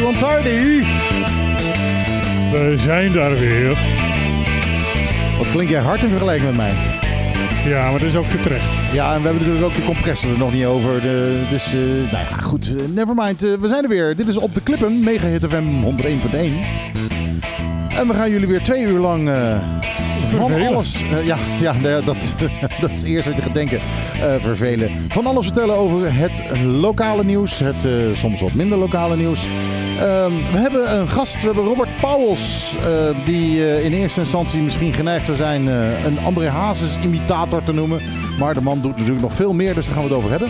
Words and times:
Bontardi. 0.00 0.86
We 2.52 2.74
zijn 2.76 3.12
daar 3.12 3.38
weer. 3.38 3.78
Wat 5.38 5.50
klink 5.50 5.68
jij 5.68 5.80
hard 5.80 6.02
in 6.02 6.08
vergelijking 6.08 6.48
met 6.48 6.56
mij? 6.56 6.72
Ja, 7.64 7.90
maar 7.90 7.98
dat 7.98 8.08
is 8.08 8.16
ook 8.16 8.26
terecht. 8.26 8.92
Ja, 8.92 9.14
en 9.14 9.22
we 9.22 9.28
hebben 9.28 9.46
natuurlijk 9.46 9.64
ook 9.64 9.74
de 9.74 9.84
compressor 9.84 10.30
er 10.30 10.38
nog 10.38 10.52
niet 10.52 10.64
over. 10.64 11.00
De, 11.00 11.46
dus, 11.50 11.74
uh, 11.74 11.80
nou 11.80 12.10
ja, 12.10 12.36
goed. 12.42 12.68
Uh, 12.68 12.88
nevermind. 12.94 13.44
Uh, 13.44 13.54
we 13.60 13.68
zijn 13.68 13.82
er 13.82 13.88
weer. 13.88 14.16
Dit 14.16 14.28
is 14.28 14.36
Op 14.36 14.54
de 14.54 14.60
Klippen, 14.62 15.04
Mega 15.04 15.26
Hit 15.26 15.44
FM 15.44 15.64
101.1. 15.84 16.04
En 17.96 18.08
we 18.08 18.14
gaan 18.14 18.30
jullie 18.30 18.48
weer 18.48 18.62
twee 18.62 18.82
uur 18.82 18.98
lang 18.98 19.30
van 20.28 20.52
alles. 20.52 21.02
Uh, 21.02 21.26
ja, 21.26 21.36
ja 21.60 22.00
dat, 22.00 22.34
dat 22.80 22.90
is 22.90 23.00
het 23.00 23.04
eerste 23.04 23.28
wat 23.28 23.38
je 23.38 23.44
gaat 23.44 23.54
denken. 23.54 23.80
Uh, 24.16 24.34
vervelen. 24.38 24.90
Van 25.08 25.26
alles 25.26 25.44
vertellen 25.44 25.76
over 25.76 26.14
het 26.14 26.42
lokale 26.64 27.24
nieuws. 27.24 27.58
Het 27.58 27.84
uh, 27.84 27.92
soms 28.14 28.40
wat 28.40 28.52
minder 28.52 28.78
lokale 28.78 29.16
nieuws. 29.16 29.46
Ehm, 30.04 30.32
we 30.52 30.58
hebben 30.58 30.98
een 30.98 31.08
gast. 31.08 31.34
We 31.34 31.46
hebben 31.46 31.64
Robert 31.64 31.96
Pauwels. 32.00 32.76
die 33.24 33.82
in 33.82 33.92
eerste 33.92 34.20
instantie 34.20 34.62
misschien 34.62 34.92
geneigd 34.92 35.24
zou 35.24 35.36
zijn 35.36 35.66
een 36.06 36.18
André 36.24 36.48
Hazes 36.48 36.98
imitator 37.02 37.62
te 37.62 37.72
noemen. 37.72 38.00
Maar 38.38 38.54
de 38.54 38.60
man 38.60 38.80
doet 38.80 38.92
natuurlijk 38.92 39.22
nog 39.22 39.34
veel 39.34 39.52
meer. 39.52 39.74
Dus 39.74 39.86
daar 39.86 39.94
gaan 39.94 40.04
we 40.04 40.08
het 40.08 40.18
over 40.18 40.30
hebben. 40.30 40.48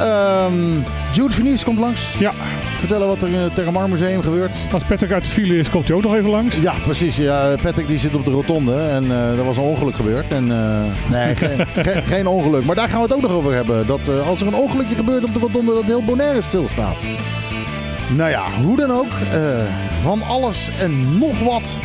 Um, 0.00 0.84
Jude 1.12 1.34
Vernies 1.34 1.64
komt 1.64 1.78
langs. 1.78 2.12
Ja. 2.18 2.32
Vertellen 2.78 3.06
wat 3.06 3.22
er 3.22 3.28
in 3.28 3.34
het 3.34 3.54
Terramar 3.54 3.88
Museum 3.88 4.22
gebeurt. 4.22 4.58
Als 4.72 4.82
Patrick 4.82 5.12
uit 5.12 5.24
de 5.24 5.30
file 5.30 5.58
is, 5.58 5.70
komt 5.70 5.88
hij 5.88 5.96
ook 5.96 6.02
nog 6.02 6.14
even 6.14 6.30
langs. 6.30 6.56
Ja, 6.56 6.72
precies. 6.84 7.16
Ja, 7.16 7.54
Patrick 7.62 7.86
die 7.86 7.98
zit 7.98 8.14
op 8.14 8.24
de 8.24 8.30
rotonde 8.30 8.74
en 8.74 9.04
uh, 9.04 9.38
er 9.38 9.44
was 9.44 9.56
een 9.56 9.62
ongeluk 9.62 9.94
gebeurd. 9.94 10.30
En, 10.30 10.46
uh, 10.46 10.80
nee, 11.10 11.36
geen, 11.36 11.66
geen, 11.84 12.04
geen, 12.04 12.26
ongeluk. 12.26 12.64
Maar 12.64 12.74
daar 12.74 12.88
gaan 12.88 13.00
we 13.00 13.06
het 13.06 13.14
ook 13.14 13.22
nog 13.22 13.32
over 13.32 13.54
hebben. 13.54 13.86
Dat 13.86 14.08
uh, 14.08 14.28
als 14.28 14.40
er 14.40 14.46
een 14.46 14.54
ongelukje 14.54 14.94
gebeurt 14.94 15.24
op 15.24 15.32
de 15.32 15.38
rotonde, 15.38 15.74
dat 15.74 15.84
heel 15.84 16.02
Bonaire 16.02 16.42
stilstaat. 16.42 17.02
Nou 18.16 18.30
ja, 18.30 18.50
hoe 18.62 18.76
dan 18.76 18.90
ook. 18.90 19.12
van 20.02 20.22
alles 20.22 20.68
en 20.80 21.18
nog 21.18 21.40
wat. 21.40 21.80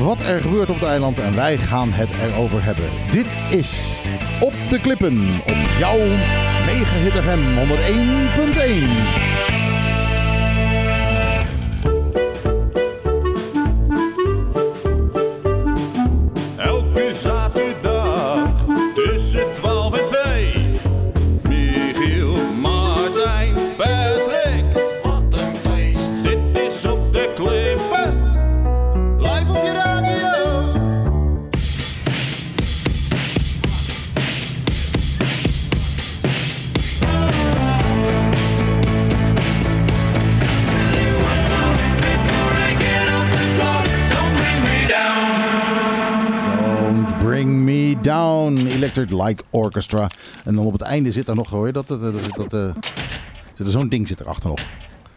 Wat 0.00 0.20
er 0.20 0.40
gebeurt 0.40 0.70
op 0.70 0.80
het 0.80 0.88
eiland. 0.88 1.18
En 1.18 1.34
wij 1.34 1.58
gaan 1.58 1.92
het 1.92 2.12
erover 2.28 2.64
hebben. 2.64 2.84
Dit 3.12 3.26
is 3.48 4.00
Op 4.40 4.52
de 4.68 4.80
Klippen. 4.80 5.40
Op 5.46 5.56
jouw 5.78 5.98
Mega 6.66 6.96
Hit 6.96 7.12
FM 7.12 7.40
101.1. 9.46 9.49
Electric 48.80 49.10
Like 49.10 49.42
Orchestra. 49.50 50.10
En 50.44 50.54
dan 50.54 50.66
op 50.66 50.72
het 50.72 50.82
einde 50.82 51.12
zit 51.12 51.28
er 51.28 51.34
nog, 51.34 51.50
hoor 51.50 51.66
je 51.66 51.72
dat? 51.72 51.86
dat, 51.86 52.00
dat, 52.36 52.52
er 53.56 53.70
zo'n 53.70 53.88
ding 53.88 54.08
zit 54.08 54.20
erachter 54.20 54.48
nog. 54.48 54.60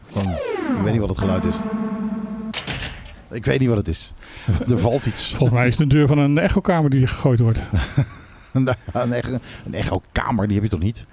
Van, 0.06 0.32
ik 0.78 0.82
weet 0.82 0.92
niet 0.92 1.02
wat 1.02 1.10
het 1.10 1.18
geluid 1.18 1.46
is. 1.46 1.56
Ik 3.32 3.46
weet 3.46 3.60
niet 3.60 3.70
wat 3.70 3.78
het 3.78 3.88
is. 3.88 4.14
Er 4.72 4.80
valt 4.80 5.06
iets. 5.06 5.30
Volgens 5.30 5.60
mij 5.60 5.68
is 5.68 5.78
het 5.78 5.90
de 5.90 5.96
deur 5.96 6.08
van 6.08 6.18
een 6.18 6.38
echokamer 6.38 6.90
die 6.90 7.08
gegooid 7.08 7.40
wordt. 7.40 7.60
een, 8.94 9.14
echo, 9.14 9.38
een 9.66 9.74
echo-kamer, 9.74 10.48
die 10.48 10.56
heb 10.56 10.64
je 10.64 10.70
toch 10.70 10.80
niet? 10.80 11.08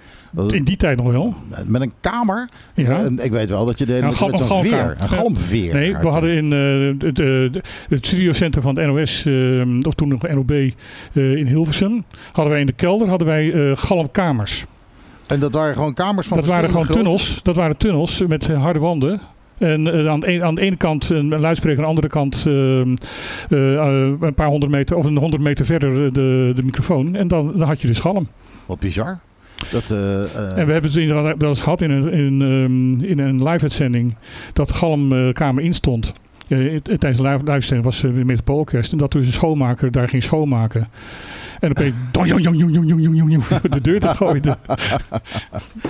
In 0.47 0.63
die 0.63 0.77
tijd 0.77 0.97
nog 0.97 1.11
wel. 1.11 1.33
Met 1.65 1.81
een 1.81 1.93
kamer? 1.99 2.49
Ja. 2.73 3.03
Uh, 3.03 3.23
ik 3.25 3.31
weet 3.31 3.49
wel 3.49 3.65
dat 3.65 3.79
je 3.79 3.85
de, 3.85 3.93
ja, 3.93 4.05
met, 4.05 4.31
met 4.31 4.45
zo'n 4.45 4.61
veer, 4.61 4.95
een 4.97 5.09
galmveer. 5.09 5.73
Nee, 5.73 5.97
we 5.97 6.07
hadden 6.07 6.31
in 6.31 6.43
uh, 6.43 6.99
de, 6.99 7.11
de, 7.13 7.61
het 7.89 8.07
studiocentrum 8.07 8.63
van 8.63 8.77
het 8.77 8.87
NOS, 8.87 9.25
uh, 9.25 9.85
of 9.87 9.93
toen 9.93 10.07
nog 10.07 10.21
NOB, 10.21 10.51
in 11.13 11.45
Hilversum, 11.47 12.03
hadden 12.31 12.51
wij 12.51 12.59
in 12.59 12.67
de 12.67 12.73
kelder 12.73 13.09
hadden 13.09 13.27
wij 13.27 13.75
galmkamers. 13.75 14.65
En 15.27 15.39
dat 15.39 15.53
waren 15.53 15.73
gewoon 15.73 15.93
kamers 15.93 16.27
van 16.27 16.37
Dat 16.37 16.45
waren 16.45 16.69
gewoon 16.69 16.87
tunnels. 16.87 17.43
Dat 17.43 17.55
waren 17.55 17.77
tunnels 17.77 18.23
met 18.27 18.47
harde 18.47 18.79
wanden. 18.79 19.21
En 19.61 19.85
uh, 19.85 20.09
aan, 20.09 20.19
de, 20.19 20.43
aan, 20.43 20.55
de 20.55 20.61
ene 20.61 20.75
kant 20.75 21.09
een 21.09 21.39
luidspreker, 21.39 21.77
aan 21.77 21.83
de 21.83 21.89
andere 21.89 22.07
kant 22.07 22.45
uh, 22.47 22.85
uh, 23.49 24.13
een 24.19 24.33
paar 24.35 24.47
honderd 24.47 24.71
meter 24.71 24.97
of 24.97 25.05
een 25.05 25.17
honderd 25.17 25.41
meter 25.41 25.65
verder 25.65 26.13
de, 26.13 26.51
de 26.55 26.63
microfoon. 26.63 27.15
En 27.15 27.27
dan, 27.27 27.51
dan 27.57 27.67
had 27.67 27.81
je 27.81 27.87
dus 27.87 27.99
galm. 27.99 28.27
Wat 28.65 28.79
bizar. 28.79 29.19
Dat, 29.71 29.89
en 29.91 30.65
we 30.65 30.71
hebben 30.71 30.83
het 30.83 30.95
inderdaad 30.95 31.35
wel 31.37 31.49
eens 31.49 31.61
gehad 31.61 31.81
in 31.81 31.91
een, 31.91 32.11
in, 32.11 32.41
um, 32.41 33.03
in 33.03 33.19
een 33.19 33.43
live-uitzending 33.43 34.15
dat 34.53 34.67
de 34.67 34.73
galmkamer 34.73 35.63
instond. 35.63 36.13
Tijdens 36.81 37.17
de 37.17 37.23
live-uitzending 37.27 37.83
was 37.83 38.01
het 38.01 38.15
met 38.15 38.35
het 38.35 38.43
Poolorkest. 38.43 38.91
En 38.91 38.97
dat 38.97 39.11
dus 39.11 39.25
een 39.25 39.31
schoonmaker 39.31 39.91
daar 39.91 40.09
ging 40.09 40.23
schoonmaken. 40.23 40.87
En 41.59 41.69
opeens 41.69 41.95
de 43.69 43.81
deur 43.81 43.99
te 43.99 44.07
gooien. 44.07 44.41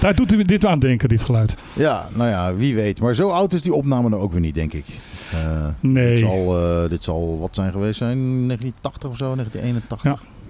Daar 0.01 0.15
doet 0.15 0.31
u 0.31 0.43
dit 0.43 0.65
aan 0.65 0.79
denken, 0.79 1.09
dit 1.09 1.21
geluid. 1.21 1.57
Ja, 1.73 2.05
nou 2.15 2.29
ja, 2.29 2.55
wie 2.55 2.75
weet. 2.75 3.01
Maar 3.01 3.15
zo 3.15 3.29
oud 3.29 3.53
is 3.53 3.61
die 3.61 3.73
opname 3.73 4.09
nou 4.09 4.21
ook 4.21 4.31
weer 4.31 4.41
niet, 4.41 4.55
denk 4.55 4.73
ik. 4.73 4.85
Uh, 5.33 5.65
nee. 5.79 6.09
Dit 6.09 6.19
zal, 6.19 6.61
uh, 6.83 6.89
dit 6.89 7.03
zal 7.03 7.39
wat 7.39 7.55
zijn 7.55 7.71
geweest 7.71 7.97
zijn, 7.97 8.17
1980 8.17 9.09
of 9.09 9.17
zo, 9.17 9.35
1981. 9.35 10.03
Ja. 10.03 10.40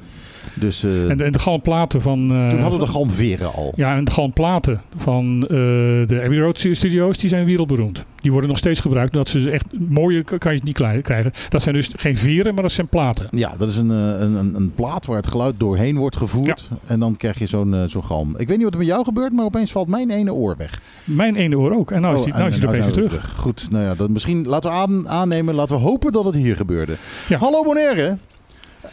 Dus, 0.54 0.84
uh, 0.84 1.10
en, 1.10 1.18
de, 1.18 1.24
en 1.24 1.32
de 1.32 1.40
galmplaten 1.40 2.02
van... 2.02 2.20
Uh, 2.32 2.50
toen 2.50 2.60
hadden 2.60 2.80
we 2.80 2.86
de 2.86 2.92
galmveren 2.92 3.54
al. 3.54 3.74
Ja, 3.76 3.96
en 3.96 4.04
de 4.04 4.12
galmplaten 4.12 4.82
van 4.98 5.36
uh, 5.42 5.48
de 6.08 6.22
Abbey 6.24 6.40
Road 6.40 6.60
Studios, 6.60 7.18
die 7.18 7.30
zijn 7.30 7.46
wereldberoemd. 7.46 8.06
Die 8.22 8.32
worden 8.32 8.50
nog 8.50 8.60
steeds 8.60 8.80
gebruikt. 8.80 9.14
Dat 9.14 9.30
ze 9.30 9.50
echt 9.50 9.66
mooie 9.90 10.24
kan 10.24 10.52
je 10.52 10.58
het 10.58 10.64
niet 10.64 11.04
krijgen. 11.04 11.32
Dat 11.50 11.62
zijn 11.62 11.76
dus 11.76 11.90
geen 11.96 12.18
veren, 12.18 12.54
maar 12.54 12.64
dat 12.64 12.72
zijn 12.72 12.88
platen. 12.88 13.28
Ja, 13.32 13.54
dat 13.58 13.70
is 13.70 13.78
een, 13.78 13.90
een, 13.90 14.36
een, 14.36 14.56
een 14.56 14.74
plaat 14.76 15.06
waar 15.06 15.18
het 15.18 15.28
geluid 15.28 15.54
doorheen 15.58 15.98
wordt 15.98 16.18
gevoerd. 16.18 16.68
Ja. 16.70 16.78
En 16.88 17.00
dan 17.00 17.16
krijg 17.16 17.40
je 17.40 17.48
zo'n 17.48 17.76
zo'n 17.88 18.04
galm. 18.04 18.34
Ik 18.38 18.48
weet 18.48 18.58
niet 18.58 18.64
wat 18.64 18.74
er 18.74 18.80
met 18.80 18.88
jou 18.88 19.04
gebeurt, 19.04 19.34
maar 19.34 19.46
opeens 19.46 19.72
valt 19.72 19.88
mijn 19.88 20.10
ene 20.10 20.34
oor 20.34 20.56
weg. 20.58 20.82
Mijn 21.04 21.36
ene 21.36 21.58
oor 21.58 21.76
ook. 21.76 21.92
En 21.92 22.02
nou 22.02 22.16
is, 22.16 22.24
die, 22.24 22.34
oh, 22.34 22.40
nou 22.40 22.52
is 22.52 22.60
er 22.60 22.68
opeens 22.68 22.94
terug. 22.94 23.08
terug. 23.08 23.36
Goed, 23.38 23.68
nou 23.72 23.84
ja, 23.84 23.96
dat 23.96 24.10
misschien 24.10 24.46
laten 24.46 24.72
we 24.72 24.78
aan, 24.78 25.10
aannemen, 25.10 25.56
laten 25.56 25.76
we 25.76 25.82
hopen 25.82 26.12
dat 26.12 26.26
het 26.26 26.36
hier 26.36 26.56
gebeurde. 26.56 26.96
Ja. 27.28 27.38
Hallo 27.38 27.64
Bonaire. 27.64 28.18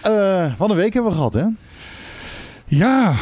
Uh, 0.07 0.53
van 0.57 0.71
een 0.71 0.77
week 0.77 0.93
hebben 0.93 1.11
we 1.11 1.17
gehad, 1.17 1.35
hè? 1.35 1.45
Ja, 2.67 3.15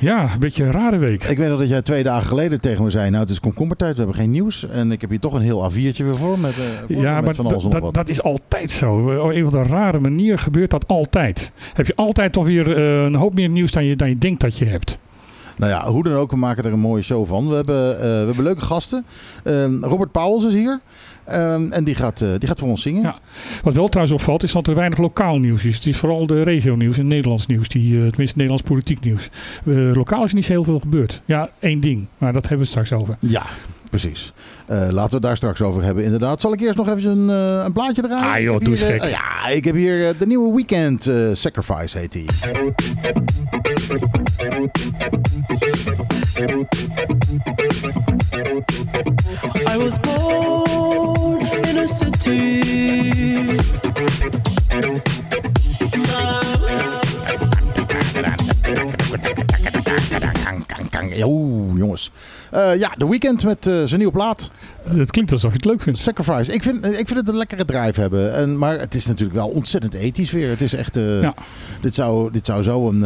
ja, 0.00 0.32
een 0.32 0.38
beetje 0.38 0.64
een 0.64 0.70
rare 0.70 0.98
week. 0.98 1.24
Ik 1.24 1.38
weet 1.38 1.48
nog 1.48 1.58
dat 1.58 1.68
jij 1.68 1.82
twee 1.82 2.02
dagen 2.02 2.26
geleden 2.26 2.60
tegen 2.60 2.84
me 2.84 2.90
zei... 2.90 3.10
nou, 3.10 3.22
het 3.22 3.30
is 3.30 3.40
komkommertijd, 3.40 3.92
we 3.92 3.98
hebben 3.98 4.16
geen 4.16 4.30
nieuws. 4.30 4.68
En 4.68 4.92
ik 4.92 5.00
heb 5.00 5.10
hier 5.10 5.20
toch 5.20 5.34
een 5.34 5.42
heel 5.42 5.70
A4'tje 5.70 6.04
weer 6.04 6.16
voor 6.16 6.38
met, 6.38 6.54
uh, 6.88 7.00
ja, 7.00 7.14
met 7.14 7.24
maar 7.24 7.34
van 7.34 7.46
alles 7.46 7.64
wat. 7.64 7.94
dat 7.94 8.08
is 8.08 8.22
altijd 8.22 8.70
zo. 8.70 8.96
Op 8.96 9.30
een 9.30 9.46
of 9.46 9.54
andere 9.54 9.74
rare 9.74 10.00
manier 10.00 10.38
gebeurt 10.38 10.70
dat 10.70 10.88
altijd. 10.88 11.52
Heb 11.74 11.86
je 11.86 11.96
altijd 11.96 12.32
toch 12.32 12.46
weer 12.46 12.78
uh, 12.78 13.04
een 13.04 13.14
hoop 13.14 13.34
meer 13.34 13.48
nieuws 13.48 13.72
dan 13.72 13.84
je, 13.84 13.96
dan 13.96 14.08
je 14.08 14.18
denkt 14.18 14.40
dat 14.40 14.58
je 14.58 14.64
hebt. 14.64 14.98
Nou 15.56 15.72
ja, 15.72 15.90
hoe 15.90 16.02
dan 16.02 16.12
ook, 16.12 16.30
we 16.30 16.36
maken 16.36 16.64
er 16.64 16.72
een 16.72 16.78
mooie 16.78 17.02
show 17.02 17.26
van. 17.26 17.48
We 17.48 17.54
hebben, 17.54 17.94
uh, 17.94 18.00
we 18.00 18.06
hebben 18.06 18.42
leuke 18.42 18.60
gasten. 18.60 19.04
Robert 19.80 20.12
Pauwels 20.12 20.44
is 20.44 20.52
hier. 20.52 20.80
Um, 21.32 21.72
en 21.72 21.84
die 21.84 21.94
gaat, 21.94 22.20
uh, 22.20 22.28
die 22.38 22.48
gaat 22.48 22.58
voor 22.58 22.68
ons 22.68 22.82
zingen. 22.82 23.02
Ja. 23.02 23.18
Wat 23.62 23.74
wel 23.74 23.88
trouwens 23.88 24.18
opvalt 24.18 24.42
is 24.42 24.52
dat 24.52 24.66
er 24.66 24.74
weinig 24.74 24.98
lokaal 24.98 25.38
nieuws 25.38 25.64
is. 25.64 25.74
Het 25.74 25.86
is 25.86 25.96
vooral 25.96 26.26
de 26.26 26.42
regio-nieuws 26.42 26.98
en 26.98 27.06
Nederlands 27.06 27.46
nieuws. 27.46 27.68
Die, 27.68 27.92
uh, 27.92 27.98
tenminste 28.08 28.36
Nederlands 28.36 28.62
politiek 28.62 29.00
nieuws. 29.00 29.30
Uh, 29.64 29.94
lokaal 29.94 30.24
is 30.24 30.32
niet 30.32 30.44
zo 30.44 30.52
heel 30.52 30.64
veel 30.64 30.78
gebeurd. 30.78 31.22
Ja, 31.24 31.50
één 31.58 31.80
ding. 31.80 32.06
Maar 32.18 32.32
dat 32.32 32.42
hebben 32.42 32.60
we 32.60 32.66
straks 32.66 32.92
over. 32.92 33.16
Ja, 33.18 33.42
precies. 33.90 34.32
laten 34.66 34.94
we 34.94 35.14
het 35.14 35.22
daar 35.22 35.36
straks 35.36 35.60
over 35.62 35.82
hebben, 35.82 36.04
inderdaad. 36.04 36.40
Zal 36.40 36.52
ik 36.52 36.60
eerst 36.60 36.78
nog 36.78 36.88
even 36.88 37.10
een, 37.10 37.28
een 37.64 37.72
plaatje 37.72 38.02
draaien? 38.02 38.34
Ah 38.34 38.40
joh, 38.40 38.60
doe 38.60 38.70
eens 38.70 38.82
gek. 38.82 39.02
ja, 39.04 39.48
ik 39.48 39.64
heb 39.64 39.74
hier 39.74 40.14
de 40.18 40.26
nieuwe 40.26 40.54
Weekend 40.54 41.10
Sacrifice 41.32 41.98
heet 41.98 42.12
die. 42.12 42.26
I 48.54 49.76
was 49.78 49.98
born 50.00 51.40
in 51.40 51.78
a 51.78 51.86
city. 51.86 52.62
Oeh, 61.24 61.78
jongens. 61.78 62.10
Uh, 62.54 62.76
ja, 62.76 62.94
The 62.98 63.08
Weeknd 63.08 63.44
met 63.44 63.66
uh, 63.66 63.82
zijn 63.84 63.96
nieuwe 63.96 64.12
plaat. 64.12 64.50
Het 64.82 65.10
klinkt 65.10 65.32
alsof 65.32 65.50
je 65.50 65.56
het 65.56 65.64
leuk 65.64 65.82
vindt. 65.82 65.98
Sacrifice. 65.98 66.52
Ik 66.52 66.62
vind, 66.62 66.86
ik 66.86 67.06
vind 67.06 67.14
het 67.14 67.28
een 67.28 67.36
lekkere 67.36 67.64
drive 67.64 68.00
hebben. 68.00 68.34
En, 68.34 68.58
maar 68.58 68.78
het 68.78 68.94
is 68.94 69.06
natuurlijk 69.06 69.36
wel 69.38 69.48
ontzettend 69.48 69.94
ethisch 69.94 70.30
weer. 70.30 70.48
Het 70.48 70.60
is 70.60 70.74
echt... 70.74 70.96
Uh, 70.96 71.22
ja. 71.22 71.34
dit, 71.80 71.94
zou, 71.94 72.32
dit 72.32 72.46
zou 72.46 72.62
zo 72.62 72.88
een 72.88 73.04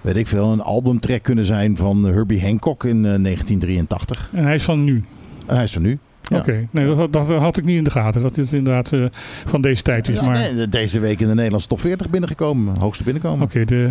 weet 0.00 0.16
ik 0.16 0.26
veel, 0.26 0.52
een 0.52 0.60
albumtrack 0.62 1.22
kunnen 1.22 1.44
zijn 1.44 1.76
van 1.76 2.04
Herbie 2.04 2.42
Hancock 2.42 2.84
in 2.84 2.96
eh, 2.96 3.22
1983. 3.22 4.30
En 4.34 4.44
hij 4.44 4.54
is 4.54 4.62
van 4.62 4.84
nu. 4.84 5.04
En 5.46 5.54
hij 5.54 5.64
is 5.64 5.72
van 5.72 5.82
nu. 5.82 5.98
Ja. 6.22 6.36
Oké, 6.38 6.68
nee, 6.70 6.94
dat, 6.94 7.12
dat 7.12 7.26
had 7.28 7.56
ik 7.56 7.64
niet 7.64 7.76
in 7.76 7.84
de 7.84 7.90
gaten. 7.90 8.22
Dat 8.22 8.34
dit 8.34 8.52
inderdaad 8.52 8.92
eh, 8.92 9.04
van 9.46 9.60
deze 9.60 9.82
tijd 9.82 10.08
is. 10.08 10.14
Ja, 10.14 10.22
maar 10.24 10.50
nee, 10.52 10.68
deze 10.68 11.00
week 11.00 11.20
in 11.20 11.28
de 11.28 11.34
Nederlandse 11.34 11.68
top 11.68 11.80
40 11.80 12.08
binnengekomen. 12.10 12.78
Hoogste 12.78 13.04
binnenkomen. 13.04 13.42
oké, 13.44 13.64
de, 13.64 13.90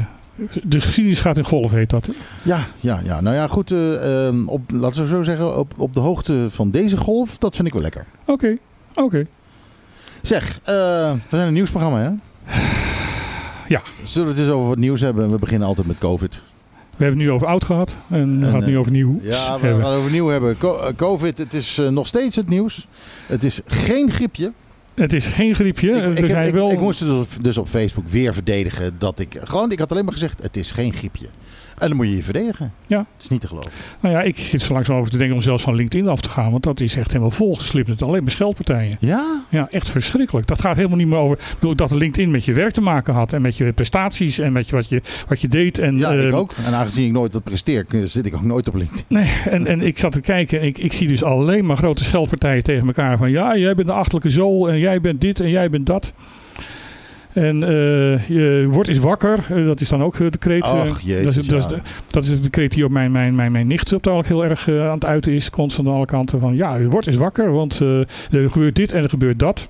de 0.64 0.82
geschiedenis 0.82 1.20
gaat 1.22 1.38
in 1.38 1.44
golf, 1.46 1.72
heet 1.72 1.90
dat. 1.90 2.10
Ja, 2.42 2.60
ja, 2.76 3.00
ja. 3.04 3.22
Nou 3.22 3.36
ja, 3.36 3.48
goed. 3.48 3.72
eh, 3.72 4.28
ehm, 4.28 4.48
op, 4.48 4.72
laten 4.72 5.02
we 5.02 5.08
zo 5.08 5.22
zeggen, 5.22 5.58
op, 5.58 5.74
op 5.78 5.94
de 5.94 6.00
hoogte 6.00 6.46
van 6.50 6.72
deze 6.72 6.98
golf, 6.98 7.38
dat 7.38 7.56
vind 7.56 7.68
ik 7.68 7.74
wel 7.74 7.82
lekker. 7.84 8.06
Oké, 8.26 8.58
oké. 8.94 9.26
Zeg, 10.22 10.60
eh, 10.64 10.74
we 11.12 11.20
zijn 11.30 11.48
een 11.48 11.54
nieuwsprogramma, 11.54 12.02
hè? 12.02 12.10
Ja. 13.70 13.82
Zullen 14.06 14.28
we 14.28 14.34
het 14.34 14.44
eens 14.44 14.54
over 14.54 14.68
wat 14.68 14.78
nieuws 14.78 15.02
hebben? 15.02 15.32
We 15.32 15.38
beginnen 15.38 15.68
altijd 15.68 15.88
met 15.88 15.98
COVID. 15.98 16.34
We 16.34 17.06
hebben 17.06 17.20
het 17.20 17.28
nu 17.28 17.32
over 17.32 17.48
oud 17.48 17.64
gehad 17.64 17.98
en 18.10 18.40
we 18.40 18.46
gaan 18.46 18.56
het 18.56 18.66
nu 18.66 18.74
eh, 18.74 18.80
over 18.80 18.92
nieuw 18.92 19.20
Ja, 19.22 19.60
we 19.60 19.68
gaan 19.68 19.80
het 19.80 19.98
over 19.98 20.12
nieuw 20.12 20.28
hebben. 20.28 20.56
Eh, 20.62 20.88
COVID, 20.96 21.38
het 21.38 21.54
is 21.54 21.78
eh, 21.78 21.88
nog 21.88 22.08
steeds 22.08 22.36
het 22.36 22.50
nieuws. 22.50 22.88
Het 23.26 23.44
is 23.44 23.62
geen 23.66 24.12
griepje. 24.12 24.52
Het 24.94 25.14
is 25.14 25.26
geen 25.26 25.56
griepje. 25.56 25.90
Ik, 25.92 26.10
ik, 26.10 26.18
heb- 26.18 26.30
zijn 26.30 26.48
ik, 26.48 26.54
wel... 26.54 26.72
ik 26.72 26.80
moest 26.80 27.00
dus 27.00 27.10
op, 27.10 27.28
dus 27.42 27.58
op 27.58 27.68
Facebook 27.68 28.08
weer 28.08 28.34
verdedigen 28.34 28.96
dat 28.98 29.20
ik... 29.20 29.40
Gewoon, 29.44 29.72
ik 29.72 29.80
had 29.80 29.92
alleen 29.92 30.04
maar 30.04 30.14
gezegd, 30.14 30.42
het 30.42 30.58
is 30.58 30.72
geen 30.72 30.94
griepje. 30.94 31.28
En 31.80 31.88
dan 31.88 31.96
moet 31.96 32.08
je 32.08 32.16
je 32.16 32.24
verdedigen. 32.24 32.74
Ja. 32.88 32.98
Het 32.98 33.24
is 33.24 33.30
niet 33.30 33.42
te 33.42 33.48
geloven. 33.48 33.72
Nou 34.00 34.16
ja, 34.16 34.22
ik 34.22 34.38
zit 34.38 34.62
zo 34.62 34.74
langzaam 34.74 34.98
over 34.98 35.12
te 35.12 35.18
denken 35.18 35.36
om 35.36 35.42
zelfs 35.42 35.64
van 35.64 35.76
LinkedIn 35.76 36.08
af 36.08 36.22
te 36.22 36.30
gaan. 36.30 36.52
Want 36.52 36.64
dat 36.64 36.82
is 36.82 36.96
echt 36.96 37.08
helemaal 37.08 37.32
volgeslipt 37.32 37.88
met 37.88 38.02
alleen 38.02 38.24
maar 38.24 38.32
scheldpartijen. 38.32 38.98
Ja? 39.00 39.44
Ja, 39.50 39.68
echt 39.70 39.90
verschrikkelijk. 39.90 40.48
Dat 40.48 40.62
gaat 40.62 40.76
helemaal 40.76 40.98
niet 40.98 41.08
meer 41.08 41.18
over. 41.18 41.38
Ik 41.38 41.54
bedoel, 41.60 41.76
dat 41.76 41.92
LinkedIn 41.92 42.32
met 42.32 42.46
je 42.46 42.54
werk 42.54 42.74
te 42.74 42.82
maken 42.82 43.14
had. 43.14 43.34
En 43.34 43.42
met 43.42 43.58
je 43.58 43.74
prestaties. 43.74 44.40
En 44.40 44.52
met 44.52 44.70
je, 44.70 44.76
wat, 44.76 44.90
je, 44.90 45.02
wat 45.28 45.42
je 45.42 45.48
deed. 45.48 45.80
En, 45.80 45.98
Ja, 45.98 46.12
ik 46.12 46.26
ehm, 46.26 46.34
ook. 46.34 46.54
En 46.66 46.74
aangezien 46.74 47.06
ik 47.06 47.12
nooit 47.12 47.32
dat 47.32 47.44
presteer, 47.44 47.86
zit 48.04 48.26
ik 48.26 48.36
ook 48.36 48.44
nooit 48.44 48.68
op 48.68 48.76
LinkedIn. 48.76 49.06
Nee, 49.08 49.32
en, 49.50 49.68
en 49.68 49.82
ik 49.82 50.00
zat 50.00 50.12
te 50.12 50.22
kijken. 50.22 50.60
En 50.60 50.68
ik, 50.68 50.78
ik 50.78 50.94
zie 50.94 51.08
dus 51.08 51.24
alleen 51.24 51.66
maar 51.66 51.78
grote 51.78 52.04
scheldpartijen 52.04 52.64
tegen 52.64 52.88
elkaar. 52.88 53.18
Van 53.18 53.32
ja, 53.32 53.58
jij 53.58 53.76
bent 53.76 53.88
de 53.88 53.94
achterlijke 53.94 54.30
zool. 54.30 54.70
En 54.70 54.80
jij 54.80 55.02
bent 55.02 55.22
dit 55.22 55.40
en 55.40 55.50
jij 55.50 55.70
bent 55.70 55.86
dat. 55.86 56.14
En 57.40 57.64
eh, 57.64 58.28
je 58.28 58.68
wordt 58.72 58.90
eens 58.90 58.98
wakker. 58.98 59.40
Eh, 59.50 59.66
dat 59.66 59.82
is 59.82 59.90
dan 59.90 60.04
ook 60.04 60.20
eh, 60.20 60.30
de 60.30 60.38
kreet. 60.38 60.62
Ach, 60.62 61.02
jezus, 61.02 61.36
dat, 61.36 61.44
is, 61.44 61.50
dat, 61.50 61.60
is 61.60 61.68
de, 61.68 61.82
dat 62.08 62.26
is 62.26 62.42
de 62.42 62.50
kreet 62.50 62.72
die 62.72 62.86
op 62.86 62.92
mijn, 62.92 63.12
mijn, 63.12 63.36
mijn, 63.36 63.52
mijn 63.52 63.68
nicht 63.68 63.94
op 63.94 64.26
heel 64.28 64.46
erg 64.46 64.70
aan 64.70 64.94
het 64.94 65.06
uiten 65.06 65.34
is. 65.34 65.50
Constant 65.50 65.88
aan 65.88 65.94
alle 65.94 66.06
kanten 66.06 66.40
van 66.40 66.56
ja, 66.56 66.82
word 66.82 67.08
eens 67.08 67.16
wakker. 67.16 67.52
Want 67.52 67.80
er 67.80 68.50
gebeurt 68.50 68.76
dit 68.76 68.92
en 68.92 69.04
er 69.04 69.10
gebeurt 69.10 69.40
dat. 69.40 69.70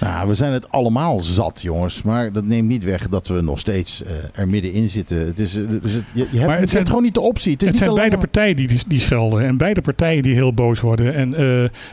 Nou, 0.00 0.28
we 0.28 0.34
zijn 0.34 0.52
het 0.52 0.70
allemaal 0.70 1.18
zat, 1.18 1.62
jongens. 1.62 2.02
Maar 2.02 2.32
dat 2.32 2.44
neemt 2.44 2.68
niet 2.68 2.84
weg 2.84 3.08
dat 3.08 3.28
we 3.28 3.40
nog 3.40 3.58
steeds 3.58 4.02
er 4.34 4.48
middenin 4.48 4.88
zitten. 4.88 5.18
Het 5.18 5.38
is, 5.38 5.52
dus 5.52 5.92
het, 5.92 6.04
je, 6.12 6.26
je 6.30 6.38
hebt, 6.38 6.50
het 6.50 6.60
het 6.60 6.70
zijn- 6.70 6.86
gewoon 6.86 7.02
niet 7.02 7.14
de 7.14 7.20
optie. 7.20 7.52
Het, 7.52 7.62
is 7.62 7.68
Het 7.68 7.76
niet 7.76 7.84
zijn 7.84 7.94
beide 7.94 8.18
partijen 8.18 8.56
die, 8.56 8.68
die, 8.88 9.00
schelden. 9.00 9.44
En 9.46 9.56
beide 9.56 9.80
partijen 9.80 10.22
die 10.22 10.34
heel 10.34 10.54
boos 10.54 10.80
worden. 10.80 11.14
En 11.14 11.30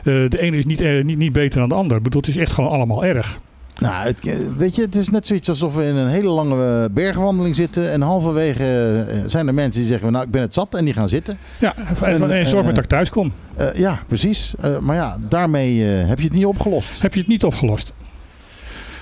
de 0.02 0.38
ene 0.40 0.56
is 0.56 0.66
niet, 0.66 1.02
niet, 1.02 1.18
niet 1.18 1.32
beter 1.32 1.60
dan 1.60 1.68
de 1.68 1.74
ander. 1.74 1.96
Ik 1.96 2.02
bedoel, 2.02 2.20
het 2.20 2.30
is 2.30 2.36
echt 2.36 2.52
gewoon 2.52 2.70
allemaal 2.70 3.04
erg. 3.04 3.40
Nou, 3.78 4.06
het, 4.06 4.20
weet 4.56 4.74
je, 4.74 4.82
het 4.82 4.94
is 4.94 5.08
net 5.10 5.26
zoiets 5.26 5.48
alsof 5.48 5.74
we 5.74 5.84
in 5.84 5.96
een 5.96 6.08
hele 6.08 6.28
lange 6.28 6.82
eh, 6.82 6.94
bergwandeling 6.94 7.56
zitten. 7.56 7.90
En 7.92 8.00
halverwege 8.00 8.64
eh, 9.08 9.16
zijn 9.26 9.46
er 9.46 9.54
mensen 9.54 9.80
die 9.80 9.90
zeggen, 9.90 10.12
nou, 10.12 10.24
ik 10.24 10.30
ben 10.30 10.40
het 10.42 10.54
zat. 10.54 10.74
En 10.74 10.84
die 10.84 10.94
gaan 10.94 11.08
zitten. 11.08 11.38
Ja, 11.58 11.74
en, 11.76 12.22
En, 12.22 12.30
en, 12.30 12.46
zorg 12.46 12.60
maar 12.60 12.70
eh, 12.70 12.74
dat 12.74 12.84
ik 12.84 12.90
thuis 12.90 13.10
kom. 13.10 13.32
Eh, 13.56 13.74
ja, 13.74 13.98
precies. 14.06 14.54
Eh, 14.60 14.78
maar 14.78 14.96
ja, 14.96 15.16
daarmee 15.28 15.92
eh, 15.94 16.08
heb 16.08 16.18
je 16.18 16.24
het 16.24 16.34
niet 16.34 16.44
opgelost. 16.46 17.02
Heb 17.02 17.12
je 17.14 17.18
het 17.20 17.28
niet 17.28 17.44
opgelost? 17.44 17.92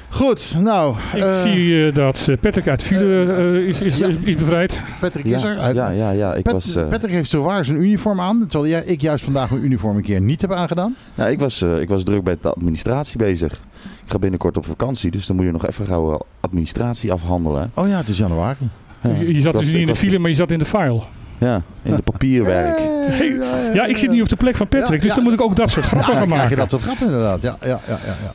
Goed, 0.09 0.55
nou. 0.63 0.97
Ik 1.15 1.25
zie 1.43 1.93
dat 1.93 2.29
Patrick 2.41 2.69
uit 2.69 2.81
de 2.81 2.87
file 2.87 3.33
eh, 3.33 3.55
is, 3.69 3.81
is, 3.81 3.99
ja. 3.99 4.07
is, 4.07 4.15
is 4.23 4.37
bevrijd. 4.37 4.81
Patrick 5.01 5.25
is 5.25 5.43
er. 5.43 5.55
Ja, 5.57 5.69
ja, 5.69 5.89
ja, 5.91 6.11
ja. 6.11 6.35
Ik, 6.35 6.43
Pat- 6.43 6.53
was, 6.53 6.77
eh, 6.77 6.87
Patrick 6.89 7.13
heeft 7.13 7.31
zowaar 7.31 7.65
zijn 7.65 7.83
uniform 7.83 8.21
aan. 8.21 8.47
Terwijl 8.47 8.71
jij, 8.73 8.85
ik 8.85 9.01
juist 9.01 9.25
vandaag 9.25 9.51
mijn 9.51 9.65
uniform 9.65 9.97
een 9.97 10.03
keer 10.03 10.21
niet 10.21 10.41
heb 10.41 10.53
aangedaan. 10.53 10.97
nou, 11.15 11.31
ik, 11.31 11.39
was, 11.39 11.63
eh, 11.63 11.81
ik 11.81 11.89
was 11.89 12.03
druk 12.05 12.25
bij 12.25 12.37
de 12.41 12.49
administratie 12.53 13.19
bezig. 13.19 13.61
Ik 14.05 14.11
ga 14.11 14.19
binnenkort 14.19 14.57
op 14.57 14.67
vakantie, 14.67 15.11
dus 15.11 15.27
dan 15.27 15.37
moet 15.37 15.45
je 15.45 15.51
nog 15.53 15.67
even 15.67 15.87
gauw 15.87 16.13
eh, 16.13 16.19
administratie 16.41 17.13
afhandelen. 17.13 17.71
Oh 17.75 17.89
ja, 17.89 17.97
het 17.97 18.09
is 18.09 18.19
januari. 18.19 18.69
Ja, 19.03 19.11
je, 19.11 19.41
zat 19.41 19.53
was- 19.53 19.63
dus 19.63 19.73
niet 19.73 19.81
in 19.81 19.87
de 19.87 19.95
file, 19.97 20.19
maar 20.19 20.31
je 20.31 20.37
zat 20.37 20.51
in 20.51 20.59
de 20.59 20.65
file. 20.65 21.01
Ja, 21.39 21.63
in 21.83 21.95
de 21.95 22.03
papierwerk. 22.03 22.79
Hey, 23.05 23.27
Ja, 23.75 23.85
ik 23.85 23.97
zit 23.97 24.11
nu 24.11 24.21
op 24.21 24.29
de 24.29 24.37
plek 24.37 24.57
van 24.57 24.69
Patrick, 24.69 24.91
Ja, 24.91 24.97
dus 24.97 25.07
ja. 25.07 25.15
dan 25.15 25.25
moet 25.25 25.33
ik 25.33 25.41
ook 25.41 25.57
dat 25.57 25.71
soort 25.71 25.87
grappen 25.87 26.13
Ja, 26.13 26.19
gaan 26.19 26.29
maken. 26.29 26.57
dat 26.57 26.71
soort 26.71 26.83
grappen 26.83 27.07
inderdaad. 27.07 27.43
Ja, 27.43 27.57
ja, 27.61 27.69
ja, 27.69 27.79
ja, 27.87 28.15
ja. 28.25 28.33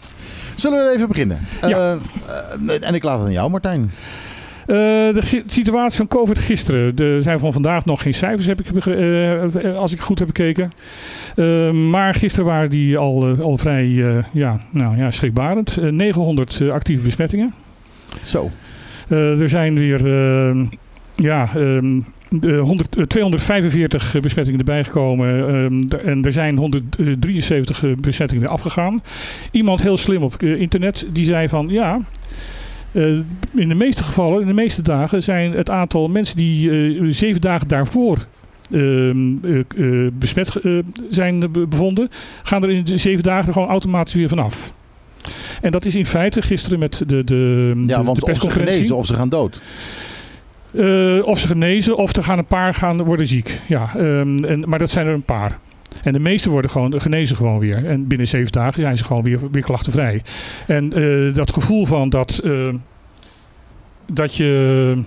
Zullen 0.56 0.86
we 0.86 0.92
even 0.95 1.07
beginnen? 1.07 1.39
Ja. 1.62 1.68
Eh, 1.69 1.92
eh, 2.68 2.88
en 2.88 2.94
ik 2.94 3.04
laat 3.04 3.18
het 3.18 3.27
aan 3.27 3.33
jou, 3.33 3.50
Martijn. 3.50 3.92
Eh, 4.69 4.75
de 5.13 5.21
si- 5.24 5.44
situatie 5.48 5.98
van 5.98 6.07
COVID 6.07 6.39
gisteren. 6.39 6.95
Er 6.95 7.21
zijn 7.24 7.39
van 7.39 7.54
vandaag 7.54 7.86
nog 7.86 8.01
geen 8.01 8.13
cijfers, 8.13 8.48
heb 8.48 8.60
ik, 8.60 8.71
begre- 8.71 9.50
eh, 9.62 9.77
als 9.77 9.94
ik 9.94 10.00
goed 10.00 10.19
heb 10.19 10.27
bekeken. 10.27 10.71
Eh, 11.36 11.71
maar 11.71 12.13
gisteren 12.13 12.45
waren 12.45 12.69
die 12.69 12.98
al, 12.98 13.27
eh, 13.30 13.39
al 13.39 13.57
vrij 13.57 13.86
eh, 13.86 14.24
ja, 14.31 14.60
nou, 14.71 14.98
ja, 14.98 15.12
schrikbarend. 15.12 15.77
Eh, 15.77 15.89
900 15.92 16.60
eh, 16.62 16.69
actieve 16.71 17.04
besmettingen. 17.04 17.54
Zo. 18.24 18.50
Eh, 19.07 19.42
er 19.42 19.50
zijn 19.50 19.74
weer 19.80 20.06
eh, 20.13 20.66
ja, 21.16 21.50
ehm, 21.56 22.00
de 22.30 22.56
100, 22.57 22.95
eh, 22.95 23.04
245 23.04 24.16
besmettingen 24.21 24.60
erbij 24.60 24.83
gekomen. 24.83 25.48
ehm, 25.48 26.07
en 26.10 26.24
er 26.24 26.31
zijn 26.31 26.57
173 26.57 27.83
eh, 27.83 27.92
besmettingen 27.95 28.44
weer 28.44 28.54
afgegaan. 28.54 29.01
Iemand 29.51 29.81
heel 29.81 29.98
slim 29.98 30.24
op 30.24 30.36
eh, 30.44 30.62
internet 30.62 31.07
die 31.13 31.25
zei 31.25 31.50
van 31.50 31.68
ja. 31.69 32.00
Eh, 32.92 33.04
in 33.56 33.68
de 33.68 33.76
meeste 33.76 34.04
gevallen, 34.04 34.42
in 34.42 34.48
de 34.48 34.54
meeste 34.54 34.82
dagen, 34.82 35.24
zijn 35.24 35.52
het 35.52 35.70
aantal 35.70 36.08
mensen 36.08 36.38
die 36.38 36.70
eh, 36.72 37.06
zeven 37.10 37.42
dagen 37.42 37.68
daarvoor 37.68 38.18
ehm, 38.72 39.34
eh, 39.46 40.08
besmet 40.14 40.52
zijn 41.10 41.40
be- 41.52 41.68
bevonden, 41.68 42.10
gaan 42.44 42.64
er 42.64 42.69
in 42.69 42.84
de 42.84 42.98
zeven 42.98 43.24
dagen 43.24 43.54
gewoon 43.54 43.68
automatisch 43.68 44.14
weer 44.14 44.30
vanaf. 44.30 44.74
En 45.62 45.72
dat 45.72 45.86
is 45.86 45.96
in 45.96 46.06
feite 46.06 46.42
gisteren 46.42 46.80
met 46.80 47.04
de, 47.08 47.24
de, 47.24 47.74
Ja, 47.88 47.98
de, 47.98 48.04
want 48.04 48.06
de 48.06 48.12
of 48.12 48.18
ze 48.18 48.24
persconferentie. 48.26 48.74
genezen 48.74 48.96
of 48.96 49.06
ze 49.06 49.14
gaan 49.14 49.30
dood. 49.30 49.62
Of 51.26 51.40
ze 51.40 51.48
genezen 51.48 51.98
of 51.98 52.16
er 52.16 52.24
gaan 52.24 52.38
een 52.38 52.46
paar 52.46 52.74
gaan 52.74 53.02
worden 53.04 53.28
ziek. 53.28 53.60
Ja, 53.68 53.90
ehm, 53.96 54.44
en, 54.44 54.64
maar 54.69 54.80
dat 54.80 54.90
zijn 54.90 55.08
er 55.08 55.14
een 55.14 55.22
paar. 55.24 55.60
En 56.04 56.14
de 56.14 56.19
meeste 56.19 56.50
worden 56.50 56.72
gewoon, 56.72 57.02
genezen 57.02 57.36
gewoon 57.36 57.60
weer. 57.60 57.86
En 57.86 58.08
binnen 58.08 58.28
zeven 58.28 58.52
dagen 58.52 58.81
zijn 58.81 58.98
ze 58.98 59.04
gewoon 59.04 59.24
weer, 59.24 59.40
weer 59.52 59.64
klachtenvrij. 59.64 60.22
En 60.68 60.94
eh, 60.94 61.36
dat 61.36 61.54
gevoel 61.54 61.86
van 61.86 62.10
dat, 62.10 62.38
eh, 62.44 62.74
dat 64.14 64.36
je. 64.36 65.02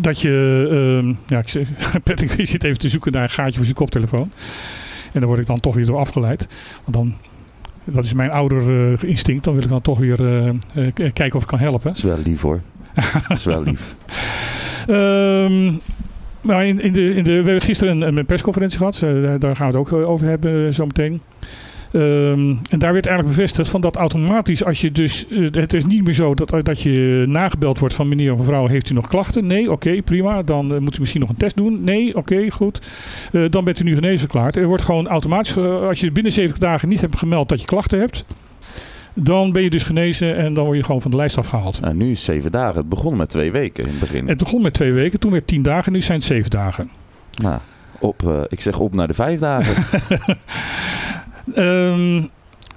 Dat 0.00 0.20
je. 0.20 0.66
ehm, 1.02 1.14
ja, 1.26 1.38
ik, 1.38 1.48
zeg- 1.48 1.68
Patrick 2.04 2.32
ik 2.32 2.46
zit 2.46 2.64
even 2.64 2.78
te 2.78 2.88
zoeken 2.88 3.12
naar 3.12 3.22
een 3.22 3.30
gaatje 3.30 3.54
voor 3.56 3.64
zijn 3.64 3.76
koptelefoon. 3.76 4.30
En 5.12 5.20
dan 5.20 5.24
word 5.28 5.40
ik 5.40 5.46
dan 5.46 5.60
toch 5.60 5.74
weer 5.74 5.86
door 5.86 5.98
afgeleid. 5.98 6.48
Want 6.84 6.96
dan. 6.96 7.14
Dat 7.84 8.04
is 8.04 8.12
mijn 8.12 8.30
ouder 8.30 8.92
eh, 8.92 9.08
instinct. 9.08 9.44
Dan 9.44 9.54
wil 9.54 9.62
ik 9.62 9.68
dan 9.68 9.80
toch 9.82 9.98
weer 9.98 10.16
kijken 10.94 11.34
of 11.34 11.42
ik 11.42 11.48
kan 11.48 11.58
helpen. 11.58 11.86
Dat 11.86 11.96
is 11.96 12.02
wel 12.02 12.18
lief 12.24 12.40
hoor. 12.40 12.60
Dat 13.28 13.38
is 13.38 13.44
wel 13.44 13.62
lief. 13.62 13.94
Ehm 14.86 15.72
nou, 16.44 16.64
in, 16.64 16.80
in 16.80 16.92
de, 16.92 17.14
in 17.14 17.24
de, 17.24 17.30
we 17.30 17.44
hebben 17.44 17.62
gisteren 17.62 18.00
een, 18.00 18.16
een 18.16 18.26
persconferentie 18.26 18.78
gehad. 18.78 19.02
Eh, 19.02 19.10
daar- 19.38 19.56
gaan 19.56 19.70
we 19.72 19.78
het 19.78 19.92
ook 19.92 20.00
eh, 20.00 20.10
over 20.10 20.26
hebben 20.26 20.66
eh, 20.66 20.72
zometeen. 20.72 21.20
Ehm, 21.92 22.54
en 22.70 22.78
daar 22.78 22.92
werd 22.92 23.06
eigenlijk 23.06 23.36
bevestigd 23.36 23.68
van 23.68 23.80
dat 23.80 23.96
automatisch 23.96 24.64
als 24.64 24.80
je 24.80 24.92
dus... 24.92 25.26
het 25.50 25.74
is 25.74 25.84
niet 25.84 26.04
meer 26.04 26.14
zo 26.14 26.34
dat, 26.34 26.64
dat 26.64 26.80
je 26.80 27.24
nagebeld 27.26 27.78
wordt 27.78 27.94
van 27.94 28.08
meneer 28.08 28.32
of 28.32 28.38
mevrouw, 28.38 28.66
heeft 28.66 28.90
u 28.90 28.94
nog 28.94 29.08
klachten? 29.08 29.46
Nee, 29.46 29.70
oké, 29.70 30.02
prima. 30.02 30.42
Dan 30.42 30.82
moet 30.82 30.96
u 30.96 31.00
misschien 31.00 31.20
nog 31.20 31.30
een 31.30 31.36
test 31.36 31.56
doen. 31.56 31.84
Nee, 31.84 32.16
oké, 32.16 32.50
goed. 32.50 32.80
Dan 33.50 33.64
bent 33.64 33.80
u 33.80 33.84
nu 33.84 33.94
genezen 33.94 34.18
verklaard. 34.18 34.56
Er 34.56 34.66
wordt 34.66 34.82
gewoon 34.82 35.08
automatisch, 35.08 35.56
als 35.58 36.00
je 36.00 36.12
binnen 36.12 36.32
70 36.32 36.58
dagen 36.60 36.88
niet 36.88 37.00
hebt 37.00 37.18
gemeld 37.18 37.48
dat 37.48 37.60
je 37.60 37.66
klachten 37.66 37.98
hebt, 37.98 38.24
dan 39.14 39.52
ben 39.52 39.62
je 39.62 39.70
dus 39.70 39.82
genezen 39.82 40.36
en 40.36 40.54
dan 40.54 40.64
word 40.64 40.76
je 40.76 40.84
gewoon 40.84 41.02
van 41.02 41.10
de 41.10 41.16
lijst 41.16 41.38
afgehaald. 41.38 41.80
Nou, 41.80 41.94
nu 41.94 42.10
is 42.10 42.24
zeven 42.24 42.52
dagen. 42.52 42.76
Het 42.76 42.88
begon 42.88 43.16
met 43.16 43.28
twee 43.28 43.52
weken 43.52 43.84
in 43.84 43.90
het 43.90 44.00
begin. 44.00 44.28
Het 44.28 44.38
begon 44.38 44.62
met 44.62 44.74
twee 44.74 44.92
weken, 44.92 45.20
toen 45.20 45.32
werd 45.32 45.46
tien 45.46 45.62
dagen, 45.62 45.92
nu 45.92 46.00
zijn 46.00 46.18
het 46.18 46.26
zeven 46.26 46.50
dagen. 46.50 46.90
Nou, 47.42 47.60
op, 47.98 48.28
eh, 48.28 48.42
ik 48.48 48.60
zeg 48.60 48.78
op 48.78 48.94
naar 48.94 49.06
de 49.06 49.14
vijf 49.14 49.40
dagen. 49.40 49.84
Ehm, 51.54 52.22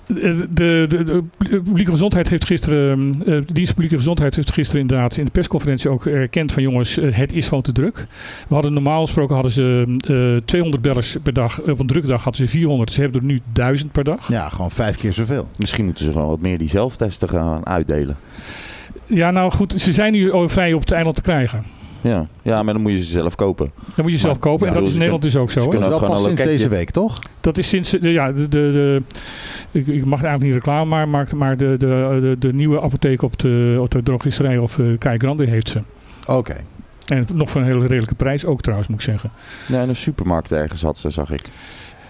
de, 0.07 0.47
de, 0.49 0.85
de, 0.87 1.03
de 1.03 1.23
publieke 1.61 1.91
gezondheid 1.91 2.29
heeft 2.29 2.45
gisteren, 2.45 3.13
eh, 3.19 3.25
de 3.25 3.53
dienst 3.53 3.73
publieke 3.73 3.95
gezondheid 3.95 4.35
heeft 4.35 4.51
gisteren 4.51 4.81
inderdaad 4.81 5.17
in 5.17 5.25
de 5.25 5.31
persconferentie 5.31 5.89
ook 5.89 6.05
erkend 6.05 6.51
van 6.51 6.63
jongens, 6.63 6.97
eh, 6.97 7.15
het 7.15 7.33
is 7.33 7.47
gewoon 7.47 7.63
te 7.63 7.71
druk. 7.71 8.05
We 8.47 8.53
hadden 8.53 8.73
normaal 8.73 9.05
gesproken 9.05 9.33
hadden 9.33 9.51
ze 9.51 9.97
eh 10.07 10.45
200 10.45 10.83
bellers 10.83 11.17
per 11.23 11.33
dag, 11.33 11.61
op 11.61 11.79
een 11.79 11.87
drukdag 11.87 12.23
hadden 12.23 12.47
ze 12.47 12.51
400, 12.51 12.91
ze 12.91 13.01
hebben 13.01 13.21
er 13.21 13.27
nu 13.27 13.39
1000 13.53 13.91
per 13.91 14.03
dag. 14.03 14.27
Ja, 14.27 14.49
gewoon 14.49 14.71
vijf 14.71 14.97
keer 14.97 15.13
zoveel. 15.13 15.47
Misschien 15.57 15.85
moeten 15.85 16.05
ze 16.05 16.11
gewoon 16.11 16.27
wat 16.27 16.41
meer 16.41 16.57
die 16.57 16.69
zelftesten 16.69 17.29
gaan 17.29 17.65
uitdelen. 17.65 18.17
Ja, 19.05 19.31
nou 19.31 19.51
goed, 19.51 19.81
ze 19.81 19.93
zijn 19.93 20.11
nu 20.11 20.31
vrij 20.49 20.73
op 20.73 20.79
het 20.79 20.91
eiland 20.91 21.15
te 21.15 21.21
krijgen. 21.21 21.63
Ja. 22.01 22.27
ja, 22.41 22.63
maar 22.63 22.73
dan 22.73 22.81
moet 22.83 22.91
je 22.91 22.97
ze 22.97 23.03
zelf 23.03 23.35
kopen. 23.35 23.71
Dan 23.95 24.05
moet 24.05 24.13
je 24.13 24.19
zelf 24.19 24.33
Maar- 24.33 24.41
kopen 24.41 24.67
en 24.67 24.73
dat 24.73 24.81
is 24.81 24.87
in 24.87 24.93
ze 24.93 24.97
Nederland 24.97 25.23
dus 25.23 25.35
ook 25.35 25.51
zo. 25.51 25.59
ze 25.59 25.69
hè? 25.69 25.89
Dat 25.89 26.11
is 26.11 26.23
sinds 26.23 26.43
deze 26.43 26.69
week, 26.69 26.91
toch? 26.91 27.19
Dat 27.41 27.57
is 27.57 27.69
sinds, 27.69 27.91
de, 27.91 28.11
ja, 28.11 28.31
de, 28.31 28.47
de, 28.47 28.47
de, 28.71 29.01
ik, 29.71 29.87
ik 29.87 30.05
mag 30.05 30.19
het 30.19 30.27
eigenlijk 30.27 30.43
niet 30.43 30.53
reclame 30.53 30.85
maken, 30.89 31.09
maar, 31.09 31.27
maar 31.37 31.57
de, 31.57 31.77
de, 31.77 32.17
de, 32.21 32.35
de 32.39 32.53
nieuwe 32.53 32.81
apotheek 32.81 33.21
op 33.21 33.39
de, 33.39 33.77
op 33.79 33.91
de 33.91 34.03
drogisterij 34.03 34.57
of 34.57 34.77
uh, 34.77 34.93
Grande 34.99 35.45
heeft 35.45 35.69
ze. 35.69 35.81
Oké. 36.27 36.55
En 37.05 37.25
nog 37.33 37.49
voor 37.49 37.61
een 37.61 37.67
hele 37.67 37.87
redelijke 37.87 38.15
prijs 38.15 38.45
ook 38.45 38.61
trouwens, 38.61 38.89
moet 38.89 38.99
ik 38.99 39.05
zeggen. 39.05 39.31
Ja, 39.67 39.81
in 39.81 39.89
een 39.89 39.95
supermarkt 39.95 40.51
ergens 40.51 40.81
had 40.81 40.97
ze, 40.97 41.09
zag 41.09 41.31
ik. 41.31 41.41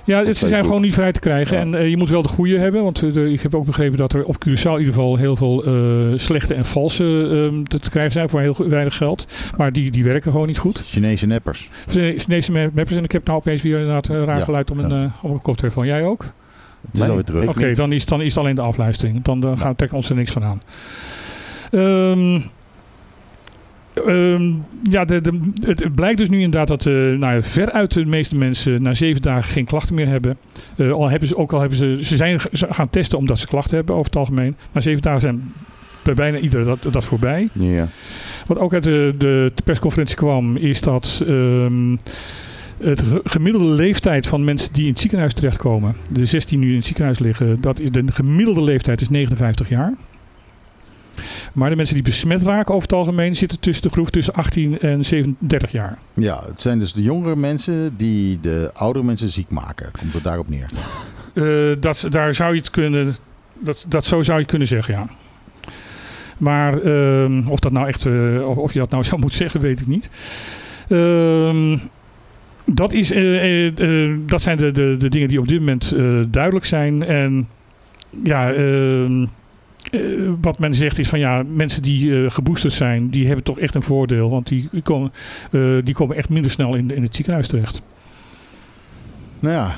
Ja, 0.08 0.34
ze 0.34 0.48
zijn 0.48 0.66
gewoon 0.66 0.82
niet 0.82 0.94
vrij 0.94 1.12
te 1.12 1.20
krijgen. 1.20 1.56
Ja. 1.56 1.62
En 1.62 1.76
eh, 1.76 1.90
je 1.90 1.98
moet 1.98 2.10
wel 2.10 2.22
de 2.22 2.28
goede 2.28 2.58
hebben. 2.58 2.84
Want 2.84 3.04
eh, 3.04 3.32
ik 3.32 3.42
heb 3.42 3.56
ook 3.56 3.66
begrepen 3.66 3.98
dat 3.98 4.14
er 4.14 4.24
op 4.24 4.36
Curaçao 4.36 4.72
in 4.72 4.78
ieder 4.78 4.94
geval 4.94 5.16
heel 5.16 5.36
veel 5.36 5.64
eh, 5.64 6.18
slechte 6.18 6.54
en 6.54 6.66
valse 6.66 7.04
ehm, 7.04 7.64
te, 7.64 7.90
krijgen 7.90 8.12
zijn 8.12 8.30
voor 8.30 8.40
heel 8.40 8.56
weinig 8.70 8.98
geld. 8.98 9.28
Maar 9.58 9.72
die, 9.72 9.92
die 9.92 10.04
werken 10.04 10.32
gewoon 10.32 10.48
niet 10.48 10.58
goed. 10.58 10.84
Chinese 10.86 11.26
neppers. 11.26 11.70
Chinese 11.88 12.52
mappers. 12.52 12.98
En 12.98 13.04
ik 13.04 13.12
heb 13.12 13.26
nou 13.26 13.38
opeens 13.38 13.62
weer 13.62 13.80
inderdaad 13.80 14.08
raar 14.08 14.38
Ja, 14.38 14.44
geluid 14.44 14.72
om 14.72 14.80
een, 14.80 15.12
op 15.22 15.32
een 15.32 15.42
koptelefoon. 15.42 15.86
Jij 15.86 16.04
ook? 16.04 16.26
Het 16.92 17.02
is 17.02 17.10
alweer 17.10 17.24
terug. 17.24 17.48
Oké, 17.48 17.74
dan, 17.74 17.92
is, 17.92 18.06
dan 18.06 18.22
is 18.22 18.30
het 18.34 18.38
alleen 18.38 18.56
de 18.56 18.62
afluistering. 18.62 19.24
Dan 19.24 19.44
eh, 19.44 19.60
gaan, 19.60 19.74
we 19.78 19.90
ons 19.92 20.10
er 20.10 20.16
niks 20.16 20.32
van 20.32 20.44
aan. 20.44 20.62
Ehm, 21.72 22.40
ehm, 24.06 24.52
ja, 24.92 25.06
de, 25.06 25.22
de, 25.22 25.40
het, 25.62 25.96
blijkt 25.96 26.18
dus 26.20 26.30
nu 26.30 26.38
inderdaad 26.42 26.68
dat 26.68 26.86
eh 26.86 26.94
nou 26.94 27.44
veruit 27.44 27.94
de 27.94 28.06
meeste 28.06 28.36
mensen 28.36 28.82
na 28.82 28.94
zeven 28.94 29.22
dagen 29.22 29.44
geen 29.52 29.66
klachten 29.66 29.96
meer 29.96 30.08
hebben. 30.08 30.38
Eh, 30.78 30.92
al 30.92 31.10
hebben 31.10 31.28
ze 31.28 31.38
ook 31.38 31.54
al 31.54 31.60
hebben 31.60 31.78
ze, 31.78 32.00
ze 32.02 32.16
zijn 32.16 32.40
gaan 32.52 32.90
testen 32.90 33.18
omdat 33.18 33.40
ze 33.40 33.48
klachten 33.48 33.76
hebben 33.76 33.96
over 33.96 34.06
het 34.08 34.16
algemeen. 34.20 34.56
Maar 34.72 34.82
zeven 34.82 35.02
dagen 35.02 35.22
zijn 35.22 35.54
bij 36.04 36.14
bijna 36.14 36.38
ieder 36.38 36.64
dat, 36.66 36.88
dat 36.92 37.06
voorbij. 37.06 37.48
Ja. 37.54 37.88
Wat 38.46 38.58
ook 38.60 38.74
uit 38.74 38.84
de, 38.84 39.16
de, 39.18 39.52
de 39.56 39.62
persconferentie 39.64 40.16
kwam, 40.16 40.56
is 40.58 40.82
dat 40.82 41.24
ehm, 41.28 41.96
het 42.78 43.02
ge- 43.02 43.22
gemiddelde 43.24 43.68
leeftijd 43.76 44.28
van 44.28 44.44
mensen 44.44 44.74
die 44.74 44.84
in 44.86 44.90
het 44.92 45.00
ziekenhuis 45.00 45.34
terechtkomen, 45.34 45.96
de 46.12 46.26
16 46.26 46.60
nu 46.60 46.70
in 46.70 46.76
het 46.76 46.86
ziekenhuis 46.86 47.20
liggen, 47.20 47.62
dat 47.62 47.80
is- 47.80 47.92
de 47.92 48.04
gemiddelde 48.14 48.62
leeftijd 48.62 49.02
is 49.02 49.10
59 49.10 49.70
jaar. 49.70 49.94
Maar 51.54 51.70
de 51.70 51.76
mensen 51.76 51.96
die 51.96 52.04
besmet 52.04 52.42
raken 52.42 52.74
over 52.74 52.88
het 52.88 52.98
algemeen 52.98 53.36
zitten 53.36 53.60
tussen 53.60 53.84
de 53.84 53.90
groep 53.90 54.10
tussen 54.10 54.34
18 54.34 54.80
en 54.80 55.06
37 55.06 55.72
jaar. 55.72 55.98
Ja, 56.14 56.44
het 56.46 56.62
zijn 56.62 56.80
dus 56.80 56.94
de 56.94 57.02
jongere 57.02 57.36
mensen 57.36 57.98
die 57.98 58.40
de 58.40 58.70
oudere 58.74 59.06
mensen 59.06 59.30
ziek 59.30 59.50
maken. 59.50 59.92
Komt 60.00 60.14
het 60.14 60.24
daarop 60.24 60.50
neer? 60.50 60.66
Eh, 61.34 61.76
dat, 61.80 62.08
daar 62.10 62.34
zou 62.34 62.54
je 62.54 62.60
het 62.60 62.70
kunnen, 62.70 63.16
dat, 63.60 63.86
dat 63.90 64.06
zo 64.06 64.22
zou 64.22 64.38
je 64.38 64.42
het 64.42 64.50
kunnen 64.50 64.68
zeggen, 64.68 64.94
ja. 64.94 65.08
Maar 66.38 66.82
ehm, 66.82 67.48
of, 67.48 67.60
dat 67.60 67.72
nou 67.72 67.88
echt, 67.88 68.06
eh, 68.06 68.58
of, 68.58 68.74
je 68.74 68.80
dat 68.80 68.90
nou 68.90 69.04
zo 69.12 69.18
moet 69.18 69.34
zeggen, 69.34 69.62
weet 69.62 69.80
ik 69.80 69.88
niet. 69.88 70.10
Ehm, 70.90 71.78
dat, 72.74 72.94
is, 72.94 73.12
eh, 73.12 73.74
dat 74.26 74.42
zijn 74.42 74.58
de, 74.58 74.72
de, 74.72 74.96
de 74.98 75.10
dingen 75.10 75.28
die 75.28 75.40
op 75.40 75.48
dit 75.48 75.60
moment 75.60 75.94
duidelijk 76.32 76.66
zijn. 76.66 77.04
En 77.04 77.48
ja, 78.24 78.54
eh, 79.92 80.00
wat 80.42 80.60
men 80.60 80.74
zegt 80.74 81.00
is 81.00 81.10
van 81.10 81.20
ja, 81.20 81.44
mensen 81.48 81.82
die 81.82 82.24
eh, 82.24 82.32
geboosterd 82.32 82.74
zijn, 82.74 83.10
die 83.10 83.26
hebben 83.26 83.44
toch 83.44 83.60
echt 83.60 83.76
een 83.76 83.84
voordeel. 83.84 84.30
Want 84.30 84.48
die 84.48 84.70
komen, 84.84 85.12
eh, 85.52 85.62
die 85.84 85.94
komen 85.94 86.16
echt 86.16 86.30
minder 86.30 86.52
snel 86.52 86.76
in, 86.76 86.96
in 86.96 87.04
het 87.04 87.16
ziekenhuis 87.16 87.48
terecht. 87.48 87.82
Nou 89.40 89.54
ja, 89.54 89.76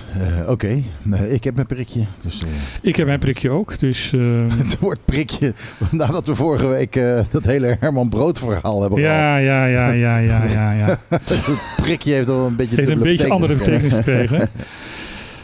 oké. 0.47 0.81
Ik 1.29 1.43
heb 1.43 1.55
mijn 1.55 1.67
prikje. 1.67 2.05
Dus, 2.21 2.43
Ik 2.81 2.95
heb 2.95 3.05
mijn 3.05 3.19
prikje 3.19 3.51
ook, 3.51 3.79
dus... 3.79 4.13
ehm, 4.13 4.49
het 4.57 4.79
woord 4.79 4.99
prikje, 5.05 5.53
nadat 5.91 6.25
we 6.25 6.35
vorige 6.35 6.67
week 6.67 6.99
dat 7.31 7.45
hele 7.45 7.77
Herman 7.79 8.09
Brood 8.09 8.39
verhaal 8.39 8.81
hebben 8.81 8.99
gehad. 8.99 9.15
Ja, 9.15 9.37
ja, 9.37 9.65
ja, 9.65 9.91
ja, 9.91 10.17
ja, 10.17 10.71
ja. 10.71 10.99
Het 11.09 11.73
prikje 11.75 12.13
heeft 12.13 12.27
wel 12.27 12.45
een 12.45 12.55
beetje 12.55 12.75
Heeft 12.75 12.89
een 12.89 12.99
beetje 12.99 13.29
andere 13.29 13.53
betekenis 13.53 13.95
betekenis 13.95 14.27
gekregen. 14.27 14.49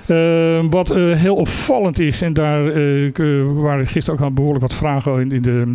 Ehm, 0.08 0.70
wat 0.70 0.92
eh, 0.92 1.12
heel 1.12 1.36
opvallend 1.36 2.00
is, 2.00 2.22
en 2.22 2.34
daar 2.34 2.68
eh, 2.68 3.06
eh, 3.06 3.14
waren 3.54 3.88
gisteren 3.88 4.20
ook 4.20 4.26
al 4.26 4.34
behoorlijk 4.34 4.62
wat 4.62 4.74
vragen 4.74 5.20
in, 5.20 5.32
in 5.32 5.42
de, 5.42 5.74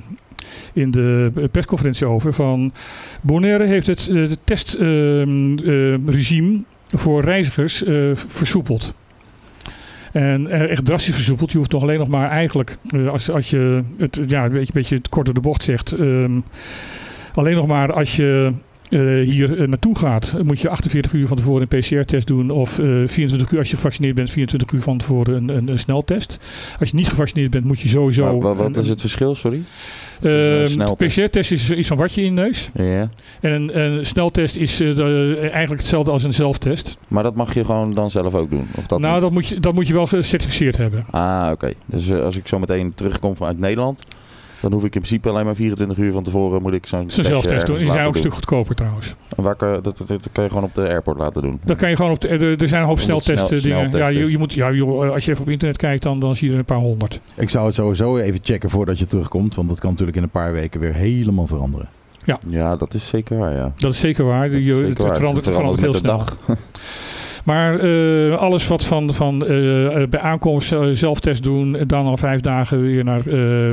in 0.73 0.91
de 0.91 1.49
persconferentie 1.51 2.07
over. 2.07 2.33
Van 2.33 2.73
Bonaire 3.21 3.67
heeft 3.67 3.87
het 3.87 4.11
testregime 4.45 6.63
voor 6.89 7.23
reizigers 7.23 7.83
versoepeld. 8.13 8.95
En 10.13 10.69
echt 10.69 10.85
drastisch 10.85 11.15
versoepeld. 11.15 11.53
Je 11.53 11.59
hoeft 11.59 11.73
nog 11.73 11.83
alleen 11.83 11.99
nog 11.99 12.09
maar 12.09 12.31
eigenlijk, 12.31 12.77
als, 13.11 13.31
als 13.31 13.51
je 13.51 13.83
het 13.99 14.21
ja, 14.27 14.45
een 14.45 14.51
beetje, 14.51 14.67
een 14.67 14.73
beetje 14.73 15.01
kort 15.11 15.25
door 15.25 15.35
de 15.35 15.41
bocht 15.41 15.65
zegt. 15.65 15.93
ehm, 15.93 16.41
alleen 17.35 17.55
nog 17.55 17.67
maar 17.67 17.93
als 17.93 18.17
je 18.17 18.53
eh, 18.91 19.01
hier 19.29 19.61
eh, 19.61 19.69
naartoe 19.69 19.99
gaat, 19.99 20.35
moet 20.43 20.61
je 20.61 20.69
48 20.69 21.13
uur 21.13 21.27
van 21.27 21.37
tevoren 21.37 21.67
een 21.71 21.79
PCR-test 21.81 22.27
doen. 22.27 22.51
Of 22.51 22.79
eh 22.79 22.87
24 23.07 23.51
uur 23.51 23.59
als 23.59 23.71
je 23.71 23.77
gevaccineerd 23.77 24.15
bent, 24.15 24.31
24 24.31 24.71
uur 24.73 24.81
van 24.83 24.99
tevoren 24.99 25.35
een, 25.37 25.57
een, 25.57 25.69
een 25.69 25.79
sneltest. 25.79 26.39
Als 26.81 26.91
je 26.91 26.97
niet 26.97 27.09
gevaccineerd 27.09 27.51
bent, 27.51 27.65
moet 27.65 27.81
je 27.81 27.89
sowieso. 27.89 28.41
Wa- 28.41 28.55
wat 28.55 28.77
een- 28.77 28.83
is 28.83 28.89
het 28.89 29.01
verschil, 29.01 29.35
sorry? 29.35 29.63
Ehm, 30.23 30.81
een? 30.81 30.97
PCR-test 30.97 31.53
is, 31.53 31.71
is 31.71 31.87
zo'n 31.87 31.97
watje 31.97 32.23
in 32.23 32.35
neus. 32.35 32.71
Ja. 32.75 33.11
En 33.41 33.53
een, 33.53 33.81
een 33.81 34.07
sneltest 34.07 34.57
is 34.57 34.81
eh, 34.81 34.97
de- 34.97 35.39
eigenlijk 35.41 35.81
hetzelfde 35.81 36.11
als 36.11 36.25
een 36.25 36.35
zelftest. 36.35 36.99
Maar 37.09 37.23
dat 37.23 37.35
mag 37.35 37.55
je 37.55 37.65
gewoon 37.65 37.93
dan 37.93 38.11
zelf 38.11 38.35
ook 38.35 38.51
doen? 38.51 38.67
Of 38.77 38.87
dat 38.87 39.01
nou, 39.01 39.13
niet? 39.13 39.23
dat 39.23 39.31
moet, 39.33 39.47
je, 39.47 39.61
dat 39.61 39.75
moet 39.75 39.87
je 39.87 39.93
wel 39.93 40.07
gecertificeerd 40.07 40.77
hebben. 40.77 41.05
Ah, 41.11 41.49
oké. 41.53 41.73
Dus 41.87 42.09
eh, 42.09 42.23
als 42.25 42.37
ik 42.37 42.49
zo 42.49 42.59
meteen 42.59 42.95
terugkom 42.95 43.37
vanuit 43.37 43.59
Nederland, 43.59 44.03
dan 44.61 44.73
hoef 44.73 44.85
ik 44.85 44.95
in 44.95 45.01
principe 45.01 45.29
alleen 45.29 45.45
maar 45.45 45.55
24 45.55 45.99
uur 45.99 46.13
van 46.13 46.23
tevoren 46.23 46.63
moet 46.63 46.73
ik 46.73 46.87
zo'n 46.87 47.05
zelftest 47.11 47.67
doen. 47.67 47.77
Die 47.77 47.91
zijn 47.91 48.07
ook 48.07 48.13
een 48.13 48.19
stuk 48.19 48.35
goedkoper 48.35 48.75
trouwens. 48.75 49.15
En 49.37 49.43
Waar 49.43 49.55
kan, 49.55 49.69
je- 49.73 49.81
dat, 49.81 49.97
dat, 49.99 50.07
dat 50.09 50.29
kan 50.33 50.45
je 50.45 50.51
gewoon 50.51 50.65
op 50.65 50.75
de 50.75 50.89
airport 50.89 51.19
laten 51.19 51.43
doen. 51.43 51.61
Dat 51.65 51.77
kan 51.77 51.89
je 51.91 51.97
gewoon 51.97 52.11
op 52.11 52.21
de, 52.21 52.29
er, 52.29 52.61
er 52.63 52.69
zijn 52.69 52.81
een 52.81 52.87
hoop 52.87 52.97
het 52.97 53.05
snel- 53.05 53.21
sneltesten 53.21 53.63
dingen. 53.63 53.91
Ja, 53.91 54.09
je, 54.09 54.39
moet, 54.39 54.53
ja, 54.53 54.73
joh, 54.73 55.13
als 55.13 55.25
je 55.25 55.31
even 55.31 55.43
op 55.45 55.51
internet 55.51 55.77
kijkt, 55.77 56.03
dan, 56.03 56.21
dan 56.21 56.37
zie 56.37 56.47
je 56.47 56.53
er 56.53 56.59
een 56.59 56.65
paar 56.65 56.79
honderd. 56.79 57.21
Ik 57.35 57.51
zou 57.51 57.67
het 57.67 57.75
sowieso 57.75 58.17
even 58.17 58.41
checken 58.43 58.71
voordat 58.71 58.99
je 58.99 59.07
terugkomt. 59.07 59.55
Want 59.55 59.69
dat 59.69 59.79
kan 59.79 59.91
natuurlijk 59.91 60.17
in 60.17 60.23
een 60.23 60.31
paar 60.31 60.53
weken 60.53 60.81
weer 60.81 60.95
helemaal 60.95 61.47
veranderen. 61.47 61.89
Ja, 62.49 62.77
dat 62.77 62.95
is 62.95 63.09
zeker 63.09 63.39
waar, 63.39 63.53
ja. 63.55 63.73
Dat 63.77 63.93
is 63.93 63.99
zeker 64.01 64.25
waar. 64.25 64.47
Dat 64.49 64.59
is 64.59 64.67
Je, 64.67 64.75
zeker 64.75 64.89
het 64.89 64.99
waar. 64.99 65.17
verandert, 65.17 65.45
het 65.45 65.55
verandert 65.55 65.81
heel 65.83 65.93
de 65.93 65.99
snel. 65.99 66.17
dag. 66.17 66.37
Maar 67.45 67.79
eh, 67.79 68.37
alles 68.37 68.69
wat 68.69 68.85
van, 68.85 69.15
van 69.15 69.43
eh, 69.47 69.49
bij 70.09 70.21
aankomst 70.21 70.73
eh, 70.73 70.81
zelftest 70.93 71.43
doen, 71.43 71.77
en 71.77 71.87
dan 71.87 72.07
al 72.07 72.17
vijf 72.17 72.41
dagen 72.41 72.81
weer 72.81 73.05
naar 73.05 73.19
eh, 73.19 73.25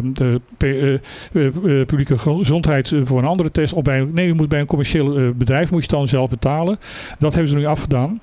de 0.04 0.42
eh, 0.58 0.94
eh, 0.94 1.00
eh, 1.34 1.86
publieke 1.86 2.18
gezondheid 2.18 2.92
eh, 2.92 3.00
voor 3.04 3.18
een 3.20 3.26
andere 3.26 3.52
test. 3.52 3.74
Of 3.74 3.82
bij, 3.84 4.08
nee, 4.12 4.28
je 4.28 4.34
moet 4.34 4.50
bij 4.50 4.60
een 4.60 4.66
commercieel 4.66 5.18
eh, 5.18 5.24
bedrijf 5.36 5.72
moet 5.72 5.84
je 5.84 5.88
het 5.90 5.98
dan 5.98 6.08
zelf 6.08 6.30
betalen. 6.30 6.78
Dat 7.20 7.34
hebben 7.34 7.52
ze 7.52 7.58
nu 7.58 7.66
afgedaan. 7.66 8.20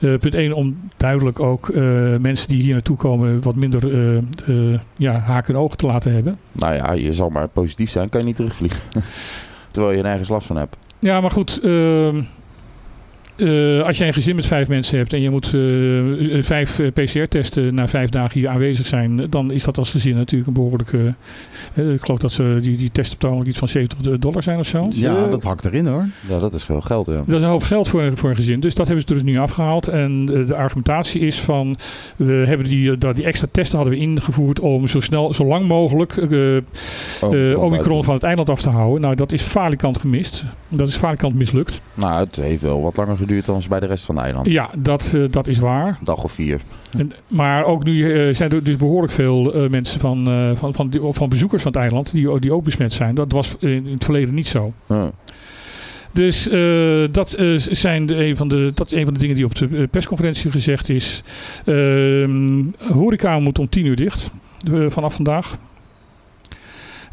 Eh, 0.00 0.14
punt 0.18 0.34
1 0.34 0.52
om 0.52 0.90
duidelijk 0.96 1.40
ook 1.40 1.68
eh, 1.68 1.82
mensen 2.20 2.48
die 2.48 2.62
hier 2.62 2.72
naartoe 2.72 2.96
komen 2.96 3.42
wat 3.42 3.54
minder 3.54 3.92
eh, 3.92 4.16
eh, 4.16 4.80
ja, 4.96 5.12
haken 5.18 5.54
en 5.54 5.60
ogen 5.60 5.76
te 5.76 5.86
laten 5.86 6.12
hebben. 6.12 6.38
Nou 6.52 6.74
ja, 6.74 6.92
je 6.92 7.12
zal 7.12 7.28
maar 7.28 7.48
positief 7.48 7.90
zijn, 7.90 8.08
kan 8.08 8.20
je 8.20 8.26
niet 8.26 8.36
terugvliegen. 8.36 8.80
Terwijl 9.72 9.96
je 9.96 10.02
nergens 10.02 10.28
last 10.28 10.46
van 10.46 10.56
hebt. 10.56 10.76
Ja, 10.98 11.20
maar 11.20 11.30
goed. 11.30 11.60
Eh, 13.36 13.82
als 13.86 13.98
jij 13.98 14.06
een 14.06 14.14
gezin 14.14 14.36
met 14.36 14.46
vijf 14.46 14.68
mensen 14.68 14.98
hebt 14.98 15.12
en 15.12 15.20
je 15.20 15.30
moet 15.30 15.54
eh, 15.54 16.42
vijf 16.42 16.78
eh, 16.78 16.86
PCR-testen 16.92 17.74
na 17.74 17.88
vijf 17.88 18.10
dagen 18.10 18.40
hier 18.40 18.48
aanwezig 18.48 18.86
zijn, 18.86 19.26
dan 19.30 19.50
is 19.52 19.64
dat 19.64 19.78
als 19.78 19.90
gezin 19.90 20.16
natuurlijk 20.16 20.46
een 20.48 20.54
behoorlijke. 20.54 21.14
eh, 21.74 21.92
ik 21.92 22.00
geloof 22.00 22.18
dat 22.18 22.32
ze 22.32 22.58
die, 22.62 22.76
die 22.76 22.90
testen 22.92 23.30
op 23.32 23.38
het 23.38 23.48
iets 23.48 23.58
van 23.58 23.68
70 23.68 24.18
dollar 24.18 24.42
zijn 24.42 24.58
of 24.58 24.66
zo. 24.66 24.86
Ja, 24.90 25.26
dat 25.28 25.42
hakt 25.42 25.64
erin 25.64 25.86
hoor. 25.86 26.04
Ja, 26.28 26.38
dat 26.38 26.54
is 26.54 26.66
wel 26.66 26.80
geld, 26.80 27.06
ja. 27.06 27.22
Dat 27.26 27.36
is 27.36 27.42
een 27.42 27.48
hoop 27.48 27.62
geld 27.62 27.88
voor, 27.88 28.02
een- 28.02 28.16
voor 28.16 28.30
een 28.30 28.36
gezin. 28.36 28.60
Dus 28.60 28.74
dat 28.74 28.86
hebben 28.86 29.04
ze 29.08 29.14
er 29.14 29.20
dus 29.22 29.32
nu 29.32 29.38
afgehaald. 29.38 29.88
En 29.88 30.26
de 30.26 30.54
argumentatie 30.54 31.20
is 31.20 31.38
van... 31.40 31.76
We 32.16 32.32
hebben 32.46 32.68
die, 32.68 32.98
dat- 32.98 33.14
die 33.14 33.24
extra 33.24 33.48
testen 33.50 33.76
hadden 33.78 33.96
we 33.96 34.00
ingevoerd 34.02 34.60
om 34.60 34.88
zo 34.88 35.00
snel, 35.00 35.34
zo 35.34 35.44
lang 35.44 35.66
mogelijk... 35.68 36.16
eh, 36.16 36.56
Oh, 37.20 37.50
eh, 37.50 37.62
Omicron 37.62 38.04
van 38.04 38.14
het 38.14 38.22
eiland 38.22 38.50
af 38.50 38.62
te 38.62 38.68
houden. 38.68 39.00
Nou, 39.00 39.14
dat 39.14 39.32
is 39.32 39.42
falikant 39.42 39.98
gemist. 39.98 40.44
Dat 40.68 40.88
is 40.88 40.96
falikant 40.96 41.34
mislukt. 41.34 41.80
Nou, 41.94 42.24
het 42.24 42.36
heeft 42.36 42.62
wel 42.62 42.82
wat 42.82 42.96
langer 42.96 43.16
geduurd 43.16 43.24
dan 43.44 43.62
bij 43.68 43.80
de 43.80 43.86
rest 43.86 44.04
van 44.04 44.14
de 44.14 44.20
eiland. 44.20 44.46
Ja, 44.46 44.70
dat, 44.78 45.12
eh, 45.14 45.22
dat 45.30 45.48
is 45.48 45.58
waar. 45.58 45.86
Een 45.88 46.04
dag 46.04 46.24
of 46.24 46.32
vier. 46.32 46.60
En, 46.98 47.12
maar 47.28 47.64
ook 47.64 47.84
nu 47.84 48.12
eh, 48.28 48.34
zijn 48.34 48.50
er 48.50 48.64
dus 48.64 48.76
behoorlijk 48.76 49.12
veel 49.12 49.54
eh, 49.54 49.70
mensen 49.70 50.00
van, 50.00 50.24
van, 50.56 50.74
van, 50.74 50.88
die- 50.88 51.00
van 51.10 51.28
bezoekers 51.28 51.62
van 51.62 51.72
het 51.72 51.80
eiland 51.80 52.12
die, 52.12 52.40
die 52.40 52.52
ook 52.52 52.64
besmet 52.64 52.92
zijn. 52.92 53.14
Dat 53.14 53.32
was 53.32 53.56
in, 53.58 53.86
het 53.86 54.04
verleden 54.04 54.34
niet 54.34 54.46
zo. 54.46 54.72
Huh. 54.86 55.06
Dus 56.12 56.48
dat, 57.10 57.36
zijn 57.56 58.06
de, 58.06 58.24
een 58.24 58.36
van 58.36 58.48
de, 58.48 58.70
dat 58.74 58.86
is 58.92 58.98
een 58.98 59.04
van 59.04 59.14
de 59.14 59.20
dingen 59.20 59.36
die 59.36 59.44
op 59.44 59.54
de 59.54 59.88
persconferentie 59.90 60.50
gezegd 60.50 60.88
is. 60.88 61.22
Ehm 61.64 62.62
horeca 62.78 63.38
moet 63.38 63.58
om 63.58 63.68
tien 63.68 63.86
uur 63.86 63.96
dicht 63.96 64.30
vanaf 64.88 65.14
vandaag. 65.14 65.58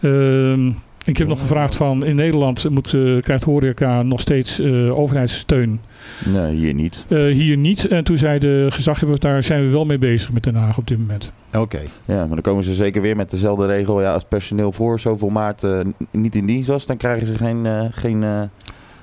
Ehm, 0.01 0.67
ik 1.05 1.17
heb 1.17 1.27
nog 1.27 1.39
gevraagd 1.39 1.75
van 1.75 2.05
in 2.05 2.15
Nederland 2.15 2.69
moet, 2.69 2.89
krijgt 3.21 3.43
horeca 3.43 4.01
nog 4.03 4.19
steeds 4.19 4.61
overheidssteun. 4.91 5.79
Nee, 6.25 6.55
hier 6.55 6.73
niet. 6.73 7.05
Eh, 7.07 7.17
hier 7.23 7.57
niet. 7.57 7.87
En 7.87 8.03
toen 8.03 8.17
zei 8.17 8.39
de 8.39 8.67
gezaghebber, 8.69 9.19
daar 9.19 9.43
zijn 9.43 9.65
we 9.65 9.71
wel 9.71 9.85
mee 9.85 9.97
bezig 9.97 10.31
met 10.31 10.43
Den 10.43 10.55
Haag 10.55 10.77
op 10.77 10.87
dit 10.87 10.97
moment. 10.99 11.31
Oké. 11.53 11.79
Ja, 12.05 12.15
maar 12.17 12.27
dan 12.27 12.41
komen 12.41 12.63
ze 12.63 12.73
zeker 12.73 13.01
weer 13.01 13.15
met 13.15 13.29
dezelfde 13.29 13.65
regel. 13.65 14.01
Ja, 14.01 14.07
als 14.13 14.21
het 14.21 14.29
personeel 14.29 14.71
voor 14.71 14.99
zoveel 14.99 15.29
maart 15.29 15.63
eh, 15.63 15.79
niet 16.11 16.35
in 16.35 16.45
dienst 16.45 16.67
was, 16.67 16.85
dan 16.85 16.97
krijgen 16.97 17.27
ze 17.27 17.35
geen, 17.35 17.65
eh, 17.65 17.85
geen, 17.91 18.23
eh, 18.23 18.41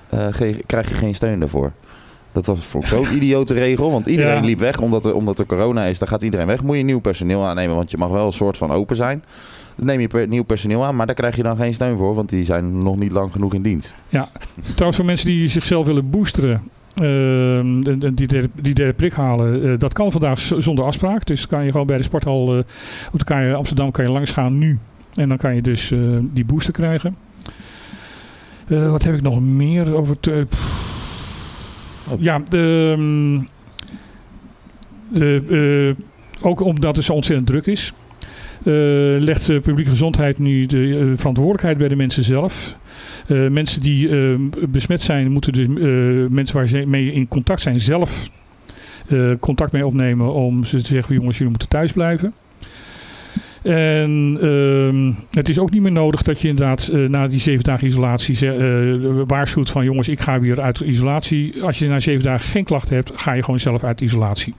eh, 0.08 0.34
geen, 0.34 0.62
krijg 0.66 0.88
je 0.88 0.94
geen 0.94 1.14
steun 1.14 1.38
daarvoor. 1.40 1.72
Dat 2.32 2.46
was 2.46 2.64
voor 2.64 2.86
zo'n 2.86 3.06
idiote 3.16 3.54
regel, 3.54 3.90
want 3.90 4.06
iedereen 4.06 4.34
Ja. 4.34 4.40
liep 4.40 4.58
weg 4.58 4.80
omdat 4.80 5.04
er, 5.04 5.14
omdat 5.14 5.38
er 5.38 5.46
corona 5.46 5.84
is. 5.84 5.98
Dan 5.98 6.08
gaat 6.08 6.22
iedereen 6.22 6.46
weg. 6.46 6.62
Moet 6.62 6.76
je 6.76 6.82
nieuw 6.82 7.00
personeel 7.00 7.44
aannemen, 7.46 7.76
want 7.76 7.90
je 7.90 7.96
mag 7.96 8.08
wel 8.10 8.26
een 8.26 8.32
soort 8.32 8.56
van 8.56 8.70
open 8.70 8.96
zijn. 8.96 9.24
Dan 9.76 9.86
neem 9.86 10.00
je 10.00 10.08
per- 10.08 10.28
nieuw 10.28 10.42
personeel 10.44 10.84
aan, 10.84 10.96
maar 10.96 11.06
daar 11.06 11.14
krijg 11.14 11.36
je 11.36 11.42
dan 11.42 11.56
geen 11.56 11.74
steun 11.74 11.96
voor, 11.96 12.14
want 12.14 12.28
die 12.28 12.44
zijn 12.44 12.82
nog 12.82 12.96
niet 12.96 13.12
lang 13.12 13.32
genoeg 13.32 13.54
in 13.54 13.62
dienst. 13.62 13.94
Trouwens, 14.62 14.96
voor 14.96 15.04
mensen 15.04 15.26
die 15.26 15.48
zichzelf 15.48 15.86
willen 15.86 16.10
boosteren, 16.10 16.50
en- 16.50 16.60
en 16.60 16.70
die, 16.94 18.26
derde, 18.26 18.48
die 18.60 18.74
derde 18.74 18.92
prik 18.92 19.12
halen, 19.12 19.62
eh, 19.62 19.78
dat 19.78 19.92
kan 19.92 20.12
vandaag 20.12 20.40
zonder 20.58 20.84
afspraak. 20.84 21.26
Dus 21.26 21.46
kan 21.46 21.64
je 21.64 21.70
gewoon 21.70 21.86
bij 21.86 21.96
de 21.96 22.02
sporthal 22.02 22.56
eh, 22.56 22.62
op 23.12 23.18
de 23.18 23.24
KJ 23.24 23.52
Amsterdam 23.52 23.90
kan 23.90 24.04
je 24.04 24.10
langs 24.10 24.30
gaan 24.30 24.58
nu. 24.58 24.78
En 25.14 25.28
dan 25.28 25.38
kan 25.38 25.54
je 25.54 25.62
dus 25.62 25.90
eh, 25.90 25.98
die 26.32 26.44
booster 26.44 26.72
krijgen. 26.72 27.16
Wat 28.66 29.02
heb 29.02 29.14
ik 29.14 29.22
nog 29.22 29.40
meer 29.40 29.94
over 29.94 30.20
te... 30.20 30.46
Oh. 32.08 32.20
Ja, 32.20 32.38
de, 32.48 32.94
ehm, 32.96 33.44
de, 35.18 35.96
eh, 35.98 36.46
ook 36.46 36.60
omdat 36.60 36.96
het 36.96 37.04
zo 37.04 37.12
ontzettend 37.12 37.48
druk 37.48 37.66
is, 37.66 37.92
legt 39.18 39.46
de 39.46 39.60
publieke 39.60 39.90
gezondheid 39.90 40.38
nu 40.38 40.66
de 40.66 41.12
verantwoordelijkheid 41.16 41.78
bij 41.78 41.88
de 41.88 41.96
mensen 41.96 42.24
zelf. 42.24 42.76
Eh, 43.30 43.48
mensen 43.48 43.82
die 43.82 44.08
eh, 44.08 44.34
besmet 44.68 45.00
zijn, 45.00 45.30
moeten 45.30 45.52
dus 45.52 45.66
eh, 45.66 46.30
mensen 46.30 46.56
waar 46.56 46.66
ze 46.66 46.86
mee 46.86 47.12
in 47.12 47.28
contact 47.28 47.60
zijn 47.60 47.80
zelf 47.80 48.30
contact 49.40 49.72
mee 49.72 49.86
opnemen 49.86 50.32
om 50.32 50.64
ze 50.64 50.82
te 50.82 50.88
zeggen: 50.88 51.14
jongens, 51.14 51.36
jullie 51.36 51.50
moeten 51.50 51.68
thuis 51.68 51.92
blijven. 51.92 52.34
En 53.62 54.38
ehm, 54.40 55.12
het 55.30 55.48
is 55.48 55.58
ook 55.58 55.70
niet 55.70 55.82
meer 55.82 55.92
nodig 55.92 56.22
dat 56.22 56.40
je 56.40 56.48
inderdaad 56.48 56.92
na 56.92 57.26
die 57.26 57.40
zeven 57.40 57.64
dagen 57.64 57.86
isolatie 57.86 58.50
waarschuwt 59.26 59.70
van 59.70 59.84
jongens, 59.84 60.08
ik 60.08 60.20
ga 60.20 60.40
weer 60.40 60.60
uit 60.60 60.80
isolatie. 60.80 61.62
Als 61.62 61.78
je 61.78 61.88
na 61.88 62.00
zeven 62.00 62.22
dagen 62.22 62.48
geen 62.48 62.64
klachten 62.64 62.96
hebt, 62.96 63.12
ga 63.14 63.32
je 63.32 63.42
gewoon 63.42 63.60
zelf 63.60 63.84
uit 63.84 64.00
isolatie. 64.00 64.54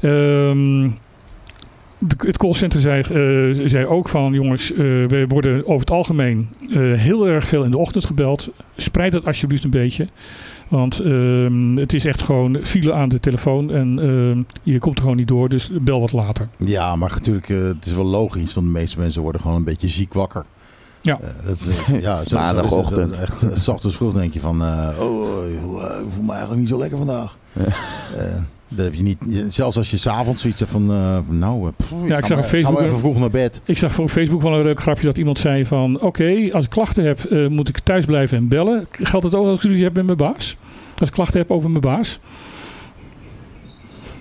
Ehm, 0.00 0.90
het 2.16 2.36
callcenter 2.36 2.80
zei, 2.80 3.00
eh, 3.00 3.66
zei 3.68 3.86
ook 3.86 4.08
van 4.08 4.32
jongens, 4.32 4.72
eh, 4.72 4.78
we 4.78 5.24
worden 5.28 5.66
over 5.66 5.80
het 5.80 5.90
algemeen 5.90 6.48
eh, 6.70 6.92
heel 6.92 7.28
erg 7.28 7.46
veel 7.46 7.64
in 7.64 7.70
de 7.70 7.78
ochtend 7.78 8.06
gebeld. 8.06 8.50
Spreid 8.76 9.12
dat 9.12 9.26
alsjeblieft 9.26 9.64
een 9.64 9.70
beetje. 9.70 10.08
Want 10.68 11.00
ehm, 11.00 11.76
het 11.76 11.92
is 11.92 12.04
echt 12.04 12.22
gewoon 12.22 12.58
file 12.62 12.92
aan 12.92 13.08
de 13.08 13.20
telefoon 13.20 13.70
en 13.70 13.98
ehm, 13.98 14.42
je 14.62 14.78
komt 14.78 14.96
er 14.96 15.02
gewoon 15.02 15.16
niet 15.16 15.28
door, 15.28 15.48
dus 15.48 15.70
bel 15.80 16.00
wat 16.00 16.12
later. 16.12 16.48
Ja, 16.56 16.96
maar 16.96 17.10
natuurlijk, 17.10 17.48
eh, 17.48 17.62
het 17.62 17.86
is 17.86 17.94
wel 17.94 18.04
logisch. 18.04 18.54
Want 18.54 18.66
de 18.66 18.72
meeste 18.72 18.98
mensen 18.98 19.22
worden 19.22 19.40
gewoon 19.40 19.56
een 19.56 19.64
beetje 19.64 19.88
ziek 19.88 20.14
wakker. 20.14 20.44
Ja. 21.00 21.20
Eh, 21.20 21.28
dat 21.46 21.56
is, 21.56 21.66
ja, 22.00 22.10
Het 22.18 23.12
is 23.12 23.18
Echt, 23.18 23.46
s 23.54 23.68
ochtends 23.68 23.96
vroeg 23.96 24.12
denk 24.12 24.32
je 24.32 24.40
van, 24.40 24.62
eh, 24.62 25.00
oh, 25.00 25.48
ik 25.52 25.58
voel, 25.60 25.80
ik 25.80 26.12
voel 26.14 26.24
me 26.24 26.30
eigenlijk 26.30 26.60
niet 26.60 26.68
zo 26.68 26.78
lekker 26.78 26.98
vandaag. 26.98 27.36
Ja. 27.52 28.44
Dat 28.68 28.84
heb 28.84 28.94
je 28.94 29.02
niet, 29.02 29.18
zelfs 29.48 29.76
als 29.76 29.90
je 29.90 29.96
s'avonds 29.96 30.40
zoiets 30.42 30.60
hebt 30.60 30.72
van, 30.72 30.90
eh, 30.92 31.18
nou, 31.28 31.66
eh, 31.66 31.72
pff, 31.76 31.90
Ja, 32.06 32.16
ik 32.18 32.26
zag 32.26 32.28
maar- 32.36 32.38
op 32.38 32.44
Facebook 32.50 32.80
even 32.80 32.98
vroeg 32.98 33.18
naar 33.18 33.30
bed. 33.30 33.60
Ik 33.64 33.78
zag 33.78 33.98
op 33.98 34.10
Facebook 34.10 34.42
wel 34.42 34.54
een 34.54 34.62
leuk 34.62 34.80
grapje 34.80 35.06
dat 35.06 35.18
iemand 35.18 35.38
zei 35.38 35.66
van... 35.66 36.00
Oké, 36.00 36.48
als 36.52 36.64
ik 36.64 36.70
klachten 36.70 37.04
heb, 37.04 37.24
eh, 37.24 37.46
moet 37.46 37.68
ik 37.68 37.78
thuis 37.78 38.04
blijven 38.04 38.38
en 38.38 38.48
bellen. 38.48 38.86
Geldt 38.90 39.24
het 39.26 39.34
ook 39.34 39.46
als 39.46 39.56
ik 39.56 39.62
ruzie 39.62 39.84
heb 39.84 39.94
met 39.94 40.04
mijn 40.04 40.18
baas? 40.18 40.56
Als 40.98 41.08
ik 41.08 41.14
klachten 41.14 41.38
heb 41.40 41.50
over 41.50 41.70
mijn 41.70 41.80
baas? 41.82 42.18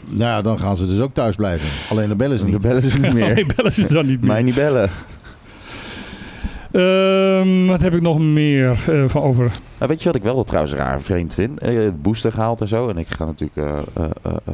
Nou 0.09 0.19
ja, 0.23 0.41
dan 0.41 0.59
gaan 0.59 0.77
ze 0.77 0.87
dus 0.87 0.99
ook 0.99 1.13
thuis 1.13 1.35
blijven. 1.35 1.67
Alleen 1.89 2.07
dan 2.07 2.17
bellen 2.17 2.37
ze 2.37 2.45
De 2.45 2.51
niet. 2.51 2.61
bellen 2.61 2.83
ze 2.83 2.99
niet 2.99 3.13
meer. 3.19 3.33
Nee, 3.33 3.45
bellen 3.55 3.71
ze 3.71 3.93
dan 3.93 4.05
niet 4.05 4.19
meer. 4.21 4.29
Mij 4.31 4.41
niet 4.43 4.55
bellen. 4.55 4.89
Ehm, 6.77 7.65
wat 7.65 7.81
heb 7.81 7.93
ik 7.95 8.01
nog 8.01 8.19
meer 8.19 8.69
eh, 8.89 9.03
van 9.07 9.21
over? 9.21 9.51
Maar 9.77 9.87
weet 9.87 9.99
je 9.99 10.05
wat 10.05 10.15
ik 10.15 10.23
wel 10.23 10.43
trouwens 10.43 10.73
raar 10.73 11.01
vreemd 11.01 11.33
vind? 11.33 11.59
Eh, 11.59 11.87
booster 12.01 12.31
gehaald 12.31 12.61
en 12.61 12.67
zo. 12.67 12.89
En 12.89 12.97
ik 12.97 13.07
ga 13.07 13.25
natuurlijk 13.25 13.57
eh, 13.67 13.77
eh, 14.03 14.09
eh, 14.23 14.33
eh, 14.45 14.53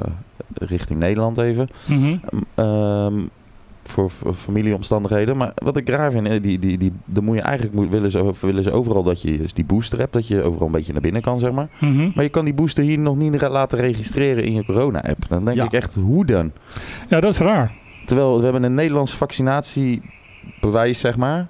richting 0.53 0.99
Nederland 0.99 1.37
even. 1.37 1.67
Mhm. 1.87 2.15
Ehm, 2.55 3.13
voor, 3.81 4.09
voor 4.09 4.33
familieomstandigheden. 4.33 5.37
Maar 5.37 5.51
wat 5.55 5.77
ik 5.77 5.89
raar 5.89 6.11
vind, 6.11 6.43
die, 6.43 6.59
die, 6.59 6.77
die, 6.77 6.91
dan 7.05 7.23
moet 7.23 7.35
je 7.35 7.41
eigenlijk 7.41 7.75
moet, 7.75 7.89
willen, 7.89 8.11
ze, 8.11 8.31
willen 8.41 8.63
ze 8.63 8.71
overal 8.71 9.03
dat 9.03 9.21
je 9.21 9.37
dus 9.37 9.53
die 9.53 9.65
booster 9.65 9.99
hebt. 9.99 10.13
Dat 10.13 10.27
je 10.27 10.43
overal 10.43 10.65
een 10.67 10.73
beetje 10.73 10.93
naar 10.93 11.01
binnen 11.01 11.21
kan, 11.21 11.39
zeg 11.39 11.51
maar. 11.51 11.67
Mhm. 11.79 12.09
Maar 12.15 12.23
je 12.23 12.29
kan 12.29 12.45
die 12.45 12.53
booster 12.53 12.83
hier 12.83 12.99
nog 12.99 13.15
niet 13.17 13.41
laten 13.41 13.79
registreren 13.79 14.43
in 14.43 14.53
je 14.53 14.65
corona-app. 14.65 15.25
Dan 15.29 15.45
denk 15.45 15.57
Ja. 15.57 15.63
ik 15.63 15.73
echt, 15.73 15.95
hoe 15.95 16.25
dan? 16.25 16.51
Ja, 17.09 17.19
dat 17.19 17.33
is 17.33 17.39
raar. 17.39 17.71
Terwijl 18.05 18.37
we 18.37 18.43
hebben 18.43 18.63
een 18.63 18.73
Nederlands 18.73 19.15
vaccinatiebewijs, 19.15 20.99
zeg 20.99 21.17
maar. 21.17 21.47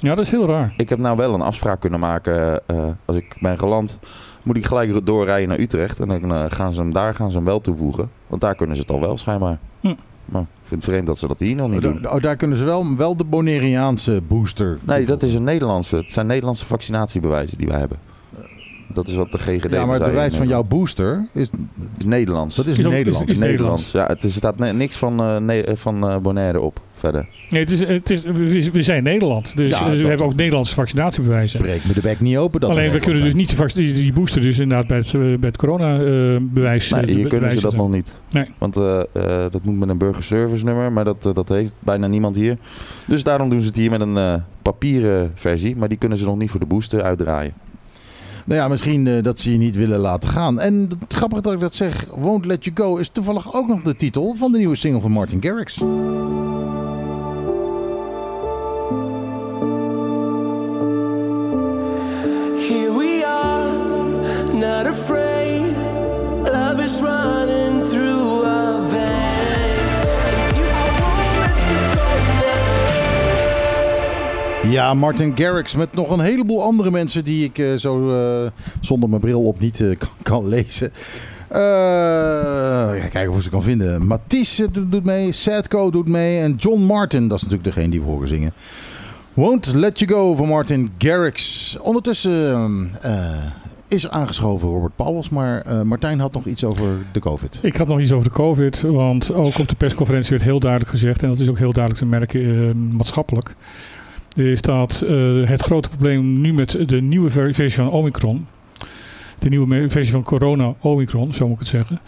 Ja, 0.00 0.14
dat 0.14 0.24
is 0.24 0.30
heel 0.30 0.46
raar. 0.46 0.74
Ik 0.76 0.88
heb 0.88 0.98
nou 0.98 1.16
wel 1.16 1.34
een 1.34 1.40
afspraak 1.40 1.80
kunnen 1.80 2.00
maken. 2.00 2.60
eh, 2.66 2.76
als 3.04 3.16
ik 3.16 3.36
ben 3.40 3.58
geland, 3.58 3.98
moet 4.42 4.56
ik 4.56 4.66
gelijk 4.66 5.06
doorrijden 5.06 5.48
naar 5.48 5.58
Utrecht. 5.58 6.00
En 6.00 6.08
dan 6.08 6.34
eh, 6.34 6.44
gaan 6.48 6.72
ze 6.72 6.80
hem 6.80 6.92
daar 6.92 7.14
gaan 7.14 7.30
ze 7.30 7.36
hem 7.36 7.46
wel 7.46 7.60
toevoegen. 7.60 8.10
Want 8.26 8.40
daar 8.40 8.54
kunnen 8.54 8.76
ze 8.76 8.82
het 8.82 8.90
al 8.90 9.00
wel, 9.00 9.16
schijnbaar. 9.18 9.58
Hm. 9.80 9.94
Maar 10.24 10.40
ik 10.42 10.46
vind 10.62 10.82
het 10.82 10.90
vreemd 10.90 11.06
dat 11.06 11.18
ze 11.18 11.26
dat 11.26 11.38
hier 11.40 11.54
nog 11.56 11.66
Oh, 11.66 11.72
niet 11.72 11.82
doen. 11.82 12.02
daar, 12.02 12.14
oh, 12.14 12.22
daar 12.22 12.36
kunnen 12.36 12.56
ze 12.56 12.64
wel, 12.64 12.96
wel 12.96 13.16
de 13.16 13.24
Bonaireaanse 13.24 14.22
booster. 14.28 14.78
Nee, 14.82 15.04
dat 15.06 15.22
is 15.22 15.34
een 15.34 15.44
Nederlandse. 15.44 15.96
Het 15.96 16.12
zijn 16.12 16.26
Nederlandse 16.26 16.66
vaccinatiebewijzen 16.66 17.58
die 17.58 17.66
wij 17.68 17.78
hebben. 17.78 17.98
Dat 18.94 19.08
is 19.08 19.14
wat 19.14 19.32
de 19.32 19.38
GGD 19.38 19.70
Ja, 19.70 19.84
maar 19.86 19.94
het 20.00 20.04
bewijs 20.08 20.34
van 20.36 20.48
jouw 20.48 20.62
booster 20.62 21.26
is, 21.34 21.50
is 21.98 22.04
Nederlands. 22.06 22.56
dat 22.56 22.66
is 22.66 22.78
Is 22.78 22.84
ook- 22.86 22.92
Nederland. 22.92 23.24
is- 23.28 23.30
is- 23.32 23.38
Nederlands. 23.38 23.92
Ja, 23.92 24.06
het 24.06 24.18
is, 24.24 24.30
er 24.32 24.36
staat 24.38 24.58
niks 24.72 24.96
van, 24.96 25.20
eh, 25.20 25.36
ne- 25.36 25.60
eh, 25.60 25.76
van 25.76 26.08
eh, 26.08 26.16
Bonaire 26.18 26.60
op 26.60 26.80
verder. 26.94 27.26
Nee, 27.50 27.60
het 27.62 27.70
is, 27.70 27.80
het 27.80 28.10
is, 28.10 28.70
we 28.70 28.82
zijn 28.82 29.02
Nederland. 29.02 29.56
Dus 29.56 29.70
Ja, 29.70 29.90
we 29.90 30.06
hebben 30.06 30.26
ook 30.26 30.34
Nederlandse 30.34 30.74
vaccinatiebewijzen. 30.74 31.60
Breek 31.60 31.84
me 31.84 31.92
de 31.92 32.00
bek 32.00 32.20
niet 32.20 32.36
open. 32.36 32.60
Dat 32.60 32.70
Alleen 32.70 32.90
we 32.90 32.98
kunnen 33.00 33.22
dus 33.22 33.34
niet 33.34 33.50
de 33.50 33.56
vac- 33.56 33.74
die, 33.74 33.92
die 33.92 34.12
booster 34.12 34.40
dus 34.42 34.58
inderdaad 34.58 34.86
bij 34.86 34.96
het, 34.98 35.06
eh, 35.06 35.20
bij 35.20 35.36
het 35.40 35.56
corona-bewijs. 35.56 36.90
Nee, 36.90 37.14
hier 37.14 37.26
kunnen 37.28 37.50
ze 37.50 37.60
dat 37.60 37.76
nog 37.76 37.90
niet. 37.90 38.20
Nee. 38.30 38.44
Want 38.58 38.76
eh, 38.76 39.00
eh, 39.00 39.04
dat 39.50 39.64
moet 39.64 39.78
met 39.78 39.88
een 39.88 39.98
burgerservice 39.98 40.64
nummer, 40.64 40.92
maar 40.92 41.04
dat, 41.04 41.22
dat 41.22 41.48
heeft 41.48 41.74
bijna 41.78 42.06
niemand 42.06 42.36
hier. 42.36 42.56
Dus 43.06 43.22
daarom 43.22 43.50
doen 43.50 43.60
ze 43.60 43.66
het 43.66 43.76
hier 43.76 43.90
met 43.90 44.00
een 44.00 44.16
eh, 44.16 44.34
papieren 44.62 45.30
versie, 45.34 45.76
maar 45.76 45.88
die 45.88 45.98
kunnen 45.98 46.18
ze 46.18 46.24
nog 46.24 46.38
niet 46.38 46.50
voor 46.50 46.60
de 46.60 46.66
booster 46.66 47.02
uitdraaien. 47.02 47.52
Nou 48.50 48.62
ja, 48.62 48.68
misschien 48.68 49.06
eh, 49.06 49.22
dat 49.22 49.38
ze 49.38 49.52
je 49.52 49.58
niet 49.58 49.76
willen 49.76 49.98
laten 49.98 50.28
gaan. 50.28 50.60
En 50.60 50.88
het 50.98 51.14
grappige 51.14 51.42
dat 51.42 51.52
ik 51.52 51.60
dat 51.60 51.74
zeg, 51.74 52.06
Won't 52.14 52.44
Let 52.44 52.64
You 52.64 52.76
Go, 52.76 52.96
is 52.96 53.08
toevallig 53.08 53.54
ook 53.54 53.66
nog 53.66 53.82
de 53.82 53.96
titel 53.96 54.34
van 54.34 54.52
de 54.52 54.58
nieuwe 54.58 54.76
single 54.76 55.00
van 55.00 55.10
Martin 55.10 55.42
Garrix. 55.42 55.82
Ja, 74.80 74.94
Martin 74.94 75.32
Garrix 75.36 75.74
met 75.76 75.92
nog 75.92 76.10
een 76.10 76.20
heleboel 76.20 76.62
andere 76.62 76.90
mensen 76.90 77.24
die 77.24 77.44
ik 77.44 77.58
eh, 77.58 77.74
zo 77.74 78.10
eh, 78.12 78.50
zonder 78.80 79.08
mijn 79.08 79.20
bril 79.20 79.42
op 79.42 79.60
niet 79.60 79.80
eh, 79.80 79.96
kan, 80.22 80.48
lezen. 80.48 80.92
Kijken 83.10 83.30
of 83.30 83.36
ik 83.36 83.42
ze 83.42 83.50
kan 83.50 83.62
vinden. 83.62 84.06
Matisse 84.06 84.70
doet 84.70 85.04
mee, 85.04 85.32
Sadko 85.32 85.90
doet 85.90 86.08
mee 86.08 86.40
en 86.40 86.54
John 86.54 86.82
Martin, 86.82 87.28
dat 87.28 87.36
is 87.36 87.42
natuurlijk 87.42 87.74
degene 87.74 87.90
die 87.90 88.02
we 88.02 88.26
zingen. 88.26 88.52
Won't 89.32 89.74
Let 89.74 89.98
You 89.98 90.12
Go 90.12 90.34
van 90.34 90.48
Martin 90.48 90.90
Garrix. 90.98 91.76
Ondertussen 91.80 92.90
is 93.88 94.10
aangeschoven 94.10 94.68
Robert 94.68 94.96
Pauwels, 94.96 95.28
maar 95.28 95.86
Martijn 95.86 96.20
had 96.20 96.32
nog 96.32 96.44
iets 96.44 96.64
over 96.64 96.88
de 97.12 97.20
COVID. 97.20 97.58
Ik 97.62 97.76
had 97.76 97.86
nog 97.86 98.00
iets 98.00 98.12
over 98.12 98.28
de 98.28 98.34
COVID, 98.34 98.80
want 98.80 99.32
ook 99.32 99.58
op 99.58 99.68
de 99.68 99.74
persconferentie 99.74 100.30
werd 100.30 100.42
heel 100.42 100.60
duidelijk 100.60 100.90
gezegd, 100.90 101.22
en 101.22 101.28
dat 101.28 101.40
is 101.40 101.48
ook 101.48 101.58
heel 101.58 101.72
duidelijk 101.72 102.04
te 102.04 102.10
merken 102.10 102.96
maatschappelijk, 102.96 103.54
dat 104.60 105.02
eh, 105.08 105.48
het 105.48 105.62
grote 105.62 105.88
probleem 105.88 106.40
nu 106.40 106.52
met 106.52 106.78
de 106.86 107.00
nieuwe 107.00 107.30
ver- 107.30 107.54
versie 107.54 107.78
van 107.82 107.90
Omicron, 107.90 108.46
de 109.38 109.48
nieuwe 109.48 109.88
versie 109.88 110.12
van 110.12 110.22
corona 110.22 110.74
Omicron, 110.80 111.34
zo 111.34 111.44
moet 111.44 111.54
ik 111.54 111.60
het 111.60 111.68
zeggen, 111.68 112.00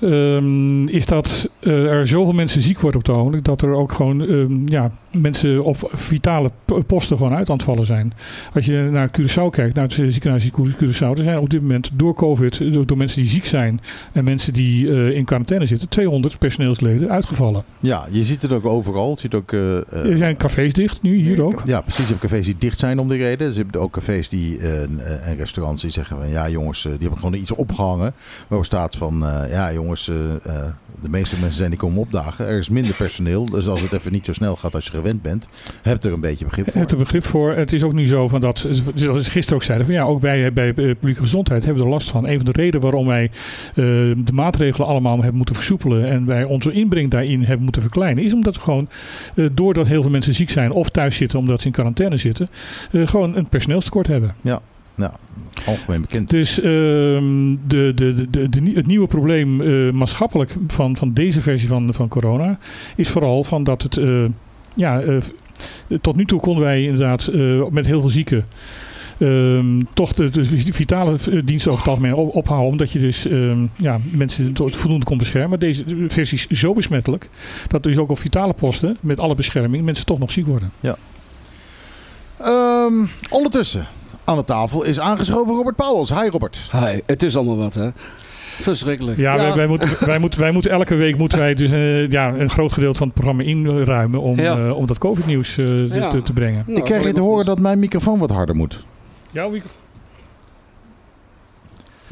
ehm, 0.00 0.86
is 0.86 1.06
dat 1.06 1.48
eh, 1.60 1.92
er 1.92 2.06
zoveel 2.06 2.32
mensen 2.32 2.62
ziek 2.62 2.80
worden 2.80 3.00
op 3.00 3.06
het 3.06 3.16
ogenblik 3.16 3.44
dat 3.44 3.62
er 3.62 3.74
ook 3.74 3.92
gewoon 3.92 4.28
ehm, 4.28 4.68
ja, 4.68 4.90
mensen 5.18 5.64
op 5.64 5.90
vitale 5.92 6.50
posten 6.86 7.16
gewoon 7.16 7.34
uit 7.34 7.50
aan 7.50 7.56
het 7.56 7.64
vallen 7.64 7.86
zijn. 7.86 8.12
Als 8.54 8.66
je 8.66 8.88
naar 8.90 9.08
Curaçao 9.08 9.50
kijkt, 9.50 9.74
naar 9.74 9.84
het 9.84 9.92
ziekenhuis 9.92 10.44
in 10.44 10.52
Curaçao, 10.52 11.18
er 11.18 11.22
zijn 11.22 11.38
op 11.38 11.50
dit 11.50 11.60
moment 11.60 11.90
door 11.94 12.14
COVID, 12.14 12.72
door, 12.72 12.86
door 12.86 12.96
mensen 12.96 13.20
die 13.20 13.30
ziek 13.30 13.46
zijn 13.46 13.80
en 14.12 14.24
mensen 14.24 14.52
die 14.52 14.90
eh, 14.90 15.16
in 15.16 15.24
quarantaine 15.24 15.66
zitten, 15.66 15.88
200 15.88 16.38
personeelsleden 16.38 17.10
uitgevallen. 17.10 17.64
Ja, 17.80 18.06
je 18.10 18.24
ziet 18.24 18.42
het 18.42 18.52
ook 18.52 18.66
overal. 18.66 19.10
Je 19.10 19.20
ziet 19.20 19.34
ook, 19.34 19.52
eh, 19.52 19.76
Er 20.10 20.16
zijn 20.16 20.36
cafés 20.36 20.72
dicht 20.72 21.02
nu, 21.02 21.16
hier 21.16 21.42
ook. 21.42 21.62
Ja, 21.66 21.80
precies. 21.80 22.04
Je 22.04 22.08
hebt 22.08 22.20
cafés 22.20 22.44
die 22.44 22.56
dicht 22.58 22.78
zijn 22.78 22.98
om 22.98 23.08
die 23.08 23.18
reden. 23.18 23.46
Dus 23.46 23.56
je 23.56 23.62
hebt 23.62 23.76
ook 23.76 23.92
cafés 23.92 24.28
die, 24.28 24.58
en 24.58 25.36
restaurants 25.36 25.82
die 25.82 25.90
zeggen 25.90 26.18
van 26.18 26.28
ja 26.28 26.48
jongens, 26.48 26.82
die 26.82 26.92
hebben 26.92 27.18
gewoon 27.18 27.34
iets 27.34 27.52
opgehangen. 27.52 28.14
Waar 28.48 28.64
staat 28.64 28.96
van 28.96 29.24
ja 29.50 29.72
jongens, 29.72 29.93
jongens, 30.02 30.42
eh, 30.44 30.56
eh, 30.56 30.72
de 31.02 31.08
meeste 31.08 31.36
mensen 31.40 31.58
zijn 31.58 31.70
die 31.70 31.78
komen 31.78 31.98
opdagen. 31.98 32.46
Er 32.46 32.58
is 32.58 32.68
minder 32.68 32.94
personeel, 32.94 33.44
dus 33.44 33.66
als 33.68 33.80
het 33.80 33.92
even 33.92 34.12
niet 34.12 34.24
zo 34.24 34.32
snel 34.32 34.56
gaat 34.56 34.74
als 34.74 34.84
je 34.84 34.90
gewend 34.90 35.22
bent, 35.22 35.48
heb 35.82 36.04
er 36.04 36.12
een 36.12 36.20
beetje 36.20 36.44
begrip 36.44 36.70
voor. 36.70 36.80
Het 36.80 36.92
er 36.92 36.98
begrip 36.98 37.24
voor. 37.24 37.52
Het 37.52 37.72
is 37.72 37.82
ook 37.82 37.92
nu 37.92 38.06
zo 38.06 38.28
van 38.28 38.40
dat, 38.40 38.68
zoals 38.94 39.28
gisteren 39.28 39.58
ook 39.58 39.64
zeiden, 39.64 39.86
van 39.86 39.94
ja, 39.94 40.02
ook 40.02 40.20
wij 40.20 40.52
bij 40.52 40.68
eh, 40.68 40.74
publieke 40.74 41.20
gezondheid 41.20 41.64
hebben 41.64 41.82
er 41.82 41.88
last 41.88 42.10
van. 42.10 42.28
Een 42.28 42.36
van 42.36 42.44
de 42.44 42.52
redenen 42.52 42.80
waarom 42.80 43.06
wij 43.06 43.30
de 43.74 44.32
maatregelen 44.32 44.88
allemaal 44.88 45.16
hebben 45.16 45.36
moeten 45.36 45.54
versoepelen 45.54 46.06
en 46.06 46.26
wij 46.26 46.44
onze 46.44 46.72
inbreng 46.72 47.10
daarin 47.10 47.42
hebben 47.42 47.62
moeten 47.62 47.82
verkleinen, 47.82 48.24
is 48.24 48.32
omdat 48.32 48.54
we 48.54 48.60
gewoon, 48.60 48.88
doordat 49.52 49.86
heel 49.86 50.02
veel 50.02 50.10
mensen 50.10 50.34
ziek 50.34 50.50
zijn 50.50 50.72
of 50.72 50.90
thuis 50.90 51.16
zitten 51.16 51.38
omdat 51.38 51.60
ze 51.60 51.66
in 51.66 51.72
quarantaine 51.72 52.16
zitten, 52.16 52.48
gewoon 52.92 53.36
een 53.36 53.48
personeelstekort 53.48 54.06
hebben. 54.06 54.34
Algemeen 55.66 56.00
bekend. 56.00 56.30
Dus 56.30 56.60
ehm, 56.60 57.56
de, 57.66 57.92
de, 57.94 58.26
de, 58.30 58.48
de, 58.48 58.72
het 58.74 58.86
nieuwe 58.86 59.06
probleem 59.06 59.60
eh, 59.60 59.92
maatschappelijk 59.92 60.54
van, 60.68 60.96
van 60.96 61.12
deze 61.12 61.40
versie 61.40 61.68
van, 61.68 61.94
van 61.94 62.08
corona 62.08 62.58
is 62.96 63.08
vooral 63.08 63.44
van 63.44 63.64
dat 63.64 63.82
het. 63.82 63.96
eh, 63.96 64.24
ja, 64.74 65.00
eh, 65.00 65.16
tot 66.00 66.16
nu 66.16 66.24
toe 66.26 66.40
konden 66.40 66.62
wij 66.62 66.82
inderdaad 66.84 67.30
met 67.70 67.86
heel 67.86 68.00
veel 68.00 68.10
zieken. 68.10 68.46
ehm, 69.18 69.82
toch 69.92 70.12
de, 70.12 70.30
de 70.30 70.72
vitale 70.72 71.16
diensten 71.44 71.70
over 71.72 71.82
het 71.84 71.90
algemeen 71.94 72.14
op- 72.14 72.34
ophouden. 72.34 72.70
Omdat 72.70 72.90
je 72.92 72.98
dus 72.98 73.26
ehm, 73.26 73.66
ja, 73.76 73.98
mensen 74.14 74.52
voldoende 74.56 75.04
kon 75.06 75.18
beschermen. 75.18 75.48
Maar 75.50 75.58
deze 75.58 75.84
versie 76.08 76.40
is 76.48 76.58
zo 76.60 76.72
besmettelijk. 76.74 77.28
Dat 77.68 77.82
dus 77.82 77.96
ook 77.98 78.10
op 78.10 78.18
vitale 78.18 78.52
posten, 78.52 78.96
met 79.00 79.20
alle 79.20 79.34
bescherming, 79.34 79.84
mensen 79.84 80.06
toch 80.06 80.18
nog 80.18 80.32
ziek 80.32 80.46
worden. 80.46 80.72
Ehm, 82.40 83.06
ondertussen, 83.30 83.86
aan 84.24 84.36
de 84.36 84.44
tafel 84.44 84.82
is 84.84 85.00
aangeschoven 85.00 85.54
Robert 85.54 85.76
Pauwels. 85.76 86.10
Hi 86.20 86.28
Robert. 86.28 86.68
Hi, 86.72 87.00
het 87.06 87.22
is 87.22 87.36
allemaal 87.36 87.56
wat, 87.56 87.74
hè? 87.74 87.88
Verschrikkelijk. 88.60 89.18
Ja, 89.18 89.34
Ja. 89.34 89.42
Wij, 89.42 89.54
wij, 89.54 89.66
moeten, 89.66 90.06
wij, 90.06 90.18
moeten, 90.18 90.40
wij 90.40 90.50
moeten 90.50 90.70
elke 90.70 90.94
week 90.94 91.16
moeten 91.18 91.38
wij 91.38 91.54
dus, 91.54 91.70
eh, 91.70 92.10
ja, 92.10 92.28
een 92.34 92.50
groot 92.50 92.72
gedeelte 92.72 92.98
van 92.98 93.06
het 93.06 93.16
programma 93.16 93.42
inruimen 93.42 94.20
om, 94.20 94.38
Ja. 94.40 94.58
eh, 94.58 94.76
om 94.76 94.86
dat 94.86 94.98
COVID-nieuws 94.98 95.48
eh, 95.48 95.54
te- 95.56 95.88
Ja. 95.92 96.10
te, 96.10 96.22
te 96.22 96.32
brengen. 96.32 96.62
Nou, 96.66 96.78
ik 96.78 96.84
krijg 96.84 97.00
zal 97.00 97.08
je 97.10 97.14
te 97.16 97.20
horen 97.20 97.36
goed. 97.36 97.46
dat 97.46 97.58
mijn 97.58 97.78
microfoon 97.78 98.18
wat 98.18 98.30
harder 98.30 98.54
moet. 98.56 98.84
Jouw 99.30 99.50
microfoon? 99.50 99.82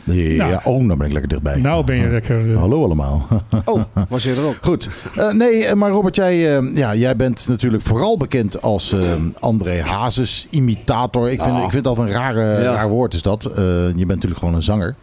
Ja, 0.05 0.47
Nou. 0.47 0.61
oh, 0.65 0.89
dan 0.89 0.99
ben 0.99 1.07
ik 1.07 1.13
lekker 1.13 1.29
dichtbij. 1.31 1.57
Nou 1.57 1.85
ben 1.85 1.97
je 1.97 2.09
lekker... 2.09 2.53
eh, 2.53 2.59
Hallo 2.59 2.85
allemaal. 2.85 3.27
Oh, 3.65 3.83
was 4.09 4.23
je 4.23 4.31
er 4.35 4.45
ook? 4.47 4.57
Goed. 4.61 4.89
Eh, 5.17 5.33
nee, 5.33 5.65
eh, 5.67 5.75
maar 5.75 5.91
Robert, 5.91 6.17
jij, 6.17 6.57
eh, 6.59 6.75
ja, 6.75 6.95
jij 6.95 7.17
bent 7.17 7.45
natuurlijk 7.49 7.83
vooral 7.83 8.17
bekend 8.17 8.63
als 8.63 8.93
eh, 8.93 9.01
André 9.41 9.83
Hazes 9.83 10.47
imitator. 10.51 11.31
Ik 11.31 11.43
vind, 11.43 11.57
Ah. 11.57 11.63
ik 11.65 11.71
vind 11.71 11.85
dat 11.85 11.99
een 11.99 12.11
rare, 12.11 12.41
Ja. 12.63 12.73
raar 12.73 12.89
woord 12.89 13.15
is 13.15 13.23
dat. 13.23 13.45
Eh, 13.45 13.55
je 13.65 13.93
bent 13.95 14.09
natuurlijk 14.09 14.39
gewoon 14.41 14.55
een 14.55 14.63
zanger. 14.63 14.95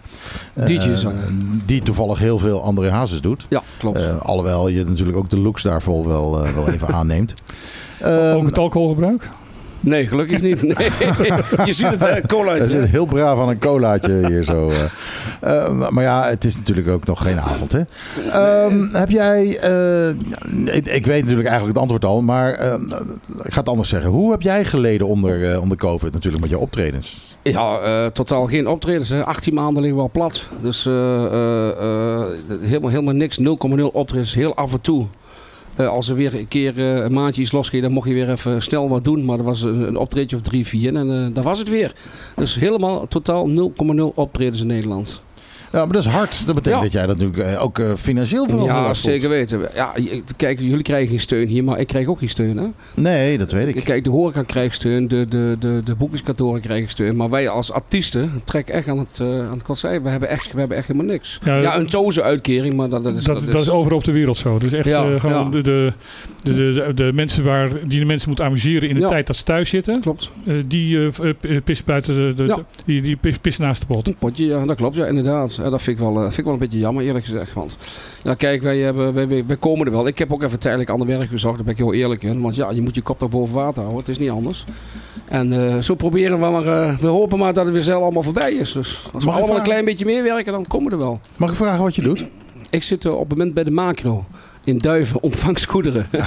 DJ-zanger. 0.65 1.27
die 1.65 1.81
toevallig 1.81 2.19
heel 2.19 2.37
veel 2.37 2.63
André 2.63 2.89
Hazes 2.89 3.21
doet. 3.21 3.45
Ja, 3.49 3.61
klopt. 3.77 3.97
Eh, 3.97 4.21
alhoewel 4.21 4.67
je 4.67 4.83
natuurlijk 4.85 5.17
ook 5.17 5.29
de 5.29 5.39
looks 5.39 5.63
daarvoor 5.63 6.07
wel, 6.07 6.31
wel 6.55 6.69
even 6.69 6.87
aanneemt. 6.99 7.33
Ehm, 7.99 8.35
ook 8.35 8.45
het 8.45 8.57
alcoholgebruik? 8.57 9.29
Nee, 9.79 10.07
gelukkig 10.07 10.41
niet. 10.41 10.61
Nee. 10.63 10.75
je 11.65 11.73
ziet 11.73 11.89
het, 11.89 12.01
hè? 12.01 12.07
Er 12.07 12.27
Colaatje. 12.27 12.67
zit 12.67 12.85
heel 12.89 13.05
braaf 13.05 13.39
aan 13.39 13.49
een 13.49 13.59
colaatje 13.59 14.27
hier 14.27 14.43
zo. 14.43 14.69
eh. 14.69 14.83
Eh, 15.39 15.89
maar 15.89 16.03
ja, 16.03 16.23
het 16.27 16.45
is 16.45 16.57
natuurlijk 16.57 16.87
ook 16.87 17.05
nog 17.05 17.21
geen 17.21 17.41
avond, 17.41 17.71
hè? 17.71 17.81
Ehm, 18.31 18.83
heb 18.91 19.09
jij... 19.09 19.57
eh, 19.59 20.09
ik, 20.75 20.87
ik 20.87 21.05
weet 21.05 21.21
natuurlijk 21.21 21.47
eigenlijk 21.47 21.67
het 21.67 21.77
antwoord 21.77 22.05
al, 22.05 22.21
maar 22.21 22.53
eh, 22.53 22.73
ik 23.43 23.53
ga 23.53 23.59
het 23.59 23.69
anders 23.69 23.89
zeggen. 23.89 24.09
Hoe 24.11 24.31
heb 24.31 24.41
jij 24.41 24.65
geleden 24.65 25.07
onder, 25.07 25.51
eh, 25.51 25.61
onder 25.61 25.77
COVID 25.77 26.13
natuurlijk 26.13 26.41
met 26.41 26.51
je 26.51 26.57
optredens? 26.57 27.37
Ja, 27.43 28.09
totaal 28.09 28.45
geen 28.45 28.67
optredens. 28.67 29.09
Hè. 29.09 29.23
18 29.25 29.53
maanden 29.53 29.81
liggen 29.81 29.95
we 29.97 30.03
al 30.03 30.09
plat. 30.13 30.47
Dus 30.61 30.83
helemaal, 30.83 32.89
helemaal 32.89 33.13
niks. 33.13 33.39
0,0 33.39 33.45
optredens. 33.91 34.33
Heel 34.33 34.55
af 34.55 34.71
en 34.73 34.81
toe. 34.81 35.05
Eh, 35.79 35.87
als 35.87 36.09
er 36.09 36.15
weer 36.15 36.35
een 36.35 36.47
keer 36.47 36.79
eh, 36.79 37.03
een 37.03 37.13
maandje 37.13 37.41
iets 37.41 37.51
losging, 37.51 37.83
dan 37.83 37.91
mocht 37.91 38.07
je 38.07 38.13
weer 38.13 38.29
even 38.29 38.61
snel 38.61 38.89
wat 38.89 39.03
doen. 39.03 39.25
Maar 39.25 39.37
er 39.37 39.43
was 39.43 39.61
een, 39.61 39.87
een 39.87 39.97
of 39.97 40.41
drie, 40.41 40.67
vier 40.67 40.95
en 40.95 41.11
eh 41.11 41.33
daar 41.33 41.43
was 41.43 41.59
het 41.59 41.69
weer. 41.69 41.93
Dus 42.35 42.55
helemaal 42.55 43.07
totaal 43.07 43.49
0,0 43.49 44.13
optredens 44.15 44.61
in 44.61 44.67
Nederland. 44.67 45.21
Ja, 45.71 45.79
maar 45.85 45.93
dat 45.93 46.05
is 46.05 46.11
hard. 46.11 46.45
Dat 46.45 46.55
betekent 46.55 46.75
Ja. 46.77 46.81
dat 46.89 46.91
jij 46.91 47.05
dat 47.07 47.17
natuurlijk 47.17 47.49
eh, 47.55 47.63
ook 47.63 47.79
eh, 47.79 47.93
financieel 47.95 48.47
veel 48.47 48.65
Ja, 48.65 48.93
zeker 48.93 49.29
weten. 49.29 49.61
Ja, 49.75 49.93
kijk, 50.37 50.59
jullie 50.59 50.81
krijgen 50.83 51.07
geen 51.09 51.19
steun 51.19 51.47
hier, 51.47 51.63
maar 51.63 51.79
ik 51.79 51.87
krijg 51.87 52.07
ook 52.07 52.19
geen 52.19 52.29
steun. 52.29 52.57
Hè? 52.57 52.65
Nee, 52.93 53.37
dat 53.37 53.51
weet 53.51 53.75
ik. 53.75 53.83
Kijk, 53.83 54.03
de 54.03 54.09
horeca 54.09 54.43
krijgt 54.43 54.75
steun, 54.75 55.07
de, 55.07 55.25
de, 55.25 55.55
de, 55.59 55.79
de 55.83 55.95
boekingskantoren 55.95 56.61
krijgen 56.61 56.89
steun. 56.89 57.15
Maar 57.15 57.29
wij 57.29 57.49
als 57.49 57.71
artiesten 57.71 58.41
trekken 58.43 58.73
echt 58.73 58.87
aan 58.87 58.97
het, 58.99 59.19
eh 59.19 59.27
aan 59.27 59.51
het 59.53 59.63
kwatsij. 59.63 60.01
We 60.01 60.09
hebben 60.09 60.29
echt, 60.29 60.51
we 60.53 60.59
hebben 60.59 60.77
echt 60.77 60.87
helemaal 60.87 61.11
niks. 61.11 61.39
Ja, 61.45 61.57
Ja, 61.57 61.77
een 61.77 61.85
toze-uitkering, 61.87 62.73
maar 62.73 62.89
dat, 62.89 63.03
dat 63.03 63.15
is... 63.15 63.23
dat, 63.23 63.43
dat, 63.51 63.61
is 63.61 63.69
overal 63.69 63.97
op 63.97 64.03
de 64.03 64.11
wereld 64.11 64.37
zo. 64.37 64.57
Dus 64.57 64.73
echt 64.73 64.87
Ja, 64.87 65.17
gewoon 65.19 65.43
ja. 65.45 65.49
de, 65.49 65.61
de, 65.61 65.93
de, 66.43 66.53
de, 66.53 66.91
de 66.95 67.11
mensen 67.13 67.43
waar, 67.43 67.69
die 67.87 67.99
de 67.99 68.05
mensen 68.05 68.27
moeten 68.27 68.45
amuseren 68.45 68.89
in 68.89 68.95
de 68.95 69.01
Ja. 69.01 69.07
tijd 69.07 69.27
dat 69.27 69.35
ze 69.35 69.43
thuis 69.43 69.69
zitten. 69.69 70.01
Klopt. 70.01 70.31
die 70.65 71.09
pissen 71.63 71.85
buiten 71.85 72.15
de, 72.15 72.33
de, 72.43 72.43
Ja. 72.49 72.55
de- 72.55 72.63
die, 72.85 73.01
die 73.01 73.15
pis- 73.15 73.37
pissen 73.37 73.63
naast 73.63 73.81
de 73.81 73.87
pot. 73.87 74.07
Een 74.07 74.15
potje, 74.19 74.45
ja, 74.45 74.65
dat 74.65 74.75
klopt. 74.77 74.95
Ja, 74.95 75.05
inderdaad. 75.05 75.58
Ja, 75.63 75.69
dat 75.69 75.81
vind 75.81 75.99
ik, 75.99 76.03
wel, 76.03 76.15
eh, 76.15 76.21
vind 76.23 76.37
ik 76.37 76.43
wel 76.43 76.53
een 76.53 76.59
beetje 76.59 76.79
jammer, 76.79 77.03
eerlijk 77.03 77.25
gezegd. 77.25 77.53
Want 77.53 77.77
ja, 78.23 78.33
kijk, 78.33 78.61
wij, 78.61 78.77
hebben, 78.77 79.13
wij, 79.13 79.27
wij, 79.27 79.45
wij 79.45 79.55
komen 79.57 79.85
er 79.85 79.91
wel. 79.91 80.07
Ik 80.07 80.17
heb 80.17 80.33
ook 80.33 80.43
even 80.43 80.59
tijdelijk 80.59 80.89
ander 80.89 81.07
werk 81.07 81.29
gezocht, 81.29 81.55
daar 81.55 81.63
ben 81.65 81.73
ik 81.73 81.79
heel 81.79 81.93
eerlijk 81.93 82.23
in. 82.23 82.41
Want 82.41 82.55
ja, 82.55 82.71
je 82.71 82.81
moet 82.81 82.95
je 82.95 83.01
kop 83.01 83.17
toch 83.19 83.29
boven 83.29 83.55
water 83.55 83.81
houden. 83.83 83.99
Het 83.99 84.09
is 84.09 84.17
niet 84.17 84.29
anders. 84.29 84.65
En 85.25 85.73
eh, 85.73 85.79
zo 85.81 85.95
proberen 85.95 86.39
we 86.39 86.45
maar... 86.49 86.65
eh, 86.83 86.97
we 86.97 87.07
hopen 87.07 87.39
maar 87.39 87.53
dat 87.53 87.65
het 87.65 87.73
weer 87.73 87.83
zelf 87.83 88.01
allemaal 88.03 88.23
voorbij 88.23 88.53
is. 88.53 88.71
Dus 88.71 89.09
als 89.13 89.23
we 89.23 89.31
allemaal 89.31 89.55
een 89.57 89.63
klein 89.63 89.85
beetje 89.85 90.05
meer 90.05 90.23
werken, 90.23 90.51
dan 90.51 90.65
komen 90.67 90.87
we 90.89 90.95
er 90.95 91.01
wel. 91.01 91.19
Mag 91.37 91.49
ik 91.49 91.55
vragen 91.55 91.83
wat 91.83 91.95
je 91.95 92.01
doet? 92.01 92.25
Ik 92.69 92.83
zit 92.83 93.05
eh, 93.05 93.13
op 93.13 93.19
het 93.19 93.29
moment 93.29 93.53
bij 93.53 93.63
de 93.63 93.71
macro. 93.71 94.25
In 94.69 94.77
Duiven, 94.77 95.23
ontvangstgoederen. 95.23 96.07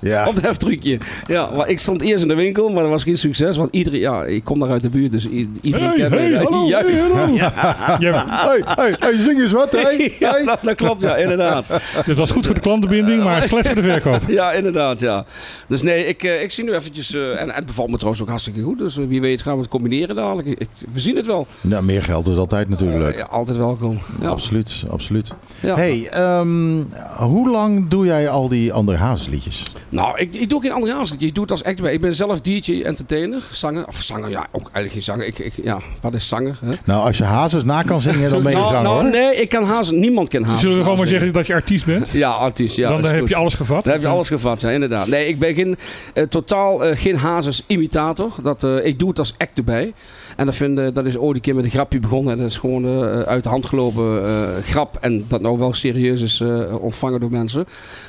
Ja. 0.00 0.28
op 0.28 0.34
de 0.34 0.40
heftrucje. 0.40 0.98
Ja, 1.26 1.48
maar 1.56 1.68
ik 1.68 1.78
stond 1.78 2.02
eerst 2.02 2.22
in 2.22 2.28
de 2.28 2.34
winkel, 2.34 2.68
maar 2.68 2.82
dat 2.82 2.90
was 2.90 3.02
geen 3.02 3.18
succes. 3.18 3.56
Want 3.56 3.68
iedereen, 3.72 4.00
ja, 4.00 4.24
ik 4.24 4.44
kom 4.44 4.58
daar 4.60 4.70
uit 4.70 4.82
de 4.82 4.88
buurt, 4.88 5.12
dus 5.12 5.28
iedereen 5.60 5.86
Hey, 5.88 5.96
kent 5.96 6.10
mij. 6.10 6.20
hey, 6.20 6.30
Ja, 6.30 6.42
hallo, 6.42 6.66
Juist. 6.68 7.12
hey, 7.12 7.20
hallo. 7.20 7.34
Ja, 7.34 7.52
Ja, 7.98 8.24
Hey, 8.28 8.62
hey, 8.66 8.94
hey, 8.98 9.18
zing 9.18 9.40
eens 9.40 9.52
wat, 9.52 9.70
hey. 9.72 10.14
ja, 10.18 10.44
dat, 10.44 10.58
dat 10.62 10.74
klopt, 10.74 11.00
ja, 11.00 11.16
inderdaad. 11.16 11.66
het 12.10 12.16
was 12.16 12.30
goed 12.30 12.46
voor 12.46 12.54
de 12.54 12.60
klantenbinding, 12.60 13.22
maar 13.24 13.42
slecht 13.42 13.66
voor 13.66 13.82
de 13.82 13.82
verkoop. 13.82 14.20
Ja, 14.28 14.52
inderdaad, 14.52 15.00
ja. 15.00 15.24
Dus 15.66 15.82
nee, 15.82 16.06
ik, 16.06 16.22
eh, 16.22 16.42
ik 16.42 16.50
zie 16.50 16.64
nu 16.64 16.72
eventjes... 16.74 17.14
eh, 17.14 17.40
en 17.40 17.50
het 17.50 17.66
bevalt 17.66 17.88
me 17.90 17.94
trouwens 17.96 18.22
ook 18.22 18.28
hartstikke 18.28 18.62
goed. 18.62 18.78
Dus 18.78 18.98
eh, 18.98 19.04
wie 19.06 19.20
weet 19.20 19.42
gaan 19.42 19.54
we 19.54 19.60
het 19.60 19.70
combineren 19.70 20.16
dadelijk. 20.16 20.48
Ik, 20.48 20.68
we 20.92 21.00
zien 21.00 21.16
het 21.16 21.26
wel. 21.26 21.46
Nou, 21.60 21.84
meer 21.84 22.02
geld 22.02 22.26
is 22.28 22.36
altijd 22.36 22.68
natuurlijk 22.68 23.00
leuk. 23.02 23.16
Ja, 23.16 23.24
altijd 23.24 23.56
welkom. 23.58 23.98
Ja. 24.20 24.28
Absoluut, 24.28 24.84
absoluut. 24.90 25.32
Ja. 25.60 25.74
Hey, 25.74 26.08
ehm, 26.10 26.78
hoe 27.16 27.50
lang 27.50 27.88
doe 27.88 28.06
jij 28.06 28.28
al 28.28 28.48
die 28.48 28.72
andere 28.72 28.98
Hazesliedjes? 28.98 29.62
Nou, 29.88 30.18
ik, 30.18 30.34
ik 30.34 30.48
doe 30.48 30.60
geen 30.60 30.72
andere 30.72 30.94
aanzet. 30.94 31.22
Ik 31.22 31.34
doe 31.34 31.42
het 31.42 31.52
als 31.52 31.64
act. 31.64 31.84
Ik 31.84 32.00
ben 32.00 32.14
zelf 32.14 32.40
DJ, 32.40 32.82
entertainer, 32.82 33.42
zanger. 33.50 33.86
Of 33.86 34.02
zanger, 34.02 34.30
ja, 34.30 34.46
ook 34.52 34.62
eigenlijk 34.62 34.92
geen 34.92 35.02
zanger. 35.02 35.26
Ik, 35.26 35.38
ik, 35.38 35.52
ja, 35.62 35.78
wat 36.00 36.14
is 36.14 36.28
zanger? 36.28 36.58
Hè? 36.64 36.72
Nou, 36.84 37.06
als 37.06 37.18
je 37.18 37.24
Hazes 37.24 37.64
na 37.64 37.82
kan 37.82 38.00
zingen, 38.00 38.30
dan 38.30 38.42
ben 38.42 38.52
je 38.52 38.58
nou, 38.58 38.68
zanger 38.68 38.82
nou, 38.82 39.02
hoor. 39.02 39.10
nee, 39.10 39.36
ik 39.36 39.48
kan 39.48 39.64
hazen. 39.64 40.00
Niemand 40.00 40.28
kan 40.28 40.42
hazen. 40.42 40.58
Zullen 40.58 40.76
we 40.76 40.82
gewoon 40.82 40.98
maar 40.98 41.06
zeggen 41.06 41.32
dat 41.32 41.46
je 41.46 41.54
artiest 41.54 41.84
bent? 41.84 42.10
Ja, 42.10 42.30
artiest, 42.30 42.76
ja. 42.76 42.88
Dan 42.88 43.04
heb 43.04 43.18
goed. 43.18 43.28
je 43.28 43.36
alles 43.36 43.54
gevat. 43.54 43.84
Dan 43.84 43.92
heb 43.92 44.02
je 44.02 44.08
alles 44.08 44.28
gevat, 44.28 44.60
ja, 44.60 44.70
inderdaad. 44.70 45.06
Nee, 45.06 45.28
ik 45.28 45.38
ben 45.38 45.54
geen, 45.54 45.76
eh, 46.14 46.24
totaal 46.24 46.84
eh, 46.84 46.96
geen 46.96 47.16
Hazes 47.16 47.64
imitator. 47.66 48.30
Dat, 48.42 48.64
eh, 48.64 48.86
ik 48.86 48.98
doe 48.98 49.08
het 49.08 49.18
als 49.18 49.34
act 49.38 49.58
erbij. 49.58 49.92
En 50.36 50.46
dat, 50.46 50.54
vind, 50.54 50.78
eh, 50.78 50.88
dat 50.92 51.06
is 51.06 51.16
ooit 51.16 51.36
een 51.36 51.42
keer 51.42 51.54
met 51.54 51.64
een 51.64 51.70
grapje 51.70 51.98
begonnen. 51.98 52.32
En 52.32 52.38
dat 52.38 52.48
is 52.48 52.58
gewoon 52.58 52.84
eh, 52.84 53.20
uit 53.20 53.42
de 53.42 53.48
hand 53.48 53.64
gelopen 53.64 54.26
eh, 54.26 54.62
grap. 54.62 54.98
En 55.00 55.24
dat 55.28 55.40
nou 55.40 55.58
wel 55.58 55.72
serieus 55.72 56.20
is 56.22 56.40
ontvangen 56.80 57.20
door 57.20 57.30
mensen. 57.30 57.64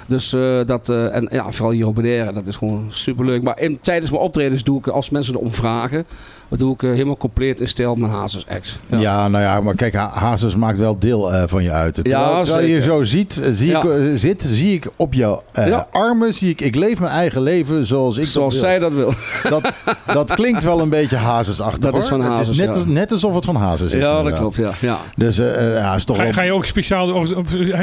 Dus 0.06 0.30
dat, 0.66 0.90
en 0.90 1.28
ja, 1.32 1.52
vooral 1.52 1.74
hier 1.74 1.88
op 1.88 1.96
Bonaire, 1.96 2.34
dat 2.34 2.48
is 2.48 2.56
gewoon 2.56 2.86
superleuk. 2.90 3.44
Maar 3.44 3.60
in, 3.60 3.80
tijdens 3.82 4.12
mijn 4.12 4.24
optredens 4.24 4.64
doe 4.64 4.78
ik, 4.78 4.88
als 4.88 5.10
mensen 5.10 5.36
erom 5.36 5.54
vragen, 5.54 6.06
dan 6.50 6.58
doe 6.60 6.74
ik 6.74 6.84
eh, 6.84 6.90
helemaal 6.90 7.18
compleet 7.18 7.60
in 7.60 7.68
stijl 7.68 7.96
mijn 7.96 8.12
Hazes 8.12 8.46
act. 8.48 8.80
Ja. 9.00 9.28
nou 9.28 9.44
ja, 9.44 9.62
maar 9.62 9.76
kijk, 9.76 9.94
Ha- 9.94 10.12
Hazes 10.14 10.56
maakt 10.56 10.78
wel 10.78 11.00
deel 11.00 11.34
eh, 11.34 11.44
van 11.48 11.64
je 11.64 11.72
uit. 11.72 11.94
Terwijl, 11.94 12.44
terwijl 12.44 12.68
je 12.68 12.82
zo 12.82 13.04
ziet, 13.04 13.42
eh, 13.42 13.50
zie 13.52 13.76
ik, 13.76 13.84
Ja. 13.84 14.16
zit, 14.16 14.42
zie 14.42 14.74
ik 14.74 14.88
op 14.96 15.14
jouw 15.14 15.44
eh, 15.52 15.68
Ja. 15.68 15.88
armen, 15.92 16.34
zie 16.34 16.50
ik, 16.50 16.62
ik 16.62 16.76
leef 16.76 17.00
mijn 17.00 17.12
eigen 17.12 17.42
leven 17.42 17.86
zoals 17.86 18.18
ik 18.18 18.26
Zoals 18.26 18.54
dat 18.54 18.62
wil. 18.64 18.70
zij 18.72 18.80
dat 18.80 18.94
wil. 18.94 19.14
Dat, 19.50 19.72
dat 20.14 20.34
klinkt 20.34 20.64
wel 20.64 20.80
een 20.80 20.90
beetje 20.90 21.16
Hazesachtig 21.16 21.80
Dat 21.92 21.96
is 22.04 22.10
hoor. 22.10 22.20
van 22.20 22.20
Het 22.30 22.38
Hazes, 22.38 22.50
is 22.50 22.58
net, 22.58 22.68
ja. 22.68 22.74
als, 22.74 22.86
net 22.86 23.12
alsof 23.12 23.36
het 23.36 23.46
van 23.46 23.56
Hazes 23.56 23.94
is. 23.94 24.02
Ja, 24.02 24.22
dat 24.24 24.38
klopt, 24.38 24.56
ja. 24.56 24.72
ja. 24.80 24.98
Dus 25.16 25.38
ja, 25.38 25.96
is 25.96 26.06
toch 26.06 26.16
Ga, 26.18 26.24
wel... 26.24 26.34
ga 26.34 26.42
je 26.42 26.54
ook 26.54 26.66
speciaal... 26.66 27.26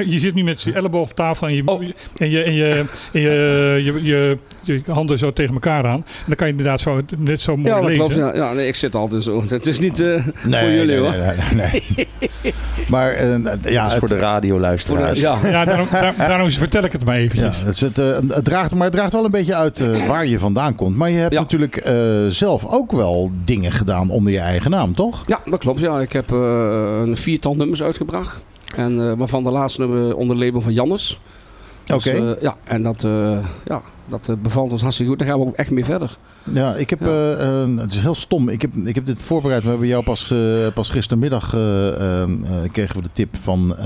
Je 0.06 0.18
zit 0.18 0.34
nu 0.34 0.42
met 0.42 0.62
je 0.62 0.72
elleboog 0.72 1.10
op 1.10 1.14
tafel 1.16 1.46
en 1.46 1.54
je, 1.54 1.62
Oh. 1.66 1.80
en 2.16 2.30
je, 2.30 2.42
en 2.42 2.52
je, 2.52 2.84
en 3.12 3.20
je, 3.20 3.80
je, 3.84 4.00
je, 4.02 4.36
je 4.62 4.82
handen 4.92 5.18
zo 5.18 5.32
tegen 5.32 5.54
elkaar 5.54 5.86
aan. 5.86 5.94
En 5.94 6.04
dan 6.26 6.36
kan 6.36 6.46
je 6.46 6.52
inderdaad 6.52 6.80
zo, 6.80 7.00
net 7.16 7.40
zo 7.40 7.56
mooi 7.56 7.68
Ja, 7.68 7.74
dat 7.80 7.84
lezen. 7.88 8.04
klopt. 8.04 8.16
Ja, 8.16 8.34
ja 8.34 8.54
ik 8.66 8.76
zit 8.76 8.94
altijd 8.94 9.22
zo. 9.22 9.44
Het 9.48 9.66
is 9.66 9.78
niet 9.78 10.00
eh, 10.00 10.06
Nee, 10.44 10.60
voor 10.60 10.70
jullie 10.70 10.86
nee, 10.86 10.98
hoor. 10.98 11.10
nee, 11.10 11.20
nee, 11.54 11.82
nee, 11.88 12.08
nee. 12.42 12.54
maar 12.88 13.10
eh, 13.12 13.28
ja, 13.30 13.38
Dat 13.38 13.64
is 13.64 13.72
het, 13.74 13.92
voor 13.98 14.08
de 14.08 14.18
radioluisteraars. 14.18 15.20
ja. 15.20 15.38
Ja, 15.44 15.64
daarom, 15.64 15.86
daar- 15.90 16.14
daarom 16.16 16.50
vertel 16.50 16.84
ik 16.84 16.92
het 16.92 17.04
maar 17.04 17.14
ja, 17.18 17.22
eventjes. 17.22 17.58
het, 17.62 17.74
is 17.74 17.80
het, 17.80 17.98
eh, 17.98 18.16
het 18.28 18.44
draagt, 18.44 18.74
maar 18.74 18.82
het 18.84 18.92
draagt 18.92 19.12
wel 19.12 19.24
een 19.24 19.30
beetje 19.30 19.54
uit 19.54 19.84
waar 20.08 20.26
je 20.26 20.38
vandaan 20.38 20.74
komt. 20.74 20.96
Maar 20.96 21.10
je 21.10 21.16
hebt 21.18 21.32
Ja. 21.32 21.40
natuurlijk 21.40 21.76
eh, 21.76 21.94
zelf 22.28 22.66
ook 22.66 22.92
wel 22.92 23.30
dingen 23.44 23.72
gedaan 23.72 24.10
onder 24.10 24.32
je 24.32 24.38
eigen 24.38 24.70
naam, 24.70 24.94
toch? 24.94 25.22
Ja, 25.26 25.40
dat 25.44 25.58
klopt. 25.60 25.78
Ja. 25.80 26.00
Ik 26.00 26.12
heb 26.12 26.32
eh, 26.32 26.38
een 27.06 27.16
viertal 27.16 27.54
nummers 27.54 27.82
uitgebracht. 27.82 28.42
En 28.76 29.00
eh, 29.10 29.12
waarvan 29.16 29.44
de 29.44 29.50
laatste 29.50 29.80
nummer 29.80 30.16
onder 30.16 30.36
label 30.38 30.60
van 30.60 30.72
Jannes. 30.72 31.20
Dus, 31.84 32.06
Oké. 32.06 32.30
eh, 32.34 32.42
ja, 32.42 32.56
en 32.64 32.82
dat, 32.82 33.04
eh, 33.04 33.38
ja, 33.64 33.80
dat 34.10 34.28
eh, 34.28 34.36
bevalt 34.42 34.72
ons 34.72 34.80
hartstikke 34.82 35.10
goed. 35.10 35.20
Daar 35.20 35.28
gaan 35.30 35.40
we 35.40 35.46
ook 35.46 35.54
echt 35.56 35.70
mee 35.70 35.84
verder. 35.84 36.16
Ja, 36.52 36.74
ik 36.74 36.90
heb, 36.90 37.00
Ja. 37.00 37.06
eh, 37.06 37.62
eh, 37.62 37.68
het 37.76 37.92
is 37.92 38.00
heel 38.00 38.14
stom. 38.14 38.48
Ik 38.48 38.62
heb, 38.62 38.70
ik 38.84 38.94
heb 38.94 39.06
dit 39.06 39.22
voorbereid. 39.22 39.62
We 39.62 39.68
hebben 39.68 39.86
jou 39.88 40.04
pas, 40.04 40.34
pas 40.74 40.90
gistermiddag 40.90 41.48
kregen 42.72 42.96
we 42.96 43.02
de 43.02 43.10
tip 43.12 43.36
van, 43.42 43.76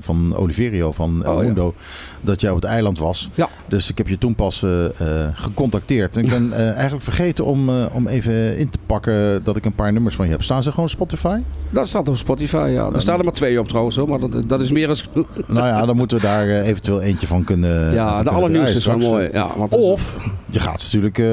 van 0.00 0.36
Oliverio 0.36 0.92
van 0.92 1.24
El 1.24 1.34
Oh, 1.34 1.38
ja. 1.40 1.44
Mundo 1.44 1.74
dat 2.20 2.40
jij 2.40 2.50
op 2.50 2.56
het 2.56 2.64
eiland 2.64 2.98
was. 2.98 3.30
Ja. 3.34 3.48
Dus 3.68 3.90
ik 3.90 3.98
heb 3.98 4.08
je 4.08 4.18
toen 4.18 4.34
pas 4.34 4.64
gecontacteerd. 5.34 6.16
En 6.16 6.24
ik 6.24 6.30
ben 6.30 6.52
eigenlijk 6.52 7.02
vergeten 7.02 7.44
om, 7.44 7.70
om 7.92 8.06
even 8.06 8.56
in 8.56 8.68
te 8.68 8.78
pakken 8.86 9.44
dat 9.44 9.56
ik 9.56 9.64
een 9.64 9.74
paar 9.74 9.92
nummers 9.92 10.14
van 10.14 10.24
je 10.24 10.30
heb. 10.30 10.42
Staan 10.42 10.62
ze 10.62 10.70
gewoon 10.70 10.84
op 10.84 10.90
Spotify? 10.90 11.40
Dat 11.70 11.88
staat 11.88 12.08
op 12.08 12.16
Spotify, 12.16 12.68
ja. 12.72 12.90
Er 12.92 13.00
staan 13.00 13.18
er 13.18 13.24
maar 13.24 13.32
twee 13.32 13.60
op 13.60 13.68
trouwens, 13.68 13.96
hoor. 13.96 14.08
Maar 14.08 14.18
dat, 14.18 14.48
dat 14.48 14.60
is 14.60 14.70
meer 14.70 14.86
dan 14.86 14.96
nou 15.46 15.66
ja, 15.66 15.86
dan 15.86 15.96
moeten 15.96 16.16
we 16.16 16.22
daar 16.22 16.48
eventueel 16.48 17.02
eentje 17.02 17.26
van 17.26 17.44
kunnen. 17.44 17.92
Ja, 17.92 18.22
de 18.22 18.30
allernieuwste 18.30 18.76
is 18.76 18.86
wel 18.86 18.98
mooi. 18.98 19.28
Ja, 19.32 19.49
want 19.56 19.70
het 19.72 19.80
is- 19.80 19.86
Of 19.86 20.16
je 20.46 20.60
gaat 20.60 20.82
natuurlijk 20.82 21.18
eh, 21.18 21.26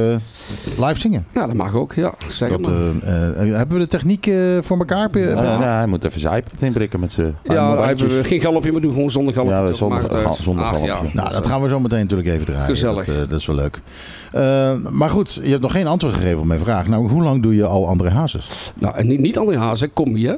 live 0.88 1.00
zingen. 1.00 1.26
Ja, 1.34 1.46
dat 1.48 1.56
mag 1.56 1.74
ook, 1.74 1.94
ja. 1.94 2.14
Zeg 2.28 2.50
Dat, 2.50 2.62
maar. 2.62 2.74
eh, 3.04 3.28
eh, 3.50 3.56
hebben 3.56 3.76
we 3.78 3.82
de 3.84 3.88
techniek 3.88 4.28
eh, 4.28 4.36
voor 4.62 4.78
elkaar? 4.78 5.10
Je- 5.12 5.20
je- 5.20 5.26
Ja, 5.26 5.42
ja, 5.44 5.78
hij 5.78 5.88
moet 5.88 6.04
even 6.04 6.20
zijn 6.22 6.38
iPad 6.38 6.62
inbrikken 6.62 7.00
met 7.00 7.12
zijn 7.12 7.36
ja, 7.44 7.86
hebben 7.86 8.08
we 8.08 8.24
geen 8.24 8.42
galopje, 8.42 8.72
maar 8.72 8.82
doen 8.82 8.92
gewoon 8.92 9.12
zonder 9.12 9.34
galopje. 9.34 9.56
Ja, 9.56 9.74
zonder, 9.74 10.02
zonder 10.42 10.64
Ach, 10.66 10.72
galopje. 10.72 10.94
ja. 10.94 11.00
Nou, 11.14 11.32
dat 11.32 11.48
gaan 11.48 11.62
we 11.62 11.70
zo 11.70 11.80
meteen 11.80 12.00
natuurlijk 12.02 12.30
even 12.30 12.46
draaien. 12.46 12.66
Gezellig. 12.66 13.06
Dat, 13.06 13.16
eh, 13.16 13.22
dat 13.30 13.40
is 13.40 13.46
wel 13.46 13.56
leuk. 13.56 13.82
Eh, 14.32 14.74
maar 14.92 15.10
goed, 15.10 15.40
je 15.44 15.50
hebt 15.50 15.62
nog 15.62 15.72
geen 15.72 15.88
antwoord 15.88 16.14
gegeven 16.16 16.40
op 16.40 16.46
mijn 16.46 16.60
vraag. 16.60 16.88
Nou, 16.88 17.10
hoe 17.10 17.24
lang 17.24 17.44
doe 17.44 17.56
je 17.56 17.66
al 17.66 17.88
André 17.88 18.10
Hazes? 18.10 18.72
Nou, 18.76 18.96
en 18.96 19.08
niet, 19.08 19.20
niet 19.20 19.38
André 19.38 19.60
hè. 19.80 19.88
kom 19.88 20.16
hier. 20.16 20.38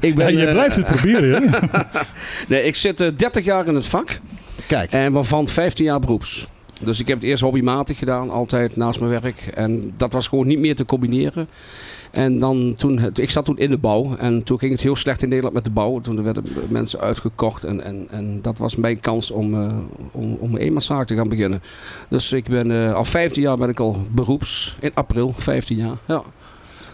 ik 0.00 0.14
ben, 0.14 0.36
Ja, 0.36 0.40
je 0.46 0.48
blijft 0.52 0.76
het 0.76 0.86
proberen, 0.86 1.42
hè? 1.42 1.58
Nee, 2.48 2.62
ik 2.62 2.76
zit 2.76 3.00
eh, 3.00 3.08
30 3.16 3.44
jaar 3.44 3.66
in 3.66 3.74
het 3.74 3.86
vak. 3.86 4.20
Kijk, 4.66 4.92
En 4.92 5.12
waarvan 5.12 5.48
15 5.48 5.84
jaar 5.84 6.00
beroeps. 6.00 6.46
Dus 6.80 7.00
ik 7.00 7.08
heb 7.08 7.20
het 7.20 7.26
eerst 7.26 7.42
hobbymatig 7.42 7.98
gedaan, 7.98 8.30
altijd 8.30 8.76
naast 8.76 9.00
mijn 9.00 9.20
werk. 9.20 9.46
En 9.54 9.94
dat 9.96 10.12
was 10.12 10.26
gewoon 10.26 10.46
niet 10.46 10.58
meer 10.58 10.76
te 10.76 10.84
combineren. 10.84 11.48
En 12.10 12.38
dan 12.38 12.74
toen, 12.74 13.10
ik 13.14 13.30
zat 13.30 13.44
toen 13.44 13.58
in 13.58 13.70
de 13.70 13.78
bouw. 13.78 14.16
En 14.16 14.42
toen 14.42 14.58
ging 14.58 14.72
het 14.72 14.80
heel 14.80 14.96
slecht 14.96 15.22
in 15.22 15.28
Nederland 15.28 15.54
met 15.54 15.64
de 15.64 15.70
bouw. 15.70 16.00
Toen 16.00 16.22
werden 16.22 16.44
mensen 16.68 17.00
uitgekocht. 17.00 17.64
En, 17.64 17.80
en, 17.80 18.06
en 18.10 18.38
dat 18.42 18.58
was 18.58 18.76
mijn 18.76 19.00
kans 19.00 19.30
om, 19.30 19.54
eh 19.54 19.72
om, 20.10 20.36
om 20.40 20.56
een 20.56 20.78
te 20.78 21.14
gaan 21.14 21.28
beginnen. 21.28 21.62
Dus 22.08 22.32
ik 22.32 22.44
ben 22.44 22.70
eh, 22.70 22.94
al 22.94 23.04
15 23.04 23.42
jaar 23.42 23.56
ben 23.56 23.68
ik 23.68 23.80
al 23.80 24.06
beroeps. 24.10 24.76
In 24.80 24.90
april, 24.94 25.34
15 25.36 25.76
jaar. 25.76 25.96
Ja. 26.06 26.22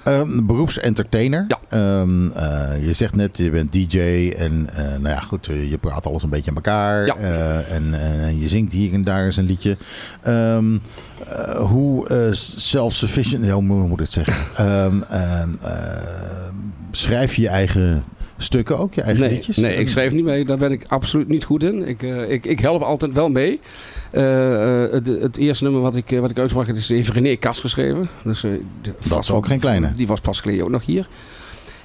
Eh, 0.05 0.23
beroepsentertainer. 0.43 1.45
Ja. 1.49 1.59
Ehm, 1.69 2.31
eh, 2.31 2.87
je 2.87 2.93
zegt 2.93 3.17
net, 3.17 3.37
je 3.37 3.51
bent 3.51 3.73
DJ 3.73 4.35
en 4.39 4.69
eh, 4.75 4.85
nou 4.85 5.09
ja, 5.09 5.21
goed, 5.21 5.49
eh, 5.49 5.71
je 5.71 5.79
praat 5.79 6.07
alles 6.07 6.23
een 6.23 6.31
beetje 6.31 6.51
aan 6.51 6.57
elkaar. 6.57 7.07
Ja. 7.07 7.15
En, 7.61 7.95
en, 8.01 8.39
je 8.39 8.49
zingt 8.49 8.73
hier 8.73 8.93
en 8.93 9.03
daar 9.03 9.25
eens 9.25 9.37
een 9.37 9.45
liedje. 9.45 9.77
Ehm, 10.23 10.79
eh, 11.27 11.67
hoe 11.67 12.31
self-sufficient, 12.57 13.51
hoe 13.51 13.63
moet 13.63 13.93
ik 13.93 13.99
het 13.99 14.13
zeggen? 14.13 15.05
Schrijf 16.91 17.35
je 17.35 17.43
je 17.43 17.49
eigen 17.49 18.03
stukken 18.42 18.79
ook, 18.79 18.94
je 18.94 19.03
eigen 19.03 19.22
Nee, 19.22 19.33
liedjes? 19.33 19.57
nee, 19.57 19.76
ik 19.76 19.88
schrijf 19.88 20.12
niet 20.12 20.24
mee. 20.24 20.44
Daar 20.44 20.57
ben 20.57 20.72
ik 20.72 20.85
absoluut 20.88 21.29
niet 21.29 21.44
goed 21.44 21.64
in. 21.64 21.88
Ik, 21.88 22.03
eh, 22.03 22.31
ik, 22.31 22.46
ik 22.46 22.61
help 22.61 22.83
altijd 22.83 23.12
wel 23.12 23.29
mee. 23.29 23.61
Eh, 24.11 24.85
eh, 24.85 24.92
het, 24.92 25.07
het 25.07 25.37
eerste 25.37 25.64
nummer 25.64 25.83
wat 25.83 25.96
ik, 25.96 26.18
wat 26.20 26.31
ik 26.31 26.38
uitbracht 26.38 26.68
is 26.68 26.88
even 26.88 27.14
René 27.14 27.37
Kast 27.37 27.61
geschreven. 27.61 28.09
Dus, 28.24 28.44
vast 28.98 29.29
is 29.29 29.35
ook 29.35 29.46
geen 29.46 29.61
kleine. 29.61 29.92
Die 29.96 30.07
was 30.07 30.20
pas 30.20 30.40
geleden 30.40 30.64
ook 30.64 30.70
nog 30.70 30.85
hier. 30.85 31.09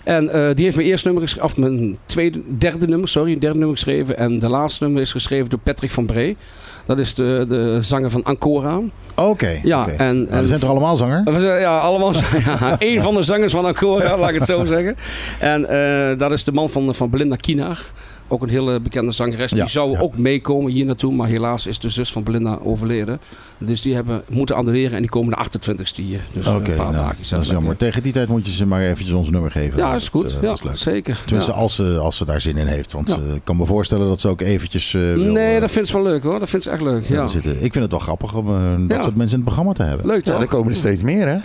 En 0.06 0.30
eh, 0.30 0.56
die 0.56 0.64
heeft 0.64 0.76
mijn 0.76 0.88
eerste 0.88 1.06
nummer 1.08 1.24
geschreven, 1.24 1.50
of 1.50 1.58
mijn 1.58 1.98
tweede, 2.06 2.42
derde 2.58 2.88
nummer, 2.88 3.08
sorry, 3.08 3.32
een 3.34 3.40
derde 3.40 3.58
nummer 3.58 3.76
geschreven. 3.78 4.18
En 4.18 4.40
de 4.40 4.50
laatste 4.50 4.84
nummer 4.84 5.02
is 5.02 5.12
geschreven 5.12 5.50
door 5.50 5.60
Patrick 5.60 5.92
van 5.92 6.06
Bree. 6.06 6.38
Dat 6.86 6.98
is 7.00 7.14
de, 7.14 7.46
de 7.50 7.78
zanger 7.82 8.10
van 8.12 8.24
Ancora. 8.24 8.80
Oké, 9.16 9.60
Ja, 9.64 9.88
en, 9.88 10.18
Nou, 10.18 10.28
en 10.30 10.42
we 10.42 10.48
zijn 10.48 10.60
toch 10.60 10.70
allemaal 10.70 10.96
zanger? 10.98 11.22
we 11.24 11.40
zijn- 11.40 11.60
Ja, 11.60 11.78
allemaal. 11.80 12.14
Ja, 12.46 12.76
een 12.80 13.02
van 13.02 13.16
de 13.16 13.24
zangers 13.24 13.52
van 13.54 13.66
Ancora, 13.66 14.18
laat 14.18 14.30
ik 14.30 14.36
het 14.36 14.46
zo 14.46 14.66
zeggen. 14.66 14.96
En 15.40 15.70
eh, 15.70 16.18
dat 16.18 16.32
is 16.32 16.44
de 16.44 16.52
man 16.52 16.70
van, 16.70 16.96
van 16.96 17.10
Belinda 17.10 17.36
Kienaar. 17.36 17.86
Ook 18.28 18.42
een 18.42 18.50
hele 18.50 18.80
bekende 18.80 19.12
zangeres. 19.12 19.52
Ja, 19.52 19.58
die 19.58 19.70
zou 19.70 19.92
ja. 19.92 20.00
ook 20.00 20.18
meekomen 20.18 20.72
hier 20.72 20.86
naartoe. 20.86 21.14
Maar 21.14 21.28
helaas 21.28 21.68
is 21.68 21.80
de 21.80 21.90
zus 21.90 22.12
van 22.12 22.24
Belinda 22.24 22.60
overleden. 22.64 23.20
Dus 23.58 23.82
die 23.82 23.96
hebben 23.96 24.22
moeten 24.30 24.56
annuleren. 24.56 24.92
En 24.96 25.02
die 25.02 25.10
komen 25.10 25.38
de 25.38 25.60
28ste 25.60 25.96
hier. 25.96 26.22
Dus 26.34 26.48
Oké, 26.48 26.72
een 26.72 26.78
paar 26.78 26.92
nou, 26.92 27.14
dat 27.30 27.42
is 27.42 27.50
jammer. 27.50 27.78
Tegen 27.78 28.04
die 28.04 28.12
tijd 28.12 28.28
moet 28.28 28.48
je 28.48 28.54
ze 28.54 28.66
maar 28.66 28.82
eventjes 28.82 29.12
ons 29.12 29.30
nummer 29.30 29.52
geven. 29.52 29.78
Ja, 29.80 29.96
is 29.96 30.10
goed. 30.10 30.26
eh, 30.26 30.42
ja, 30.42 30.48
dat 30.48 30.58
is 30.58 30.64
leuk. 30.64 30.76
zeker. 30.78 31.22
Tenminste, 31.26 31.52
Ja. 31.52 31.58
als, 31.58 31.76
ze, 31.76 31.98
als 31.98 32.18
ze 32.18 32.26
daar 32.26 32.42
zin 32.42 32.58
in 32.58 32.68
heeft. 32.68 32.92
Want 32.92 33.10
Ja. 33.10 33.16
eh, 33.16 33.34
ik 33.36 33.42
kan 33.44 33.58
me 33.58 33.66
voorstellen 33.66 34.08
dat 34.08 34.22
ze 34.22 34.28
ook 34.28 34.42
eventjes 34.42 34.94
eh, 34.94 35.02
wil, 35.02 35.32
Nee, 35.32 35.60
dat 35.60 35.72
vindt 35.72 35.88
ze 35.88 35.94
wel 35.94 36.04
leuk 36.04 36.24
hoor. 36.24 36.40
Dat 36.40 36.50
vindt 36.50 36.66
ze 36.66 36.72
echt 36.72 36.82
leuk. 36.82 37.08
Ja. 37.08 37.28
zitten. 37.28 37.52
Ik 37.52 37.72
vind 37.72 37.76
het 37.76 37.92
wel 37.92 38.00
grappig 38.00 38.34
om 38.36 38.48
dat 38.88 38.98
Ja. 38.98 39.04
soort 39.04 39.16
mensen 39.16 39.38
in 39.40 39.44
het 39.46 39.54
programma 39.54 39.74
te 39.74 39.84
hebben. 39.84 40.06
Leuk 40.08 40.26
Ja, 40.26 40.32
toch? 40.34 40.42
er 40.42 40.48
komen 40.48 40.70
er 40.72 40.78
steeds 40.78 41.02
meer, 41.02 41.28
hè? 41.28 41.38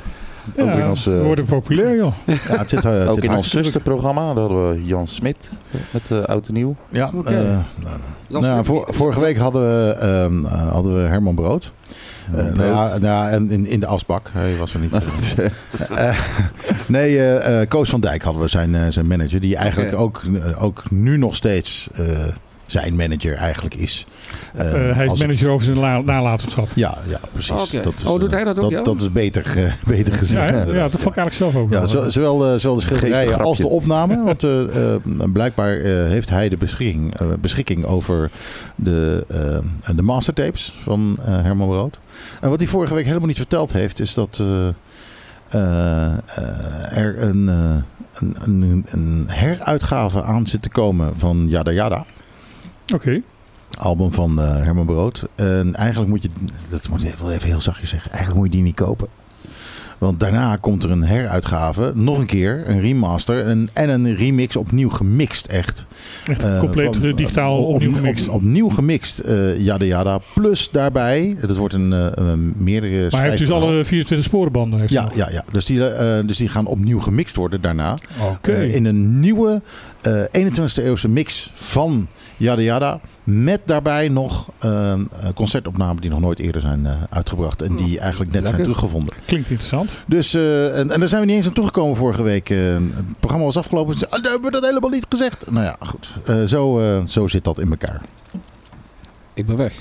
Ook 0.57 0.67
in 0.69 0.77
Ja, 0.77 0.89
ons, 0.91 1.05
we 1.05 1.17
eh, 1.17 1.23
worden 1.23 1.45
populair, 1.45 1.97
joh. 1.97 2.13
Ja, 2.27 2.35
het 2.59 2.71
zit, 2.71 2.85
eh, 2.85 2.93
het 2.93 3.09
Ook 3.09 3.15
zit 3.15 3.25
in 3.25 3.35
ons 3.37 3.51
zusterprogramma, 3.51 4.35
daar 4.35 4.43
hadden 4.43 4.71
we 4.71 4.85
Jan 4.85 5.07
Smit 5.09 5.51
met 5.91 6.03
uh, 6.13 6.23
Oud 6.25 6.49
en 6.49 6.55
Nieuw. 6.55 6.77
Ja, 6.89 7.11
Oké. 7.15 7.31
eh, 7.35 7.59
nou, 8.29 8.45
nou, 8.45 8.65
vor- 8.65 8.87
vorige 8.91 9.21
week 9.21 9.37
hadden 9.37 9.63
we, 9.63 9.93
ehm, 9.93 10.45
eh, 10.47 10.69
hadden 10.73 10.95
we 10.95 11.01
Herman 11.09 11.35
Brood. 11.35 11.73
Nou 12.35 12.63
ja, 12.65 12.89
nou 12.89 13.01
ja, 13.03 13.29
en 13.31 13.51
in, 13.51 13.67
in 13.67 13.81
de 13.81 13.87
asbak. 13.87 14.29
Hij 14.33 14.57
was 14.57 14.75
er 14.75 14.81
niet. 14.81 14.93
Eh, 15.97 16.19
nee, 16.87 17.19
eh, 17.19 17.61
eh, 17.61 17.69
Koos 17.69 17.91
van 17.91 18.01
Dijk 18.01 18.23
hadden 18.23 18.43
we 18.43 18.49
zijn, 18.49 18.93
zijn 18.93 19.07
manager. 19.07 19.41
Die 19.41 19.57
eigenlijk 19.57 19.95
ook, 19.97 20.23
ook 20.59 20.83
nu 20.91 21.17
nog 21.17 21.37
steeds 21.37 21.89
eh, 21.95 22.07
zijn 22.73 22.97
manager 22.97 23.35
eigenlijk 23.35 23.75
is. 23.75 24.07
Eh, 24.55 24.89
Eh, 24.91 24.97
hij 24.97 25.07
is 25.07 25.19
manager 25.19 25.49
over 25.49 25.65
zijn 25.67 25.79
la- 25.79 26.01
nalatenschap. 26.01 26.69
Ja, 26.75 26.99
ja, 27.07 27.21
precies. 27.33 27.51
Oké. 27.63 27.83
Dat 27.83 27.93
is, 27.99 28.05
Oh, 28.05 28.21
doet 28.21 28.33
hij 28.33 28.45
dat 28.45 28.57
ook, 28.57 28.63
Dat, 28.63 28.71
ja? 28.71 28.83
dat 28.83 29.01
is 29.01 29.13
beter, 29.13 29.43
beter 29.87 30.13
Ja, 30.13 30.19
gezegd. 30.19 30.51
inderdaad. 30.51 30.75
ja, 30.75 30.81
dat 30.83 31.01
vond 31.01 31.17
ik 31.17 31.17
eigenlijk 31.17 31.37
zelf 31.53 31.57
ook 31.65 31.71
Ja, 31.73 31.79
wel. 31.79 31.89
zo- 31.89 32.11
zowel, 32.11 32.47
eh, 32.53 32.59
zowel 32.59 32.77
de 32.77 32.83
schilderijen 32.83 33.41
als 33.41 33.59
de 33.59 33.69
opname. 33.69 34.23
Want 34.25 34.43
eh, 34.45 34.95
eh, 34.95 35.01
blijkbaar 35.33 35.77
eh, 35.79 35.85
heeft 36.09 36.31
hij 36.31 36.49
de 36.49 36.57
beschikking, 36.57 37.15
eh, 37.19 37.27
beschikking 37.41 37.85
over 37.85 38.31
de, 38.75 39.25
de 39.97 40.03
mastertapes 40.03 40.75
van 40.83 41.17
eh, 41.25 41.43
Herman 41.43 41.69
Brood. 41.69 41.99
En 42.41 42.49
wat 42.51 42.59
hij 42.59 42.69
vorige 42.69 42.95
week 42.95 43.07
helemaal 43.07 43.27
niet 43.27 43.37
verteld 43.37 43.73
heeft, 43.73 44.01
is 44.01 44.15
dat 44.15 44.39
eh, 44.41 44.69
eh, 45.49 46.13
eh, 46.13 46.97
er 46.97 47.23
een, 47.23 47.49
eh, 47.49 47.55
een, 48.21 48.37
een, 48.63 48.85
een 48.91 49.25
heruitgave 49.29 50.23
aan 50.23 50.47
zit 50.47 50.63
te 50.63 50.69
komen 50.69 51.13
van 51.17 51.47
Yada 51.49 51.71
Yada. 51.71 52.05
Oké. 52.95 53.21
Album 53.79 54.13
van 54.13 54.41
eh, 54.41 54.55
Herman 54.55 54.87
Brood. 54.87 55.27
En 55.35 55.75
eigenlijk 55.75 56.11
moet 56.11 56.23
je, 56.23 56.29
dat 56.71 56.89
moet 56.89 57.05
ik 57.05 57.15
wel 57.15 57.31
even 57.33 57.49
heel 57.49 57.61
zachtjes 57.61 57.89
zeggen, 57.91 58.11
eigenlijk 58.11 58.41
moet 58.41 58.51
je 58.51 58.57
die 58.57 58.65
niet 58.67 58.75
kopen. 58.77 59.09
Want 59.99 60.21
daarna 60.21 60.57
komt 60.57 60.83
er 60.85 60.91
een 60.91 61.03
heruitgave, 61.03 61.93
nog 61.95 62.19
een 62.19 62.27
keer, 62.27 62.63
een 62.69 62.81
remaster 62.81 63.47
en, 63.47 63.69
en 63.73 63.89
een 63.89 64.15
remix 64.15 64.57
opnieuw 64.57 64.89
gemixt, 64.89 65.47
echt. 65.47 65.87
Echt 66.27 66.43
Eh, 66.43 66.59
compleet 66.59 66.97
van- 66.97 67.05
eh, 67.09 67.17
digitaal 67.17 67.65
op- 67.65 67.75
opnieuw 67.75 67.91
op- 67.91 67.97
gemixt. 67.97 68.29
Op, 68.29 68.35
opnieuw 68.35 68.69
gemixt, 68.69 69.19
eh 69.19 69.59
Yada 69.59 69.85
Yada. 69.85 70.19
Plus 70.35 70.71
daarbij, 70.71 71.37
dat 71.47 71.57
wordt 71.57 71.75
een, 71.75 71.91
een 72.31 72.53
meerdere 72.57 73.09
maar 73.11 73.21
hij 73.21 73.29
heeft 73.29 73.43
dus 73.43 73.51
alle 73.51 73.85
24 73.85 74.27
sporenbanden. 74.29 74.79
Heeft 74.81 74.93
Ja, 74.93 75.09
ja, 75.15 75.31
ja. 75.31 75.45
Dus, 75.53 75.65
die, 75.65 75.79
dus 76.27 76.37
die 76.37 76.49
gaan 76.49 76.67
opnieuw 76.67 77.01
gemixt 77.01 77.37
worden 77.37 77.61
daarna. 77.61 77.95
Oké. 78.31 78.53
In 78.63 78.85
een 78.85 79.21
nieuwe 79.21 79.63
eh 80.03 80.23
21e 80.49 80.83
eeuwse 80.85 81.09
mix 81.09 81.51
van 81.55 82.09
Yada 82.37 82.61
Yada. 82.63 83.01
Met 83.25 83.61
daarbij 83.65 84.09
nog 84.09 84.49
eh, 84.59 84.93
eh, 84.93 84.99
concertopnamen 85.35 86.01
die 86.01 86.11
nog 86.11 86.21
nooit 86.21 86.39
eerder 86.39 86.61
zijn 86.61 86.87
eh, 86.87 86.93
uitgebracht. 87.11 87.63
En 87.63 87.77
die 87.77 87.99
eigenlijk 87.99 88.33
net 88.33 88.47
zijn 88.47 88.63
teruggevonden. 88.63 89.15
Klinkt 89.27 89.49
interessant. 89.51 89.91
Dus, 90.07 90.35
eh, 90.35 90.79
en, 90.79 90.91
en 90.91 90.99
daar 91.01 91.09
zijn 91.09 91.21
we 91.21 91.27
niet 91.27 91.37
eens 91.37 91.47
aan 91.47 91.53
toegekomen 91.53 91.97
vorige 91.97 92.23
week. 92.23 92.51
Eh, 92.51 92.59
het 92.75 93.05
programma 93.21 93.47
was 93.47 93.57
afgelopen. 93.57 93.95
Ah, 93.95 94.11
dan 94.11 94.23
hebben 94.33 94.43
we 94.43 94.51
dat 94.51 94.67
helemaal 94.67 94.91
niet 94.91 95.07
gezegd. 95.09 95.51
Nou 95.51 95.65
ja, 95.65 95.77
goed. 95.81 96.09
Eh, 96.25 96.43
zo, 96.45 96.79
eh, 96.79 97.05
zo 97.07 97.27
zit 97.27 97.45
dat 97.45 97.59
in 97.59 97.71
elkaar. 97.71 98.01
Ik 99.35 99.47
ben 99.47 99.57
weg. 99.57 99.75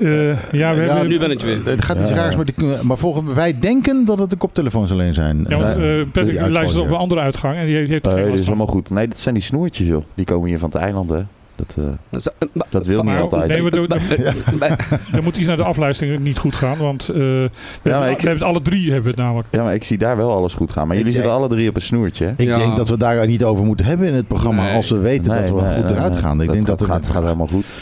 Eh, 0.00 0.26
ja, 0.28 0.34
we 0.50 0.58
Ja, 0.58 0.74
hebben... 0.74 1.08
Nu 1.08 1.18
ben 1.18 1.30
ik 1.30 1.40
weer. 1.40 1.58
Het 1.64 1.84
gaat 1.84 2.00
iets 2.00 2.10
Ja. 2.10 2.16
raars 2.16 2.36
met 2.36 2.46
de... 2.56 2.80
Maar 2.82 2.98
volgens 2.98 3.32
wij 3.34 3.58
denken 3.58 4.04
dat 4.04 4.18
het 4.18 4.30
de 4.30 4.36
koptelefoons 4.36 4.90
alleen 4.90 5.14
zijn. 5.14 5.44
Ja, 5.48 5.56
want, 5.58 5.76
Eh, 5.76 6.00
eh, 6.00 6.06
Patrick 6.12 6.46
luistert 6.48 6.82
op 6.84 6.88
een 6.90 6.96
andere 6.96 7.20
uitgang 7.20 7.56
en 7.56 7.66
die 7.66 7.76
heeft, 7.76 8.06
last 8.06 8.38
is 8.38 8.46
allemaal 8.46 8.66
goed. 8.66 8.90
Nee, 8.90 9.08
dat 9.08 9.18
zijn 9.20 9.34
die 9.34 9.44
snoertjes, 9.44 9.86
joh. 9.86 10.04
Die 10.14 10.24
komen 10.24 10.48
hier 10.48 10.58
van 10.58 10.68
het 10.70 10.78
eiland, 10.78 11.10
hè. 11.10 11.22
Dat, 11.56 11.76
eh, 11.78 11.84
Dat 12.10 12.34
maar- 12.52 12.66
dat 12.70 12.86
wil 12.86 12.96
niet 13.02 13.12
Maar, 13.12 13.20
altijd. 13.22 13.48
nee, 13.48 13.62
maar 13.62 13.98
maar- 14.58 15.22
moet 15.22 15.36
iets 15.36 15.46
naar 15.46 15.56
de 15.56 15.62
afluistering 15.62 16.22
niet 16.22 16.38
goed 16.38 16.54
gaan, 16.54 16.78
want 16.78 17.08
eh, 17.08 17.16
we, 17.16 17.50
hebben, 17.82 18.00
maar 18.00 18.10
ik- 18.10 18.20
we 18.20 18.28
hebben 18.28 18.46
het 18.46 18.54
alle 18.56 18.62
drie 18.62 18.84
hebben 18.84 19.02
we 19.02 19.08
het 19.08 19.18
namelijk. 19.18 19.48
Ja, 19.50 19.62
maar 19.62 19.74
ik 19.74 19.84
zie 19.84 19.98
daar 19.98 20.16
wel 20.16 20.32
alles 20.32 20.54
goed 20.54 20.70
gaan. 20.72 20.82
Maar 20.86 20.92
Ik 20.96 20.98
jullie 21.02 21.14
zitten 21.14 21.32
alle 21.32 21.48
drie 21.48 21.68
op 21.68 21.76
een 21.76 21.82
snoertje, 21.82 22.24
hè. 22.24 22.30
Ik 22.36 22.46
Ja. 22.46 22.58
denk 22.58 22.76
dat 22.76 22.88
we 22.88 22.96
daar 22.96 23.26
niet 23.26 23.44
over 23.44 23.64
moeten 23.64 23.86
hebben 23.86 24.06
in 24.08 24.14
het 24.14 24.28
programma. 24.28 24.62
Nee. 24.62 24.74
Als 24.74 24.90
we 24.90 24.98
weten 24.98 25.34
dat 25.36 25.48
we 25.50 25.60
Nee, 25.60 25.74
goed 25.74 25.84
nee, 25.84 25.92
eruit 25.92 26.12
nee. 26.12 26.22
gaan. 26.22 26.40
Ik 26.42 26.52
denk 26.52 26.66
dat 26.66 26.80
het 26.80 26.88
gaat, 26.88 27.06
gaat 27.06 27.22
helemaal 27.22 27.46
goed. 27.46 27.74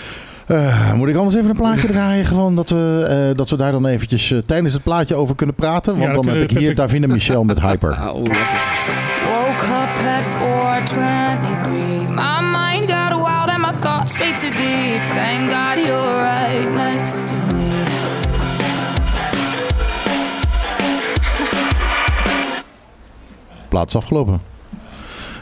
Eh, 0.50 0.92
moet 0.92 1.08
ik 1.08 1.16
anders 1.16 1.36
even 1.36 1.50
een 1.50 1.56
plaatje 1.56 1.86
draaien? 1.92 2.24
Gewoon 2.24 2.54
dat 2.54 2.70
we, 2.70 3.06
eh, 3.08 3.36
dat 3.36 3.50
we 3.50 3.56
daar 3.56 3.72
dan 3.72 3.86
eventjes 3.86 4.30
eh, 4.30 4.38
tijdens 4.46 4.74
het 4.74 4.82
plaatje 4.82 5.14
over 5.14 5.34
kunnen 5.34 5.54
praten. 5.54 5.92
Want 5.92 6.06
Ja, 6.06 6.12
dan 6.12 6.26
dan 6.26 6.34
heb 6.34 6.50
ik 6.50 6.58
hier 6.58 6.74
Davina 6.74 7.06
Michel 7.14 7.44
met 7.44 7.60
Hyper. 7.60 7.90
Oh, 7.90 8.16
lekker. 8.16 8.36
Woke 9.26 9.64
up 9.64 10.06
at 10.06 10.24
423. 10.24 12.08
My 12.08 12.40
It's 14.10 14.18
way 14.18 14.32
too 14.32 14.50
deep. 14.50 15.00
Thank 15.14 15.50
God 15.50 15.78
you're 15.78 16.22
right 16.22 16.68
next 16.74 17.26
to 17.26 17.34
me. 17.54 17.84
Plaats 23.68 23.96
afgelopen. 23.96 24.49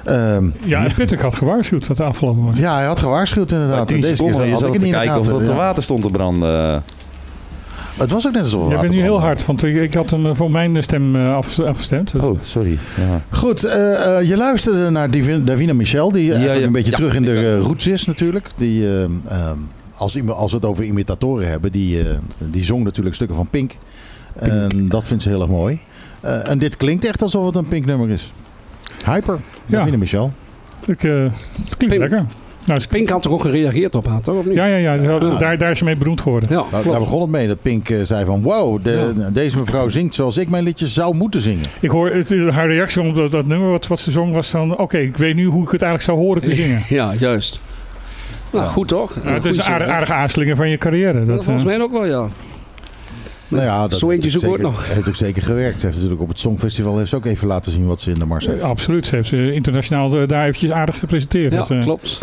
Ehm, 0.08 0.44
Ja, 0.64 0.84
en 0.84 0.94
Patrick 0.94 1.20
had 1.20 1.34
gewaarschuwd 1.34 1.86
dat 1.86 1.98
het 1.98 2.06
afgelopen 2.06 2.44
was. 2.44 2.58
ja, 2.58 2.76
hij 2.76 2.86
had 2.86 3.00
gewaarschuwd 3.00 3.52
inderdaad. 3.52 3.88
10 3.88 3.96
Deze 4.00 4.06
keer 4.08 4.16
seconden, 4.16 4.44
je 4.46 4.50
had 4.52 4.60
zat 4.60 4.68
ik 4.68 4.74
het 4.74 4.82
te 4.82 4.86
niet 4.88 4.96
in 4.96 5.00
de 5.02 5.06
kijken 5.06 5.20
of 5.20 5.26
gaten. 5.30 5.46
dat 5.46 5.56
Ja. 5.56 5.62
water 5.62 5.82
stond 5.82 6.02
te 6.02 6.08
branden. 6.10 6.82
Het 7.98 8.12
was 8.12 8.26
ook 8.26 8.32
net 8.32 8.42
alsof 8.42 8.60
Jij 8.60 8.68
water 8.68 8.82
bent 8.88 8.94
nu 8.94 9.02
heel 9.02 9.20
hard, 9.20 9.46
want 9.46 9.62
ik 9.64 9.94
had 9.94 10.10
hem 10.10 10.26
eh, 10.26 10.34
voor 10.34 10.50
mijn 10.50 10.82
stem 10.82 11.16
eh, 11.16 11.34
af- 11.34 11.58
afgestemd. 11.60 12.12
Dus- 12.12 12.22
Oh, 12.22 12.38
sorry. 12.42 12.78
Ja. 12.96 13.22
Goed, 13.38 13.64
eh, 13.64 14.18
eh, 14.18 14.26
je 14.28 14.36
luisterde 14.36 14.90
naar 14.90 15.10
Davina 15.44 15.72
Michel, 15.74 16.12
die 16.12 16.24
ja. 16.38 16.54
een 16.54 16.72
beetje 16.72 16.90
Ja. 16.90 16.96
terug 16.96 17.14
in 17.14 17.22
de 17.22 17.34
eh, 17.56 17.60
roots 17.60 17.86
is 17.86 18.06
natuurlijk. 18.06 18.48
Die, 18.56 18.86
eh, 18.86 19.02
ehm, 19.02 19.10
als, 19.96 20.18
als 20.28 20.50
we 20.50 20.56
het 20.56 20.66
over 20.66 20.84
imitatoren 20.84 21.48
hebben, 21.50 21.72
die, 21.72 22.00
eh, 22.00 22.06
die 22.50 22.64
zong 22.64 22.84
natuurlijk 22.84 23.14
stukken 23.14 23.36
van 23.36 23.48
Pink. 23.50 23.72
En 24.34 24.86
dat 24.88 25.06
vindt 25.06 25.22
ze 25.22 25.28
heel 25.28 25.40
erg 25.40 25.50
mooi. 25.50 25.78
Eh, 26.20 26.48
en 26.48 26.58
dit 26.58 26.76
klinkt 26.76 27.04
echt 27.04 27.22
alsof 27.22 27.46
het 27.46 27.56
een 27.56 27.68
Pink 27.68 27.86
nummer 27.86 28.10
is. 28.10 28.32
Hyper, 29.04 29.38
Ja. 29.66 29.78
Davina 29.78 29.96
Michel. 29.96 30.32
Ik, 30.86 31.02
eh, 31.04 31.12
het 31.12 31.76
klinkt 31.76 31.78
Pink. 31.78 31.98
lekker. 31.98 32.24
Nou, 32.64 32.80
Pink 32.90 33.08
had 33.08 33.24
er 33.24 33.30
ook 33.30 33.40
gereageerd 33.40 33.94
op, 33.94 34.06
had, 34.06 34.24
toch? 34.24 34.36
Of 34.38 34.44
niet? 34.44 34.54
ja, 34.54 34.66
ja, 34.66 34.76
ja, 34.76 34.92
Ja. 35.02 35.18
Daar, 35.38 35.58
daar 35.58 35.70
is 35.70 35.78
ze 35.78 35.84
mee 35.84 35.96
beroemd 35.96 36.20
geworden. 36.20 36.48
Ja, 36.52 36.64
Nou, 36.70 36.84
daar 36.90 36.98
begon 36.98 37.20
het 37.20 37.30
mee 37.30 37.46
dat 37.48 37.62
Pink 37.62 37.88
eh, 37.90 37.98
zei 38.02 38.24
van 38.24 38.42
wow, 38.42 38.82
de, 38.82 39.28
deze 39.32 39.58
mevrouw 39.58 39.88
zingt 39.88 40.14
zoals 40.14 40.36
ik 40.36 40.48
mijn 40.48 40.64
liedjes 40.64 40.94
zou 40.94 41.14
moeten 41.16 41.40
zingen. 41.40 41.64
Ik 41.80 41.90
hoor 41.90 42.10
het, 42.10 42.32
eh, 42.32 42.48
haar 42.48 42.68
reactie 42.68 43.02
op 43.02 43.14
dat, 43.14 43.32
dat 43.32 43.46
nummer 43.46 43.70
wat, 43.70 43.86
wat 43.86 43.98
ze 44.00 44.10
zong 44.10 44.34
was 44.34 44.50
dan... 44.50 44.78
Oké, 44.78 44.98
ik 44.98 45.16
weet 45.16 45.34
nu 45.34 45.44
hoe 45.44 45.64
ik 45.64 45.70
het 45.70 45.82
eigenlijk 45.82 46.02
zou 46.02 46.18
horen 46.26 46.42
te 46.42 46.54
zingen. 46.62 46.82
Ja, 46.88 47.12
juist. 47.18 47.60
Nou, 48.50 48.64
Ja. 48.64 48.70
goed 48.70 48.88
toch? 48.88 49.16
Nou, 49.22 49.34
het 49.34 49.44
is 49.44 49.56
een 49.56 49.64
aardige, 49.64 50.14
aansluiting 50.14 50.58
van 50.58 50.68
je 50.68 50.76
carrière. 50.76 51.18
hè? 51.18 51.24
Dat, 51.24 51.44
Volgens 51.44 51.64
mij 51.64 51.80
ook 51.80 51.92
wel, 51.92 52.06
ja. 52.06 52.26
Nou 53.48 53.62
ja, 53.64 53.88
dat 53.88 53.98
Zo 53.98 54.10
eentje 54.10 54.28
heeft 54.30 54.40
zoek 54.42 54.50
ook 54.52 54.58
nog. 54.58 54.94
Heeft 54.94 55.08
ook 55.08 55.16
zeker 55.16 55.42
gewerkt. 55.42 55.80
Ze 55.80 55.86
heeft 55.86 55.94
natuurlijk 55.96 56.22
op 56.22 56.28
het 56.28 56.40
Songfestival 56.40 56.98
heeft 56.98 57.10
ze 57.10 57.16
ook 57.16 57.26
even 57.26 57.46
laten 57.46 57.72
zien 57.72 57.86
wat 57.86 58.00
ze 58.00 58.10
in 58.10 58.18
de 58.18 58.24
mars 58.26 58.46
heeft. 58.46 58.62
eh, 58.62 58.68
absoluut. 58.68 59.06
Ze 59.06 59.14
heeft 59.14 59.28
ze 59.28 59.52
internationaal 59.52 60.20
eh, 60.20 60.28
daar 60.28 60.42
eventjes 60.46 60.70
aardig 60.70 60.98
gepresenteerd. 60.98 61.52
Ja, 61.52 61.58
Dat, 61.58 61.70
eh, 61.70 61.82
klopt. 61.82 62.18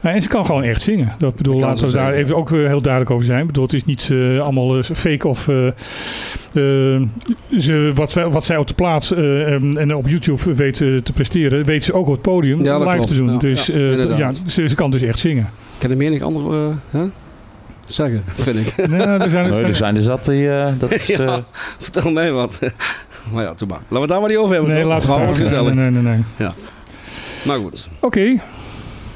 En 0.00 0.22
ze 0.22 0.28
kan 0.28 0.46
gewoon 0.46 0.62
echt 0.62 0.82
zingen. 0.82 1.12
Dat 1.18 1.34
bedoel, 1.36 1.58
Dat 1.58 1.68
laten 1.68 1.84
we 1.84 1.90
ze 1.90 1.96
daar 1.96 2.12
even 2.12 2.36
ook 2.36 2.52
eh, 2.52 2.58
heel 2.66 2.80
duidelijk 2.82 3.12
over 3.12 3.26
zijn. 3.26 3.40
Ik 3.40 3.46
bedoel, 3.46 3.64
het 3.64 3.72
is 3.72 3.84
niet 3.84 4.08
eh, 4.12 4.40
allemaal 4.40 4.76
eh, 4.78 4.82
fake 4.82 5.28
of 5.28 5.48
eh, 5.48 5.66
eh, 5.66 7.02
ze, 7.58 7.90
wat, 7.94 8.12
wat 8.12 8.44
zij 8.44 8.56
op 8.56 8.66
de 8.66 8.74
plaats 8.74 9.12
eh, 9.12 9.52
en 9.52 9.76
en 9.78 9.94
op 9.94 10.08
YouTube 10.08 10.54
weet 10.54 10.80
eh, 10.80 10.96
te 10.96 11.12
presteren, 11.12 11.64
weet 11.64 11.84
ze 11.84 11.92
ook 11.92 12.06
op 12.06 12.12
het 12.12 12.22
podium 12.22 12.62
Ja, 12.64 12.78
live 12.78 12.90
klopt. 12.92 13.08
te 13.08 13.14
doen. 13.14 13.32
Ja, 13.32 13.38
dus 13.38 13.66
ja, 13.66 14.28
eh, 14.28 14.34
ze, 14.46 14.68
ze 14.68 14.74
kan 14.74 14.90
dus 14.90 15.02
echt 15.02 15.18
zingen. 15.18 15.42
Ik 15.44 15.78
kan 15.78 15.90
er 15.90 15.96
menig 15.96 16.22
andere 16.22 16.74
eh, 16.92 17.00
zeggen, 17.92 18.22
vind 18.26 18.56
ik. 18.56 18.88
nou, 18.88 19.20
er 19.20 19.30
zijn, 19.30 19.44
er 19.44 19.50
Nee, 19.50 19.58
zijn- 19.58 19.70
er 19.70 19.76
zijn 19.76 19.96
er 19.96 20.02
zat 20.02 20.24
die... 20.24 20.50
eh, 20.50 20.72
dat 20.78 20.90
is, 20.90 21.06
Ja. 21.16 21.18
eh, 21.18 21.36
Vertel 21.78 22.10
mij 22.10 22.32
wat. 22.32 22.58
maar 23.32 23.44
ja, 23.44 23.54
toen 23.54 23.68
maar. 23.68 23.78
Laten 23.78 23.94
we 23.94 23.98
het 24.00 24.08
daar 24.08 24.20
maar 24.20 24.28
niet 24.28 24.38
over 24.38 24.54
hebben. 24.54 24.72
nee, 24.74 24.84
laat 24.84 25.04
Gewoon 25.04 25.20
het 25.20 25.34
staan. 25.34 25.46
gezellig. 25.48 25.74
Nee, 25.74 25.90
nee, 25.90 26.02
nee. 26.02 26.24
nee. 26.36 26.48
Maar 27.44 27.58
goed. 27.58 27.88
Oké, 28.00 28.34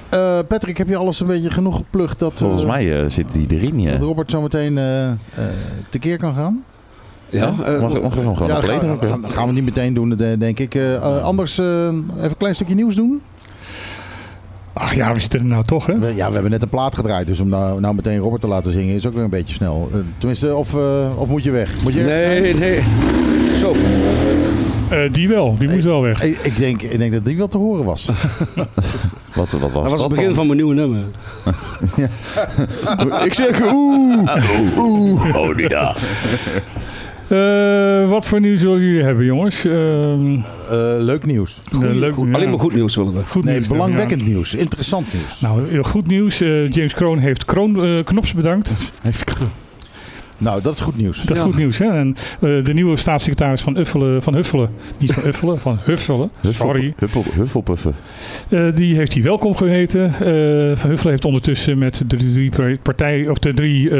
Eh, 0.08 0.38
Patrick, 0.48 0.76
heb 0.76 0.88
je 0.88 0.96
alles 0.96 1.20
een 1.20 1.26
beetje 1.26 1.50
genoeg 1.50 1.76
geplukt 1.76 2.18
dat, 2.18 2.32
volgens 2.36 2.64
mij 2.64 3.02
eh, 3.02 3.08
zit 3.10 3.32
die 3.32 3.46
erin. 3.48 3.80
Ja. 3.80 3.90
dat 3.90 4.00
Robert 4.00 4.30
zo 4.30 4.40
meteen 4.40 4.78
eh, 4.78 5.06
eh, 5.10 5.14
tekeer 5.90 6.18
kan 6.18 6.34
gaan? 6.34 6.64
Ja, 7.28 7.50
mag, 7.50 8.00
mag 8.02 8.12
gewoon 8.14 8.24
Ja, 8.46 8.56
op 8.56 8.64
gaan, 8.64 8.98
gaan, 9.08 9.30
gaan- 9.32 9.46
we 9.46 9.52
niet 9.52 9.64
meteen 9.64 9.94
doen, 9.94 10.16
denk 10.38 10.58
ik. 10.58 10.78
Anders 11.22 11.58
eh, 11.58 11.66
even 11.66 12.04
een 12.22 12.36
klein 12.36 12.54
stukje 12.54 12.74
nieuws 12.74 12.94
doen. 12.94 13.20
Ach 14.74 14.94
ja, 14.94 15.12
we 15.12 15.20
zitten 15.20 15.40
er 15.40 15.46
nou 15.46 15.64
toch, 15.64 15.86
hè? 15.86 15.98
We, 15.98 16.14
ja, 16.14 16.26
we 16.28 16.32
hebben 16.32 16.50
net 16.50 16.62
een 16.62 16.68
plaat 16.68 16.96
gedraaid, 16.96 17.26
dus 17.26 17.40
om 17.40 17.48
nou, 17.48 17.80
nou 17.80 17.94
meteen 17.94 18.18
Robert 18.18 18.40
te 18.40 18.48
laten 18.48 18.72
zingen 18.72 18.94
is 18.94 19.06
ook 19.06 19.14
weer 19.14 19.22
een 19.24 19.30
beetje 19.30 19.54
snel. 19.54 19.88
Eh, 19.92 19.98
tenminste, 20.18 20.54
of, 20.54 20.74
eh, 20.74 21.10
of 21.18 21.28
moet 21.28 21.44
je 21.44 21.50
weg? 21.50 21.74
Moet 21.82 21.94
je 21.94 22.02
zijn? 22.04 22.42
nee, 22.42 22.54
nee. 22.54 22.80
Zo. 23.58 23.74
Eh, 24.88 25.12
die 25.12 25.28
wel, 25.28 25.56
die 25.58 25.68
moet 25.68 25.84
wel 25.84 26.02
weg. 26.02 26.22
Ik, 26.22 26.38
ik, 26.42 26.56
denk, 26.56 26.82
ik 26.82 26.98
denk 26.98 27.12
dat 27.12 27.24
die 27.24 27.36
wel 27.36 27.48
te 27.48 27.58
horen 27.58 27.84
was. 27.84 28.08
Wat, 29.34 29.50
wat 29.50 29.60
was 29.60 29.72
Dat 29.72 29.82
was 29.82 29.90
het 29.90 30.00
dat 30.00 30.08
begin 30.08 30.24
dan? 30.24 30.34
van 30.34 30.46
mijn 30.46 30.56
nieuwe 30.58 30.74
nummer. 30.74 31.04
Ik 33.26 33.34
zeg 33.34 33.60
oeh. 33.72 34.36
Oeh. 34.78 35.36
Oh, 35.36 35.56
die 35.56 35.68
daar. 35.68 35.96
Eh, 37.28 38.08
wat 38.08 38.26
voor 38.26 38.40
nieuws 38.40 38.62
willen 38.62 38.80
jullie 38.80 39.02
hebben, 39.02 39.24
jongens? 39.24 39.64
Ehm, 39.64 40.32
Eh, 40.34 40.40
leuk 40.98 41.26
nieuws. 41.26 41.60
eh, 41.72 41.78
leuk, 41.80 42.14
Goed, 42.14 42.28
ja. 42.28 42.34
Alleen 42.34 42.50
maar 42.50 42.58
goed 42.58 42.74
nieuws 42.74 42.96
willen 42.96 43.12
we. 43.12 43.20
Goed 43.26 43.44
Nee, 43.44 43.54
nieuws, 43.54 43.68
belangwekkend 43.68 44.26
nieuws. 44.26 44.54
Interessant 44.54 45.12
nieuws. 45.12 45.40
Nou, 45.40 45.68
heel 45.70 45.82
goed 45.82 46.06
nieuws. 46.06 46.40
Eh, 46.40 46.70
James 46.70 46.94
Kroon 46.94 47.18
heeft 47.18 47.44
Kroon 47.44 47.84
eh, 47.84 48.04
Knops 48.04 48.32
bedankt. 48.34 48.92
Nou, 50.38 50.62
dat 50.62 50.74
is 50.74 50.80
goed 50.80 50.96
nieuws. 50.96 51.22
Dat 51.22 51.30
is 51.30 51.36
Ja. 51.38 51.44
goed 51.44 51.56
nieuws. 51.56 51.78
Hè? 51.78 51.86
En 51.90 52.16
eh, 52.40 52.64
de 52.64 52.72
nieuwe 52.74 52.96
staatssecretaris 52.96 53.60
van 53.60 53.76
Uffelen, 53.78 54.22
van 54.22 54.34
Huffelen, 54.34 54.70
niet 54.98 55.12
van 55.12 55.26
Uffelen, 55.26 55.60
van 55.60 55.78
Huffelen, 55.84 56.30
sorry. 56.42 56.94
Huffel, 56.98 57.24
huffelpuffen. 57.34 57.94
Eh, 58.48 58.74
die 58.74 58.94
heeft 58.96 59.14
hij 59.14 59.22
welkom 59.22 59.54
geheten. 59.54 60.04
Eh, 60.06 60.76
van 60.76 60.90
Huffelen 60.90 61.10
heeft 61.10 61.24
ondertussen 61.24 61.78
met 61.78 62.02
de 62.06 62.16
drie 62.16 62.78
partijen, 62.82 63.30
of 63.30 63.38
de 63.38 63.54
drie 63.54 63.90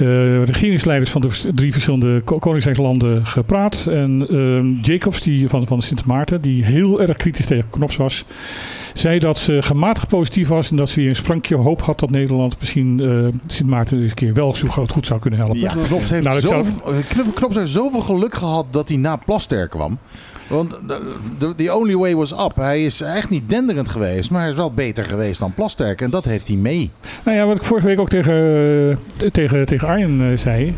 eh, 0.00 0.44
regeringsleiders 0.44 1.10
van 1.10 1.20
de 1.20 1.28
drie 1.54 1.72
verschillende 1.72 2.20
ko- 2.20 2.38
koninkrijkslanden 2.38 3.26
gepraat. 3.26 3.86
En 3.90 4.26
ehm, 4.30 4.72
Jacobs, 4.92 5.20
die 5.20 5.48
van, 5.48 5.66
van 5.66 5.82
Sint 5.82 6.04
Maarten, 6.04 6.40
die 6.40 6.64
heel 6.64 7.02
erg 7.02 7.16
kritisch 7.16 7.46
tegen 7.46 7.70
Knops 7.70 7.96
was, 7.96 8.24
zei 8.94 9.18
dat 9.18 9.38
ze 9.38 9.62
gematigd 9.62 10.08
positief 10.08 10.48
was 10.48 10.70
en 10.70 10.76
dat 10.76 10.88
ze 10.88 11.00
weer 11.00 11.08
een 11.08 11.16
sprankje 11.16 11.56
hoop 11.56 11.82
had 11.82 12.00
dat 12.00 12.10
Nederland 12.10 12.56
misschien 12.58 13.00
eh 13.00 13.38
Sint 13.46 13.68
Maarten 13.68 14.00
eens 14.00 14.08
een 14.10 14.14
keer 14.14 14.34
wel 14.34 14.54
zo 14.54 14.68
goed, 14.68 14.90
goed 14.90 15.06
zou 15.06 15.20
kunnen 15.20 15.38
helpen. 15.38 15.58
Ja, 15.58 15.74
Knops 15.86 16.10
heeft, 16.10 16.24
Nou, 16.24 16.40
zoveel, 16.40 16.92
Knop- 17.08 17.34
Knops 17.34 17.56
heeft 17.56 17.70
zoveel 17.70 18.00
geluk 18.00 18.34
gehad 18.34 18.66
dat 18.70 18.88
hij 18.88 18.96
na 18.96 19.16
Plaster 19.16 19.68
kwam. 19.68 19.98
Want 20.50 20.70
de, 20.86 21.00
de, 21.38 21.54
the 21.54 21.74
only 21.76 21.94
way 21.96 22.14
was 22.14 22.32
up. 22.32 22.52
Hij 22.54 22.84
is 22.84 23.00
echt 23.00 23.30
niet 23.30 23.50
denderend 23.50 23.88
geweest, 23.88 24.30
maar 24.30 24.40
hij 24.40 24.50
is 24.50 24.56
wel 24.56 24.72
beter 24.72 25.04
geweest 25.04 25.40
dan 25.40 25.54
Plasterk. 25.54 26.00
En 26.00 26.10
dat 26.10 26.24
heeft 26.24 26.46
hij 26.48 26.56
mee. 26.56 26.90
Nou 27.24 27.36
ja, 27.36 27.44
wat 27.46 27.56
ik 27.56 27.62
vorige 27.64 27.86
week 27.86 28.00
ook 28.00 28.08
tegen, 28.08 28.34
eh, 29.20 29.26
tegen, 29.32 29.66
tegen 29.66 29.88
Arjen 29.88 30.30
eh, 30.30 30.36
zei, 30.36 30.74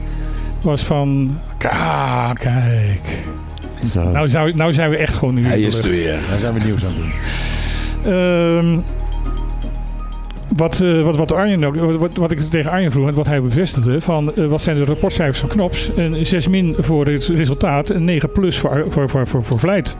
was 0.62 0.82
van, 0.84 1.38
"Ka- 1.58 2.32
kijk, 2.32 3.24
Zo. 3.92 4.08
nou, 4.10 4.28
zou, 4.28 4.54
nou 4.54 4.72
zijn 4.72 4.90
we 4.90 4.96
echt 4.96 5.14
gewoon 5.14 5.34
nu 5.34 5.44
Hij 5.44 5.56
in 5.56 5.62
de 5.62 5.66
is 5.68 5.78
er 5.78 5.84
lucht." 5.84 5.96
weer. 5.96 6.18
Daar 6.30 6.38
zijn 6.38 6.54
we 6.54 6.60
nieuws 6.64 6.84
aan 6.84 6.92
het 6.92 6.98
doen. 7.00 7.12
Ehm, 8.12 8.78
wat, 10.56 10.80
eh, 10.80 11.02
wat, 11.02 11.16
wat, 11.16 11.32
Arjen 11.32 11.64
ook, 11.64 11.76
wat, 11.76 11.96
wat, 11.96 12.16
wat 12.16 12.30
ik 12.30 12.40
tegen 12.40 12.70
Arjen 12.70 12.90
vroeg 12.90 13.08
en 13.08 13.14
wat 13.14 13.26
hij 13.26 13.42
bevestigde, 13.42 14.00
van 14.00 14.34
eh, 14.34 14.46
wat 14.46 14.60
zijn 14.60 14.76
de 14.76 14.84
rapportcijfers 14.84 15.38
van 15.38 15.48
Knops? 15.48 15.90
Een 15.96 16.26
6 16.26 16.48
min 16.48 16.74
voor 16.78 17.06
het 17.06 17.26
resultaat, 17.26 17.90
een 17.90 18.04
9 18.04 18.32
plus 18.32 18.58
voor, 18.58 18.84
voor, 18.88 19.10
voor, 19.10 19.26
voor, 19.26 19.44
voor 19.44 19.58
Vlijt. 19.58 19.96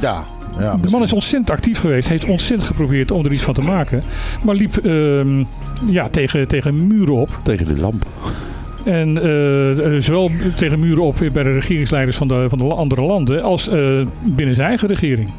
Ja, 0.00 0.24
ja 0.58 0.76
De 0.76 0.90
man 0.90 1.02
is 1.02 1.12
ontzettend 1.12 1.50
actief 1.50 1.78
geweest, 1.78 2.08
heeft 2.08 2.26
ontzettend 2.26 2.68
geprobeerd 2.68 3.10
om 3.10 3.24
er 3.24 3.32
iets 3.32 3.42
van 3.42 3.54
te 3.54 3.62
maken, 3.62 4.02
maar 4.44 4.54
liep 4.54 4.76
ehm, 4.76 5.44
ja, 5.86 6.08
tegen, 6.08 6.48
tegen 6.48 6.86
muren 6.86 7.14
op. 7.14 7.40
Tegen 7.42 7.66
de 7.66 7.80
lamp. 7.80 8.06
En 8.84 9.16
eh, 9.16 10.00
zowel 10.00 10.30
tegen 10.56 10.80
muren 10.80 11.02
op 11.02 11.16
bij 11.32 11.42
de 11.42 11.52
regeringsleiders 11.52 12.16
van 12.16 12.28
de, 12.28 12.46
van 12.48 12.58
de 12.58 12.64
andere 12.64 13.02
landen 13.02 13.42
als 13.42 13.68
eh, 13.68 14.06
binnen 14.22 14.54
zijn 14.54 14.68
eigen 14.68 14.88
regering. 14.88 15.30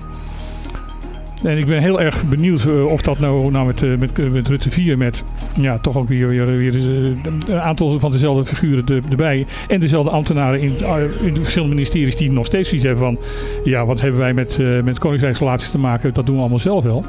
En 1.43 1.57
ik 1.57 1.65
ben 1.65 1.81
heel 1.81 2.01
erg 2.01 2.23
benieuwd 2.25 2.65
eh, 2.65 2.85
of 2.85 3.01
dat 3.01 3.19
nou, 3.19 3.51
nou 3.51 3.65
met, 3.65 3.83
eh, 3.83 3.89
met, 3.97 4.31
met 4.33 4.47
Rutte 4.47 4.71
4 4.71 4.97
met 4.97 5.23
ja, 5.55 5.77
toch 5.77 5.97
ook 5.97 6.07
weer, 6.07 6.27
weer, 6.27 6.45
weer 6.45 6.75
eh, 6.75 7.11
een 7.47 7.59
aantal 7.61 7.99
van 7.99 8.11
dezelfde 8.11 8.45
figuren 8.45 8.85
er- 8.85 9.03
erbij. 9.09 9.45
En 9.67 9.79
dezelfde 9.79 10.11
ambtenaren 10.11 10.61
in, 10.61 10.75
eh, 10.81 10.95
in 11.25 11.33
de 11.33 11.41
verschillende 11.41 11.73
ministeries 11.75 12.15
die 12.15 12.31
nog 12.31 12.45
steeds 12.45 12.73
iets 12.73 12.83
hebben 12.83 13.03
van 13.03 13.17
ja, 13.63 13.85
wat 13.85 14.01
hebben 14.01 14.19
wij 14.19 14.33
met, 14.33 14.59
eh 14.59 14.81
met 14.81 14.99
koninkrijksrelaties 14.99 15.69
te 15.71 15.77
maken, 15.79 16.13
dat 16.13 16.25
doen 16.25 16.35
we 16.35 16.41
allemaal 16.41 16.59
zelf 16.59 16.83
wel. 16.83 17.05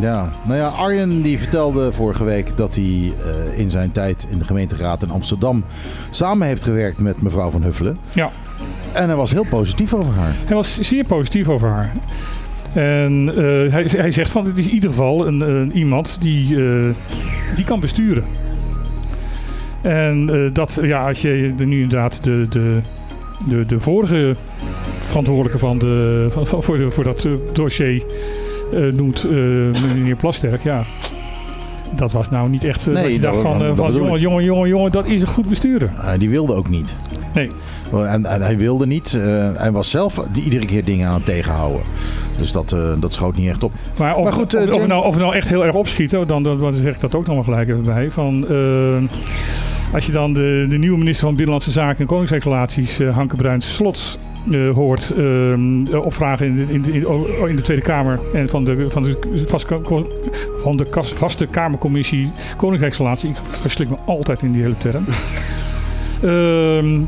Ja, 0.00 0.32
nou 0.46 0.58
ja, 0.58 0.66
Arjen 0.68 1.22
die 1.22 1.38
vertelde 1.38 1.92
vorige 1.92 2.24
week 2.24 2.56
dat 2.56 2.74
hij 2.74 3.12
eh, 3.54 3.58
in 3.58 3.70
zijn 3.70 3.92
tijd 3.92 4.26
in 4.30 4.38
de 4.38 4.44
gemeenteraad 4.44 5.02
in 5.02 5.10
Amsterdam 5.10 5.64
samen 6.10 6.46
heeft 6.46 6.64
gewerkt 6.64 6.98
met 6.98 7.22
mevrouw 7.22 7.50
van 7.50 7.62
Huffelen. 7.62 7.98
Ja. 8.12 8.30
En 8.92 9.06
hij 9.06 9.16
was 9.16 9.30
heel 9.30 9.46
positief 9.50 9.94
over 9.94 10.12
haar. 10.12 10.34
Hij 10.44 10.54
was 10.56 10.78
zeer 10.80 11.04
positief 11.04 11.48
over 11.48 11.68
haar. 11.68 11.92
En 12.74 13.28
eh, 13.28 13.72
hij, 13.72 13.84
hij 13.86 14.10
zegt 14.10 14.30
van 14.30 14.46
het 14.46 14.58
is 14.58 14.66
in 14.66 14.72
ieder 14.72 14.90
geval 14.90 15.26
een, 15.26 15.40
een 15.40 15.72
iemand 15.76 16.18
die, 16.20 16.56
eh, 16.56 16.94
die 17.56 17.64
kan 17.64 17.80
besturen. 17.80 18.24
En 19.82 20.30
eh, 20.32 20.54
dat, 20.54 20.78
ja, 20.82 21.08
als 21.08 21.22
je 21.22 21.52
nu 21.56 21.82
inderdaad 21.82 22.24
de, 22.24 22.46
de, 22.50 22.78
de, 23.48 23.66
de 23.66 23.80
vorige 23.80 24.34
verantwoordelijke 25.00 25.58
van 25.58 25.78
de, 25.78 26.26
van, 26.30 26.62
voor, 26.62 26.78
de, 26.78 26.90
voor 26.90 27.04
dat 27.04 27.28
dossier 27.52 28.02
noemt, 28.92 29.26
meneer 29.94 30.16
Plasterk, 30.16 30.62
ja. 30.62 30.82
Dat 31.96 32.12
was 32.12 32.30
nou 32.30 32.48
niet 32.48 32.64
echt. 32.64 32.86
Nee, 32.86 32.94
dat 32.94 33.12
je 33.12 33.20
dacht 33.20 33.40
van, 33.40 33.76
van 33.76 33.92
jongen, 33.94 34.20
jongen, 34.20 34.44
jongen, 34.44 34.68
jongen, 34.68 34.90
dat 34.90 35.06
is 35.06 35.20
een 35.22 35.28
goed 35.28 35.48
bestuurder. 35.48 35.90
Die 36.18 36.30
wilde 36.30 36.54
ook 36.54 36.68
niet. 36.68 36.96
Nee. 37.34 37.50
En, 37.92 38.24
en 38.24 38.42
hij 38.42 38.56
wilde 38.56 38.86
niet. 38.86 39.12
hij 39.56 39.72
was 39.72 39.90
zelf 39.90 40.26
die- 40.32 40.44
iedere 40.44 40.66
keer 40.66 40.84
dingen 40.84 41.08
aan 41.08 41.14
het 41.14 41.24
tegenhouden. 41.24 41.82
Dus 42.38 42.52
dat, 42.52 42.72
eh, 42.72 42.92
dat 43.00 43.12
schoot 43.12 43.36
niet 43.36 43.48
echt 43.48 43.62
op. 43.62 43.72
Maar, 43.98 44.16
of, 44.16 44.24
Maar 44.24 44.32
goed, 44.32 44.54
eh, 44.54 44.70
of, 44.72 44.78
het 44.78 44.86
nou, 44.88 45.04
of 45.04 45.12
het 45.14 45.22
nou 45.22 45.34
echt 45.34 45.48
heel 45.48 45.64
erg 45.64 45.74
opschiet, 45.74 46.16
oh, 46.16 46.28
dan, 46.28 46.42
dan, 46.42 46.58
dan 46.58 46.74
zeg 46.74 46.94
ik 46.94 47.00
dat 47.00 47.14
ook 47.14 47.26
nog 47.26 47.34
maar 47.34 47.44
gelijk 47.44 47.68
even 47.68 47.82
bij. 47.82 48.10
Van, 48.10 48.48
eh, 48.48 49.94
als 49.94 50.06
je 50.06 50.12
dan 50.12 50.32
de, 50.32 50.66
de 50.68 50.78
nieuwe 50.78 50.98
minister 50.98 51.24
van 51.24 51.34
Binnenlandse 51.34 51.70
Zaken 51.70 51.98
en 52.00 52.06
Koningsrelaties, 52.06 52.98
eh 52.98 53.14
Hanke 53.14 53.36
Bruins 53.36 53.74
Slots, 53.74 54.18
eh, 54.50 54.70
hoort 54.70 55.10
eh, 55.10 56.04
opvragen 56.04 56.46
in 56.46 56.56
de, 56.56 56.62
in, 56.72 56.82
de, 56.82 56.92
in, 56.92 57.00
de- 57.00 57.44
in 57.48 57.56
de 57.56 57.62
Tweede 57.62 57.82
Kamer 57.82 58.20
en 58.34 58.48
van 58.48 58.64
de, 58.64 58.86
van 58.90 59.02
de, 59.02 59.18
vaste, 59.46 59.80
van 60.58 60.76
de 60.76 60.84
kas- 60.84 61.12
vaste 61.12 61.46
Kamercommissie 61.46 62.30
Koninkrijksrelatie. 62.56 63.30
Ik 63.30 63.36
verslik 63.42 63.88
me 63.88 63.96
altijd 64.06 64.42
in 64.42 64.52
die 64.52 64.62
hele 64.62 64.76
term. 64.76 65.04
Ehm, 66.22 67.00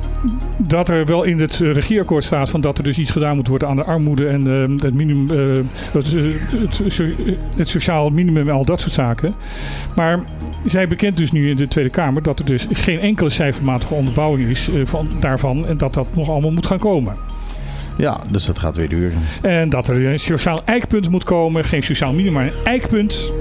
dat 0.62 0.88
er 0.88 1.06
wel 1.06 1.22
in 1.22 1.40
het 1.40 1.60
eh, 1.60 1.72
regeerakkoord 1.72 2.24
staat 2.24 2.50
van 2.50 2.60
dat 2.60 2.78
er 2.78 2.84
dus 2.84 2.98
iets 2.98 3.10
gedaan 3.10 3.36
moet 3.36 3.48
worden 3.48 3.68
aan 3.68 3.76
de 3.76 3.84
armoede 3.84 4.26
en 4.26 4.46
ehm, 4.46 4.70
het, 4.70 4.94
minimum, 4.94 5.30
eh, 5.30 5.64
het, 5.92 7.02
het 7.56 7.68
sociaal 7.68 8.10
minimum 8.10 8.48
en 8.48 8.54
al 8.54 8.64
dat 8.64 8.80
soort 8.80 8.92
zaken. 8.92 9.34
Maar 9.96 10.24
zij 10.64 10.88
bekent 10.88 11.16
dus 11.16 11.32
nu 11.32 11.50
in 11.50 11.56
de 11.56 11.68
Tweede 11.68 11.90
Kamer 11.90 12.22
dat 12.22 12.38
er 12.38 12.44
dus 12.44 12.66
geen 12.72 13.00
enkele 13.00 13.30
cijfermatige 13.30 13.94
onderbouwing 13.94 14.48
is 14.48 14.68
eh, 14.68 14.80
van, 14.84 15.08
daarvan 15.20 15.66
en 15.66 15.76
dat 15.76 15.94
dat 15.94 16.06
nog 16.14 16.28
allemaal 16.28 16.50
moet 16.50 16.66
gaan 16.66 16.78
komen. 16.78 17.16
Ja, 17.98 18.20
dus 18.30 18.46
dat 18.46 18.58
gaat 18.58 18.76
weer 18.76 18.88
duren. 18.88 19.18
En 19.42 19.68
dat 19.68 19.88
er 19.88 20.06
een 20.06 20.18
sociaal 20.18 20.60
eikpunt 20.64 21.10
moet 21.10 21.24
komen, 21.24 21.64
geen 21.64 21.82
sociaal 21.82 22.12
minimum, 22.12 22.32
maar 22.32 22.46
een 22.46 22.64
eikpunt. 22.64 23.32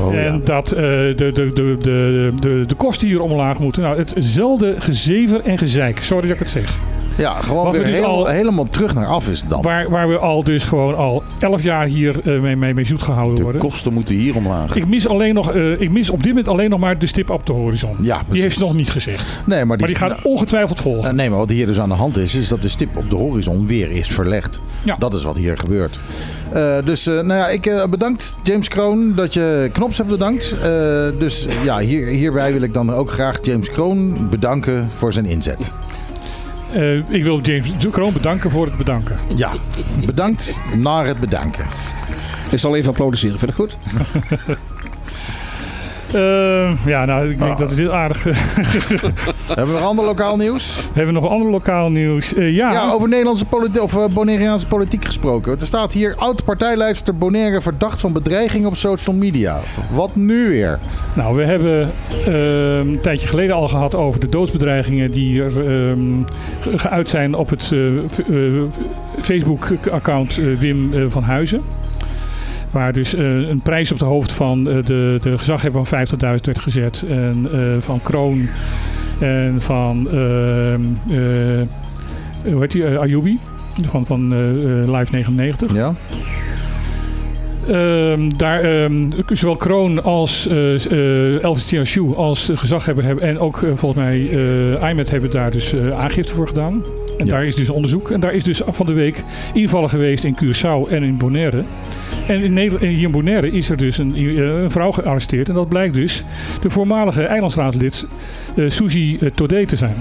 Oh, 0.00 0.14
en 0.14 0.32
ja. 0.32 0.38
dat 0.44 0.72
eh, 0.72 0.82
de, 0.82 1.14
de, 1.14 1.32
de, 1.32 1.76
de, 1.80 2.32
de, 2.40 2.64
de 2.66 2.74
kosten 2.74 3.08
hier 3.08 3.20
omlaag 3.20 3.58
moeten. 3.58 3.82
Nou, 3.82 3.98
hetzelfde 3.98 4.74
gezever 4.78 5.40
en 5.40 5.58
gezeik. 5.58 5.98
Sorry 6.02 6.22
dat 6.22 6.32
ik 6.32 6.38
het 6.38 6.50
zeg. 6.50 6.80
Ja, 7.16 7.30
gewoon 7.40 7.70
weer 7.72 7.80
we 7.80 7.86
dus 7.86 7.96
heel- 7.96 8.06
al- 8.06 8.26
helemaal 8.26 8.64
terug 8.64 8.94
naar 8.94 9.06
af 9.06 9.28
is 9.28 9.40
het 9.40 9.48
dan. 9.48 9.62
Waar, 9.62 9.90
waar 9.90 10.08
we 10.08 10.18
al 10.18 10.44
dus 10.44 10.64
gewoon 10.64 10.96
al 10.96 11.22
elf 11.38 11.62
jaar 11.62 11.86
hier 11.86 12.20
eh, 12.24 12.40
mee, 12.40 12.56
mee, 12.56 12.74
mee 12.74 12.84
zoet 12.84 13.02
gehouden 13.02 13.36
De 13.36 13.42
worden. 13.42 13.60
kosten 13.60 13.92
moeten 13.92 14.14
hier 14.14 14.36
omlaag. 14.36 14.74
Ik 14.76 14.86
mis, 14.86 15.08
alleen 15.08 15.34
nog, 15.34 15.52
eh, 15.52 15.80
ik 15.80 15.90
mis 15.90 16.10
op 16.10 16.18
dit 16.22 16.28
moment 16.28 16.48
alleen 16.48 16.70
nog 16.70 16.80
maar 16.80 16.98
de 16.98 17.06
stip 17.06 17.30
op 17.30 17.46
de 17.46 17.52
horizon. 17.52 17.96
Ja, 18.00 18.14
Die 18.16 18.24
precies. 18.24 18.42
heeft 18.42 18.54
ze 18.56 18.60
nog 18.60 18.74
niet 18.74 18.90
gezegd. 18.90 19.40
Nee, 19.46 19.64
maar 19.64 19.76
die, 19.76 19.86
Maar 19.94 20.08
die 20.08 20.16
gaat 20.16 20.22
ongetwijfeld 20.22 20.80
volgen. 20.80 21.08
Eh, 21.10 21.14
nee, 21.16 21.28
maar 21.30 21.38
wat 21.38 21.50
hier 21.50 21.66
dus 21.66 21.78
aan 21.80 21.88
de 21.88 21.94
hand 21.94 22.16
is, 22.18 22.34
is 22.34 22.48
dat 22.48 22.62
de 22.62 22.68
stip 22.68 22.96
op 22.96 23.10
de 23.10 23.16
horizon 23.16 23.66
weer 23.66 23.90
is 23.90 24.08
verlegd. 24.08 24.60
Ja. 24.82 24.96
Dat 24.98 25.14
is 25.14 25.22
wat 25.22 25.36
hier 25.36 25.58
gebeurt. 25.58 25.98
Eh, 26.52 26.76
dus, 26.84 27.06
eh, 27.06 27.14
nou 27.14 27.26
ja, 27.40 27.48
ik 27.48 27.66
eh, 27.66 27.86
bedankt 27.86 28.38
James 28.42 28.68
Kroon 28.68 29.12
dat 29.14 29.34
je 29.34 29.70
Knops 29.72 29.96
hebt 29.96 30.08
bedankt. 30.08 30.56
Eh, 30.62 30.68
dus 31.18 31.46
ja, 31.64 31.78
hier, 31.78 32.06
hierbij 32.06 32.52
wil 32.52 32.62
ik 32.62 32.74
dan 32.74 32.92
ook 32.92 33.10
graag 33.10 33.38
James 33.42 33.70
Kroon 33.70 34.28
bedanken 34.30 34.88
voor 34.96 35.12
zijn 35.12 35.24
inzet. 35.26 35.72
Eh, 36.76 36.96
ik 37.08 37.22
wil 37.22 37.40
James 37.40 37.70
Kroon 37.90 38.12
bedanken 38.12 38.50
voor 38.50 38.66
het 38.66 38.76
bedanken. 38.76 39.18
Ja, 39.34 39.52
bedankt 40.06 40.62
naar 40.76 41.06
het 41.06 41.20
bedanken. 41.20 41.66
Ik 42.50 42.58
zal 42.58 42.76
even 42.76 42.88
applaudisseren. 42.88 43.38
Vind 43.38 43.56
je 43.56 43.64
dat 43.64 43.66
goed? 43.66 44.56
Eh, 46.16 46.86
ja, 46.86 47.04
nou, 47.04 47.30
ik 47.30 47.38
denk 47.38 47.50
Ah. 47.50 47.58
dat 47.58 47.68
het 47.68 47.78
heel 47.78 47.92
aardig... 47.94 48.24
Hebben 49.46 49.74
we 49.74 49.80
nog 49.80 49.88
ander 49.88 50.04
lokaal 50.04 50.36
nieuws? 50.36 50.76
we 50.76 50.82
hebben 50.92 51.14
nog 51.14 51.28
ander 51.28 51.50
lokaal 51.50 51.90
nieuws. 51.90 52.34
Eh, 52.34 52.54
ja, 52.54 52.72
Ja, 52.72 52.90
over 52.92 53.08
Nederlandse 53.08 53.44
politiek 53.44 53.82
of 53.82 53.96
eh, 53.96 54.04
Bonaireaanse 54.12 54.66
politiek 54.66 55.04
gesproken. 55.04 55.60
Er 55.60 55.66
staat 55.66 55.92
hier 55.92 56.14
oud-partijleidster 56.16 57.16
Bonaire 57.18 57.60
verdacht 57.60 58.00
van 58.00 58.12
bedreiging 58.12 58.66
op 58.66 58.76
social 58.76 59.16
media. 59.16 59.60
Wat 59.90 60.16
nu 60.16 60.48
weer? 60.48 60.78
Nou, 61.14 61.36
we 61.36 61.44
hebben 61.44 61.90
eh, 62.26 62.76
een 62.78 62.98
tijdje 63.02 63.28
geleden 63.28 63.56
al 63.56 63.68
gehad 63.68 63.94
over 63.94 64.20
de 64.20 64.28
doodsbedreigingen 64.28 65.10
die 65.10 65.42
er 65.42 65.56
ehm, 65.66 66.22
ge- 66.60 66.78
geuit 66.78 67.08
zijn 67.08 67.34
op 67.34 67.50
het 67.50 67.72
Facebook-account 69.20 70.34
Wim 70.58 71.10
van 71.10 71.22
Huizen. 71.22 71.60
Waar 72.76 72.92
dus 72.92 73.14
eh, 73.14 73.48
een 73.48 73.60
prijs 73.60 73.92
op 73.92 73.98
de 73.98 74.04
hoofd 74.04 74.32
van 74.32 74.68
eh, 74.68 74.82
de, 74.84 75.18
de 75.22 75.38
gezaghebber 75.38 75.86
van 75.86 76.06
50.000 76.06 76.16
werd 76.20 76.60
gezet. 76.60 77.04
En 77.08 77.48
eh, 77.52 77.60
van 77.80 78.00
Kroon 78.02 78.48
en 79.18 79.60
van 79.60 80.08
ehm, 80.10 80.80
eh, 81.08 81.66
hoe 82.52 82.60
heet 82.60 82.72
die? 82.72 82.98
Ayubi. 82.98 83.38
Van, 83.90 84.06
van 84.06 84.28
Live 84.90 85.12
99. 85.12 85.74
Ja? 85.74 85.94
Ehm, 87.68 88.30
daar, 88.36 88.60
ehm, 88.60 89.02
zowel 89.28 89.56
Kroon 89.56 90.02
als 90.02 90.48
eh 90.48 90.74
eh, 90.86 91.42
Elvis 91.42 91.64
TSU 91.64 92.14
als 92.14 92.50
gezaghebber 92.54 93.04
hebben 93.04 93.24
en 93.24 93.38
ook 93.38 93.56
volgens 93.74 94.04
mij 94.04 94.18
IMED 94.90 95.10
hebben 95.10 95.30
daar 95.30 95.50
dus 95.50 95.74
aangifte 95.96 96.34
voor 96.34 96.48
gedaan. 96.48 96.82
En 97.18 97.26
Ja. 97.26 97.32
daar 97.32 97.44
is 97.44 97.54
dus 97.54 97.70
onderzoek. 97.70 98.10
En 98.10 98.20
daar 98.20 98.32
is 98.34 98.44
dus 98.44 98.60
van 98.66 98.86
de 98.86 98.92
week 98.92 99.24
invallen 99.52 99.88
geweest 99.88 100.24
in 100.24 100.36
Curaçao 100.44 100.90
en 100.90 101.02
in 101.02 101.16
Bonaire. 101.16 101.62
En 102.26 102.42
in 102.42 102.52
Nederland, 102.52 102.82
en 102.84 102.88
hier 102.90 103.04
in 103.04 103.10
Bonaire 103.10 103.50
is 103.50 103.70
er 103.70 103.76
dus 103.76 103.98
een, 103.98 104.14
eh, 104.16 104.62
een 104.62 104.70
vrouw 104.70 104.90
gearresteerd. 104.92 105.48
En 105.48 105.54
dat 105.54 105.68
blijkt 105.68 105.94
dus 105.94 106.24
de 106.62 106.70
voormalige 106.70 107.22
eilandsraadlid 107.22 108.06
eh 108.56 108.64
Suzy 108.68 109.16
eh, 109.20 109.30
Todé 109.34 109.66
te 109.66 109.76
zijn. 109.76 109.94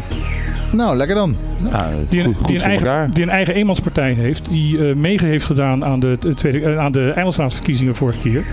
Nou, 0.72 0.98
lekker 0.98 1.16
dan. 1.16 1.36
Ja, 1.72 1.90
Die, 2.10 2.24
een, 2.24 2.34
goed 2.36 2.48
die, 2.48 2.56
een 2.56 2.62
eigen, 2.70 3.12
die 3.12 3.24
een 3.24 3.30
eigen 3.30 3.54
eenmanspartij 3.56 4.14
heeft. 4.14 4.50
Die 4.50 4.88
eh 4.90 4.96
mege 4.96 5.26
heeft 5.26 5.46
gedaan 5.46 5.86
aan 5.86 6.00
de, 6.00 6.18
de 6.20 6.34
tweede, 6.34 6.78
aan 6.78 6.92
de 6.92 7.12
eilandsraadsverkiezingen 7.12 7.96
vorige 7.96 8.20
keer. 8.20 8.44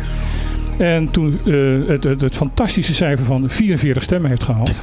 En 0.77 1.11
toen 1.11 1.39
eh, 1.47 1.89
het, 1.89 2.05
het, 2.05 2.21
het 2.21 2.37
fantastische 2.37 2.95
cijfer 2.95 3.25
van 3.25 3.49
44 3.49 4.03
stemmen 4.03 4.31
heeft 4.31 4.43
gehaald. 4.43 4.73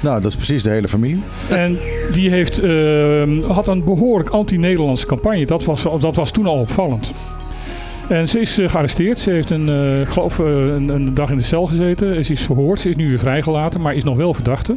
Nou, 0.00 0.20
dat 0.22 0.30
is 0.30 0.36
precies 0.36 0.62
de 0.62 0.70
hele 0.70 0.88
familie. 0.88 1.22
en 1.48 1.78
die 2.12 2.30
heeft, 2.30 2.58
eh, 2.58 3.48
had 3.48 3.68
een 3.68 3.84
behoorlijk 3.84 4.28
anti-Nederlandse 4.28 5.06
campagne. 5.06 5.46
Dat 5.46 5.64
was, 5.64 5.82
dat 5.98 6.16
was 6.16 6.30
toen 6.30 6.46
al 6.46 6.58
opvallend. 6.58 7.12
En 8.08 8.28
ze 8.28 8.40
is 8.40 8.58
eh, 8.58 8.68
gearresteerd. 8.68 9.18
Ze 9.18 9.30
heeft 9.30 9.50
een, 9.50 10.06
geloof, 10.06 10.38
een, 10.38 10.88
een 10.88 11.14
dag 11.14 11.30
in 11.30 11.38
de 11.38 11.44
cel 11.44 11.66
gezeten. 11.66 12.24
Ze 12.24 12.32
is 12.32 12.42
verhoord. 12.42 12.80
Ze 12.80 12.88
is 12.88 12.96
nu 12.96 13.08
weer 13.08 13.18
vrijgelaten, 13.18 13.80
maar 13.80 13.94
is 13.94 14.04
nog 14.04 14.16
wel 14.16 14.34
verdachte. 14.34 14.76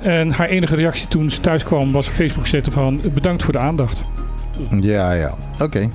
En 0.00 0.30
haar 0.30 0.48
enige 0.48 0.76
reactie 0.76 1.08
toen 1.08 1.30
ze 1.30 1.40
thuis 1.40 1.64
kwam 1.64 1.92
was 1.92 2.06
op 2.06 2.12
Facebook 2.12 2.46
zetten 2.46 2.72
van 2.72 3.00
bedankt 3.14 3.42
voor 3.42 3.52
de 3.52 3.58
aandacht. 3.58 4.04
Ja, 4.80 5.12
ja. 5.12 5.34
Oké. 5.60 5.90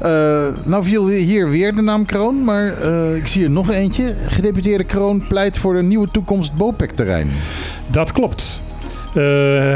Eh, 0.00 0.46
nou 0.64 0.84
viel 0.84 1.08
hier 1.08 1.50
weer 1.50 1.74
de 1.74 1.82
naam 1.82 2.04
Kroon, 2.04 2.44
maar 2.44 2.66
eh, 2.66 3.16
ik 3.16 3.26
zie 3.26 3.44
er 3.44 3.50
nog 3.50 3.70
eentje. 3.70 4.14
Gedeputeerde 4.28 4.84
Kroon 4.84 5.26
pleit 5.26 5.58
voor 5.58 5.76
een 5.76 5.88
nieuwe 5.88 6.08
toekomst 6.10 6.54
BOPEC-terrein. 6.54 7.30
Dat 7.90 8.12
klopt. 8.12 8.60
Eh, 9.16 9.22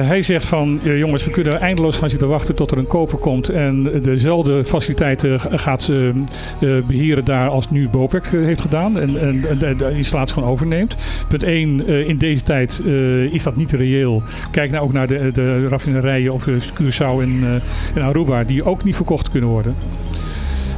hij 0.07 0.23
zegt 0.23 0.45
van, 0.45 0.81
eh, 0.85 0.99
jongens, 0.99 1.25
we 1.25 1.31
kunnen 1.31 1.61
eindeloos 1.61 1.97
gaan 1.97 2.11
zitten 2.11 2.29
wachten 2.29 2.55
tot 2.55 2.71
er 2.71 2.79
een 2.79 2.87
koper 2.87 3.19
komt 3.19 3.49
en 3.49 4.01
dezelfde 4.03 4.65
faciliteiten 4.65 5.41
gaat 5.41 5.89
eh, 5.89 6.09
eh, 6.09 6.85
beheren 6.87 7.25
daar 7.25 7.49
als 7.49 7.71
nu 7.71 7.89
Bopec 7.89 8.27
heeft 8.27 8.61
gedaan 8.61 8.99
en, 8.99 9.21
en, 9.21 9.45
en 9.49 9.77
de, 9.77 9.91
installatie 9.95 10.35
gewoon 10.35 10.49
overneemt. 10.49 10.97
Punt 11.29 11.43
1, 11.43 11.87
in 12.07 12.19
deze 12.19 12.43
tijd 12.43 12.83
is 13.31 13.43
dat 13.43 13.57
niet 13.57 13.73
reëel. 13.73 14.23
Kijk 14.51 14.71
nou 14.71 14.85
ook 14.85 14.93
naar 14.93 15.07
de, 15.07 15.31
de 15.33 15.69
raffinerijen 15.69 16.33
op 16.33 16.43
Curaçao 16.51 17.23
en, 17.23 17.63
en 17.95 18.03
Aruba, 18.03 18.45
die 18.45 18.65
ook 18.65 18.85
niet 18.85 18.97
verkocht 18.97 19.31
kunnen 19.31 19.49
worden. 19.49 19.75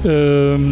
Ehm 0.05 0.63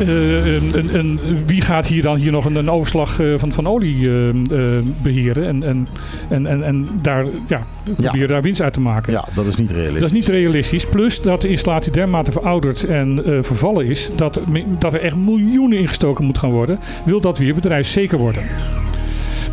eh, 0.00 0.54
en, 0.56 0.62
en- 0.74 0.90
en 0.92 1.18
wie 1.46 1.60
gaat 1.60 1.86
hier 1.86 2.02
dan 2.02 2.16
hier 2.16 2.32
nog 2.32 2.44
een, 2.44 2.54
een 2.54 2.70
overslag 2.70 3.20
eh, 3.20 3.26
van, 3.36 3.52
van 3.52 3.66
olie 3.66 4.08
eh, 4.08 4.28
eh, 4.28 4.84
beheren 5.02 5.46
en, 5.46 5.62
en, 5.62 5.88
en, 6.28 6.46
en, 6.46 6.62
en 6.64 6.88
daar, 7.02 7.24
ja, 7.48 7.60
proberen 7.96 8.28
daar 8.28 8.42
winst 8.42 8.60
uit 8.62 8.72
te 8.72 8.80
maken? 8.80 9.12
Ja, 9.12 9.24
dat 9.34 9.46
is 9.46 9.56
niet 9.56 9.70
realistisch. 9.70 10.00
Dat 10.00 10.08
is 10.08 10.12
niet 10.14 10.26
realistisch. 10.28 10.86
Plus 10.86 11.22
dat 11.22 11.42
de 11.42 11.48
installatie 11.48 11.92
dermate 11.92 12.32
verouderd 12.32 12.84
en 12.84 13.22
vervallen 13.40 13.86
is, 13.86 14.10
dat, 14.16 14.40
dat 14.78 14.94
er 14.94 15.00
echt 15.00 15.16
miljoenen 15.16 15.78
ingestoken 15.78 16.24
moet 16.24 16.38
gaan 16.38 16.50
worden, 16.50 16.78
wil 17.04 17.20
dat 17.20 17.38
weer 17.38 17.54
bedrijfszeker 17.54 18.18
worden. 18.18 18.42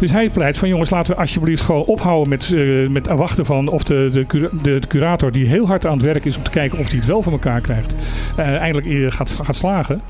Dus 0.01 0.11
hij 0.11 0.29
pleit 0.29 0.57
van 0.57 0.69
jongens, 0.69 0.89
laten 0.89 1.13
we 1.13 1.19
alsjeblieft 1.19 1.61
gewoon 1.61 1.83
ophouden 1.83 2.29
met, 2.29 2.51
eh, 2.51 2.87
met 2.87 3.07
wachten 3.07 3.45
van 3.45 3.67
of 3.67 3.83
de, 3.83 4.09
de, 4.11 4.49
de, 4.61 4.79
curator 4.87 5.31
die 5.31 5.47
heel 5.47 5.67
hard 5.67 5.85
aan 5.85 5.93
het 5.93 6.01
werk 6.01 6.25
is 6.25 6.37
om 6.37 6.43
te 6.43 6.51
kijken 6.51 6.77
of 6.77 6.87
hij 6.87 6.97
het 6.97 7.05
wel 7.05 7.21
voor 7.21 7.31
elkaar 7.31 7.61
krijgt, 7.61 7.95
eh, 8.35 8.55
eindelijk 8.55 8.87
eh, 8.87 9.11
gaat, 9.11 9.39
gaat 9.43 9.55
slagen. 9.55 10.01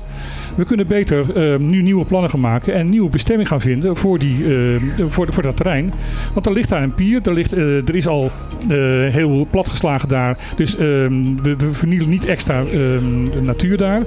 We 0.54 0.64
kunnen 0.64 0.86
beter 0.86 1.52
eh, 1.52 1.58
nu 1.58 1.82
nieuwe 1.82 2.04
plannen 2.04 2.30
gaan 2.30 2.40
maken 2.40 2.74
en 2.74 2.88
nieuwe 2.88 3.10
bestemming 3.10 3.48
gaan 3.48 3.60
vinden 3.60 3.96
voor, 3.96 4.18
die, 4.18 4.44
eh, 4.44 4.80
voor, 5.08 5.26
voor 5.30 5.42
dat 5.42 5.56
terrein. 5.56 5.92
Want 6.34 6.46
er 6.46 6.52
ligt 6.52 6.68
daar 6.68 6.82
een 6.82 6.94
pier, 6.94 7.20
er, 7.22 7.32
ligt, 7.32 7.52
eh, 7.52 7.88
er 7.88 7.94
is 7.94 8.06
al 8.06 8.30
eh, 8.62 8.68
heel 9.14 9.46
platgeslagen 9.50 10.08
daar. 10.08 10.36
Dus 10.56 10.76
ehm, 10.76 11.34
we, 11.42 11.56
we 11.56 11.72
vernielen 11.72 12.08
niet 12.08 12.26
extra 12.26 12.58
ehm, 12.58 13.24
de 13.24 13.40
natuur 13.42 13.76
daar. 13.76 14.02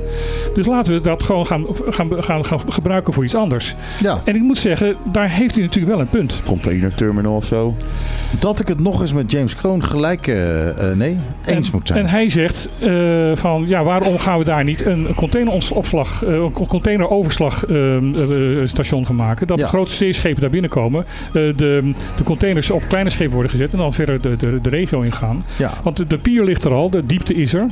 Dus 0.53 0.65
laten 0.65 0.93
we 0.93 1.01
dat 1.01 1.23
gewoon 1.23 1.45
gaan, 1.45 1.65
gaan, 1.89 2.23
gaan, 2.23 2.45
gaan 2.45 2.61
gebruiken 2.69 3.13
voor 3.13 3.23
iets 3.23 3.35
anders. 3.35 3.75
Ja, 4.01 4.21
En 4.23 4.35
ik 4.35 4.41
moet 4.41 4.57
zeggen, 4.57 4.95
daar 5.11 5.29
heeft 5.29 5.55
hij 5.55 5.63
natuurlijk 5.63 5.93
wel 5.93 6.01
een 6.01 6.09
punt. 6.09 6.41
Containerterminal 6.45 7.35
of 7.35 7.45
zo. 7.45 7.75
Dat 8.39 8.59
ik 8.59 8.67
het 8.67 8.79
nog 8.79 9.01
eens 9.01 9.13
met 9.13 9.31
James 9.31 9.55
Kroon 9.55 9.83
gelijk, 9.83 10.27
eh, 10.27 10.91
nee, 10.95 11.17
eens 11.45 11.71
moet 11.71 11.87
zijn. 11.87 11.99
En 11.99 12.07
hij 12.07 12.29
zegt 12.29 12.69
eh, 12.79 12.91
van 13.33 13.65
ja, 13.67 13.83
waarom 13.83 14.19
gaan 14.19 14.37
we 14.37 14.43
daar 14.43 14.63
niet 14.63 14.85
een 14.85 15.07
containeropslag, 15.15 16.23
eh, 16.23 16.34
een 16.43 16.51
containeroverslagstation 16.51 19.05
van 19.05 19.15
maken? 19.15 19.47
Dat 19.47 19.57
de 19.57 19.67
grote 19.67 19.91
zeeschepen 19.91 20.41
daar 20.41 20.49
binnenkomen, 20.49 21.05
eh, 21.27 21.33
de, 21.33 21.91
de 22.15 22.23
containers 22.23 22.71
op 22.71 22.83
kleine 22.87 23.09
schepen 23.09 23.33
worden 23.33 23.51
gezet 23.51 23.71
en 23.71 23.77
dan 23.77 23.93
verder 23.93 24.21
de, 24.21 24.35
de, 24.37 24.61
de 24.61 24.69
regio 24.69 25.01
ingaan. 25.01 25.45
Ja, 25.57 25.71
Want 25.83 25.97
de, 25.97 26.05
de 26.05 26.17
pier 26.17 26.43
ligt 26.43 26.63
er 26.63 26.73
al, 26.73 26.89
de 26.89 27.05
diepte 27.05 27.33
is 27.33 27.53
er. 27.53 27.67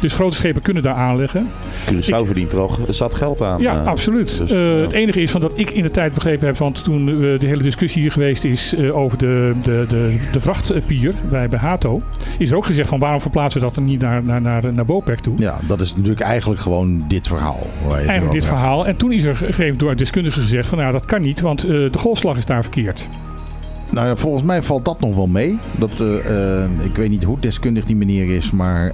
Dus 0.00 0.12
grote 0.12 0.36
schepen 0.36 0.62
kunnen 0.62 0.82
daar 0.82 0.94
aanleggen. 0.94 1.50
Curaçao 1.94 2.26
verdient 2.26 2.52
er 2.52 2.60
al 2.60 2.78
zat 2.88 3.14
geld 3.14 3.42
aan. 3.42 3.60
Ja, 3.60 3.80
eh. 3.80 3.86
absoluut. 3.86 4.38
dus, 4.38 4.50
Eh, 4.50 4.58
ja. 4.58 4.64
Het 4.64 4.92
enige 4.92 5.22
is 5.22 5.30
van 5.30 5.40
dat 5.40 5.52
ik 5.58 5.70
in 5.70 5.82
de 5.82 5.90
tijd 5.90 6.14
begrepen 6.14 6.46
heb, 6.46 6.56
want 6.56 6.84
toen 6.84 7.08
eh, 7.08 7.14
de 7.40 7.46
hele 7.46 7.62
discussie 7.62 8.02
hier 8.02 8.12
geweest 8.12 8.44
is 8.44 8.76
over 8.76 9.18
de, 9.18 9.52
de, 9.62 9.84
de, 9.88 10.16
de 10.32 10.40
vrachtpier 10.40 11.14
bij, 11.30 11.48
bij 11.48 11.58
Hato, 11.58 12.02
is 12.38 12.50
er 12.50 12.56
ook 12.56 12.66
gezegd 12.66 12.88
van 12.88 12.98
waarom 12.98 13.20
verplaatsen 13.20 13.60
we 13.60 13.66
dat 13.66 13.74
dan 13.74 13.84
niet 13.84 14.00
naar, 14.00 14.22
naar, 14.22 14.40
naar, 14.40 14.74
naar 14.74 14.84
Bopec 14.84 15.18
toe? 15.18 15.34
ja, 15.36 15.58
dat 15.66 15.80
is 15.80 15.94
natuurlijk 15.94 16.20
eigenlijk 16.20 16.60
gewoon 16.60 17.04
dit 17.08 17.28
verhaal. 17.28 17.66
Eigenlijk 17.90 18.32
dit 18.32 18.44
hebt. 18.44 18.54
verhaal. 18.54 18.86
En 18.86 18.96
toen 18.96 19.12
is 19.12 19.24
er 19.24 19.36
gegeven 19.36 19.78
door 19.78 19.96
deskundigen 19.96 20.42
gezegd 20.42 20.68
van 20.68 20.78
nou 20.78 20.92
dat 20.92 21.04
kan 21.04 21.22
niet, 21.22 21.40
want 21.40 21.62
eh, 21.62 21.68
de 21.68 21.98
golfslag 21.98 22.36
is 22.36 22.46
daar 22.46 22.62
verkeerd. 22.62 23.06
Nou 23.90 24.06
ja, 24.06 24.16
volgens 24.16 24.42
mij 24.42 24.62
valt 24.62 24.84
dat 24.84 25.00
nog 25.00 25.14
wel 25.14 25.26
mee. 25.26 25.58
Dat, 25.78 26.00
ik 26.82 26.96
weet 26.96 27.10
niet 27.10 27.22
hoe 27.22 27.40
deskundig 27.40 27.84
die 27.84 27.96
meneer 27.96 28.36
is, 28.36 28.50
maar... 28.50 28.92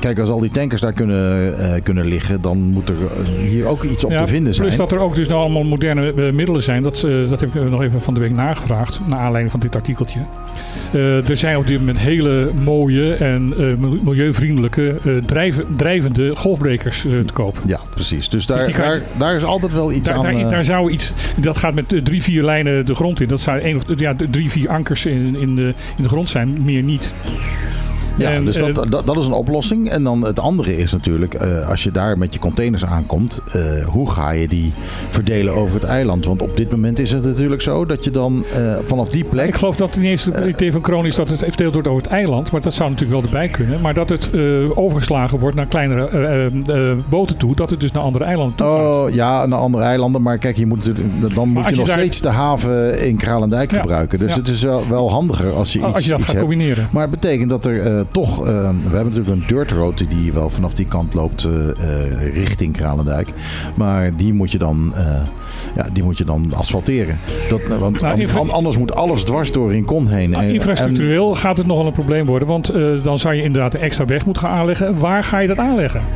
kijk, 0.00 0.18
als 0.18 0.28
al 0.28 0.38
die 0.38 0.50
tankers 0.50 0.80
daar 0.80 0.92
kunnen, 0.92 1.58
eh, 1.58 1.82
kunnen 1.82 2.06
liggen, 2.06 2.40
dan 2.40 2.58
moet 2.58 2.88
er 2.88 2.94
eh, 2.94 3.48
hier 3.48 3.66
ook 3.66 3.82
iets 3.82 4.04
op 4.04 4.10
Ja, 4.10 4.20
te 4.24 4.26
vinden 4.26 4.54
zijn. 4.54 4.66
Plus 4.66 4.78
dat 4.78 4.92
er 4.92 4.98
ook 4.98 5.14
dus 5.14 5.28
nou 5.28 5.40
allemaal 5.40 5.64
moderne 5.64 6.12
eh, 6.12 6.32
middelen 6.32 6.62
zijn. 6.62 6.82
Dat, 6.82 7.02
eh, 7.02 7.10
dat 7.30 7.40
heb 7.40 7.54
ik 7.54 7.70
nog 7.70 7.82
even 7.82 8.02
van 8.02 8.14
de 8.14 8.20
week 8.20 8.32
nagevraagd. 8.32 9.00
Naar 9.06 9.18
aanleiding 9.18 9.50
van 9.50 9.60
dit 9.60 9.76
artikeltje. 9.76 10.20
Eh, 10.92 11.28
er 11.28 11.36
zijn 11.36 11.56
op 11.56 11.66
dit 11.66 11.78
moment 11.78 11.98
hele 11.98 12.50
mooie 12.64 13.14
en 13.14 13.52
eh, 13.58 13.64
mil- 13.78 13.98
milieuvriendelijke 14.04 14.96
eh, 15.04 15.12
drijven, 15.26 15.64
drijvende 15.76 16.36
golfbrekers 16.36 17.04
eh, 17.04 17.10
te 17.26 17.32
koop. 17.32 17.58
Ja, 17.66 17.80
precies. 17.94 18.28
Dus 18.28 18.46
daar, 18.46 18.58
kan 18.58 18.68
je- 18.68 18.76
daar, 18.76 19.00
daar 19.18 19.36
is 19.36 19.44
altijd 19.44 19.72
wel 19.72 19.92
iets 19.92 20.08
Daar, 20.08 20.16
aan. 20.16 20.22
daar, 20.22 20.32
is- 20.34 20.44
eh, 20.44 20.50
daar 20.50 20.64
zou 20.64 20.90
iets. 20.90 21.12
Dat 21.36 21.56
gaat 21.56 21.74
met 21.74 21.92
eh, 21.92 22.00
drie, 22.02 22.22
vier 22.22 22.42
lijnen 22.42 22.86
de 22.86 22.94
grond 22.94 23.20
in. 23.20 23.28
Dat 23.28 23.40
zou 23.40 23.58
één 23.60 23.76
of 23.76 23.82
ja, 23.96 24.14
drie, 24.30 24.50
vier 24.50 24.68
ankers 24.68 25.06
in, 25.06 25.36
in, 25.38 25.54
de, 25.56 25.74
in 25.96 26.02
de 26.02 26.08
grond 26.08 26.28
zijn. 26.28 26.56
Meer 26.64 26.82
niet. 26.82 27.14
Ja, 28.16 28.30
En, 28.30 28.44
dus 28.44 28.56
dat, 28.58 28.68
eh, 28.84 28.90
dat, 28.90 29.06
dat 29.06 29.16
is 29.16 29.26
een 29.26 29.32
oplossing. 29.32 29.88
En 29.88 30.02
dan 30.02 30.22
het 30.22 30.40
andere 30.40 30.76
is 30.76 30.92
natuurlijk, 30.92 31.34
eh, 31.34 31.68
als 31.68 31.82
je 31.82 31.90
daar 31.90 32.18
met 32.18 32.32
je 32.34 32.40
containers 32.40 32.84
aankomt, 32.84 33.40
eh, 33.52 33.84
hoe 33.86 34.10
ga 34.10 34.30
je 34.30 34.48
die 34.48 34.72
verdelen 35.10 35.54
over 35.54 35.74
het 35.74 35.84
eiland? 35.84 36.24
Want 36.24 36.42
op 36.42 36.56
dit 36.56 36.70
moment 36.70 36.98
is 36.98 37.10
het 37.10 37.24
natuurlijk 37.24 37.62
zo 37.62 37.84
dat 37.84 38.04
je 38.04 38.10
dan 38.10 38.44
vanaf 38.84 39.08
die 39.08 39.22
Ik 39.24 39.30
plek. 39.30 39.54
geloof 39.54 39.76
dat 39.76 39.90
het 39.90 39.98
niet 40.00 40.10
eens 40.10 40.24
het 40.24 40.46
idee 40.46 40.72
van 40.72 40.80
Kroon 40.80 41.06
is 41.06 41.14
dat 41.14 41.28
het 41.28 41.38
verdeeld 41.38 41.72
wordt 41.72 41.88
over 41.88 42.02
het 42.02 42.12
eiland. 42.12 42.50
Maar 42.52 42.60
dat 42.60 42.74
zou 42.74 42.90
natuurlijk 42.90 43.20
wel 43.20 43.30
erbij 43.30 43.48
kunnen. 43.48 43.80
Maar 43.80 43.94
dat 43.94 44.08
het 44.08 44.30
overgeslagen 44.74 45.38
wordt 45.38 45.56
naar 45.56 45.66
kleinere 45.66 46.50
boten 47.08 47.36
toe. 47.36 47.54
Dat 47.54 47.70
het 47.70 47.80
dus 47.80 47.92
naar 47.92 48.02
andere 48.02 48.24
eilanden 48.24 48.56
toe 48.56 48.66
gaat. 48.66 48.76
Oh 49.08 49.14
ja, 49.14 49.46
naar 49.46 49.58
andere 49.58 49.84
eilanden. 49.84 50.22
Maar 50.22 50.38
kijk, 50.38 50.56
je 50.56 50.66
moet, 50.66 50.84
dan 51.34 51.48
moet 51.48 51.64
je 51.64 51.70
je 51.70 51.76
nog 51.76 51.86
daar- 51.86 51.98
steeds 51.98 52.20
de 52.20 52.28
haven 52.28 53.00
in 53.06 53.16
Kralendijk 53.16 53.70
Ja, 53.70 53.76
gebruiken. 53.80 54.18
Dus 54.18 54.30
ja. 54.32 54.38
het 54.38 54.48
is 54.48 54.62
wel, 54.62 54.82
wel 54.88 55.10
handiger 55.10 55.52
als 55.52 55.72
je 55.72 55.78
iets, 55.78 55.92
als 55.94 56.04
je 56.04 56.10
dat 56.10 56.18
gaat 56.18 56.26
hebt. 56.28 56.40
combineren. 56.40 56.88
Maar 56.90 57.02
het 57.02 57.10
betekent 57.10 57.50
dat 57.50 57.64
er 57.66 58.04
toch. 58.12 58.46
eh, 58.46 58.68
we 58.68 58.96
hebben 58.96 59.04
natuurlijk 59.04 59.28
een 59.28 59.44
dirt 59.46 59.70
road 59.70 60.10
die 60.10 60.32
wel 60.32 60.50
vanaf 60.50 60.72
die 60.72 60.86
kant 60.86 61.14
loopt 61.14 61.44
eh, 61.44 61.68
eh, 61.68 62.34
richting 62.34 62.72
Kralendijk. 62.76 63.32
Maar 63.74 64.16
die 64.16 64.34
moet 64.34 64.52
je 64.52 64.58
dan, 64.58 64.92
ja, 65.76 65.86
die 65.92 66.02
moet 66.02 66.18
je 66.18 66.24
dan 66.24 66.52
asfalteren. 66.54 67.18
Dat, 67.50 67.60
want 67.78 68.00
Nou, 68.00 68.26
an- 68.38 68.50
anders 68.50 68.78
moet 68.78 68.94
alles 68.94 69.24
dwars 69.24 69.52
door 69.52 69.70
Rincon 69.70 70.08
heen. 70.08 70.30
Nou, 70.30 70.44
En- 70.44 70.52
infrastructureel 70.54 71.34
gaat 71.34 71.56
het 71.56 71.66
nogal 71.66 71.86
een 71.86 71.92
probleem 71.92 72.26
worden. 72.26 72.48
Want 72.48 72.68
eh, 72.68 72.82
dan 73.02 73.18
zou 73.18 73.34
je 73.34 73.42
inderdaad 73.42 73.74
een 73.74 73.80
extra 73.80 74.04
weg 74.04 74.24
moeten 74.24 74.42
gaan 74.42 74.52
aanleggen. 74.58 74.98
Waar 74.98 75.24
ga 75.24 75.38
je 75.38 75.48
dat 75.48 75.58
aanleggen? 75.58 76.00
en- 76.00 76.06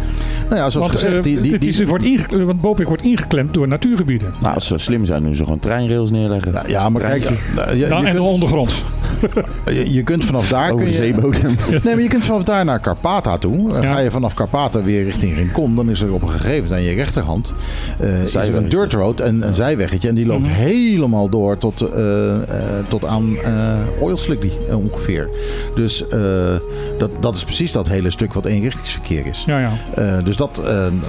nou 0.48 0.60
ja, 0.60 0.70
zoals 0.70 0.88
Want, 0.88 1.00
gezegd, 1.00 1.16
eh, 1.16 1.22
die, 1.22 1.40
die, 1.40 1.52
het 1.52 1.66
is, 1.66 1.76
die- 1.76 1.86
wordt 1.86 2.04
ingeklemd, 2.04 2.46
want 2.46 2.60
Bopik 2.60 2.86
wordt 2.88 3.02
ingeklemd 3.02 3.54
door 3.54 3.68
natuurgebieden. 3.68 4.32
Nou, 4.40 4.54
als 4.54 4.66
ze 4.66 4.78
slim 4.78 5.04
zijn, 5.04 5.22
doen 5.22 5.34
ze 5.34 5.44
gewoon 5.44 5.58
treinrails 5.58 6.10
neerleggen. 6.10 6.52
ja, 6.52 6.64
ja, 6.66 6.88
maar 6.88 7.02
kijk, 7.02 7.24
eh, 7.24 7.30
je, 7.30 7.54
Dan, 7.56 7.78
je, 7.78 7.84
en 7.84 7.88
dan 7.90 8.04
kunt, 8.04 8.18
ondergronds. 8.18 8.84
je, 9.66 9.92
je 9.92 10.02
kunt 10.02 10.24
vanaf 10.24 10.48
daar. 10.48 10.64
Over 10.72 10.76
kun 10.76 10.86
de 10.86 10.92
je, 10.92 10.98
zeebodem. 10.98 11.56
Nee, 11.84 11.94
maar 11.94 12.00
je 12.02 12.08
kunt 12.08 12.24
vanaf 12.24 12.42
daar 12.42 12.64
naar 12.64 12.80
Carpata 12.80 13.38
toe. 13.38 13.74
Eh, 13.76 13.82
Ja. 13.82 13.92
Ga 13.92 13.98
je 14.00 14.10
vanaf 14.10 14.34
Carpata 14.34 14.82
weer 14.82 15.04
richting 15.04 15.36
Rincon, 15.36 15.74
dan 15.74 15.90
is 15.90 16.02
er 16.02 16.12
op 16.12 16.22
een 16.22 16.28
gegeven 16.28 16.54
moment 16.54 16.72
aan 16.72 16.82
je 16.82 16.94
rechterhand 16.94 17.54
eh, 17.98 18.22
is 18.22 18.34
er 18.34 18.54
een 18.54 18.68
dirt 18.68 18.92
road, 18.92 19.20
een, 19.26 19.46
een 19.46 19.54
zijweggetje. 19.54 20.08
En 20.08 20.14
die 20.14 20.26
loopt 20.26 20.46
Mhm. 20.46 20.54
helemaal 20.54 21.28
door 21.28 21.58
tot, 21.58 21.80
eh, 21.80 22.34
eh, 22.34 22.40
tot 22.88 23.04
aan 23.04 23.36
eh 23.44 23.52
Oil 24.00 24.18
eh, 24.68 24.76
ongeveer. 24.76 25.28
Dus 25.74 26.04
dat, 26.98 27.10
dat 27.20 27.36
is 27.36 27.44
precies 27.44 27.72
dat 27.72 27.88
hele 27.88 28.10
stuk 28.10 28.32
wat 28.32 28.44
eenrichtingsverkeer 28.44 29.26
is. 29.26 29.42
Ja, 29.46 29.58
ja. 29.58 30.20
Dus 30.20 30.36
dat, 30.36 30.62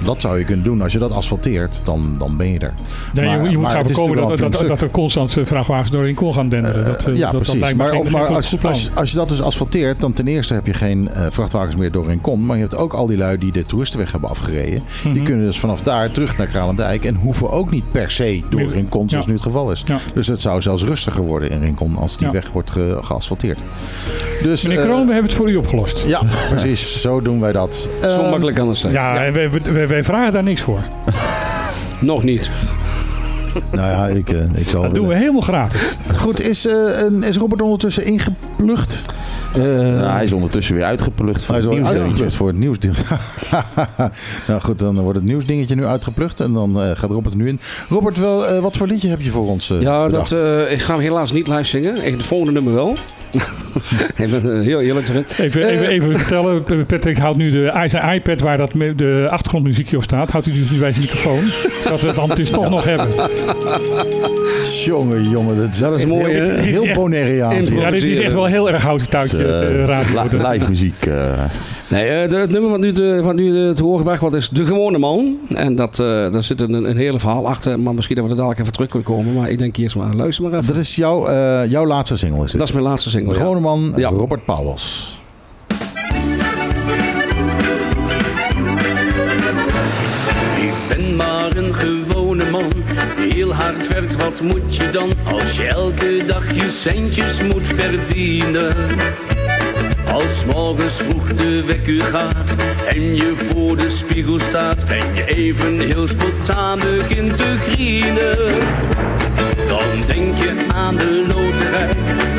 dat 0.04 0.20
zou 0.20 0.38
je 0.38 0.44
kunnen 0.44 0.64
doen. 0.64 0.82
Als 0.82 0.92
je 0.92 0.98
dat 0.98 1.10
asfalteert, 1.12 1.80
dan, 1.84 2.14
dan 2.18 2.36
ben 2.36 2.52
je 2.52 2.58
er. 2.58 2.74
Nee, 3.14 3.26
Maar- 3.26 3.42
je, 3.44 3.50
je 3.50 3.58
moet 3.58 3.68
gaan 3.68 3.84
voorkomen 3.88 4.16
dat, 4.16 4.38
dat, 4.38 4.64
dat 4.68 4.82
er 4.82 4.90
constant 4.90 5.36
vrachtwagens 5.42 5.90
door 5.90 6.08
in 6.08 6.14
kon 6.14 6.34
gaan 6.34 6.48
denderen. 6.48 6.84
Dat, 6.84 7.16
ja, 7.16 7.30
dat, 7.30 7.42
precies. 7.42 7.74
maar 7.74 7.88
geen- 7.88 8.10
maar 8.10 8.26
als, 8.26 8.62
als, 8.62 8.90
als 8.94 9.10
je 9.10 9.16
dat 9.16 9.28
dus 9.28 9.42
asfalteert, 9.42 10.00
dan 10.00 10.12
ten 10.12 10.26
eerste 10.26 10.54
heb 10.54 10.66
je 10.66 10.74
geen 10.74 11.08
vrachtwagens 11.30 11.76
meer 11.76 11.92
door 11.92 12.06
Rincon. 12.06 12.46
Maar 12.46 12.56
je 12.56 12.62
hebt 12.62 12.76
ook 12.76 12.92
al 12.92 13.06
die 13.06 13.16
lui 13.16 13.38
die 13.38 13.52
de 13.52 13.64
toeristenweg 13.64 14.12
hebben 14.12 14.30
afgereden. 14.30 14.82
Die 15.02 15.12
Mhm. 15.12 15.24
kunnen 15.24 15.46
dus 15.46 15.58
vanaf 15.60 15.80
daar 15.80 16.10
terug 16.10 16.36
naar 16.36 16.46
Kralendijk. 16.46 17.04
En 17.04 17.14
hoeven 17.14 17.50
ook 17.50 17.70
niet 17.70 17.84
per 17.90 18.07
se 18.10 18.42
door 18.50 18.60
Meer- 18.60 18.70
Rincon, 18.72 19.08
zoals 19.10 19.24
ja. 19.24 19.30
nu 19.30 19.36
het 19.36 19.46
geval 19.46 19.72
is. 19.72 19.82
Ja. 19.86 19.98
Dus 20.14 20.26
het 20.26 20.40
zou 20.40 20.60
zelfs 20.62 20.82
rustiger 20.82 21.22
worden 21.22 21.50
in 21.50 21.60
Rincon 21.60 21.96
als 21.96 22.16
die 22.16 22.26
Ja. 22.26 22.32
weg 22.32 22.50
wordt 22.52 22.70
ge- 22.70 22.98
geasfalteerd. 23.02 23.58
Dus, 24.42 24.62
Meneer 24.62 24.78
eh, 24.78 24.84
Kroon, 24.84 25.06
we 25.06 25.12
hebben 25.12 25.30
het 25.30 25.34
voor 25.40 25.50
u 25.50 25.56
opgelost. 25.56 26.04
Ja, 26.06 26.22
precies. 26.50 27.00
Zo 27.02 27.20
doen 27.22 27.40
wij 27.40 27.52
dat. 27.52 27.88
Zo 28.02 28.08
Ehm, 28.08 28.28
makkelijk 28.30 28.56
kan 28.56 28.68
het 28.68 28.76
zijn. 28.78 28.92
Ja, 28.92 29.24
en 29.24 29.32
wij, 29.32 29.50
wij, 29.50 29.88
wij 29.88 30.04
vragen 30.04 30.32
daar 30.32 30.42
niks 30.42 30.60
voor. 30.60 30.80
Nog 31.98 32.22
niet. 32.22 32.50
Nou 33.72 33.90
ja, 33.90 34.06
ik, 34.06 34.28
eh, 34.30 34.54
ik 34.54 34.68
zal... 34.68 34.82
Dat 34.82 34.94
doen 34.94 35.06
we 35.08 35.14
helemaal 35.14 35.40
gratis. 35.40 35.96
Goed, 36.16 36.40
is, 36.40 36.66
eh, 36.66 36.74
een- 37.00 37.22
is 37.22 37.36
Robert 37.36 37.62
ondertussen 37.62 38.04
ingeplucht? 38.04 39.04
Eh, 39.54 39.62
Nou, 39.62 40.10
hij 40.10 40.24
is 40.24 40.32
ondertussen 40.32 40.74
weer 40.74 40.84
uitgeplucht 40.84 41.44
van 41.44 41.54
Hij 41.54 41.64
is 41.64 41.70
het 41.70 41.74
al 41.74 41.80
nieuwsdingetje. 41.80 42.04
uitgeplucht 42.04 42.34
voor 42.36 42.46
het 42.46 42.56
nieuwsdeel. 42.56 42.92
nou 44.48 44.60
goed, 44.60 44.78
dan 44.78 44.98
wordt 45.00 45.18
het 45.18 45.26
nieuwsdingetje 45.26 45.74
nu 45.74 45.84
uitgeplucht. 45.84 46.40
En 46.40 46.52
dan 46.52 46.80
eh, 46.82 46.90
gaat 46.94 47.10
Robert 47.10 47.34
er 47.34 47.40
nu 47.40 47.48
in. 47.48 47.60
Robert, 47.88 48.16
wel, 48.18 48.46
eh, 48.46 48.60
wat 48.60 48.76
voor 48.76 48.86
liedje 48.86 49.08
heb 49.08 49.20
je 49.20 49.30
voor 49.30 49.48
ons 49.48 49.70
eh, 49.70 49.80
ja, 49.80 50.06
bedacht? 50.06 50.30
dat, 50.30 50.38
eh, 50.40 50.72
ik 50.72 50.80
ga 50.82 50.92
hem 50.92 51.02
helaas 51.02 51.32
niet 51.32 51.48
live 51.48 51.64
zingen. 51.64 52.06
Ik 52.06 52.12
het 52.12 52.22
volgende 52.22 52.52
nummer 52.52 52.74
wel. 52.74 52.94
ben 54.30 54.58
eh, 54.58 54.60
heel 54.64 54.80
eerlijk 54.80 55.08
erin. 55.08 55.24
Even, 55.38 55.62
Eh, 55.62 55.72
even, 55.74 55.88
even 55.88 56.18
vertellen. 56.18 56.64
Patrick 56.86 57.16
houdt 57.18 57.38
nu 57.38 57.50
de, 57.50 57.70
zijn 57.88 58.14
iPad 58.14 58.40
waar 58.40 58.56
dat 58.56 58.74
de 58.94 59.26
achtergrondmuziekje 59.30 59.96
op 59.96 60.02
staat. 60.02 60.30
Houdt 60.30 60.46
hij 60.46 60.56
dus 60.56 60.70
nu 60.70 60.78
bij 60.78 60.90
zijn 60.92 61.02
microfoon. 61.04 61.48
Zodat 61.82 62.00
we 62.00 62.06
het 62.06 62.16
dan 62.16 62.30
dus 62.34 62.50
toch 62.50 62.70
nog 62.70 62.84
hebben. 62.84 63.08
Jongen, 64.84 65.28
jongen. 65.28 65.56
Dat 65.56 65.68
is, 65.72 65.78
Dat 65.78 65.98
is 65.98 66.06
mooi, 66.06 66.32
heel? 66.32 66.46
Dit 66.56 66.66
is 66.66 66.72
heel 66.72 66.92
Bonaireaans. 66.94 67.68
Ja, 67.68 67.90
dit 67.90 68.02
is 68.02 68.18
echt 68.18 68.32
wel 68.32 68.46
heel 68.46 68.70
erg 68.72 68.82
houten 68.82 69.08
touwtje. 69.08 69.36
Eh, 69.38 69.44
de 69.44 69.84
radio. 69.84 70.38
li- 70.38 70.48
live 70.48 70.68
muziek. 70.68 71.06
eh. 71.06 71.32
Nee, 71.88 72.08
eh, 72.08 72.40
het 72.40 72.50
nummer 72.50 72.70
wat 72.70 72.80
nu, 72.80 72.92
te, 72.92 73.20
wat 73.22 73.34
nu 73.34 73.68
eh, 73.68 73.74
te 73.74 73.82
horen 73.82 73.98
gebracht 73.98 74.20
wordt 74.20 74.36
is 74.36 74.48
De 74.48 74.66
Gewone 74.66 74.98
Man. 74.98 75.36
En 75.48 75.74
dat, 75.74 75.98
eh, 75.98 76.06
daar 76.06 76.42
zit 76.42 76.60
een, 76.60 76.72
een 76.72 76.96
hele 76.96 77.18
verhaal 77.18 77.48
achter. 77.48 77.80
Maar 77.80 77.94
misschien 77.94 78.16
dat 78.16 78.24
we 78.24 78.30
er 78.30 78.36
dadelijk 78.36 78.60
even 78.60 78.72
terug 78.72 78.88
kunnen 78.88 79.08
komen. 79.08 79.34
Maar 79.34 79.50
ik 79.50 79.58
denk 79.58 79.76
eerst 79.76 79.96
maar, 79.96 80.14
luister 80.14 80.44
maar 80.44 80.52
even. 80.52 80.66
Dat 80.66 80.76
is 80.76 80.96
jouw, 80.96 81.26
eh, 81.26 81.70
jouw 81.70 81.86
laatste 81.86 82.16
single, 82.16 82.44
is 82.44 82.50
het? 82.50 82.58
Dat 82.58 82.68
is 82.68 82.74
mijn 82.74 82.86
laatste 82.86 83.10
single. 83.10 83.28
De 83.32 83.34
ja. 83.34 83.40
gewone 83.40 83.60
man, 83.60 83.92
Ja. 83.96 84.08
Robert 84.08 84.44
Pauwels. 84.44 85.16
Ik 90.60 90.72
ben 90.96 91.16
maar 91.16 91.56
een 91.56 91.74
gewone 91.74 92.50
man, 92.50 92.68
die 93.20 93.32
heel 93.34 93.52
hard 93.54 93.92
werkt, 93.92 94.16
wat 94.16 94.40
moet 94.42 94.76
je 94.76 94.90
dan? 94.90 95.10
Als 95.32 95.56
je 95.56 95.66
elke 95.66 96.22
dag 96.26 96.54
je 96.54 96.70
centjes 96.70 97.42
moet 97.42 97.66
verdienen. 97.66 98.72
Als 100.12 100.44
morgens 100.44 100.94
vroeg 100.96 101.32
de 101.32 101.64
wekker 101.64 102.02
gaat 102.02 102.54
en 102.86 103.16
je 103.16 103.34
voor 103.36 103.76
de 103.76 103.90
spiegel 103.90 104.38
staat, 104.38 104.86
ben 104.86 105.14
je 105.14 105.24
even 105.26 105.80
heel 105.80 106.08
spontaan 106.08 106.78
begint 106.78 107.36
te 107.36 107.56
grienen. 107.60 108.58
Dan 109.68 110.06
denk 110.06 110.36
je 110.38 110.66
aan 110.74 110.96
de 110.96 111.24
loterij, 111.28 111.88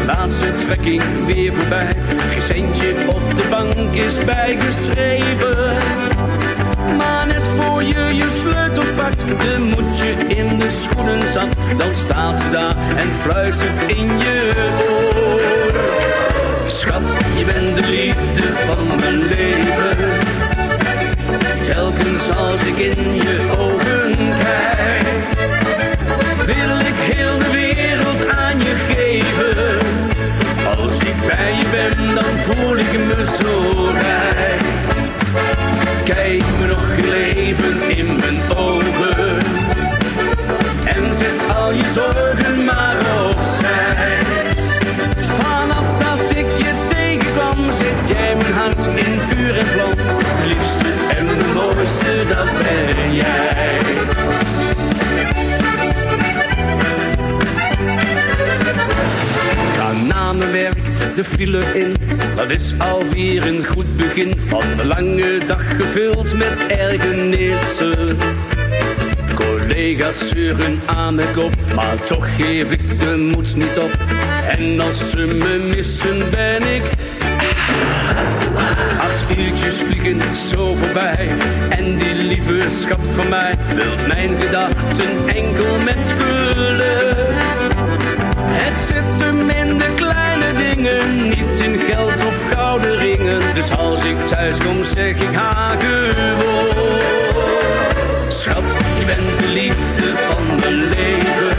laatste 0.06 0.56
trekking 0.56 1.04
weer 1.26 1.54
voorbij. 1.54 1.94
Geen 2.30 2.42
centje 2.42 2.94
op 3.08 3.36
de 3.36 3.48
bank 3.50 3.96
is 3.96 4.24
bijgeschreven. 4.26 5.78
Maar 6.98 7.28
net 7.28 7.48
voor 7.58 7.84
je 7.84 8.16
je 8.16 8.40
sleutels 8.42 8.92
pakt, 8.92 9.20
de 9.28 9.58
moet 9.60 10.00
je 10.00 10.36
in 10.36 10.60
de 10.60 10.70
schoenen 10.70 11.32
zat. 11.34 11.56
Dan 11.78 11.96
staat 11.96 12.38
ze 12.38 12.50
daar 12.52 12.98
en 12.98 13.14
fluistert 13.14 13.88
in 13.88 14.20
je 14.20 14.52
oor. 14.88 16.39
Schat, 16.70 17.02
je 17.38 17.46
bent 17.46 17.76
de 17.76 17.90
liefde 17.90 18.56
van 18.56 18.88
mijn 18.88 19.18
leven. 19.18 19.98
Telkens 21.62 22.36
als 22.36 22.64
ik 22.64 22.78
in 22.78 23.16
je 23.16 23.48
ogen 23.58 24.16
kijk, 24.16 25.08
wil 26.46 26.80
ik 26.80 27.16
heel 27.16 27.38
de 27.38 27.52
wereld 27.52 28.28
aan 28.28 28.60
je 28.60 28.76
geven. 28.90 29.78
Als 30.78 30.98
ik 31.00 31.28
bij 31.28 31.54
je 31.54 31.66
ben, 31.72 32.16
dan 32.16 32.38
voel 32.38 32.78
ik 32.78 32.92
me 32.92 33.26
zo 33.26 33.90
rijk. 33.92 34.62
Kijk 36.04 36.44
me 36.60 36.68
nog 36.68 37.10
leven 37.10 37.98
in 37.98 38.16
mijn 38.16 38.42
ogen 38.58 39.38
en 40.86 41.16
zet 41.16 41.56
al 41.56 41.72
je 41.72 41.92
zorgen 41.94 42.64
maar 42.66 42.89
in 49.00 49.20
vuur 49.22 49.58
en 49.58 49.66
vlam. 49.66 49.90
De 49.90 50.48
liefste 50.48 50.92
en 51.18 51.28
de 51.28 51.52
mooiste, 51.54 52.26
dat 52.28 52.46
ben 52.46 53.14
jij. 53.14 53.78
Ga 59.78 59.92
na 60.08 60.34
mijn 60.34 60.52
werk 60.52 60.78
de 61.16 61.24
file 61.24 61.64
in, 61.74 61.92
dat 62.36 62.50
is 62.50 62.74
alweer 62.78 63.48
een 63.48 63.66
goed 63.66 63.98
begin 63.98 64.34
van 64.48 64.64
een 64.78 64.88
lange 64.88 65.40
dag 65.48 65.64
gevuld 65.78 66.38
met 66.38 66.68
ergernissen. 66.68 68.18
Collega's 69.36 70.30
zeuren 70.30 70.80
aan 70.86 71.16
mijn 71.16 71.34
kop, 71.34 71.52
maar 71.76 71.96
toch 72.06 72.28
geef 72.38 72.72
ik 72.72 73.00
de 73.00 73.32
moed 73.36 73.56
niet 73.56 73.78
op. 73.78 73.92
En 74.58 74.80
als 74.80 75.10
ze 75.12 75.26
me 75.26 75.70
missen, 75.76 76.30
ben 76.30 76.76
ik 76.76 76.84
uurtjes 79.38 79.76
vliegen 79.76 80.36
zo 80.36 80.76
voorbij. 80.76 81.30
En 81.70 81.98
die 81.98 82.16
lieve 82.16 82.62
schat 82.70 83.06
van 83.14 83.30
mij 83.30 83.54
Vult 83.66 84.08
mijn 84.08 84.42
gedachten 84.42 85.28
enkel 85.28 85.80
met 85.80 86.16
geluk 86.18 87.18
Het 88.42 88.88
zit 88.88 89.26
hem 89.26 89.50
in 89.50 89.78
de 89.78 89.94
kleine 89.96 90.54
dingen 90.58 91.28
Niet 91.28 91.60
in 91.60 91.80
geld 91.80 92.26
of 92.26 92.48
gouden 92.52 92.98
ringen. 92.98 93.42
Dus 93.54 93.78
als 93.78 94.06
ik 94.06 94.28
thuis 94.28 94.58
kom 94.58 94.84
zeg 94.84 95.16
ik 95.16 95.36
ha 95.36 95.76
gewoon 95.80 97.00
Schat, 98.28 98.64
je 99.00 99.06
bent 99.06 99.40
de 99.40 99.48
liefde 99.48 100.18
van 100.18 100.60
mijn 100.60 100.90
leven. 100.90 101.58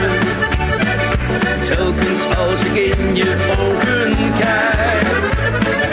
Telkens 1.63 2.37
als 2.37 2.65
ik 2.65 2.75
in 2.75 3.17
je 3.17 3.37
ogen 3.59 4.17
kijk 4.39 5.90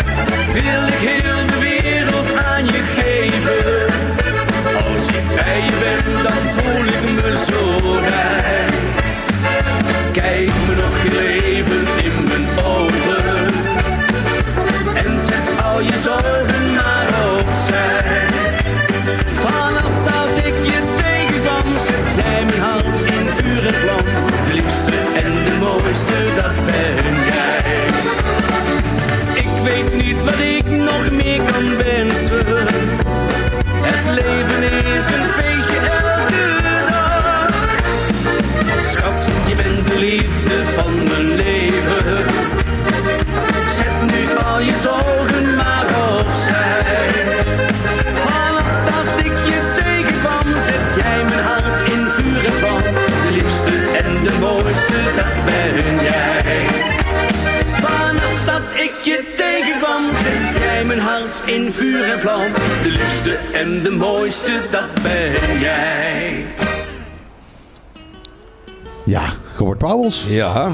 wil 0.62 0.88
ik 0.88 0.99
heel 1.10 1.47
de 1.47 1.60
wereld 1.60 2.36
aan 2.36 2.66
je 2.66 2.84
geven. 2.97 3.86
Als 4.86 5.08
ik 5.08 5.36
bij 5.36 5.62
je 5.62 5.72
ben, 5.84 6.24
dan 6.24 6.43
voel 6.55 6.86
ik 6.86 7.01
me 7.16 7.30
zo 7.49 7.62
rijk. 8.10 8.74
Kijk 10.12 10.51
me 10.68 10.76
nog 10.76 10.95
heel 11.03 11.20
even 11.20 11.86
in 12.03 12.24
mijn 12.28 12.47
ogen. 12.66 13.45
En 14.93 15.20
zet 15.20 15.64
al 15.64 15.80
je 15.82 15.97
zorgen 16.03 16.74
maar 16.74 16.97
in 61.48 61.72
vuur 61.74 62.04
en 62.04 62.20
vlam. 62.20 62.41
De 62.84 62.89
liefste 62.89 63.38
en 63.54 63.84
de 63.84 63.91
mooiste, 63.91 64.52
dat 64.72 65.04
ben 65.04 65.60
jij. 65.60 66.45
Ja, 69.06 69.24
Robert 69.58 69.78
Pauwels. 69.78 70.26
Ja, 70.28 70.72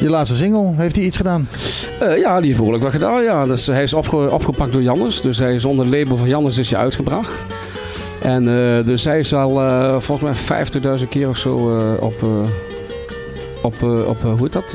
Je 0.00 0.08
laatste 0.10 0.36
single, 0.36 0.72
heeft 0.76 0.96
hij 0.96 1.04
iets 1.04 1.16
gedaan? 1.16 1.48
Eh, 2.00 2.18
ja, 2.18 2.36
die 2.36 2.44
heeft 2.46 2.56
behoorlijk 2.56 2.84
wat 2.84 2.92
gedaan. 2.92 3.22
Ja. 3.22 3.46
Dus 3.46 3.66
hij 3.66 3.82
is 3.82 3.94
opge- 3.94 4.30
opgepakt 4.30 4.72
door 4.72 4.82
Jannes. 4.82 5.20
Dus 5.20 5.38
hij 5.38 5.54
is 5.54 5.64
onder 5.64 5.86
het 5.86 5.94
label 5.94 6.16
van 6.16 6.28
Jannes 6.28 6.58
is 6.58 6.70
hij 6.70 6.80
uitgebracht. 6.80 7.32
En 8.22 8.48
eh, 8.78 8.86
dus 8.86 9.04
hij 9.04 9.18
is 9.18 9.34
al 9.34 9.60
eh, 9.62 9.96
volgens 10.00 10.48
mij 10.48 10.66
50.000 10.98 11.08
keer 11.08 11.28
of 11.28 11.36
zo 11.38 11.78
eh, 11.78 12.02
op, 12.02 12.22
eh, 12.22 12.28
op, 13.62 13.74
eh, 13.82 14.08
op 14.08 14.22
hoe 14.22 14.36
heet 14.40 14.52
dat? 14.52 14.74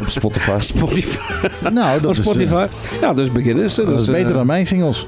Op 0.00 0.08
Spotify. 0.08 0.56
Spotify. 0.74 1.18
Nou, 1.72 2.00
dat 2.00 2.04
op 2.04 2.10
is, 2.10 2.18
eh, 2.18 2.24
Spotify. 2.24 2.66
ja, 3.00 3.12
dus 3.12 3.32
beginnen 3.32 3.70
ze. 3.70 3.84
dat 3.84 3.92
is 4.00 4.06
Dus, 4.06 4.14
beter 4.14 4.30
eh, 4.30 4.34
dan 4.36 4.46
mijn 4.46 4.66
singles. 4.66 5.06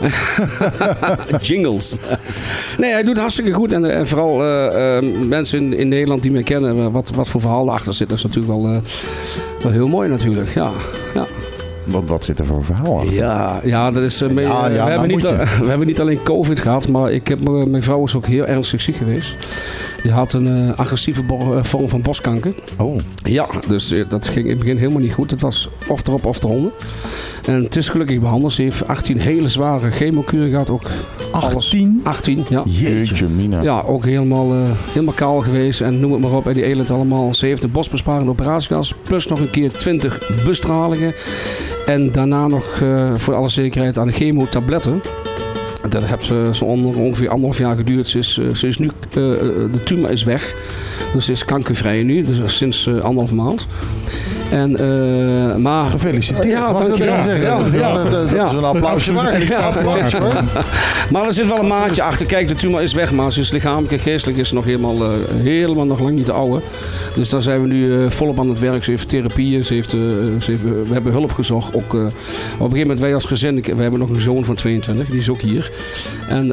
jingles. 1.49 1.97
nee, 2.79 2.93
hij 2.93 3.03
doet 3.03 3.19
hartstikke 3.19 3.53
goed. 3.53 3.73
En, 3.73 3.91
en 3.91 4.09
vooral 4.09 4.43
eh, 4.45 4.97
eh, 4.97 5.05
mensen 5.29 5.59
in, 5.59 5.73
in 5.79 5.89
Nederland 5.89 6.23
die 6.23 6.31
mij 6.33 6.43
kennen, 6.43 6.93
wat, 6.93 7.11
wat 7.15 7.29
voor 7.29 7.41
verhaal 7.41 7.67
erachter 7.69 7.95
zit, 7.95 8.09
dat 8.09 8.17
is 8.19 8.25
natuurlijk 8.25 8.53
wel, 8.53 8.73
eh, 8.73 8.79
wel 9.63 9.73
heel 9.73 9.89
mooi 9.89 10.09
natuurlijk. 10.09 10.55
Ja, 10.55 10.71
ja. 11.15 11.25
Wat, 11.85 12.03
wat 12.07 12.25
zit 12.25 12.39
er 12.39 12.47
voor 12.47 12.65
verhaal 12.65 13.01
aan? 13.01 13.11
Ja, 13.11 13.61
ja, 13.65 13.91
dat 13.91 14.03
is. 14.03 14.21
mee- 14.21 14.47
Ja, 14.47 14.69
ja, 14.69 14.85
we, 14.85 14.91
hebben 14.91 15.09
niet, 15.09 15.23
we 15.61 15.67
hebben 15.69 15.87
niet 15.87 16.01
alleen 16.01 16.23
COVID 16.23 16.61
gehad, 16.61 16.89
maar 16.89 17.11
ik 17.13 17.29
heb, 17.29 17.49
mijn 17.49 17.83
vrouw 17.83 18.05
is 18.05 18.15
ook 18.15 18.27
heel 18.27 18.47
ernstig 18.47 18.81
ziek 18.81 18.97
geweest. 18.97 19.37
Die 20.07 20.15
had 20.15 20.33
een 20.33 20.69
eh, 20.71 20.79
agressieve 20.79 21.23
bo- 21.23 21.57
eh, 21.57 21.65
vorm 21.65 21.89
van 21.89 22.03
borstkanker. 22.03 22.55
Oh, 22.79 22.97
Ja, 23.25 23.47
dus 23.69 23.91
eh, 23.93 24.09
dat 24.09 24.29
ging 24.29 24.45
in 24.45 24.51
het 24.51 24.59
begin 24.59 24.77
helemaal 24.77 25.01
niet 25.01 25.13
goed. 25.13 25.31
Het 25.31 25.41
was 25.41 25.69
of 25.89 26.07
erop 26.07 26.25
of 26.27 26.43
eronder. 26.43 26.73
En 27.47 27.63
het 27.63 27.77
is 27.77 27.89
gelukkig 27.89 28.21
behandeld. 28.21 28.53
Ze 28.53 28.63
heeft 28.63 28.89
18 28.89 29.21
hele 29.21 29.49
zware 29.49 29.91
chemokuren 29.91 30.51
gehad. 30.51 30.71
Ook 30.71 30.83
alles. 31.33 31.55
18? 31.55 32.01
18, 32.05 32.45
ja. 32.49 32.63
Jeetje. 32.67 33.27
Mina. 33.29 33.63
Ja, 33.63 33.81
ook 33.81 34.05
helemaal, 34.05 34.53
eh, 34.53 34.59
helemaal 34.93 35.15
kaal 35.15 35.41
geweest. 35.41 35.81
En 35.81 36.01
noem 36.01 36.13
het 36.13 36.21
maar 36.21 36.33
op. 36.33 36.47
En 36.49 36.55
die 36.55 36.65
eland 36.65 36.91
allemaal. 36.91 37.35
Ze 37.35 37.47
heeft 37.47 37.63
een 37.65 37.71
bosbesparende 37.71 38.31
operatie 38.31 38.69
gehad. 38.69 38.95
Plus 39.03 39.27
nog 39.27 39.41
een 39.41 39.51
keer 39.51 39.73
20 39.73 40.43
bestralingen. 40.45 41.15
En 41.87 42.09
daarna 42.13 42.47
nog 42.47 42.81
eh, 42.83 43.15
voor 43.15 43.35
alle 43.35 43.49
zekerheid 43.49 43.99
aan 43.99 44.07
de 44.07 44.13
chemotabletten. 44.13 45.01
Dat 45.89 46.05
heeft 46.05 46.57
zo 46.57 46.65
onder, 46.65 46.99
ongeveer 47.01 47.29
anderhalf 47.29 47.59
jaar 47.59 47.77
geduurd. 47.77 48.09
Ze 48.09 48.19
is, 48.19 48.39
eh, 48.39 48.55
ze 48.55 48.67
is 48.67 48.79
nu, 48.79 48.91
eh, 49.15 49.33
eh, 49.33 49.39
de 49.73 49.83
tumor 49.85 50.11
is 50.11 50.25
weg. 50.25 50.55
Dus 51.13 51.25
ze 51.25 51.33
is 51.33 51.45
kankervrij 51.45 52.03
nu. 52.03 52.23
Dus 52.23 52.57
sinds 52.57 52.89
anderhalf 52.89 53.33
maand. 53.33 53.67
En, 54.51 54.77
eh, 54.77 55.57
maar... 55.57 55.85
Gefeliciteerd. 55.87 56.45
Ja, 56.45 56.73
dankjewel. 56.73 57.95
dat, 57.95 58.11
dat- 58.11 58.31
dat 58.31 58.47
is 58.47 58.53
een 58.53 58.65
applausje 58.65 59.13
waard. 59.13 59.53
Applaus. 59.77 60.15
Maar 61.11 61.27
er 61.27 61.33
zit 61.33 61.47
wel 61.47 61.59
een 61.59 61.67
maatje 61.67 62.03
achter. 62.03 62.27
Kijk, 62.27 62.49
de 62.49 62.55
tumor 62.55 62.83
is 62.83 62.93
weg, 62.95 63.13
maar 63.13 63.33
ze 63.33 63.41
is 63.41 63.51
lichamelijk 63.51 63.93
en 63.93 63.99
geestelijk 63.99 64.39
is 64.39 64.53
nog 64.53 64.65
helemaal, 64.65 65.03
eh, 65.05 65.09
helemaal 65.37 65.85
nog 65.87 66.01
lang 66.01 66.15
niet 66.17 66.27
de 66.27 66.33
oude. 66.33 66.61
Dus 67.15 67.29
daar 67.29 67.43
zijn 67.43 67.63
we 67.63 67.67
nu 67.69 68.03
eh, 68.05 68.11
volop 68.11 68.39
aan 68.39 68.49
het 68.49 68.59
werk. 68.59 68.85
Ze 68.85 68.91
heeft 68.91 69.09
therapieën, 69.09 69.65
ze 69.65 69.75
heeft, 69.75 69.91
ze 69.91 70.37
heeft, 70.47 70.63
we 70.63 70.93
hebben 70.93 71.13
hulp 71.13 71.33
gezocht. 71.33 71.77
Ook, 71.77 71.95
op 71.95 72.01
een 72.03 72.11
gegeven 72.59 72.79
moment, 72.81 73.01
wij 73.01 73.15
als 73.15 73.25
gezin, 73.25 73.63
we 73.77 73.83
hebben 73.83 74.01
nog 74.01 74.11
een 74.11 74.21
zoon 74.21 74.45
van 74.45 74.55
22, 74.55 75.09
die 75.09 75.21
is 75.21 75.29
ook 75.29 75.41
hier. 75.41 75.71
En 76.29 76.49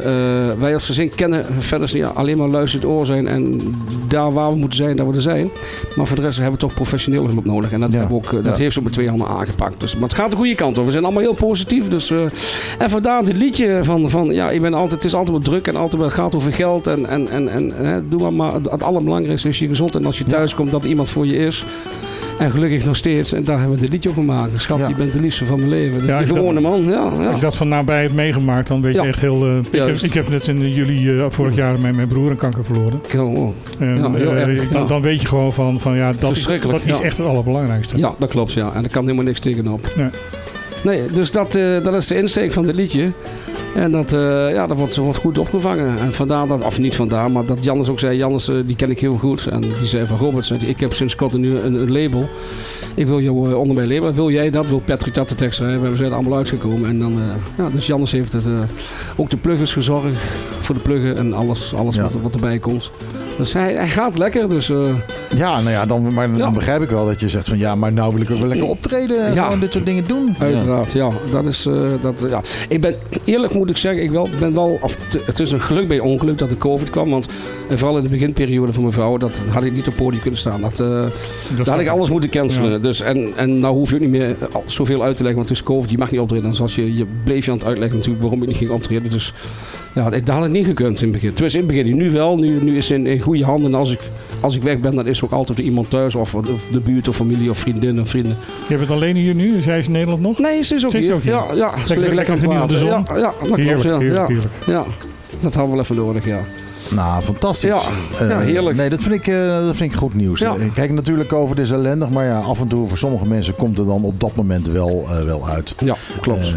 wij 0.59 0.73
als 0.73 0.85
gezin 0.85 1.09
kennen 1.15 1.45
verder 1.59 2.07
alleen 2.13 2.37
maar 2.37 2.47
luisterend 2.47 2.89
oor 2.89 3.05
zijn 3.05 3.27
en 3.27 3.61
daar 4.07 4.33
waar 4.33 4.49
we 4.49 4.55
moeten 4.57 4.77
zijn, 4.77 4.95
daar 4.95 5.09
we 5.09 5.15
er 5.15 5.21
zijn. 5.21 5.49
Maar 5.95 6.07
voor 6.07 6.15
de 6.15 6.21
rest 6.21 6.35
hebben 6.37 6.53
we 6.59 6.59
toch 6.65 6.73
professionele 6.73 7.27
hulp 7.27 7.45
nodig. 7.45 7.71
En 7.71 7.82
dat, 7.85 7.93
Ja. 7.93 7.99
hebben 7.99 8.21
we 8.21 8.27
ook, 8.27 8.33
eh, 8.39 8.45
dat 8.45 8.55
Ja. 8.57 8.61
heeft 8.61 8.73
ze 8.73 8.79
ook 8.79 8.85
met 8.85 8.93
twee 8.93 9.09
handen 9.09 9.27
aangepakt. 9.27 9.79
Dus, 9.79 9.93
maar 9.93 10.03
het 10.09 10.13
gaat 10.13 10.31
de 10.31 10.37
goede 10.37 10.55
kant 10.55 10.77
op. 10.77 10.85
We 10.85 10.91
zijn 10.91 11.03
allemaal 11.03 11.21
heel 11.21 11.33
positief. 11.33 11.87
Dus, 11.89 12.11
eh, 12.11 12.21
en 12.77 12.89
vandaar 12.89 13.25
dit 13.25 13.35
liedje 13.35 13.79
van, 13.83 14.09
van 14.09 14.25
ja, 14.33 14.49
ik 14.49 14.61
ben 14.61 14.73
altijd, 14.73 14.91
het 14.91 15.03
is 15.03 15.13
altijd 15.13 15.37
wat 15.37 15.45
druk 15.45 15.67
en 15.67 15.75
altijd 15.75 16.01
wat 16.01 16.13
gaat 16.13 16.35
over 16.35 16.53
geld. 16.53 16.87
En, 16.87 17.05
en, 17.09 17.29
en, 17.29 17.49
en 17.49 17.71
hè, 17.75 18.07
doe 18.07 18.21
maar, 18.21 18.33
maar 18.33 18.53
het, 18.53 18.71
het 18.71 18.83
allerbelangrijkste 18.83 19.47
is 19.47 19.59
je 19.59 19.67
gezond. 19.67 19.95
En 19.95 20.05
als 20.05 20.17
je 20.17 20.23
thuis 20.23 20.55
komt, 20.55 20.71
dat 20.71 20.85
iemand 20.85 21.09
voor 21.09 21.25
je 21.25 21.37
is. 21.37 21.65
En 22.39 22.51
gelukkig 22.51 22.85
nog 22.85 22.95
steeds. 22.95 23.31
En 23.33 23.43
daar 23.43 23.57
hebben 23.59 23.75
we 23.75 23.81
dit 23.81 23.91
liedje 23.91 24.09
op 24.09 24.15
gemaakt. 24.15 24.61
Schat, 24.61 24.79
Ja. 24.79 24.87
je 24.87 24.95
bent 24.95 25.13
de 25.13 25.21
liefste 25.21 25.45
van 25.45 25.57
mijn 25.57 25.69
leven. 25.69 25.99
De, 25.99 26.05
Ja, 26.05 26.17
de 26.17 26.25
gewone 26.25 26.59
man. 26.59 26.83
Ja, 26.83 26.89
ja. 27.19 27.27
Als 27.27 27.35
je 27.35 27.41
dat 27.45 27.55
van 27.55 27.67
nabij 27.67 28.01
hebt 28.01 28.13
meegemaakt, 28.13 28.67
dan 28.67 28.81
weet 28.81 28.93
je 28.95 29.01
echt 29.01 29.19
heel... 29.21 29.45
eh, 29.45 29.57
ik, 29.57 29.87
heb, 29.87 29.95
ik 29.97 30.13
heb 30.13 30.29
net 30.29 30.47
in 30.47 30.73
juli 30.73 31.17
eh, 31.17 31.25
vorig 31.29 31.55
jaar 31.55 31.79
mijn, 31.79 31.95
mijn 31.95 32.07
broer 32.07 32.31
een 32.31 32.37
kanker 32.37 32.65
verloren. 32.65 33.01
Oh. 33.17 33.49
En, 33.79 33.97
Ja, 33.97 34.11
heel 34.11 34.31
eh, 34.35 34.41
erg, 34.41 34.69
dan, 34.69 34.81
ja. 34.81 34.87
dan 34.87 35.01
weet 35.01 35.21
je 35.21 35.27
gewoon 35.27 35.53
van, 35.53 35.79
van 35.79 35.95
ja, 35.95 36.11
dat, 36.19 36.31
is, 36.31 36.43
dat 36.45 36.83
echt 37.01 37.17
het 37.17 37.27
allerbelangrijkste. 37.27 37.97
Ja, 37.97 38.15
dat 38.19 38.29
klopt. 38.29 38.53
Ja. 38.53 38.71
En 38.73 38.83
er 38.83 38.89
kan 38.89 39.03
helemaal 39.03 39.25
niks 39.25 39.39
tegenop. 39.39 39.87
Nee. 39.97 40.07
Nee, 40.83 41.05
dus 41.13 41.31
dat, 41.31 41.55
eh, 41.55 41.83
dat 41.83 41.93
is 41.95 42.07
de 42.07 42.17
insteek 42.17 42.53
van 42.53 42.65
dit 42.65 42.75
liedje. 42.75 43.11
En 43.75 43.91
dat, 43.91 44.13
eh, 44.13 44.53
ja, 44.53 44.67
dat 44.67 44.77
wordt, 44.77 44.95
wordt 44.95 45.17
goed 45.17 45.37
opgevangen. 45.37 45.97
En 45.99 46.13
vandaar 46.13 46.47
dat, 46.47 46.65
of 46.65 46.79
niet 46.79 46.95
vandaar, 46.95 47.31
maar 47.31 47.45
dat 47.45 47.63
Jannes 47.63 47.89
ook 47.89 47.99
zei. 47.99 48.17
Jannes, 48.17 48.47
eh, 48.47 48.55
die 48.65 48.75
ken 48.75 48.89
ik 48.89 48.99
heel 48.99 49.17
goed. 49.17 49.47
En 49.47 49.61
die 49.61 49.85
zei 49.85 50.05
van 50.05 50.17
Robert, 50.17 50.45
zei, 50.45 50.59
ik 50.65 50.79
heb 50.79 50.93
sinds 50.93 51.15
kort 51.15 51.33
nu 51.33 51.57
een, 51.59 51.73
een 51.73 51.91
label. 51.91 52.29
Ik 52.95 53.07
wil 53.07 53.21
jou 53.21 53.49
eh, 53.49 53.57
onder 53.57 53.75
mijn 53.75 53.87
label. 53.93 54.13
Wil 54.13 54.31
jij 54.31 54.49
dat? 54.49 54.69
Wil 54.69 54.79
Patrick 54.79 55.13
dat 55.13 55.29
de 55.29 55.35
tekst 55.35 55.59
schrijven? 55.59 55.89
We 55.89 55.95
zijn 55.95 56.09
er 56.09 56.15
allemaal 56.15 56.37
uitgekomen. 56.37 56.89
En 56.89 56.99
dan, 56.99 57.19
ja, 57.57 57.69
dus 57.69 57.87
Jannes 57.87 58.11
heeft 58.11 58.33
het, 58.33 58.47
ook 59.15 59.29
de 59.29 59.37
pluggers 59.37 59.73
gezorgd. 59.73 60.19
Voor 60.59 60.75
de 60.75 60.81
pluggen 60.81 61.17
en 61.17 61.33
alles, 61.33 61.73
alles 61.75 61.95
Ja. 61.95 62.01
wat, 62.01 62.17
wat 62.21 62.35
erbij 62.35 62.59
komt. 62.59 62.91
Dus 63.37 63.53
hij, 63.53 63.73
hij 63.73 63.89
gaat 63.89 64.17
lekker. 64.17 64.49
Dus 64.49 64.69
eh, 64.69 64.85
Ja, 65.35 65.57
nou 65.59 65.69
ja, 65.69 65.85
dan, 65.85 66.13
maar 66.13 66.27
dan 66.27 66.37
Ja. 66.37 66.51
begrijp 66.51 66.81
ik 66.81 66.89
wel 66.89 67.05
dat 67.05 67.19
je 67.19 67.29
zegt 67.29 67.47
van 67.49 67.57
ja, 67.57 67.75
maar 67.75 67.93
nou 67.93 68.13
wil 68.13 68.21
ik 68.21 68.31
ook 68.31 68.37
wel 68.39 68.47
lekker 68.47 68.67
optreden. 68.67 69.25
en 69.25 69.33
Ja. 69.33 69.43
Gewoon 69.43 69.59
dit 69.59 69.71
soort 69.73 69.85
dingen 69.85 70.03
doen. 70.07 70.35
Uiteraard, 70.39 70.91
ja. 70.91 71.09
Dat 71.31 71.45
is, 71.45 71.65
eh, 71.65 71.73
dat, 72.01 72.23
eh, 72.23 72.29
ja. 72.29 72.41
Ik 72.69 72.81
ben, 72.81 72.95
eerlijk 73.23 73.53
moet 73.53 73.69
ik 73.69 73.77
zeggen, 73.77 74.03
ik 74.03 74.11
wel, 74.11 74.29
ben 74.39 74.53
wel, 74.53 74.77
of, 74.81 74.97
het 75.25 75.39
is 75.39 75.51
een 75.51 75.61
geluk 75.61 75.87
bij 75.87 75.99
ongeluk 75.99 76.37
dat 76.37 76.49
de 76.49 76.57
COVID 76.57 76.89
kwam. 76.89 77.09
Want 77.09 77.27
en 77.69 77.77
vooral 77.77 77.97
in 77.97 78.03
de 78.03 78.09
beginperiode 78.09 78.73
van 78.73 78.81
mijn 78.81 78.93
vrouw, 78.93 79.17
dat 79.17 79.41
had 79.49 79.63
ik 79.63 79.73
niet 79.73 79.87
op 79.87 79.95
podium 79.95 80.21
kunnen 80.21 80.39
staan. 80.39 80.61
Dat, 80.61 80.79
eh, 80.79 81.05
Dat 81.57 81.67
had 81.67 81.79
ik 81.79 81.87
alles 81.87 82.09
moeten 82.09 82.29
cancelen. 82.29 82.81
Dus, 82.81 83.01
en, 83.01 83.29
en 83.35 83.59
nou 83.59 83.75
hoef 83.75 83.89
je 83.89 83.95
ook 83.95 84.01
niet 84.01 84.09
meer 84.09 84.35
zoveel 84.65 85.03
uit 85.03 85.17
te 85.17 85.23
leggen, 85.23 85.39
want 85.41 85.49
het 85.49 85.57
is 85.57 85.63
COVID, 85.63 85.89
je 85.89 85.97
mag 85.97 86.11
niet 86.11 86.19
optreden. 86.19 86.45
En 86.45 86.53
zoals 86.55 86.75
je, 86.75 86.95
je 86.95 87.05
bleef 87.23 87.45
je 87.45 87.51
aan 87.51 87.57
het 87.57 87.65
uitleggen 87.67 87.97
natuurlijk 87.97 88.23
waarom 88.23 88.41
ik 88.41 88.47
niet 88.47 88.57
ging 88.57 88.69
optreden. 88.69 89.09
Dus 89.09 89.33
ja, 89.95 90.09
dat 90.09 90.29
had 90.29 90.45
ik 90.45 90.51
niet 90.51 90.65
gekund 90.65 90.97
in 90.97 91.03
het 91.03 91.11
begin. 91.11 91.33
Tenminste, 91.33 91.59
in 91.59 91.67
het 91.67 91.75
begin. 91.75 91.97
Nu 91.97 92.11
wel, 92.11 92.37
nu, 92.37 92.63
nu 92.63 92.77
is 92.77 92.91
in, 92.91 93.05
in 93.07 93.21
goede 93.23 93.43
handen. 93.43 93.71
En 93.71 93.77
als 93.77 93.91
ik, 93.91 93.99
als 94.41 94.55
ik 94.55 94.61
weg 94.63 94.79
ben, 94.79 94.95
dan 94.95 95.07
is 95.07 95.17
er 95.17 95.25
ook 95.25 95.31
altijd 95.31 95.59
iemand 95.59 95.89
thuis. 95.89 96.15
Of, 96.15 96.35
of 96.35 96.45
de 96.71 96.79
buurt 96.79 97.07
of 97.07 97.15
familie 97.15 97.49
of 97.49 97.57
vriendin 97.57 98.01
of 98.01 98.09
vrienden. 98.09 98.37
Je 98.67 98.67
hebt 98.67 98.79
het 98.81 98.91
alleen 98.91 99.15
hier 99.15 99.35
nu, 99.35 99.61
hij 99.61 99.79
is 99.79 99.85
in 99.85 99.91
Nederland 99.91 100.21
nog? 100.21 100.39
Nee, 100.39 100.63
ze 100.63 100.75
is 100.75 100.85
ook 100.85 100.91
Ze 100.91 100.97
is 100.97 101.05
hier. 101.05 101.13
ook 101.15 101.21
hier. 101.21 101.31
Ja, 101.31 101.53
ja, 101.55 101.85
ze 101.85 101.95
liggen 101.97 102.15
lekker 102.15 102.33
aan 102.33 102.39
het 102.39 102.47
water. 102.49 102.85
Ja, 102.85 103.03
ja, 103.07 103.15
dat 103.15 103.35
klopt. 103.37 103.57
Ja, 103.57 103.63
heerlijk, 103.63 103.83
ja, 103.83 103.97
heerlijk. 104.27 104.53
ja. 104.65 104.85
Dat 105.39 105.53
hadden 105.55 105.63
we 105.63 105.69
wel 105.69 105.79
even 105.79 105.95
nodig, 105.95 106.25
ja. 106.25 106.39
Nou, 106.91 107.21
fantastisch. 107.23 107.69
Ja, 107.69 107.79
Eh, 108.19 108.29
ja, 108.29 108.39
heerlijk. 108.39 108.77
Nee, 108.77 108.89
dat 108.89 109.01
vind 109.01 109.13
ik, 109.15 109.27
eh, 109.27 109.47
dat 109.47 109.75
vind 109.75 109.91
ik 109.91 109.97
goed 109.97 110.13
nieuws. 110.13 110.39
Ja. 110.39 110.55
Kijk, 110.73 110.91
natuurlijk 110.91 111.33
over 111.33 111.59
is 111.59 111.71
ellendig, 111.71 112.09
maar 112.09 112.25
ja, 112.25 112.39
af 112.39 112.59
en 112.61 112.67
toe 112.67 112.87
voor 112.87 112.97
sommige 112.97 113.27
mensen 113.27 113.55
komt 113.55 113.77
het 113.77 113.87
dan 113.87 114.03
op 114.03 114.19
dat 114.19 114.35
moment 114.35 114.67
wel, 114.67 115.05
eh, 115.09 115.23
wel 115.23 115.47
uit. 115.49 115.75
Ja, 115.79 115.95
klopt. 116.21 116.53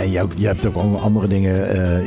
En 0.00 0.10
jij, 0.10 0.24
jij 0.36 0.48
hebt 0.48 0.66
ook 0.66 0.76
andere 1.02 1.28
dingen. 1.28 1.56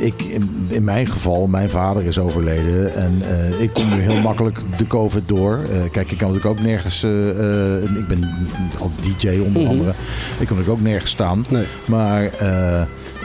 Ik, 0.04 0.22
in, 0.22 0.66
in 0.68 0.84
mijn 0.84 1.06
geval, 1.06 1.46
mijn 1.46 1.68
vader 1.70 2.04
is 2.04 2.18
overleden. 2.18 2.94
En 2.94 3.22
ik 3.58 3.72
kom 3.72 3.88
nu 3.88 4.00
heel 4.00 4.20
makkelijk 4.20 4.58
de 4.76 4.86
COVID 4.86 5.22
door. 5.28 5.58
Kijk, 5.92 6.10
ik 6.12 6.18
kan 6.18 6.28
natuurlijk 6.32 6.58
ook 6.60 6.66
nergens. 6.66 7.04
ik 7.98 8.06
ben 8.08 8.28
al 8.80 8.90
DJ 9.00 9.28
onder 9.44 9.62
Mhm. 9.62 9.70
andere. 9.70 9.90
Ik 10.38 10.46
kan 10.46 10.56
natuurlijk 10.56 10.68
ook 10.68 10.80
nergens 10.82 11.10
staan. 11.10 11.44
Nee. 11.48 11.64
Maar 11.84 12.22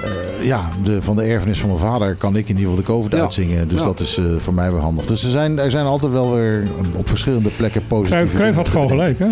eh, 0.04 0.46
ja, 0.46 0.62
de, 0.84 1.02
van 1.02 1.16
de 1.16 1.24
erfenis 1.24 1.60
van 1.60 1.70
mijn 1.70 1.82
vader 1.82 2.16
kan 2.16 2.36
ik 2.36 2.50
in 2.50 2.58
ieder 2.58 2.70
geval 2.70 2.76
de 2.76 2.92
COVID 2.92 3.12
Ja. 3.12 3.20
uitzingen. 3.22 3.68
Dus 3.68 3.80
Ja. 3.80 3.86
dat 3.86 4.00
is 4.00 4.18
eh, 4.18 4.26
voor 4.38 4.54
mij 4.54 4.72
weer 4.72 4.82
handig. 4.82 5.06
Dus 5.06 5.24
er 5.24 5.30
zijn, 5.32 5.60
er 5.60 5.72
zijn 5.72 5.86
altijd 5.86 6.12
wel 6.12 6.34
weer 6.34 6.68
op 6.98 7.08
verschillende 7.08 7.50
plekken 7.56 7.88
positieve 7.88 8.36
Cruijff 8.36 8.58
had 8.58 8.70
gewoon 8.70 8.88
gelijk, 8.88 9.20
hè? 9.20 9.28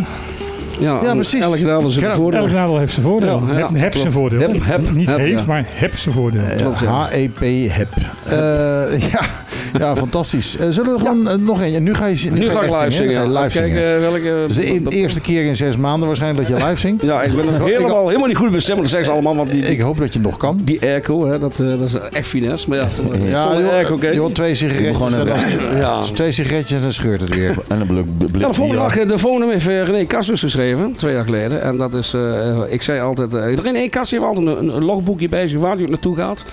Ja, 0.79 0.99
Ja, 1.03 1.13
precies. 1.13 1.41
Elk 1.41 1.59
nadeel 1.59 1.91
Elk 2.01 2.15
voordeel. 2.15 2.39
Elk 2.39 2.51
nadeel 2.51 2.77
heeft 2.77 2.93
zijn 2.93 3.05
voordeel. 3.05 3.43
Ja, 3.47 3.57
ja, 3.57 3.69
heb, 3.71 3.81
heb 3.81 3.95
zijn 3.95 4.11
voordeel. 4.11 4.39
Heb, 4.39 4.65
heb, 4.65 4.91
Niet 4.91 5.09
heb, 5.09 5.17
heeft, 5.17 5.39
ja. 5.39 5.45
maar 5.47 5.65
heb 5.67 5.97
zijn 5.97 6.15
voordeel. 6.15 6.41
Eh. 6.41 7.09
HEP 7.09 7.39
HEP. 7.71 7.93
Eh, 8.23 8.99
ja, 9.11 9.21
ja, 9.79 9.95
fantastisch. 9.95 10.57
Eh, 10.57 10.67
zullen 10.69 10.91
we 10.91 10.97
er 10.97 11.05
gewoon 11.05 11.29
eh, 11.29 11.35
nog 11.35 11.61
een? 11.61 11.83
Nu 11.83 11.93
ga 11.93 12.05
je 12.05 12.15
zingen. 12.15 12.39
Nu 12.39 12.49
ga 12.49 12.61
ik 12.61 12.71
live 12.71 12.91
zingen. 12.91 13.33
Live 13.33 13.49
zingen. 13.49 13.69
kijken 13.69 13.95
eh, 13.95 13.99
welke... 13.99 14.43
Dus 14.47 14.55
de 14.55 14.75
e- 14.75 14.81
eerste 14.89 15.21
keer 15.21 15.45
in 15.45 15.55
zes 15.55 15.77
maanden 15.77 16.07
waarschijnlijk 16.07 16.47
dat 16.47 16.57
je 16.57 16.65
live 16.65 16.79
zingt. 16.79 17.03
Ja, 17.03 17.21
ik 17.21 17.35
ben 17.35 17.45
nog 17.51 17.65
helemaal, 17.65 18.07
helemaal 18.07 18.27
niet 18.27 18.37
goed 18.37 18.51
met 18.51 18.61
stemmen. 18.61 18.83
Dat 18.83 18.91
zeggen 18.91 19.09
ze 19.09 19.13
allemaal, 19.15 19.35
want 19.35 19.51
die, 19.51 19.61
Ik 19.61 19.79
hoop 19.79 19.97
dat 19.97 20.13
je 20.13 20.19
nog 20.19 20.37
kan. 20.37 20.59
die 20.63 20.81
airco, 20.81 21.27
hè, 21.27 21.39
dat, 21.39 21.59
eh, 21.59 21.67
dat 21.67 21.81
is 21.81 21.93
echt 22.11 22.27
finesse. 22.27 22.69
Maar 22.69 22.77
ja, 22.77 22.87
toch, 22.95 23.05
Ja, 23.29 23.43
airco, 23.43 23.97
joh, 24.13 24.31
twee 24.31 24.55
sigaretjes. 24.55 26.11
Twee 26.13 26.31
sigaretjes 26.31 26.77
en 26.77 26.81
dan 26.81 26.91
scheurt 26.91 27.21
het 27.21 27.35
weer. 27.35 27.55
En 27.67 27.81
een 27.81 27.87
blik, 27.87 28.05
Ja, 28.41 28.47
de 28.47 28.53
volgende 28.53 28.81
dag, 28.81 28.97
eh, 28.97 29.07
de 29.07 29.17
volgende 29.17 29.51
heeft 29.51 29.67
eh, 29.67 29.83
René 29.83 30.05
Kassus 30.05 30.39
geschreven, 30.41 30.64
twee 30.95 31.13
jaar 31.13 31.23
geleden. 31.23 31.61
En 31.61 31.77
dat 31.77 31.93
is, 31.93 32.13
eh, 32.13 32.59
ik 32.69 32.81
zei 32.81 32.99
altijd, 33.01 33.33
eh, 33.33 33.53
René 33.55 33.87
Kassus 33.87 34.11
heeft 34.11 34.23
altijd 34.23 34.47
een, 34.57 34.75
een 34.75 34.83
logboekje 34.83 35.29
bij 35.29 35.47
zich 35.47 35.59
waar 35.59 35.75
hij 35.75 35.83
ook 35.83 35.89
naartoe 35.89 36.15
gaat. 36.15 36.45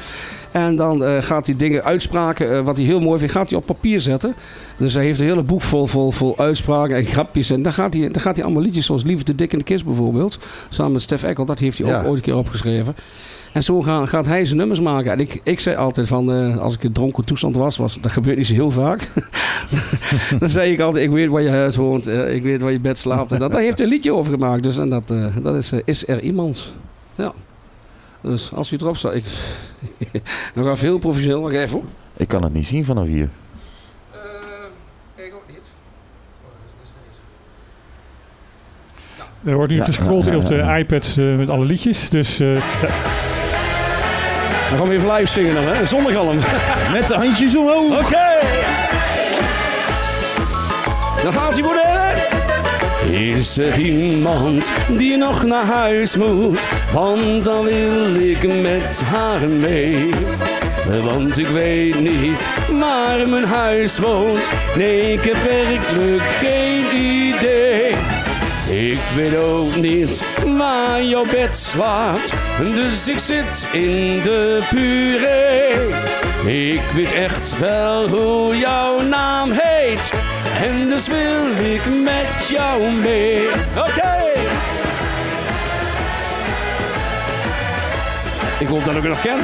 En 0.52 0.76
dan 0.76 1.04
eh, 1.04 1.22
gaat 1.22 1.46
hij 1.46 1.56
dingen, 1.56 1.84
uitspraken, 1.84 2.64
wat 2.64 2.76
hij 2.76 2.86
heel 2.86 3.00
mooi 3.00 3.18
vindt, 3.18 3.34
gaat 3.34 3.48
hij 3.50 3.58
op 3.58 3.66
papier 3.66 4.00
zetten. 4.00 4.34
Dus 4.76 4.94
hij 4.94 5.04
heeft 5.04 5.20
een 5.20 5.26
hele 5.26 5.42
boek 5.42 5.62
vol, 5.62 5.86
vol, 5.86 6.10
vol 6.10 6.38
uitspraken 6.38 6.96
en 6.96 7.04
grapjes. 7.04 7.50
En 7.50 7.62
dan 7.62 7.72
gaat, 7.72 7.94
hij, 7.94 8.08
dan 8.08 8.22
gaat 8.22 8.36
hij 8.36 8.44
allemaal 8.44 8.62
liedjes 8.62 8.86
zoals 8.86 9.04
Liefde 9.04 9.24
te 9.24 9.34
dik 9.34 9.52
in 9.52 9.58
de 9.58 9.64
kist 9.64 9.84
bijvoorbeeld. 9.84 10.38
Samen 10.68 10.92
met 10.92 11.02
Stef 11.02 11.22
Eckel, 11.22 11.44
dat 11.44 11.58
heeft 11.58 11.78
hij 11.78 11.86
Ja. 11.86 12.00
ook 12.00 12.06
ooit 12.06 12.16
een 12.16 12.22
keer 12.22 12.36
opgeschreven. 12.36 12.96
En 13.52 13.62
zo 13.62 13.80
gaat 13.80 14.26
hij 14.26 14.44
zijn 14.44 14.58
nummers 14.58 14.80
maken. 14.80 15.12
En 15.12 15.20
ik, 15.20 15.40
ik 15.44 15.60
zei 15.60 15.76
altijd 15.76 16.08
van, 16.08 16.32
eh, 16.32 16.56
als 16.56 16.74
ik 16.74 16.82
in 16.82 16.92
dronken 16.92 17.24
toestand 17.24 17.56
was, 17.56 17.76
was, 17.76 18.00
dat 18.00 18.12
gebeurt 18.12 18.36
niet 18.36 18.46
zo 18.46 18.52
heel 18.52 18.70
vaak. 18.70 19.08
dan 20.38 20.50
zei 20.50 20.72
ik 20.72 20.80
altijd, 20.80 21.04
ik 21.04 21.10
weet 21.10 21.28
waar 21.28 21.42
je 21.42 21.50
huis 21.50 21.76
woont, 21.76 22.06
eh, 22.06 22.34
ik 22.34 22.42
weet 22.42 22.60
waar 22.60 22.72
je 22.72 22.80
bed 22.80 22.98
slaapt. 22.98 23.32
En 23.32 23.38
dat, 23.38 23.52
daar 23.52 23.60
heeft 23.60 23.78
hij 23.78 23.86
een 23.86 23.92
liedje 23.92 24.14
over 24.14 24.32
gemaakt. 24.32 24.62
Dus 24.62 24.78
en 24.78 24.88
dat, 24.88 25.10
eh, 25.10 25.26
dat 25.42 25.56
is, 25.56 25.72
is 25.84 26.08
er 26.08 26.20
iemand. 26.20 26.72
Ja. 27.14 27.32
Dus 28.20 28.52
als 28.52 28.70
je 28.70 28.76
erop 28.80 28.96
staat, 28.96 29.14
ik... 29.14 29.24
nog 30.54 30.68
even 30.68 30.86
heel 30.86 30.98
professioneel, 30.98 31.40
maar 31.40 31.50
even 31.50 31.70
hoor. 31.70 31.84
Ik 32.16 32.28
kan 32.28 32.42
het 32.42 32.52
niet 32.52 32.66
zien 32.66 32.84
vanaf 32.84 33.06
hier. 33.06 33.28
ik 35.16 35.34
ook 35.34 35.44
niet. 35.48 35.62
Er 39.44 39.54
wordt 39.54 39.70
nu 39.70 39.76
Ja, 39.76 39.84
ja, 40.24 40.36
op 40.36 40.46
de 40.46 40.76
iPad 40.78 41.16
eh, 41.18 41.36
met 41.36 41.50
alle 41.50 41.64
liedjes. 41.64 42.10
Dus 42.10 42.40
eh, 42.40 42.48
Dan 44.72 44.80
gaan 44.80 44.90
we 44.90 44.96
even 44.96 45.12
live 45.12 45.32
zingen 45.32 45.54
dan, 45.54 45.64
hè? 45.64 45.86
Zonder 45.86 46.12
galm. 46.12 46.38
Met 46.92 47.08
de 47.08 47.14
handjes 47.14 47.56
omhoog. 47.56 48.00
Oké. 48.00 48.28
Dan 51.22 51.32
gaat 51.32 51.52
hij 51.52 51.62
moeder. 51.62 51.90
Is 53.10 53.58
er 53.58 53.78
iemand 53.78 54.70
die 54.88 55.16
nog 55.16 55.42
naar 55.42 55.64
huis 55.64 56.16
moet? 56.16 56.66
Want 56.92 57.44
dan 57.44 57.64
wil 57.64 58.14
ik 58.14 58.62
met 58.62 59.02
haar 59.02 59.48
mee. 59.48 60.08
Want 61.02 61.38
ik 61.38 61.46
weet 61.46 62.00
niet 62.00 62.48
waar 62.80 63.28
mijn 63.28 63.44
huis 63.44 63.98
woont. 63.98 64.48
Nee, 64.76 65.12
ik 65.12 65.22
heb 65.22 65.36
werkelijk 65.44 66.22
geen 66.22 66.96
idee. 66.96 67.94
Ik 68.90 69.00
weet 69.16 69.36
ook 69.36 69.76
niet 69.76 70.31
waar 70.56 71.02
jouw 71.02 71.24
bed 71.24 71.56
slaapt, 71.56 72.32
dus 72.74 73.08
ik 73.08 73.18
zit 73.18 73.68
in 73.72 74.20
de 74.22 74.60
puree. 74.70 75.72
Ik 76.74 76.82
weet 76.94 77.12
echt 77.12 77.58
wel 77.58 78.08
hoe 78.08 78.56
jouw 78.58 79.00
naam 79.00 79.50
heet, 79.52 80.12
en 80.62 80.88
dus 80.88 81.06
wil 81.06 81.66
ik 81.72 81.80
met 82.02 82.48
jou 82.48 82.90
mee. 82.90 83.48
Oké! 83.76 84.20
Ik 88.58 88.66
hoop 88.68 88.84
dat 88.84 88.96
ik 88.96 89.02
het 89.02 89.10
nog 89.10 89.20
ken. 89.20 89.38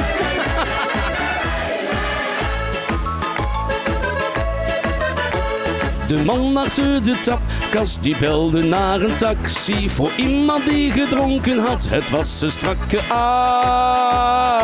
De 6.09 6.17
man 6.25 6.57
achter 6.57 7.03
de 7.03 7.19
tapkast 7.21 8.03
die 8.03 8.17
belde 8.17 8.63
naar 8.63 9.01
een 9.01 9.15
taxi 9.15 9.89
voor 9.89 10.11
iemand 10.15 10.65
die 10.65 10.91
gedronken 10.91 11.59
had. 11.59 11.87
Het 11.89 12.09
was 12.09 12.41
een 12.41 12.51
strakke 12.51 12.99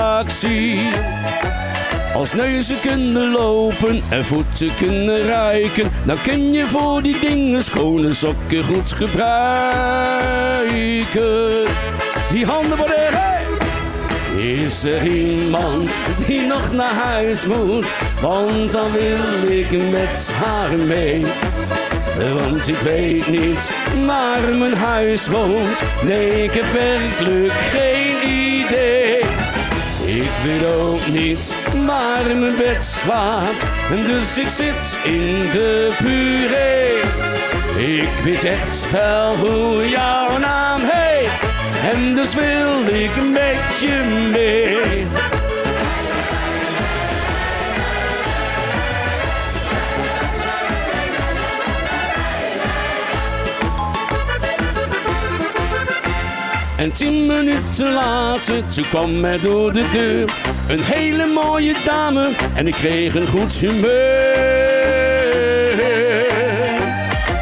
actie. 0.09 0.89
Als 2.15 2.33
neuzen 2.33 2.79
kunnen 2.81 3.31
lopen 3.31 4.03
en 4.09 4.25
voeten 4.25 4.75
kunnen 4.75 5.25
ruiken, 5.25 5.91
dan 6.05 6.21
kun 6.21 6.53
je 6.53 6.67
voor 6.67 7.01
die 7.01 7.19
dingen 7.19 7.63
schone 7.63 8.13
sokken 8.13 8.63
goed 8.63 8.93
gebruiken. 8.93 9.33
Die 12.31 12.45
handen 12.45 12.77
worden 12.77 12.95
hey! 12.97 13.43
Is 14.37 14.83
er 14.83 15.07
iemand 15.07 15.91
die 16.28 16.41
nog 16.41 16.71
naar 16.71 16.93
huis 16.93 17.45
moet? 17.45 17.93
Want 18.21 18.71
dan 18.71 18.91
wil 18.91 19.51
ik 19.51 19.71
met 19.91 20.32
haar 20.43 20.78
mee. 20.78 21.26
Want 22.34 22.67
ik 22.67 22.76
weet 22.76 23.28
niet 23.28 23.71
waar 24.05 24.55
mijn 24.57 24.73
huis 24.73 25.28
woont. 25.28 25.82
Nee, 26.01 26.43
ik 26.43 26.51
heb 26.51 26.65
werkelijk 26.73 27.53
geen 27.53 28.30
idee. 28.30 29.19
Ik 30.05 30.32
weet 30.43 30.65
ook 30.65 31.07
niet 31.07 31.55
waar 31.86 32.36
mijn 32.36 32.55
bed 32.55 32.84
slaat. 32.84 33.65
Dus 34.05 34.38
ik 34.38 34.49
zit 34.49 34.99
in 35.03 35.49
de 35.51 35.91
puree. 35.97 36.97
Ik 37.99 38.09
weet 38.23 38.43
echt 38.43 38.91
wel 38.91 39.36
hoe 39.36 39.89
jouw 39.89 40.38
naam 40.38 40.82
heet. 40.84 41.43
En 41.93 42.15
dus 42.15 42.36
wil 42.36 42.95
ik 42.95 43.11
met 43.32 43.80
je 43.80 44.30
mee. 44.32 45.05
En 56.86 56.93
tien 56.93 57.25
minuten 57.25 57.93
later, 57.93 58.65
toen 58.65 58.89
kwam 58.89 59.23
hij 59.23 59.39
door 59.39 59.73
de 59.73 59.89
deur. 59.91 60.33
Een 60.67 60.81
hele 60.83 61.25
mooie 61.25 61.75
dame 61.83 62.31
en 62.55 62.67
ik 62.67 62.73
kreeg 62.73 63.15
een 63.15 63.27
goed 63.27 63.53
humeur. 63.53 63.83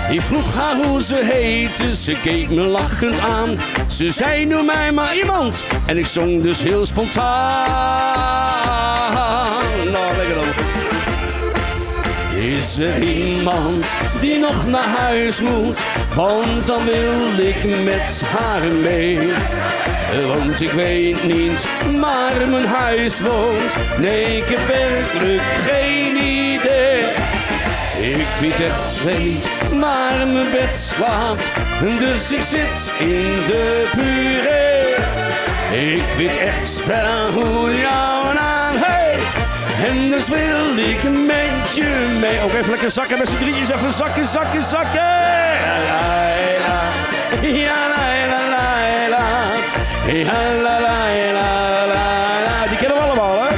Ik 0.09 0.21
vroeg 0.21 0.55
haar 0.55 0.75
hoe 0.75 1.03
ze 1.03 1.15
heette, 1.23 1.95
ze 1.95 2.19
keek 2.19 2.49
me 2.49 2.61
lachend 2.61 3.19
aan. 3.19 3.57
Ze 3.87 4.11
zei 4.11 4.45
noem 4.45 4.65
mij 4.65 4.91
maar 4.91 5.15
iemand 5.15 5.63
en 5.85 5.97
ik 5.97 6.05
zong 6.05 6.41
dus 6.41 6.61
heel 6.61 6.85
spontaan. 6.85 7.23
Nou, 9.91 10.15
lekker 10.15 10.35
dan. 10.35 10.45
Is 12.43 12.77
er 12.77 13.03
iemand 13.03 13.85
die 14.23 14.39
nog 14.39 14.67
naar 14.67 14.87
huis 14.97 15.41
moet? 15.41 15.79
Want 16.15 16.65
dan 16.65 16.85
wil 16.85 17.45
ik 17.45 17.83
met 17.83 18.23
haar 18.37 18.67
mee. 18.67 19.19
Want 20.27 20.61
ik 20.61 20.71
weet 20.71 21.23
niet 21.23 21.67
waar 21.99 22.47
mijn 22.47 22.65
huis 22.65 23.21
woont. 23.21 23.75
Nee, 23.97 24.37
ik 24.37 24.45
heb 24.45 24.67
werkelijk 24.67 25.41
geen 25.41 26.15
idee. 26.15 27.01
Ik 28.17 28.27
weet 28.39 28.59
echt 28.59 29.17
niet 29.17 29.49
waar 29.79 30.27
mijn 30.27 30.51
bed 30.51 30.75
slaapt. 30.75 31.45
Dus 31.99 32.31
ik 32.31 32.41
zit 32.41 32.93
in 32.99 33.33
de 33.47 33.83
puree. 33.91 34.93
Ik 35.97 36.03
weet 36.17 36.37
echt 36.37 36.85
wel 36.85 37.31
hoe 37.31 37.69
heet. 37.69 38.12
En 39.85 40.09
dus 40.09 40.27
wil 40.27 40.77
ik 40.77 41.03
met 41.03 41.75
je 41.75 42.17
mee. 42.19 42.39
Ook 42.41 42.53
even 42.53 42.69
lekker 42.69 42.91
zakken 42.91 43.17
met 43.17 43.29
z'n 43.29 43.35
drieën. 43.35 43.61
Even 43.61 43.93
zakken, 43.93 44.25
zakken, 44.25 44.63
zakken. 44.63 44.99
La, 44.99 45.77
la, 45.89 46.01
la. 46.67 46.81
Ja, 47.47 47.75
la, 47.93 48.03
la, 48.31 48.41
la, 48.49 49.07
la. 49.09 49.25
Ja, 50.13 50.31
la, 50.61 50.79
la, 50.79 50.97
la, 51.33 51.85
la, 51.85 52.39
la. 52.45 52.67
Die 52.69 52.77
kennen 52.77 52.97
we 52.97 53.03
allemaal, 53.03 53.41
hè? 53.41 53.49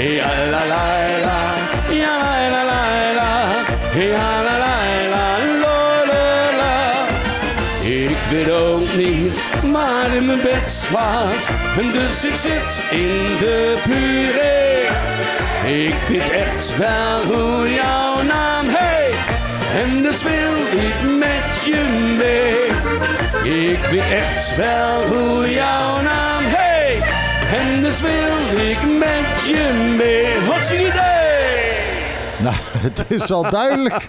Ja, 0.00 0.26
la, 0.50 0.64
la, 0.66 0.84
la. 1.24 1.40
Ja, 1.90 2.16
la, 2.50 2.64
la, 2.64 3.12
la. 3.14 3.32
Ja, 3.94 4.42
la, 4.46 4.58
la, 4.64 4.76
la, 5.10 5.26
lo, 5.62 5.76
la. 6.60 6.92
Ik 7.82 8.16
weet 8.30 8.50
ook 8.50 8.94
niet 8.96 9.44
waar 9.72 10.14
in 10.14 10.26
mijn 10.26 10.40
bed 10.42 10.70
slaat. 10.70 11.34
Dus 11.92 12.24
ik 12.24 12.34
zit 12.34 12.82
in 12.90 13.36
de 13.38 13.74
puree. 13.84 14.53
Ik 15.66 15.94
weet 16.08 16.30
echt 16.30 16.76
wel 16.76 17.24
hoe 17.24 17.72
jouw 17.72 18.22
naam 18.22 18.66
heet. 18.68 19.28
En 19.82 20.02
dus 20.02 20.22
wil 20.22 20.56
ik 20.56 21.18
met 21.18 21.64
je 21.64 22.12
mee. 22.18 23.72
Ik 23.72 23.84
weet 23.90 24.10
echt 24.10 24.56
wel 24.56 25.06
hoe 25.06 25.50
jouw 25.50 26.02
naam 26.02 26.42
heet. 26.44 27.12
En 27.54 27.82
dus 27.82 28.00
wil 28.00 28.60
ik 28.60 28.98
met 28.98 29.46
je 29.46 29.94
mee. 29.96 30.46
Wat 30.46 30.68
je 30.68 30.78
idee? 30.78 31.24
Nou, 32.36 32.56
het 32.78 33.04
is 33.08 33.30
al 33.30 33.50
duidelijk. 33.50 34.08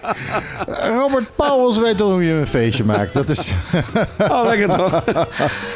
Robert 0.67 1.35
Pauwels 1.35 1.77
weet 1.77 1.99
hoe 1.99 2.23
je 2.23 2.33
een 2.33 2.47
feestje 2.47 2.83
maakt. 2.83 3.13
Dat 3.13 3.29
is... 3.29 3.53
Oh, 4.17 4.43
lekker 4.43 4.67
toch? 4.67 5.03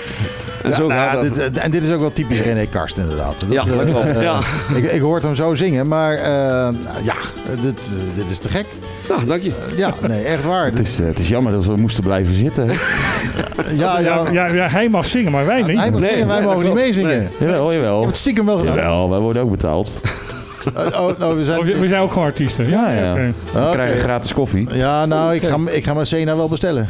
En 0.63 0.73
zo 0.73 0.87
Nou, 0.87 0.99
gaat 1.09 1.21
dit, 1.21 1.35
het. 1.35 1.57
en 1.57 1.71
dit 1.71 1.83
is 1.83 1.91
ook 1.91 1.99
wel 1.99 2.13
typisch 2.13 2.41
René 2.41 2.65
Karst 2.65 2.97
inderdaad. 2.97 3.35
Dat, 3.39 3.49
Ja, 3.51 3.61
eh, 3.61 3.77
dat 3.77 3.85
klopt. 3.85 4.05
eh, 4.05 4.21
Ja. 4.21 4.39
ik, 4.77 4.91
ik 4.91 5.01
hoorde 5.01 5.25
hem 5.27 5.35
zo 5.35 5.53
zingen, 5.53 5.87
maar 5.87 6.13
eh, 6.13 6.23
ja, 7.03 7.15
dit, 7.61 7.79
eh, 7.79 8.15
dit 8.15 8.29
is 8.29 8.37
te 8.37 8.49
gek. 8.49 8.65
Nou, 9.09 9.25
dank 9.25 9.41
je. 9.41 9.51
Ja, 9.75 9.93
nee, 10.07 10.23
echt 10.23 10.43
waar. 10.43 10.65
Het 10.65 10.79
is, 10.79 10.99
eh, 10.99 11.07
het 11.07 11.19
is 11.19 11.29
jammer 11.29 11.51
dat 11.51 11.65
we 11.65 11.75
moesten 11.75 12.03
blijven 12.03 12.35
zitten. 12.35 12.65
Ja, 12.67 12.73
ja, 13.75 13.99
Ja, 13.99 14.23
ja, 14.31 14.45
ja, 14.53 14.67
hij 14.67 14.89
mag 14.89 15.05
zingen, 15.05 15.31
maar 15.31 15.45
wij 15.45 15.61
niet. 15.61 15.79
Hij 15.79 15.91
moet 15.91 15.99
Nee, 15.99 16.09
zingen, 16.13 16.27
wij 16.27 16.37
nee, 16.39 16.47
mogen 16.47 16.63
niet 16.65 16.73
meezingen. 16.73 17.17
Nee. 17.17 17.27
Jawel, 17.49 17.69
Je 17.71 17.77
jawel. 17.77 17.95
hebt 17.97 18.07
het 18.09 18.17
stiekem 18.17 18.45
wel 18.45 18.57
gedaan. 18.57 18.75
Jawel, 18.75 19.09
wij 19.09 19.19
worden 19.19 19.41
ook 19.41 19.51
betaald. 19.51 19.91
Oh, 20.75 20.85
oh, 20.85 21.17
nou, 21.19 21.37
we 21.37 21.43
zijn... 21.43 21.59
Oh, 21.59 21.65
we 21.65 21.87
zijn 21.87 22.01
ook 22.01 22.11
gewoon 22.11 22.27
artiesten. 22.27 22.69
Ja, 22.69 22.89
ja. 22.91 23.11
oké. 23.11 23.33
We 23.53 23.69
krijgen 23.71 23.99
gratis 23.99 24.33
koffie. 24.33 24.67
Ja, 24.71 25.05
nou, 25.05 25.33
ik 25.35 25.47
ga, 25.47 25.57
ik 25.71 25.83
ga 25.83 25.93
mijn 25.93 26.05
Sena 26.05 26.35
wel 26.35 26.49
bestellen. 26.49 26.89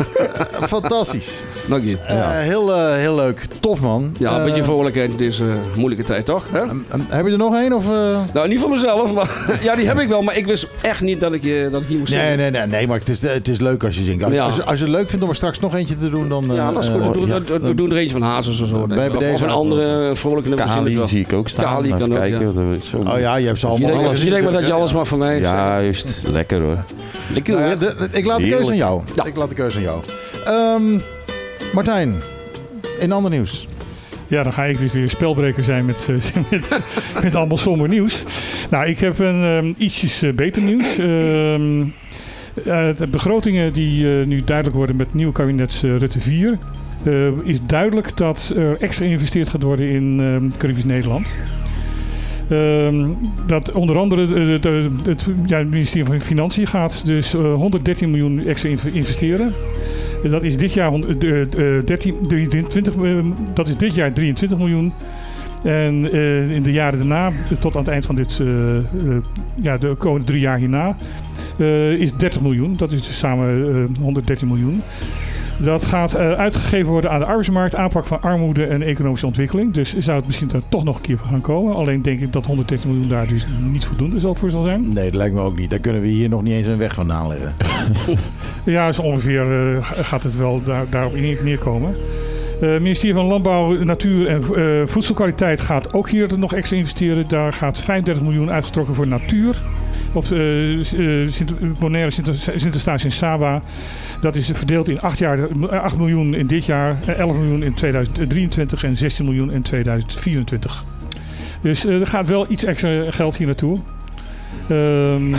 Eh, 0.00 0.62
Fantastisch. 0.66 1.44
Dank 1.68 1.84
je. 1.84 1.96
Eh, 2.06 2.30
heel, 2.30 2.74
eh, 2.74 2.94
heel 2.94 3.14
leuk. 3.14 3.44
Tof, 3.60 3.80
man. 3.80 4.14
Ja, 4.18 4.38
een 4.38 4.44
beetje 4.44 4.64
vrolijkheid 4.64 5.10
in 5.10 5.16
deze 5.16 5.44
moeilijke 5.76 6.04
tijd, 6.04 6.24
toch? 6.26 6.44
Hè? 6.52 6.58
eh, 6.58 6.70
heb 7.08 7.26
je 7.26 7.32
er 7.32 7.38
nog 7.38 7.54
één? 7.54 7.72
Of, 7.72 7.90
eh? 7.90 8.18
Nou, 8.32 8.48
niet 8.48 8.60
voor 8.60 8.70
mezelf, 8.70 9.12
maar 9.14 9.30
ja, 9.62 9.74
die 9.74 9.86
heb 9.86 9.98
ik 9.98 10.08
wel. 10.08 10.22
Maar 10.22 10.36
ik 10.36 10.46
wist 10.46 10.66
echt 10.80 11.00
niet 11.00 11.20
dat 11.20 11.32
ik, 11.32 11.42
dat 11.72 11.80
ik 11.82 11.86
hier 11.88 11.98
moest 11.98 12.12
Nee, 12.12 12.20
zingen. 12.20 12.36
nee, 12.38 12.50
nee, 12.50 12.66
nee, 12.66 12.86
maar 12.86 12.98
het 12.98 13.08
is, 13.08 13.22
het 13.22 13.48
is 13.48 13.60
leuk 13.60 13.84
als 13.84 13.96
je 13.96 14.02
zingt. 14.02 14.24
Als, 14.24 14.32
Ja. 14.32 14.44
als, 14.44 14.56
je- 14.56 14.64
als 14.64 14.78
je 14.78 14.84
het 14.84 14.94
leuk 14.94 15.08
vindt 15.08 15.24
om 15.24 15.30
er 15.30 15.36
straks 15.36 15.60
nog 15.60 15.74
eentje 15.74 15.98
te 15.98 16.10
doen, 16.10 16.28
dan... 16.28 16.50
eh, 16.50 16.56
Ja, 16.56 16.72
dat 16.72 16.82
is 16.82 16.88
goed. 16.88 17.04
We 17.06 17.12
doen, 17.12 17.26
ja. 17.26 17.40
we- 17.42 17.60
we 17.60 17.74
doen 17.74 17.90
er 17.90 17.96
eentje 17.96 18.18
van 18.18 18.22
Hazes 18.28 18.60
of 18.60 18.68
zo. 18.68 18.86
Bij 18.86 19.06
ik. 19.06 19.12
Of- 19.14 19.18
deze 19.20 19.32
of 19.34 19.40
een 19.40 19.48
andere 19.50 20.10
vrolijke 20.16 20.48
nummer. 20.48 20.66
Kali 20.66 21.02
zie 21.08 21.20
ik 21.20 21.32
ook 21.32 21.48
staan. 21.48 21.64
Kali 21.74 21.88
kan 21.88 22.16
ook, 22.16 22.24
ja. 22.26 22.38
Oh 23.12 23.18
ja, 23.18 23.36
je 23.36 23.46
hebt 23.46 23.58
ze 23.58 23.66
allemaal 23.66 23.88
je 23.88 24.30
denkt 24.30 24.42
maar 24.44 24.52
dat 24.52 24.62
je 24.62 24.68
Ja, 24.68 24.74
alles 24.74 24.92
maar 24.92 25.06
van 25.06 25.18
mij 25.18 25.40
Ja, 25.40 25.80
juist. 25.80 26.22
Lekker 26.32 26.60
hoor. 26.60 26.84
Lekker 27.34 27.54
Nou 27.54 27.68
ja, 27.68 27.76
hoor. 27.78 28.08
ik 28.12 28.24
laat 28.24 28.40
de 28.40 28.48
keuze 28.48 28.70
aan 28.70 28.76
jou. 28.76 29.02
Ja. 29.14 29.24
Ik 29.24 29.36
laat 29.36 29.48
de 29.48 29.54
keuze 29.54 29.76
aan 29.76 29.82
jou. 29.82 29.89
Ehm, 30.44 30.98
Martijn, 31.72 32.14
in 32.98 33.12
ander 33.12 33.30
nieuws. 33.30 33.68
Ja, 34.30 34.42
dan 34.42 34.52
ga 34.52 34.64
ik 34.64 34.78
dus 34.78 34.92
weer 34.92 35.10
spelbreker 35.10 35.64
zijn 35.64 35.84
met, 35.84 36.08
eh, 36.08 36.60
met, 37.22 37.34
allemaal 37.34 37.56
somber 37.56 37.88
nieuws. 37.88 38.24
Nou, 38.70 38.86
ik 38.86 38.98
heb 38.98 39.18
een 39.18 39.44
ehm, 39.44 39.72
ietsjes 39.76 40.22
eh, 40.22 40.32
beter 40.32 40.62
nieuws. 40.62 40.98
Ehm, 40.98 41.80
eh, 42.64 42.96
de 42.96 43.06
begrotingen 43.10 43.72
die 43.72 44.06
nu 44.06 44.44
duidelijk 44.44 44.76
worden 44.76 44.96
met 44.96 45.12
het 45.12 45.32
kabinet 45.32 45.80
Rutte 45.82 46.20
4... 46.20 46.58
eh, 47.04 47.12
is 47.42 47.66
duidelijk 47.66 48.16
dat 48.16 48.52
er 48.56 48.76
extra 48.80 49.04
geïnvesteerd 49.04 49.48
gaat 49.48 49.62
worden 49.62 49.88
in 49.88 50.52
Caribisch 50.58 50.84
Nederland. 50.84 51.38
Ehm, 52.50 53.06
dat 53.46 53.72
onder 53.72 53.98
andere 53.98 54.26
de- 54.26 54.58
de- 54.60 54.90
het, 55.04 55.26
ja, 55.46 55.58
het 55.58 55.70
ministerie 55.70 56.04
van 56.06 56.20
Financiën 56.20 56.66
gaat 56.66 57.06
dus 57.06 57.34
eh, 57.34 57.54
113 57.54 58.10
miljoen 58.10 58.46
extra 58.46 58.68
inv- 58.68 58.84
investeren. 58.94 59.52
Dat 60.30 60.42
is 60.42 60.56
dit 60.56 60.72
jaar, 60.72 60.88
hond- 60.90 61.24
eh, 61.24 61.40
eh, 61.40 61.84
13, 61.84 62.14
23, 62.28 62.94
eh, 62.96 63.18
dat 63.54 63.68
is 63.68 63.76
dit 63.76 63.94
jaar 63.94 64.12
23 64.12 64.58
miljoen. 64.58 64.92
En 65.62 66.12
eh, 66.12 66.50
in 66.50 66.62
de 66.62 66.72
jaren 66.72 66.98
daarna, 66.98 67.26
eh, 67.28 67.56
tot 67.58 67.74
aan 67.74 67.80
het 67.82 67.90
eind 67.90 68.06
van 68.06 68.14
dit, 68.14 68.40
eh, 68.40 68.76
eh, 68.76 68.82
ja, 69.62 69.78
de 69.78 69.94
komende 69.98 70.26
drie 70.26 70.40
jaar 70.40 70.58
hierna, 70.58 70.96
eh, 71.58 71.92
is 71.92 72.14
30 72.16 72.40
miljoen. 72.40 72.74
Dat 72.76 72.92
is 72.92 73.02
dus 73.06 73.18
samen 73.18 73.74
eh, 73.96 74.02
113 74.02 74.48
miljoen. 74.48 74.82
Dat 75.62 75.84
gaat 75.84 76.14
eh, 76.14 76.32
uitgegeven 76.32 76.90
worden 76.92 77.10
aan 77.10 77.18
de 77.20 77.26
arbeidsmarkt, 77.26 77.74
aanpak 77.74 78.04
van 78.04 78.22
armoede 78.22 78.64
en 78.66 78.82
economische 78.82 79.26
ontwikkeling. 79.26 79.74
Dus 79.74 79.96
zou 79.98 80.16
het 80.18 80.26
misschien 80.26 80.50
er 80.54 80.62
toch 80.68 80.84
nog 80.84 80.96
een 80.96 81.02
keer 81.02 81.18
voor 81.18 81.26
gaan 81.28 81.40
komen. 81.40 81.74
Alleen 81.74 82.02
denk 82.02 82.20
ik 82.20 82.32
dat 82.32 82.46
113 82.46 82.90
miljoen 82.90 83.08
daar 83.08 83.28
dus 83.28 83.46
niet 83.70 83.84
voldoende 83.84 84.20
zal 84.20 84.34
voor 84.34 84.50
zal 84.50 84.62
zijn. 84.62 84.92
Nee, 84.92 85.04
dat 85.04 85.14
lijkt 85.14 85.34
me 85.34 85.40
ook 85.40 85.56
niet. 85.56 85.70
Daar 85.70 85.78
kunnen 85.78 86.02
we 86.02 86.08
hier 86.08 86.28
nog 86.28 86.42
niet 86.42 86.52
eens 86.54 86.66
een 86.66 86.78
weg 86.78 86.94
van 86.94 87.12
aanleggen. 87.12 87.54
Ja, 88.64 88.92
zo 88.92 89.02
ongeveer 89.02 89.72
eh, 89.72 89.76
gaat 89.82 90.22
het 90.22 90.36
wel 90.36 90.62
daar, 90.64 90.84
daarop 90.90 91.14
neer- 91.14 91.40
neerkomen. 91.44 91.94
Het 92.60 92.82
ministerie 92.82 93.14
van 93.14 93.24
Landbouw, 93.24 93.84
Natuur 93.84 94.26
en 94.28 94.42
eh, 94.42 94.86
Voedselkwaliteit 94.86 95.60
gaat 95.60 95.92
ook 95.94 96.08
hier 96.10 96.38
nog 96.38 96.54
extra 96.54 96.76
investeren. 96.76 97.28
Daar 97.28 97.52
gaat 97.52 97.78
35 97.80 98.24
miljoen 98.24 98.50
uitgetrokken 98.50 98.94
voor 98.94 99.06
natuur. 99.06 99.62
Op 100.12 100.24
eh, 100.32 100.72
eh, 101.22 101.30
Sint- 101.32 101.78
Bonaire 101.78 102.10
Sint- 102.10 102.36
Sint-Eustatius 102.38 103.04
in 103.04 103.12
Saba. 103.12 103.62
Dat 104.20 104.36
is 104.36 104.50
verdeeld 104.54 104.88
in 104.88 105.00
8, 105.00 105.18
jaar, 105.18 105.38
eh, 105.38 105.82
8 105.82 105.96
miljoen 105.98 106.34
in 106.34 106.46
dit 106.46 106.64
jaar, 106.64 106.96
eh, 107.06 107.18
11 107.18 107.36
miljoen 107.36 107.62
in 107.62 107.74
2023 107.74 108.84
en 108.84 108.96
16 108.96 109.24
miljoen 109.24 109.52
in 109.52 109.62
2024. 109.62 110.84
Dus 111.62 111.86
eh, 111.86 112.00
er 112.00 112.06
gaat 112.06 112.28
wel 112.28 112.46
iets 112.48 112.64
extra 112.64 113.10
geld 113.10 113.36
hier 113.36 113.46
naartoe. 113.46 113.78
Ehm 114.68 115.34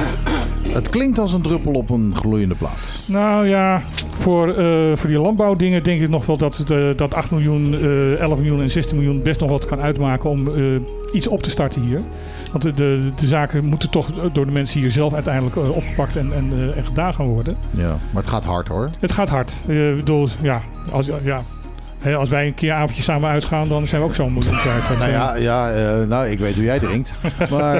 Het 0.72 0.90
klinkt 0.90 1.20
als 1.20 1.34
een 1.34 1.42
druppel 1.42 1.74
op 1.74 1.90
een 1.90 2.14
gloeiende 2.16 2.56
plaat. 2.56 3.08
nou 3.12 3.48
ja, 3.48 3.80
voor, 4.18 4.48
eh, 4.54 4.66
voor 4.96 5.10
die 5.10 5.20
landbouwdingen 5.20 5.84
denk 5.84 6.02
ik 6.02 6.10
nog 6.10 6.26
wel 6.26 6.38
dat, 6.38 6.64
eh, 6.70 6.88
dat 6.96 7.14
8 7.14 7.32
miljoen, 7.32 7.74
eh 7.74 8.20
11 8.20 8.38
miljoen 8.38 8.62
en 8.62 8.72
16 8.72 8.98
miljoen 8.98 9.22
best 9.24 9.40
nog 9.40 9.50
wat 9.50 9.66
kan 9.66 9.82
uitmaken 9.82 10.30
om 10.30 10.48
eh, 10.56 10.64
iets 11.14 11.28
op 11.28 11.44
te 11.44 11.50
starten 11.50 11.82
hier. 11.82 12.02
Want 12.52 12.64
de, 12.64 12.74
de, 12.74 13.10
de 13.16 13.28
zaken 13.28 13.66
moeten 13.66 13.90
toch 13.90 14.32
door 14.32 14.46
de 14.46 14.52
mensen 14.52 14.80
hier 14.80 14.92
zelf 14.92 15.14
uiteindelijk 15.14 15.56
eh, 15.56 15.70
opgepakt 15.70 16.16
en, 16.16 16.34
en, 16.34 16.52
eh, 16.54 16.78
en 16.78 16.86
gedaan 16.86 17.14
gaan 17.14 17.26
worden. 17.26 17.56
Ja, 17.78 17.98
maar 18.12 18.22
het 18.22 18.32
gaat 18.32 18.46
hard 18.46 18.68
hoor. 18.68 18.90
Het 19.00 19.12
gaat 19.12 19.30
hard. 19.30 19.62
Eh, 19.68 19.90
Ik 19.90 19.96
bedoel, 19.96 20.28
ja, 20.42 20.62
als, 20.92 21.10
ja, 21.24 21.42
als 22.18 22.30
wij 22.30 22.46
een 22.48 22.54
keer 22.54 22.70
een 22.70 22.76
avondje 22.76 23.02
samen 23.04 23.30
uitgaan, 23.30 23.68
dan 23.68 23.88
zijn 23.88 24.02
we 24.02 24.08
ook 24.08 24.16
zo'n 24.16 24.32
moeilijk 24.32 24.58
kwijt. 24.62 24.88
Dat, 24.88 24.98
Nou 24.98 25.10
eh, 25.10 25.16
ja, 25.16 25.36
ja 25.36 25.70
eh, 25.72 26.08
nou, 26.08 26.28
ik 26.28 26.40
weet 26.40 26.56
hoe 26.56 26.64
jij 26.64 26.80
drinkt. 26.80 27.14
Maar 27.52 27.78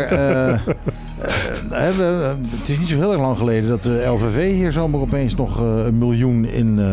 we- 1.98 2.36
het 2.60 2.70
is 2.70 2.80
niet 2.80 2.88
zo 2.88 2.96
heel 2.98 3.12
erg 3.12 3.22
lang 3.22 3.38
geleden 3.38 3.70
dat 3.70 3.84
de 3.84 4.04
LVV 4.06 4.52
hier 4.54 4.72
zomaar 4.72 5.00
opeens 5.02 5.36
nog 5.36 5.60
eh, 5.62 5.86
een 5.86 5.98
miljoen 5.98 6.46
in, 6.46 6.80
eh 6.80 6.86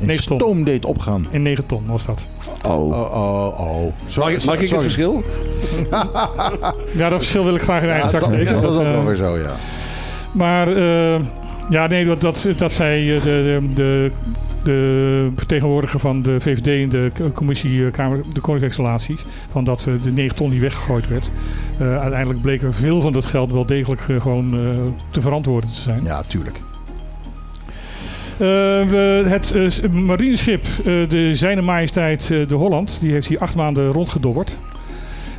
in 0.00 0.06
Negen 0.06 0.26
ton. 0.26 0.38
stoom 0.38 0.64
deed 0.64 0.84
opgaan. 0.84 1.26
In 1.30 1.42
9 1.42 1.66
ton 1.66 1.84
was 1.86 2.06
dat. 2.06 2.26
Oh. 2.62 2.72
Oh, 2.72 2.90
oh, 2.92 3.60
oh. 3.60 3.82
Mag, 3.82 3.92
Sorry, 4.06 4.34
ik- 4.34 4.44
mag 4.44 4.60
ik 4.60 4.68
het 4.70 4.82
verschil? 4.82 5.22
Ja, 6.96 7.08
dat 7.08 7.18
verschil 7.20 7.44
wil 7.44 7.54
ik 7.54 7.62
graag 7.62 7.80
in 7.82 7.86
Ja, 7.88 7.92
eigen 7.92 8.12
dat, 8.12 8.22
zak 8.22 8.32
steken. 8.34 8.52
dat 8.62 8.70
is 8.72 8.76
ook 8.78 8.82
wel 8.84 9.04
weer 9.04 9.14
zo, 9.16 9.38
ja. 9.38 9.50
Maar 10.32 10.76
eh, 10.76 11.20
ja, 11.70 11.86
nee, 11.86 12.04
dat, 12.04 12.20
dat, 12.20 12.48
dat 12.56 12.72
zei 12.72 13.08
de, 13.08 13.20
de, 13.24 13.68
de, 13.74 14.10
de 14.66 15.30
vertegenwoordiger 15.36 16.00
van 16.00 16.22
de 16.22 16.40
VVD 16.40 16.66
in 16.66 16.88
de 16.88 17.10
commissie 17.34 17.86
eh, 17.86 17.92
Kamer 17.92 18.20
de 18.32 18.40
Koninkrijksrelaties. 18.40 19.24
Van 19.50 19.64
dat 19.64 19.86
eh, 19.88 19.94
de 20.02 20.10
9 20.10 20.36
ton 20.36 20.50
die 20.50 20.60
weggegooid 20.60 21.08
werd. 21.08 21.32
Eh, 21.78 21.98
uiteindelijk 21.98 22.40
bleek 22.42 22.62
er 22.62 22.74
veel 22.74 23.00
van 23.00 23.12
dat 23.12 23.26
geld 23.26 23.52
wel 23.52 23.66
degelijk 23.66 24.00
gewoon 24.00 24.50
te 25.10 25.20
verantwoorden 25.20 25.72
te 25.72 25.80
zijn. 25.80 26.02
Ja, 26.04 26.22
tuurlijk. 26.22 26.62
Eh, 28.32 28.38
we- 28.88 29.24
het 29.28 29.92
marineschip, 29.92 30.64
de 30.84 31.30
Zijne 31.34 31.62
Majesteit 31.62 32.26
de 32.28 32.54
Holland, 32.54 32.98
die 33.00 33.12
heeft 33.12 33.26
hier 33.26 33.38
acht 33.38 33.54
maanden 33.54 33.92
rondgedobberd. 33.92 34.58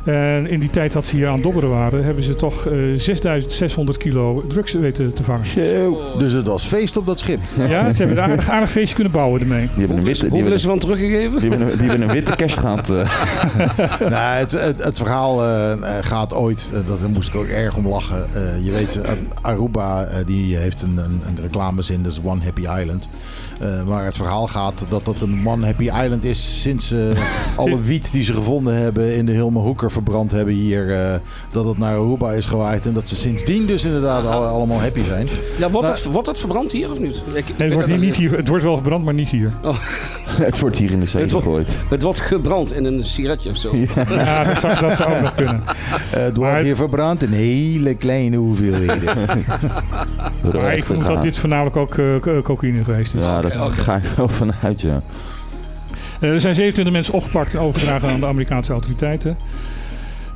En 0.08 0.46
in 0.46 0.60
die 0.60 0.70
tijd 0.70 0.92
dat 0.92 1.06
ze 1.06 1.16
hier 1.16 1.26
aan 1.26 1.34
het 1.34 1.42
dobberen 1.42 1.70
waren, 1.70 2.04
hebben 2.04 2.24
ze 2.24 2.34
toch 2.34 2.66
eh 2.66 2.78
6600 2.96 3.98
kilo 3.98 4.44
drugs 4.48 4.72
weten 4.72 5.14
te 5.14 5.24
vangen. 5.24 5.44
Dus 6.18 6.32
het 6.32 6.46
was 6.46 6.64
feest 6.64 6.96
op 6.96 7.06
dat 7.06 7.18
schip. 7.18 7.40
Ja, 7.68 7.92
ze 7.92 8.02
hebben 8.02 8.16
een 8.24 8.30
aardig, 8.30 8.48
aardig 8.48 8.70
feestje 8.70 8.94
kunnen 8.94 9.12
bouwen 9.12 9.40
ermee. 9.40 9.60
Die 9.74 9.78
hebben 9.78 9.96
een 9.96 10.04
witte, 10.04 10.20
die 10.20 10.30
hoeveel 10.30 10.50
hebben, 10.50 10.52
is 10.52 10.62
er 10.62 10.68
van 10.68 10.78
teruggegeven? 10.78 11.40
die 11.40 11.48
hebben 11.50 11.70
een, 11.72 11.78
die 11.78 11.88
hebben 11.88 12.08
een 12.08 12.14
witte 12.14 12.36
kerst 12.36 12.58
gehad. 12.58 12.90
eh. 12.90 14.00
nou, 14.00 14.38
het, 14.38 14.52
het, 14.52 14.84
het 14.84 14.96
verhaal 14.98 15.42
eh, 15.42 15.72
eh, 15.72 15.78
gaat 16.00 16.34
ooit, 16.34 16.70
eh, 16.74 16.80
dat, 16.86 17.00
daar 17.00 17.10
moest 17.10 17.28
ik 17.28 17.34
ook 17.34 17.46
erg 17.46 17.76
om 17.76 17.88
lachen. 17.88 18.26
Eh, 18.34 18.64
je 18.64 18.70
weet, 18.70 19.00
eh, 19.00 19.10
Aruba 19.42 20.04
eh, 20.04 20.26
die 20.26 20.56
heeft 20.56 20.82
een, 20.82 20.98
een, 20.98 21.22
een 21.26 21.38
reclamezin, 21.42 22.02
dat 22.02 22.12
is 22.12 22.20
One 22.24 22.42
Happy 22.44 22.60
Island. 22.80 23.08
Eh, 23.58 23.82
maar 23.86 24.04
het 24.04 24.16
verhaal 24.16 24.46
gaat 24.46 24.84
dat 24.88 25.04
dat 25.04 25.20
een 25.20 25.42
One 25.46 25.64
Happy 25.66 25.84
Island 25.84 26.24
is 26.24 26.62
sinds 26.62 26.92
eh, 26.92 26.98
alle 27.56 27.80
wiet 27.80 28.12
die 28.12 28.22
ze 28.22 28.32
gevonden 28.32 28.76
hebben 28.76 29.16
in 29.16 29.26
de 29.26 29.32
Hilme 29.32 29.58
Hoeker 29.58 29.90
verbrand 29.90 30.30
hebben 30.32 30.54
hier. 30.54 30.90
eh, 31.00 31.14
dat 31.50 31.64
het 31.64 31.78
naar 31.78 31.94
Aruba 31.96 32.32
is 32.32 32.46
gewaaid 32.46 32.86
en 32.86 32.92
dat 32.92 33.08
ze 33.08 33.16
sindsdien 33.16 33.66
dus 33.66 33.84
inderdaad 33.84 34.26
al- 34.26 34.44
allemaal 34.46 34.80
happy 34.80 35.00
zijn. 35.04 35.26
Ja, 35.58 35.70
wordt, 35.70 35.86
Nou- 35.88 36.00
het, 36.02 36.12
wordt 36.12 36.26
het 36.26 36.38
verbrand 36.38 36.72
hier 36.72 36.90
of 36.90 36.98
niet? 36.98 37.22
Ik- 37.32 37.48
ik 37.48 37.58
Nee, 37.58 37.66
het, 37.66 37.72
wordt 37.74 37.88
hier 37.88 37.98
niet 37.98 38.16
hier, 38.16 38.36
het 38.36 38.48
wordt 38.48 38.64
wel 38.64 38.74
verbrand, 38.74 39.04
maar 39.04 39.14
niet 39.14 39.28
hier. 39.30 39.52
het 40.48 40.58
wordt 40.60 40.76
hier 40.78 40.90
in 40.90 41.00
de 41.00 41.06
zee 41.06 41.28
gegooid. 41.28 41.78
Het 41.90 42.02
wordt 42.02 42.20
gebrand 42.20 42.72
in 42.72 42.84
een 42.84 43.04
sigaretje 43.04 43.50
of 43.50 43.56
zo. 43.56 43.76
Ja, 44.08 44.44
dat 44.44 44.58
zou, 44.60 44.80
dat 44.80 44.96
zou 44.96 45.12
ook 45.14 45.20
nog 45.20 45.34
kunnen. 45.34 45.62
Eh, 45.64 46.22
het 46.22 46.36
Maar- 46.36 46.50
wordt 46.50 46.64
hier 46.64 46.76
verbrand 46.76 47.22
in 47.22 47.32
hele 47.32 47.94
kleine 47.94 48.36
hoeveelheden. 48.36 49.14
Maar 50.52 50.74
ik 50.74 50.84
vermoed 50.84 51.06
dat 51.06 51.22
dit 51.22 51.38
voornamelijk 51.38 51.76
ook 51.76 51.94
co- 52.20 52.40
cocaïne 52.42 52.84
geweest 52.84 53.14
is. 53.14 53.24
Ja, 53.24 53.40
dat 53.48 53.72
ga 53.72 53.96
ik 53.96 54.04
wel 54.16 54.28
vanuit, 54.28 54.80
ja. 54.80 55.02
Eh, 56.20 56.30
er 56.30 56.40
zijn 56.40 56.54
27 56.54 56.92
mensen 56.92 57.14
opgepakt 57.14 57.54
en 57.54 57.60
overgedragen 57.60 58.08
aan 58.08 58.20
de 58.20 58.26
Amerikaanse 58.26 58.72
autoriteiten. 58.72 59.36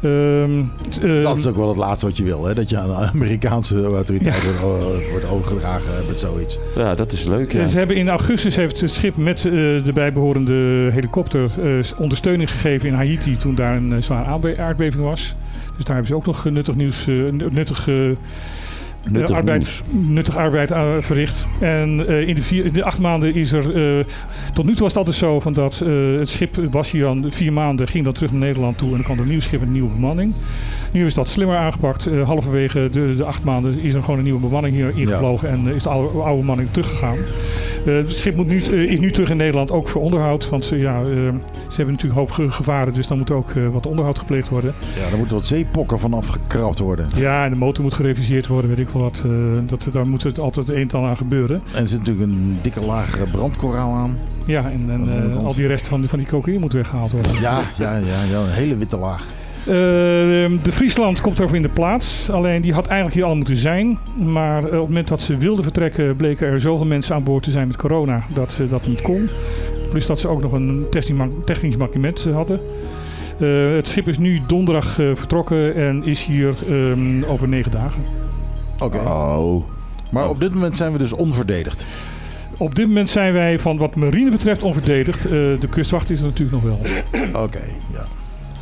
Ehm, 0.03 0.61
eh, 1.03 1.23
Dat 1.23 1.37
is 1.37 1.47
ook 1.47 1.57
wel 1.57 1.69
het 1.69 1.77
laatste 1.77 2.07
wat 2.07 2.17
je 2.17 2.23
wil, 2.25 2.45
hè? 2.45 2.55
dat 2.55 2.71
je 2.71 2.79
aan 2.79 2.89
de 2.89 2.95
Amerikaanse 2.95 3.85
autoriteit 3.85 4.61
wordt, 4.61 5.09
wordt 5.11 5.29
overgedragen 5.31 5.93
met 6.09 6.21
zoiets. 6.21 6.59
Ja, 6.77 6.95
dat 6.95 7.13
is 7.13 7.25
leuk, 7.25 7.53
ja. 7.53 7.61
Eh, 7.61 7.67
Ze 7.67 7.79
hebben 7.79 7.97
in 7.97 8.09
augustus 8.09 8.57
heeft 8.57 8.81
het 8.81 8.91
schip 8.93 9.17
met 9.17 9.39
de 9.43 9.91
bijbehorende 9.95 10.89
helikopter 10.93 11.51
eh, 11.63 11.79
ondersteuning 11.99 12.51
gegeven 12.51 12.89
in 12.89 12.95
Haiti 12.95 13.37
toen 13.37 13.55
daar 13.55 13.77
een 13.77 14.03
zware 14.03 14.27
aardbe- 14.27 14.59
aardbeving 14.59 15.03
was. 15.05 15.35
Dus 15.77 15.85
daar 15.85 15.95
hebben 15.97 16.07
ze 16.07 16.15
ook 16.15 16.27
nog 16.27 16.45
nuttig 16.45 16.75
nieuws, 16.75 17.07
eh, 17.07 17.15
nuttig, 17.51 17.89
eh, 17.89 17.95
Nuttig 19.11 19.37
arbeid, 19.37 19.83
nuttig 19.91 20.37
arbeid 20.37 20.71
eh, 20.71 20.83
verricht. 21.01 21.47
En 21.61 22.07
eh, 22.09 22.29
in, 22.29 22.35
de 22.35 22.43
vier, 22.43 22.65
in 22.65 22.73
de 22.73 22.85
acht 22.85 22.99
maanden 22.99 23.35
is 23.35 23.53
er. 23.53 23.99
eh, 23.99 24.05
tot 24.55 24.65
nu 24.65 24.71
toe 24.73 24.81
was 24.83 24.89
het 24.89 24.97
altijd 24.97 25.17
zo 25.17 25.41
van 25.41 25.53
dat 25.53 25.81
eh, 25.81 26.19
het 26.19 26.29
schip 26.31 26.57
was 26.71 26.91
hier 26.91 27.03
dan 27.03 27.27
vier 27.31 27.53
maanden, 27.53 27.89
ging 27.89 28.05
dan 28.05 28.13
terug 28.13 28.31
naar 28.31 28.41
Nederland 28.41 28.79
toe 28.79 28.89
en 28.89 28.95
dan 28.95 29.03
kwam 29.03 29.17
er 29.17 29.23
een 29.23 29.29
nieuw 29.29 29.41
schip 29.41 29.59
met 29.59 29.69
een 29.69 29.75
nieuwe 29.75 29.91
bemanning. 29.93 30.33
Nu 30.93 31.07
is 31.07 31.15
dat 31.15 31.29
slimmer 31.29 31.57
aangepakt. 31.57 32.07
Eh, 32.07 32.23
halverwege 32.27 32.89
de, 32.93 33.15
de 33.17 33.25
acht 33.25 33.45
maanden 33.45 33.79
is 33.81 33.95
er 33.95 34.03
gewoon 34.03 34.19
een 34.19 34.25
nieuwe 34.25 34.41
bemanning 34.41 34.75
hier 34.75 34.93
ingevlogen 34.97 35.49
en 35.49 35.69
eh, 35.69 35.75
is 35.75 35.83
de 35.83 35.89
oude, 35.89 36.19
oude 36.19 36.41
bemanning 36.41 36.69
teruggegaan. 36.71 37.17
Eh, 37.87 37.95
het 37.95 38.17
schip 38.17 38.37
moet 38.37 38.47
nu, 38.47 38.63
eh, 38.63 38.73
is 38.91 39.01
nu 39.01 39.11
terug 39.11 39.31
in 39.31 39.37
Nederland 39.37 39.71
ook 39.71 39.89
voor 39.89 40.03
onderhoud. 40.03 40.49
Want 40.49 40.73
eh, 40.73 40.81
ja, 40.81 41.01
eh, 41.01 41.05
ze 41.07 41.77
hebben 41.77 41.95
natuurlijk 41.95 42.03
een 42.03 42.11
hoop 42.13 42.31
ge- 42.31 42.51
gevaren, 42.51 42.93
dus 42.95 43.07
dan 43.07 43.19
moet 43.19 43.31
ook 43.31 43.51
eh, 43.51 43.69
wat 43.73 43.87
onderhoud 43.87 44.19
gepleegd 44.19 44.49
worden. 44.49 44.75
Ja, 44.97 45.11
er 45.13 45.19
moeten 45.19 45.37
wat 45.37 45.47
zeepokken 45.47 45.99
van 45.99 46.15
afgekrapt 46.15 46.79
worden. 46.79 47.07
Ja, 47.17 47.45
en 47.45 47.51
de 47.51 47.57
motor 47.57 47.83
moet 47.85 47.95
gereviseerd 47.95 48.47
worden, 48.47 48.71
weet 48.71 48.79
ik 48.79 48.89
wat. 48.93 49.23
eh, 49.27 49.31
dat, 49.67 49.89
daar 49.93 50.07
moet 50.07 50.23
het 50.23 50.39
altijd 50.39 50.69
een 50.69 50.91
en 50.91 51.01
aan 51.01 51.17
gebeuren. 51.17 51.63
En 51.75 51.81
er 51.81 51.87
zit 51.87 51.99
natuurlijk 51.99 52.27
een 52.33 52.59
dikke 52.63 52.81
laag 52.81 53.31
brandkoraal 53.31 53.93
aan. 53.95 54.19
Ja, 54.47 54.71
en, 54.71 54.91
en 54.91 55.33
eh, 55.33 55.45
al 55.45 55.55
die 55.55 55.67
rest 55.67 55.89
van, 55.89 56.05
van 56.05 56.19
die 56.19 56.29
cocaïne 56.29 56.59
moet 56.59 56.73
weggehaald 56.73 57.13
worden. 57.13 57.33
Ja, 57.33 57.61
ja, 57.79 57.97
ja, 57.97 58.23
ja 58.31 58.39
een 58.39 58.49
hele 58.49 58.77
witte 58.77 58.97
laag. 58.97 59.27
Eh, 59.63 59.69
de 60.63 60.73
Friesland 60.73 61.21
komt 61.21 61.39
erover 61.39 61.57
in 61.57 61.63
de 61.63 61.69
plaats. 61.69 62.31
Alleen 62.31 62.61
die 62.61 62.73
had 62.73 62.87
eigenlijk 62.87 63.15
hier 63.15 63.25
al 63.25 63.37
moeten 63.37 63.57
zijn. 63.57 63.99
Maar 64.17 64.65
op 64.65 64.71
het 64.71 64.81
moment 64.81 65.09
dat 65.09 65.23
ze 65.23 65.37
wilden 65.37 65.65
vertrekken, 65.65 66.17
bleken 66.17 66.47
er 66.47 66.61
zoveel 66.61 66.87
mensen 66.87 67.15
aan 67.15 67.25
boord 67.25 67.43
te 67.43 67.51
zijn 67.51 67.67
met 67.67 67.77
corona 67.77 68.25
dat 68.35 68.53
ze 68.53 68.69
dat 68.69 68.87
niet 68.87 69.03
kon. 69.03 69.29
Plus 69.91 70.07
dat 70.07 70.21
ze 70.21 70.29
ook 70.29 70.43
nog 70.43 70.53
een 70.53 70.87
technisch 71.45 71.77
mankement 71.77 72.25
hadden. 72.33 72.61
Het 73.77 73.89
schip 73.89 74.09
is 74.09 74.19
nu 74.19 74.41
donderdag 74.47 74.95
vertrokken 74.95 75.75
en 75.75 76.05
is 76.05 76.25
hier 76.25 76.55
ehm, 76.69 77.25
over 77.25 77.49
negen 77.49 77.71
dagen. 77.71 78.03
Oké. 78.83 78.99
Oh. 78.99 79.65
Maar 80.11 80.29
op 80.29 80.41
dit 80.41 80.55
moment 80.55 80.77
zijn 80.77 80.93
we 80.93 80.99
dus 80.99 81.13
onverdedigd. 81.13 81.87
Op 82.57 82.75
dit 82.75 82.87
moment 82.87 83.09
zijn 83.09 83.33
wij 83.33 83.59
van 83.59 83.77
wat 83.77 83.95
marine 83.95 84.31
betreft 84.31 84.63
onverdedigd. 84.63 85.25
Eh, 85.25 85.31
de 85.31 85.69
kustwacht 85.71 86.11
is 86.11 86.21
er 86.21 86.27
natuurlijk 86.27 86.63
nog 86.63 86.63
wel. 86.63 86.79
Oké, 87.43 87.65
ja. 87.93 88.05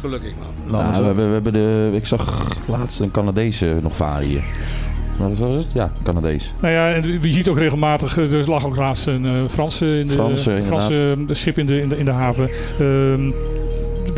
Gelukkig 0.01 0.33
maar. 0.39 0.73
Nou, 0.73 0.91
Nou, 0.91 1.01
we, 1.01 1.07
hebben, 1.07 1.27
we 1.27 1.33
hebben 1.33 1.53
de... 1.53 1.91
Ik 1.93 2.07
zag 2.07 2.49
laatst 2.67 3.01
een 3.01 3.11
Canadese 3.11 3.79
nog 3.83 3.97
varen 3.97 4.27
hier. 4.27 4.43
Wat 5.29 5.39
was 5.39 5.65
het? 5.65 5.73
Ja, 5.73 5.93
Canadees. 6.03 6.55
Nou 6.61 6.75
ja, 6.75 6.93
en 6.93 7.21
je 7.23 7.31
ziet 7.31 7.49
ook 7.49 7.59
regelmatig, 7.59 8.19
eh, 8.19 8.33
er 8.33 8.49
lag 8.49 8.67
ook 8.67 8.77
laatst 8.77 9.07
een 9.07 9.25
eh, 9.25 9.33
Franse, 9.49 9.99
in 9.99 10.07
de, 10.07 10.13
Franse, 10.13 10.63
Franse 10.65 11.17
eh, 11.29 11.35
schip 11.35 11.59
in 11.59 11.67
de, 11.67 11.81
in 11.81 11.89
de, 11.89 11.99
in 11.99 12.05
de 12.05 12.11
haven. 12.11 12.51
Ehm, 12.79 13.31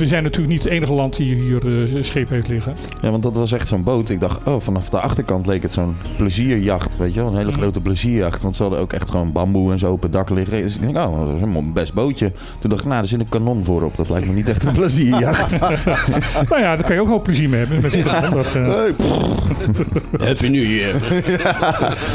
we 0.03 0.09
zijn 0.09 0.23
natuurlijk 0.23 0.53
niet 0.53 0.63
het 0.63 0.73
enige 0.73 0.93
land 0.93 1.17
die 1.17 1.35
hier 1.35 1.83
eh, 1.97 2.03
schepen 2.03 2.35
heeft 2.35 2.49
liggen. 2.49 2.75
Ja, 3.03 3.11
want 3.11 3.23
dat 3.23 3.37
was 3.37 3.53
echt 3.53 3.69
zo'n 3.69 3.83
boot. 3.83 4.09
Ik 4.09 4.21
dacht, 4.21 4.41
oh, 4.45 4.61
vanaf 4.61 4.89
de 4.91 5.01
achterkant 5.01 5.47
leek 5.47 5.63
het 5.63 5.73
zo'n 5.73 5.97
plezierjacht, 6.17 6.97
weet 6.97 7.15
je 7.15 7.21
wel. 7.21 7.29
Een 7.31 7.37
hele 7.37 7.51
Mhm. 7.51 7.59
grote 7.59 7.81
plezierjacht. 7.81 8.43
Want 8.43 8.57
ze 8.57 8.63
hadden 8.63 8.81
ook 8.81 8.93
echt 8.93 9.11
gewoon 9.11 9.33
bamboe 9.33 9.73
en 9.73 9.79
zo 9.79 9.93
op 9.93 10.03
het 10.03 10.13
dak 10.13 10.31
liggen. 10.31 10.63
Dus 10.63 10.75
ik 10.75 10.81
denk, 10.81 10.97
oh, 10.97 11.27
dat 11.27 11.35
is 11.37 11.41
een 11.43 11.73
best 11.73 11.95
bootje. 11.95 12.33
Toen 12.59 12.71
dacht 12.71 12.83
ik, 12.83 12.89
nou, 12.89 13.01
er 13.03 13.09
zit 13.09 13.21
een 13.21 13.29
kanon 13.29 13.65
voorop. 13.65 13.97
Dat 13.97 14.11
lijkt 14.11 14.27
me 14.27 14.33
niet 14.33 14.49
echt 14.49 14.65
een 14.65 14.73
plezierjacht. 14.73 15.59
nou 16.51 16.61
ja, 16.61 16.77
daar 16.77 16.85
kan 16.87 16.95
je 16.95 17.01
ook 17.01 17.09
hoop 17.09 17.23
plezier 17.23 17.49
mee 17.49 17.61
hebben. 17.61 17.81
Met 17.81 18.05
dat, 18.33 18.55
eh, 18.55 18.67
Hey, 18.67 18.93
pff, 18.93 20.25
Happy 20.27 20.47
New 20.49 20.65
Year. 20.65 20.95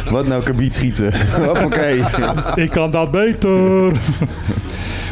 wat 0.10 0.28
nou 0.28 0.44
kabiet 0.44 0.74
schieten. 0.74 1.12
Hoppakee. 1.46 2.02
ik 2.56 2.70
kan 2.70 2.92
dat 2.92 3.12
beter. 3.12 3.92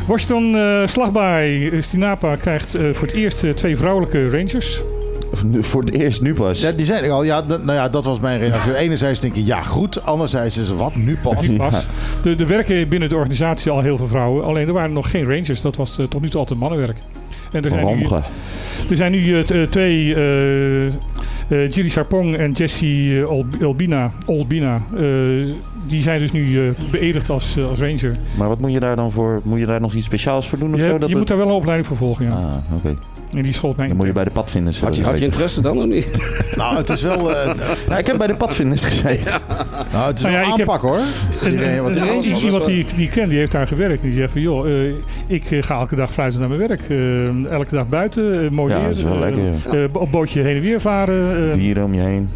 Washington 0.07 0.55
eh 0.55 0.87
slagbaai. 0.87 1.81
Stinapa 1.81 2.35
krijgt 2.35 2.75
eh, 2.75 2.93
voor 2.93 3.07
het 3.07 3.15
eerst 3.15 3.43
eh, 3.43 3.51
twee 3.51 3.77
vrouwelijke 3.77 4.29
rangers. 4.29 4.81
Nu- 5.45 5.63
Voor 5.63 5.81
het 5.81 5.91
eerst 5.91 6.21
nu 6.21 6.33
pas. 6.33 6.61
Ja, 6.61 6.71
die 6.71 6.85
zijn 6.85 7.03
er 7.03 7.11
al. 7.11 7.23
Ja, 7.23 7.41
nou 7.47 7.71
ja, 7.71 7.89
dat 7.89 8.05
was 8.05 8.19
mijn 8.19 8.39
reactie. 8.39 8.77
Enerzijds 8.85 9.19
denk 9.19 9.35
ik, 9.35 9.45
ja 9.45 9.61
goed. 9.61 10.03
Anderzijds 10.05 10.57
is 10.57 10.69
er 10.69 10.75
wat 10.77 10.95
nu 10.95 11.17
pas. 11.23 11.47
Nu 11.47 11.57
pas. 11.57 11.87
Er, 12.25 12.39
er 12.41 12.47
werken 12.47 12.87
binnen 12.89 13.09
de 13.09 13.15
organisatie 13.15 13.71
al 13.71 13.81
heel 13.81 13.97
veel 13.97 14.07
vrouwen. 14.07 14.43
Alleen 14.43 14.67
er 14.67 14.73
waren 14.73 14.93
nog 14.93 15.09
geen 15.11 15.23
rangers. 15.23 15.61
Dat 15.61 15.75
was 15.75 15.95
tot 16.09 16.21
nu 16.21 16.29
toe 16.29 16.39
altijd 16.39 16.59
mannenwerk. 16.59 16.97
En 17.51 17.63
er 17.63 17.69
zijn 17.69 17.97
nu, 17.97 18.05
er 18.89 18.95
zijn 18.97 19.11
nu 19.11 19.43
twee, 19.69 20.15
eh 20.15 20.85
eh 20.85 21.69
Jiri 21.69 21.89
Sarpong 21.89 22.35
en 22.37 22.51
Jessie 22.51 23.27
Olbina, 23.61 24.11
Olbina 24.25 24.81
eh, 24.97 25.03
die 25.87 26.01
zijn 26.01 26.19
dus 26.19 26.31
nu 26.31 26.67
eh, 26.67 26.71
beëdigd 26.91 27.29
als, 27.29 27.57
eh, 27.57 27.69
als 27.69 27.79
ranger. 27.79 28.15
Maar 28.37 28.47
wat 28.47 28.59
moet 28.59 28.71
je 28.71 28.79
daar 28.79 28.95
dan 28.95 29.11
voor? 29.11 29.39
Moet 29.43 29.59
je 29.59 29.65
daar 29.65 29.81
nog 29.81 29.93
iets 29.93 30.05
speciaals 30.05 30.47
voor 30.49 30.59
doen 30.59 30.73
of 30.73 30.79
Je, 30.79 30.85
zo? 30.85 30.91
Dat 30.91 30.99
je 30.99 31.05
het- 31.07 31.17
moet 31.17 31.27
daar 31.27 31.37
wel 31.37 31.47
een 31.47 31.53
opleiding 31.53 31.87
voor 31.87 31.97
volgen, 31.97 32.25
ja. 32.25 32.31
Ah, 32.31 32.75
oké. 32.75 32.95
En 33.33 33.43
die 33.43 33.53
schoot 33.53 33.75
mij 33.75 33.87
Dan 33.87 33.95
moet 33.97 34.05
je 34.05 34.11
bij 34.11 34.23
de 34.23 34.29
padvinders 34.29 34.79
Had 34.81 34.95
je, 34.95 35.03
had 35.03 35.19
je 35.19 35.25
interesse 35.25 35.61
dan 35.61 35.77
of 35.77 35.85
niet? 35.85 36.09
Nou, 36.55 36.77
het 36.77 36.89
is 36.89 37.01
wel, 37.01 37.35
eh, 37.35 37.53
Nou, 37.87 37.99
ik 37.99 38.07
heb 38.07 38.17
bij 38.17 38.27
de 38.27 38.35
padvinders 38.35 38.85
gezeten. 38.85 39.41
nou, 39.91 40.07
het 40.07 40.15
is 40.17 40.21
Nou 40.23 40.33
wel 40.35 40.43
ja, 40.43 40.49
heb- 40.49 40.59
aanpak 40.59 40.81
hoor. 40.81 40.99
En- 41.43 41.49
Die- 41.49 41.59
en- 41.59 41.83
wat 41.83 42.25
iemand 42.25 42.65
die, 42.65 42.85
ik- 42.97 43.09
ken, 43.09 43.29
die 43.29 43.37
heeft 43.37 43.51
daar 43.51 43.67
gewerkt. 43.67 44.01
Die 44.01 44.11
zegt 44.11 44.31
van, 44.31 44.41
joh, 44.41 44.67
eh, 44.87 44.93
ik 45.27 45.43
ga 45.65 45.79
elke 45.79 45.95
dag 45.95 46.11
fluiten 46.13 46.39
naar 46.39 46.49
mijn 46.49 46.61
werk. 46.67 46.81
Elke 47.51 47.75
dag 47.75 47.87
buiten, 47.87 48.43
eh, 48.45 48.49
mooi 48.49 48.73
Ja, 48.73 48.79
weer. 48.79 48.87
dat 48.87 48.97
is 48.97 49.03
wel 49.03 49.13
eh, 49.13 49.19
lekker. 49.19 49.43
ja. 49.81 49.87
op 49.93 50.11
bootje 50.11 50.41
heen 50.41 50.55
en 50.55 50.61
weer 50.61 50.81
varen. 50.81 51.47
eh, 51.49 51.53
Dieren 51.53 51.83
om 51.83 51.93
je 51.93 52.01
heen. 52.01 52.29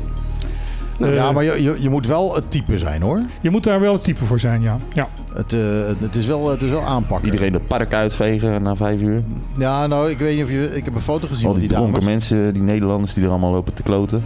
Eh, 1.02 1.14
Ja, 1.14 1.32
maar 1.32 1.44
je, 1.44 1.64
je, 1.64 1.76
je 1.80 1.90
moet 1.90 2.08
wel 2.08 2.36
het 2.36 2.52
type 2.52 2.78
zijn 2.78 3.02
hoor. 3.02 3.22
Je 3.42 3.50
moet 3.50 3.64
daar 3.64 3.80
wel 3.80 3.94
het 3.94 4.04
type 4.04 4.26
voor 4.26 4.40
zijn, 4.40 4.62
ja. 4.62 4.78
ja. 4.94 5.08
Het, 5.34 5.54
eh, 5.54 5.60
het, 6.00 6.16
is 6.16 6.26
wel, 6.26 6.50
het 6.50 6.62
is 6.62 6.70
wel 6.70 6.84
aanpakken. 6.84 7.26
Iedereen 7.26 7.54
het 7.54 7.68
park 7.68 7.94
uitvegen 7.94 8.62
na 8.62 8.76
vijf 8.76 9.02
uur. 9.02 9.24
Ja, 9.58 9.88
nou, 9.88 10.10
ik 10.10 10.18
weet 10.18 10.36
niet 10.36 10.44
of 10.44 10.50
je... 10.52 10.76
Ik 10.76 10.86
heb 10.86 10.96
een 10.96 11.02
foto 11.02 11.28
gezien 11.28 11.46
Al 11.46 11.52
van 11.52 11.60
die 11.60 11.70
die 11.70 11.78
dronken 11.78 12.04
mensen, 12.04 12.54
die 12.54 12.64
Nederlanders 12.64 13.14
die 13.14 13.24
er 13.24 13.30
allemaal 13.30 13.52
lopen 13.52 13.74
te 13.74 13.84
kloten. 13.84 14.24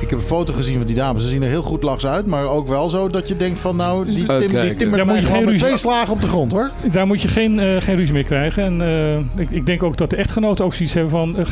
Ik 0.00 0.10
heb 0.10 0.18
een 0.18 0.24
foto 0.24 0.52
gezien 0.52 0.76
van 0.76 0.86
die 0.86 0.94
dames. 0.94 1.22
Ze 1.22 1.28
zien 1.28 1.42
er 1.42 1.48
heel 1.48 1.62
goed 1.62 1.82
lachs 1.82 2.06
uit, 2.06 2.26
maar 2.26 2.44
ook 2.44 2.68
wel 2.68 2.88
zo 2.88 3.08
dat 3.08 3.28
je 3.28 3.36
denkt 3.36 3.60
van 3.60 3.76
nou, 3.76 4.04
die, 4.04 4.14
tim, 4.14 4.22
die 4.26 4.30
Uitkijken. 4.30 4.76
timmert 4.76 5.02
moet 5.04 5.12
mij 5.12 5.20
je 5.20 5.26
gewoon 5.26 5.36
geen 5.36 5.44
met 5.44 5.52
ruzie- 5.52 5.66
twee 5.66 5.78
slagen 5.78 6.12
op 6.12 6.20
de 6.20 6.26
grond 6.26 6.52
hoor. 6.52 6.70
Daar 6.92 7.06
moet 7.06 7.22
je 7.22 7.28
geen, 7.28 7.58
eh, 7.58 7.66
geen 7.78 7.96
ruzie 7.96 8.14
mee 8.14 8.24
krijgen. 8.24 8.64
En 8.64 8.80
eh, 8.82 9.40
ik, 9.40 9.50
ik 9.50 9.66
denk 9.66 9.82
ook 9.82 9.96
dat 9.96 10.10
de 10.10 10.16
echtgenoten 10.16 10.64
ook 10.64 10.74
zoiets 10.74 10.94
hebben 10.94 11.10
van 11.12 11.36
eh, 11.38 11.44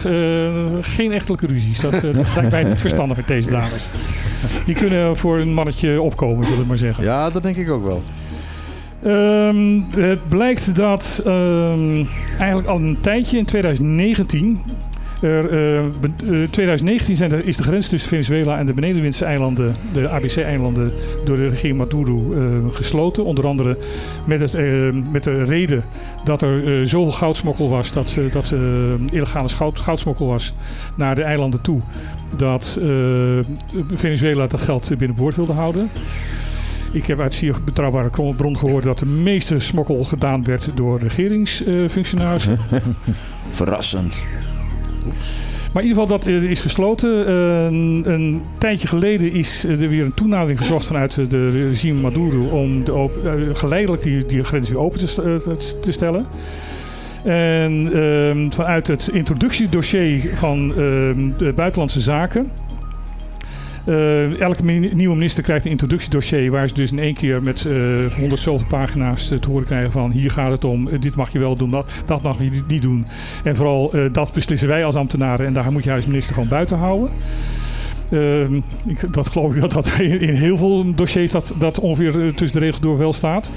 geen 0.81 1.13
echtelijke 1.13 1.47
ruzies. 1.47 1.81
Dat, 1.81 1.93
dat 1.93 2.35
lijkt 2.35 2.51
mij 2.51 2.65
niet 2.65 2.81
verstandig 2.81 3.17
met 3.17 3.27
deze 3.27 3.51
dames. 3.51 3.87
Die 4.67 4.75
kunnen 4.75 5.17
voor 5.17 5.39
een 5.39 5.55
mannetje 5.55 6.01
opkomen, 6.03 6.45
zullen 6.45 6.61
we 6.61 6.67
maar 6.67 6.79
zeggen. 6.79 7.05
Ja, 7.05 7.31
dat 7.31 7.43
denk 7.43 7.57
ik 7.57 7.71
ook 7.71 7.85
wel. 7.85 8.03
Ehm, 9.03 9.81
het 9.97 10.29
blijkt 10.29 10.75
dat 10.77 11.23
ehm, 11.25 12.05
eigenlijk 12.39 12.69
al 12.69 12.77
een 12.77 12.99
tijdje 13.01 13.39
in 13.39 13.45
2019. 13.45 14.61
Er, 15.23 15.45
eh, 15.45 15.85
be- 16.01 16.43
eh, 16.43 16.49
2019 16.51 17.17
zijn 17.17 17.33
er, 17.33 17.47
is 17.47 17.57
de 17.57 17.63
grens 17.63 17.89
tussen 17.89 18.09
Venezuela 18.09 18.59
en 18.59 18.67
de 18.67 18.73
Benedenwindse 18.73 19.25
eilanden, 19.25 19.77
de 19.93 20.09
ABC-eilanden, 20.09 20.93
door 21.25 21.37
de 21.37 21.49
regering 21.49 21.77
Maduro 21.79 22.33
eh, 22.33 22.75
gesloten. 22.75 23.25
Onder 23.25 23.47
andere 23.47 23.77
met, 24.27 24.41
het, 24.41 24.55
eh, 24.55 24.65
met 25.13 25.25
de 25.25 25.45
reden 25.45 25.85
dat 26.25 26.43
er 26.43 26.81
eh, 26.81 26.87
zoveel 26.87 27.13
goudsmokkel 27.13 27.69
was, 27.69 27.93
dat, 27.93 28.17
eh, 28.19 28.33
dat 28.33 28.53
eh, 28.53 28.61
illegale 29.11 29.49
goud, 29.49 29.81
goudsmokkel 29.81 30.27
was 30.27 30.55
naar 30.95 31.15
de 31.15 31.23
eilanden 31.23 31.61
toe, 31.61 31.81
dat 32.37 32.79
eh, 32.83 32.89
Venezuela 33.95 34.47
dat 34.47 34.61
geld 34.61 34.89
binnenboord 34.99 35.37
wilde 35.37 35.53
houden. 35.53 35.91
Ik 36.93 37.07
heb 37.07 37.21
uit 37.21 37.35
zeer 37.35 37.55
betrouwbare 37.65 38.11
bron 38.37 38.59
gehoord 38.59 38.85
dat 38.85 38.99
de 38.99 39.07
meeste 39.07 39.59
smokkel 39.59 40.05
gedaan 40.05 40.45
werd 40.45 40.71
door 40.75 40.99
regeringsfunctionarissen. 40.99 42.59
Verrassend. 43.51 44.23
Maar 45.73 45.83
in 45.83 45.89
ieder 45.89 46.03
geval, 46.03 46.19
dat 46.19 46.27
eh, 46.27 46.43
is 46.51 46.61
gesloten. 46.61 47.27
Eh, 47.27 47.65
een, 48.13 48.43
tijdje 48.59 48.89
geleden 48.89 49.33
is 49.33 49.65
er 49.65 49.89
weer 49.89 50.05
een 50.05 50.15
toenadering 50.15 50.59
gezocht 50.59 50.87
vanuit 50.87 51.15
de 51.31 51.49
regime 51.49 52.01
Maduro 52.01 52.45
om 52.45 52.85
de 52.85 52.93
eh, 53.25 53.55
geleidelijk 53.57 54.03
die, 54.03 54.27
die 54.27 54.45
grens 54.45 54.69
weer 54.69 54.79
open 54.79 55.01
eh, 55.01 55.07
te- 55.07 55.81
te 55.81 55.93
stellen. 55.93 56.27
En 57.25 57.91
ehm, 57.95 58.51
vanuit 58.51 58.87
het 58.87 59.09
introductiedossier 59.13 60.31
van 60.35 60.71
ehm, 60.71 61.29
de 61.39 61.53
Buitenlandse 61.55 62.01
Zaken. 62.01 62.51
Eh, 63.89 64.41
elke 64.41 64.63
nieuwe 64.63 65.15
minister 65.15 65.43
krijgt 65.43 65.65
een 65.65 65.71
introductiedossier 65.71 66.51
waar 66.51 66.69
ze 66.69 66.75
dus 66.75 66.93
in 66.93 66.99
één 66.99 67.15
keer 67.15 67.43
met 67.43 67.65
eh 67.65 68.15
100 68.19 68.41
zoveel 68.41 68.67
pagina's 68.67 69.31
eh, 69.31 69.39
te 69.39 69.49
horen 69.49 69.67
krijgen 69.67 69.93
van 69.93 70.11
hier 70.11 70.31
gaat 70.31 70.51
het 70.51 70.65
om, 70.65 70.89
dit 71.01 71.15
mag 71.15 71.33
je 71.33 71.39
wel 71.39 71.57
doen, 71.57 71.71
dat, 71.71 71.91
dat 72.07 72.23
mag 72.23 72.39
je 72.39 72.63
niet 72.69 72.83
doen. 72.83 73.07
En 73.45 73.57
vooral 73.57 73.93
dat 74.13 74.33
beslissen 74.33 74.69
wij 74.69 74.85
als 74.85 74.95
ambtenaren 74.95 75.47
en 75.47 75.53
daar 75.53 75.73
moet 75.73 75.85
je 75.85 75.93
als 75.93 76.07
minister 76.07 76.35
gewoon 76.35 76.49
buiten 76.49 76.79
houden. 76.79 77.11
Ehm, 78.11 78.55
ik, 78.87 79.13
dat 79.15 79.29
geloof 79.29 79.55
ik 79.55 79.61
dat 79.61 79.73
dat 79.73 79.99
in, 79.99 80.35
heel 80.35 80.57
veel 80.57 80.95
dossiers 80.95 81.31
dat, 81.31 81.55
dat 81.59 81.81
ongeveer 81.81 82.35
tussen 82.35 82.59
de 82.59 82.65
regels 82.65 82.81
door 82.81 82.99
wel 82.99 83.13
staat. 83.13 83.51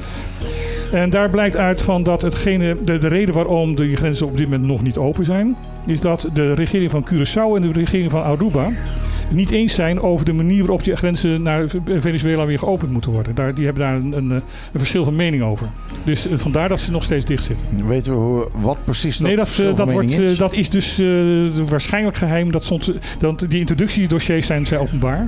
En 0.92 1.10
daar 1.10 1.30
blijkt 1.30 1.58
uit 1.58 1.82
van 1.82 2.04
dat 2.04 2.22
hetgene, 2.22 2.78
de, 2.84 2.98
de 2.98 3.08
reden 3.08 3.36
waarom 3.36 3.76
de 3.76 3.96
grenzen 3.96 4.28
op 4.28 4.38
dit 4.38 4.50
moment 4.50 4.68
nog 4.68 4.84
niet 4.84 4.98
open 4.98 5.26
zijn, 5.26 5.56
is 5.86 6.02
dat 6.02 6.30
de 6.34 6.54
regering 6.54 6.92
van 6.92 7.08
Curaçao 7.14 7.56
en 7.56 7.62
de 7.62 7.72
regering 7.72 8.12
van 8.12 8.24
Aruba 8.24 8.72
niet 9.32 9.52
eens 9.52 9.74
zijn 9.74 10.02
over 10.02 10.26
de 10.26 10.34
manier 10.34 10.60
waarop 10.60 10.84
die 10.84 10.96
grenzen 10.96 11.42
naar 11.42 11.66
Venezuela 12.00 12.46
weer 12.46 12.60
geopend 12.60 12.92
moeten 12.92 13.12
worden. 13.12 13.36
Daar, 13.36 13.56
die 13.56 13.66
hebben 13.66 13.84
daar 13.84 13.96
een, 13.96 14.18
een, 14.18 14.30
een 14.32 14.44
verschil 14.74 15.04
van 15.04 15.16
mening 15.16 15.44
over. 15.44 15.68
Dus 16.04 16.28
eh, 16.28 16.38
vandaar 16.38 16.70
dat 16.70 16.80
ze 16.80 16.92
nog 16.92 17.04
steeds 17.04 17.26
dicht 17.26 17.44
zitten. 17.44 17.88
Weten 17.88 18.12
we 18.12 18.18
hoe, 18.18 18.48
wat 18.62 18.80
precies 18.84 19.18
dat 19.18 19.28
nee, 19.28 19.36
dat, 19.36 19.60
eh, 19.60 19.76
dat, 19.76 19.92
wordt, 19.92 20.08
mening 20.08 20.26
eh, 20.26 20.32
is? 20.32 20.38
dat 20.38 20.54
is 20.54 20.70
dus 20.70 21.02
waarschijnlijk 21.70 22.18
geheim. 22.18 22.52
Dat 22.52 22.64
stond, 22.64 22.94
dat 23.20 23.46
die 23.50 23.60
introductiedossiers 23.60 24.46
zijn, 24.46 24.66
zijn 24.66 24.82
openbaar. 24.82 25.28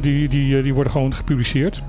Die, 0.00 0.28
die, 0.28 0.62
die 0.62 0.74
worden 0.74 0.92
gewoon 0.92 1.14
gepubliceerd. 1.14 1.82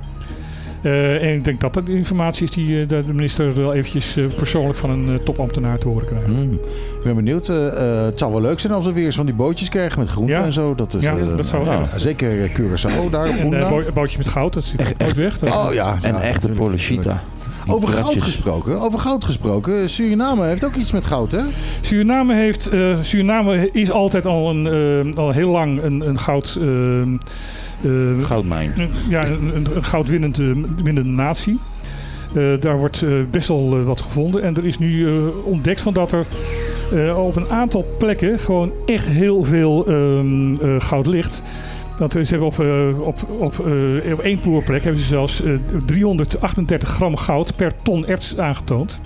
Eh, 0.82 1.24
en 1.24 1.34
ik 1.34 1.44
denk 1.44 1.62
dat 1.62 1.74
dat 1.74 1.86
de 1.86 1.96
informatie 1.96 2.44
is 2.44 2.52
die 2.52 2.82
eh, 2.82 2.88
de 2.88 3.04
minister 3.14 3.56
wel 3.56 3.74
eventjes 3.74 4.16
eh, 4.18 4.26
persoonlijk 4.36 4.78
van 4.78 4.90
een 4.90 5.20
topambtenaar 5.24 5.78
te 5.80 5.88
horen 5.88 6.08
krijgt. 6.08 6.26
Hmm. 6.26 6.54
Ik 6.54 7.04
ben 7.04 7.16
benieuwd. 7.16 7.48
het 7.48 8.20
zou 8.20 8.32
wel 8.32 8.42
leuk 8.42 8.60
zijn 8.60 8.74
als 8.74 8.86
we 8.86 8.94
weer 8.94 9.06
eens 9.06 9.16
van 9.16 9.26
die 9.26 9.36
bootjes 9.36 9.70
krijgen 9.70 10.00
met 10.00 10.08
groenten 10.10 10.36
Ja. 10.36 10.44
en 10.44 10.54
zo. 10.54 10.76
Dat 10.76 10.94
is, 10.94 11.02
Ja, 11.02 11.16
dat 11.36 11.46
zou 11.46 11.66
nou. 11.66 11.86
Zeker 11.96 12.50
Curaçao 12.50 13.10
daar 13.12 13.30
op 13.30 13.54
En 13.54 13.94
bootjes 13.94 14.18
met 14.18 14.28
goud, 14.28 14.54
dat 14.54 14.64
is 14.64 14.72
natuurlijk 14.72 15.00
nooit 15.00 15.16
weg. 15.16 15.40
Dat- 15.40 15.50
Oh 15.56 15.74
ja. 15.74 15.98
En 16.02 16.14
ja, 16.14 16.22
echte 16.22 16.50
Polishita. 16.50 17.24
Over 17.68 17.90
goud 17.90 18.22
gesproken, 18.22 18.80
over 18.82 19.00
goud 19.00 19.26
gesproken. 19.26 19.90
Suriname 19.90 20.46
heeft 20.46 20.64
ook 20.64 20.76
iets 20.76 20.92
met 20.92 21.06
goud, 21.06 21.32
hè? 21.32 21.42
Suriname, 21.82 22.36
heeft, 22.36 22.68
eh, 22.70 22.98
Suriname 23.02 23.70
is 23.72 23.92
altijd 23.92 24.26
al, 24.26 24.50
een, 24.50 24.68
eh, 25.14 25.18
al 25.18 25.32
heel 25.32 25.50
lang 25.50 25.84
een, 25.84 26.10
een 26.10 26.20
goud... 26.20 26.58
eh, 26.62 27.00
eh, 27.00 27.08
Goudmijn. 28.22 28.74
Een- 28.78 28.90
Ja, 29.10 29.26
een, 29.28 29.56
een, 29.76 29.84
goudwinnende 29.84 30.54
winnende 30.84 31.10
natie. 31.10 31.60
Eh, 32.36 32.44
daar 32.60 32.78
wordt 32.78 33.02
eh, 33.02 33.10
best 33.32 33.48
wel 33.48 33.78
eh, 33.78 33.84
wat 33.84 34.02
gevonden. 34.02 34.44
En 34.44 34.56
er 34.56 34.66
is 34.66 34.78
nu 34.78 35.08
eh, 35.08 35.14
ontdekt 35.44 35.82
van 35.82 35.94
dat 35.94 36.12
er 36.12 36.26
eh, 36.94 37.26
op 37.26 37.36
een 37.36 37.50
aantal 37.50 37.86
plekken 38.00 38.40
gewoon 38.40 38.72
echt 38.86 39.08
heel 39.10 39.44
veel 39.44 39.86
ehm, 39.88 40.54
eh, 40.56 40.76
goud 40.80 41.08
ligt. 41.08 41.44
Dat 41.98 42.12
ze 42.12 42.20
hebben 42.24 42.48
op, 42.48 42.60
eh, 42.60 43.00
op, 43.08 43.20
op, 43.40 43.66
eh, 44.06 44.14
op 44.14 44.20
één 44.20 44.40
ploerplek 44.40 44.84
hebben 44.84 45.02
ze 45.02 45.08
zelfs 45.08 45.42
eh, 45.44 45.52
338 45.86 46.90
gram 46.90 47.16
goud 47.16 47.56
per 47.56 47.72
ton 47.84 48.08
erts 48.08 48.38
aangetoond. 48.38 49.00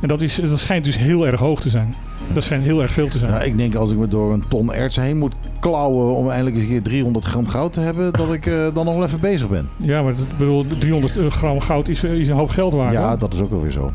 En 0.00 0.08
dat, 0.08 0.20
is, 0.20 0.34
dat 0.34 0.58
schijnt 0.58 0.84
dus 0.84 0.98
heel 0.98 1.26
erg 1.26 1.40
hoog 1.40 1.60
te 1.60 1.70
zijn. 1.70 1.94
Dat 2.34 2.44
schijnt 2.44 2.64
heel 2.64 2.82
erg 2.82 2.92
veel 2.92 3.08
te 3.08 3.18
zijn. 3.18 3.30
Nou, 3.30 3.44
ik 3.44 3.56
denk 3.58 3.74
als 3.74 3.90
ik 3.90 3.98
me 3.98 4.08
door 4.08 4.32
een 4.32 4.44
ton 4.48 4.72
erts 4.74 4.96
heen 4.96 5.18
moet 5.18 5.34
klauwen 5.60 6.14
om 6.16 6.28
eindelijk 6.28 6.56
eens 6.56 6.64
een 6.64 6.70
keer 6.70 6.82
300 6.82 7.24
gram 7.24 7.46
goud 7.48 7.72
te 7.72 7.80
hebben, 7.80 8.12
dat 8.12 8.32
ik 8.32 8.46
eh, 8.46 8.54
dan 8.74 8.84
nog 8.84 8.94
wel 8.94 9.04
even 9.04 9.20
bezig 9.20 9.48
ben. 9.48 9.68
Ja, 9.76 10.02
maar 10.02 10.12
dat, 10.12 10.20
ik 10.22 10.38
bedoel, 10.38 10.66
300 10.78 11.32
gram 11.32 11.60
goud 11.60 11.88
is, 11.88 12.04
is 12.04 12.28
een 12.28 12.34
hoop 12.34 12.48
geld 12.50 12.72
waard. 12.72 12.92
Ja, 12.92 13.08
hoor. 13.08 13.18
dat 13.18 13.34
is 13.34 13.40
ook 13.40 13.52
alweer 13.52 13.70
zo. 13.72 13.90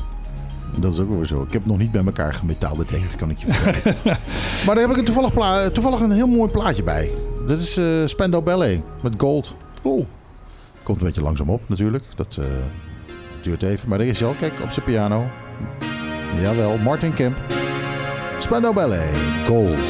Dat 0.76 0.94
is 0.94 1.00
ook 1.00 1.10
alweer 1.10 1.26
zo. 1.26 1.42
Ik 1.42 1.54
heb 1.54 1.66
nog 1.66 1.78
niet 1.78 1.92
bij 1.92 2.04
elkaar 2.06 2.34
gemetaalbedekt, 2.34 3.16
kan 3.16 3.30
ik 3.30 3.38
je 3.38 3.54
vertellen. 3.54 3.98
maar 4.66 4.76
daar 4.76 4.84
heb 4.84 4.90
ik 4.92 4.98
een 4.98 5.06
toevallig, 5.06 5.34
pla- 5.34 5.70
toevallig 5.70 6.00
een 6.00 6.12
heel 6.12 6.28
mooi 6.28 6.52
plaatje 6.52 6.84
bij. 6.84 7.10
Dat 7.48 7.60
is 7.60 7.78
eh 7.78 7.86
Spendo 8.06 8.42
Ballet 8.42 8.82
met 9.02 9.14
gold. 9.18 9.56
Oeh. 9.84 10.06
Komt 10.84 11.00
een 11.02 11.06
beetje 11.06 11.22
langzaam 11.22 11.50
op 11.50 11.62
natuurlijk. 11.68 12.04
Dat 12.16 12.38
eh, 12.40 12.46
duurt 13.42 13.64
even. 13.64 13.90
Maar 13.90 13.98
daar 13.98 14.08
is 14.08 14.20
hij 14.20 14.28
al. 14.28 14.34
Kijk, 14.34 14.60
op 14.64 14.72
zijn 14.72 14.86
piano. 14.86 15.26
Jawel, 16.42 16.78
Martin 16.78 17.14
Kemp. 17.14 17.38
Spendo 18.44 18.74
Ballet, 18.76 19.14
gold. 19.48 19.88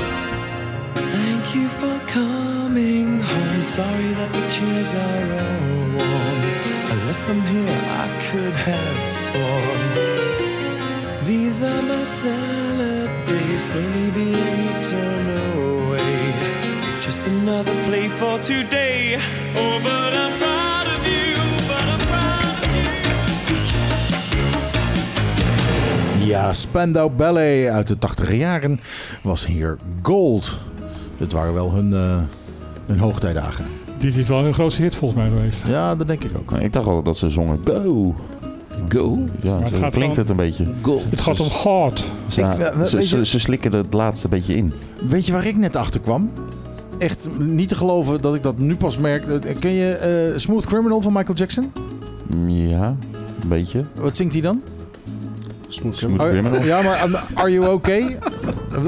Thank 1.11 1.55
you 1.55 1.67
for 1.69 1.99
coming 2.05 3.19
home. 3.19 3.63
Sorry 3.63 4.13
that 4.19 4.31
the 4.31 4.47
chairs 4.51 4.93
are 4.93 5.27
all 5.41 5.79
warm. 5.97 6.41
I 6.91 6.95
left 7.07 7.25
them 7.27 7.41
here, 7.41 7.81
I 8.05 8.07
could 8.27 8.53
have 8.53 9.09
sworn. 9.09 9.81
These 11.25 11.63
are 11.63 11.81
my 11.81 12.03
salad 12.03 13.09
days, 13.27 13.63
slowly 13.69 14.11
being 14.11 14.59
eaten 14.69 15.25
away. 15.55 16.99
Just 17.01 17.25
another 17.25 17.73
play 17.85 18.07
for 18.07 18.37
today. 18.37 19.17
Oh, 19.55 19.79
but 19.83 20.13
I'm 20.13 20.52
Ja, 26.33 26.53
Spandau 26.53 27.09
Ballet 27.11 27.67
uit 27.69 27.87
de 27.87 27.97
80 27.97 28.35
jaren 28.35 28.79
was 29.21 29.45
hier 29.45 29.77
gold. 30.01 30.59
Het 31.17 31.31
waren 31.31 31.53
wel 31.53 31.71
hun, 31.73 31.93
eh, 31.93 32.17
hun 32.85 32.99
hoogtijdagen. 32.99 33.65
Dit 33.99 34.17
is 34.17 34.27
wel 34.27 34.43
hun 34.43 34.53
grootste 34.53 34.81
hit 34.81 34.95
volgens 34.95 35.21
mij 35.21 35.29
geweest. 35.29 35.57
Ja, 35.67 35.95
dat 35.95 36.07
denk 36.07 36.23
ik 36.23 36.31
ook. 36.37 36.51
Ik 36.51 36.73
dacht 36.73 36.87
al 36.87 37.03
dat 37.03 37.17
ze 37.17 37.29
zongen 37.29 37.59
go. 37.65 38.15
Go. 38.89 39.19
Ja, 39.41 39.59
het 39.59 39.89
klinkt 39.91 40.15
het 40.15 40.29
een 40.29 40.35
beetje. 40.35 40.65
Go. 40.81 41.01
Het 41.09 41.21
gaat 41.21 41.39
om 41.39 41.49
Ik- 42.35 42.89
we- 42.89 43.25
ze, 43.25 43.39
slikken 43.39 43.75
het 43.75 43.93
laatste 43.93 44.27
beetje 44.27 44.55
in. 44.55 44.73
Weet 45.09 45.25
je 45.25 45.31
waar 45.31 45.45
ik 45.45 45.57
net 45.57 45.75
achter 45.75 45.99
kwam? 46.01 46.31
Echt 46.97 47.27
niet 47.39 47.69
te 47.69 47.75
geloven 47.75 48.21
dat 48.21 48.35
ik 48.35 48.43
dat 48.43 48.57
nu 48.57 48.75
pas 48.75 48.97
merk. 48.97 49.25
Eh, 49.25 49.55
Ken 49.59 49.71
je 49.71 49.89
eh, 49.95 50.37
Smooth 50.39 50.65
Criminal 50.65 51.01
van 51.01 51.13
Michael 51.13 51.37
Jackson? 51.37 51.71
Ja, 52.47 52.95
een 53.41 53.47
beetje. 53.47 53.83
Wat 53.95 54.17
zingt 54.17 54.33
hij 54.33 54.41
dan? 54.41 54.61
Smooth 55.83 55.97
Smooth 55.97 56.19
Are- 56.21 56.31
Criminal. 56.31 56.63
ja, 56.63 56.81
maar 56.81 57.03
um, 57.05 57.15
Are 57.33 57.51
You 57.51 57.67
Okay? 57.67 58.17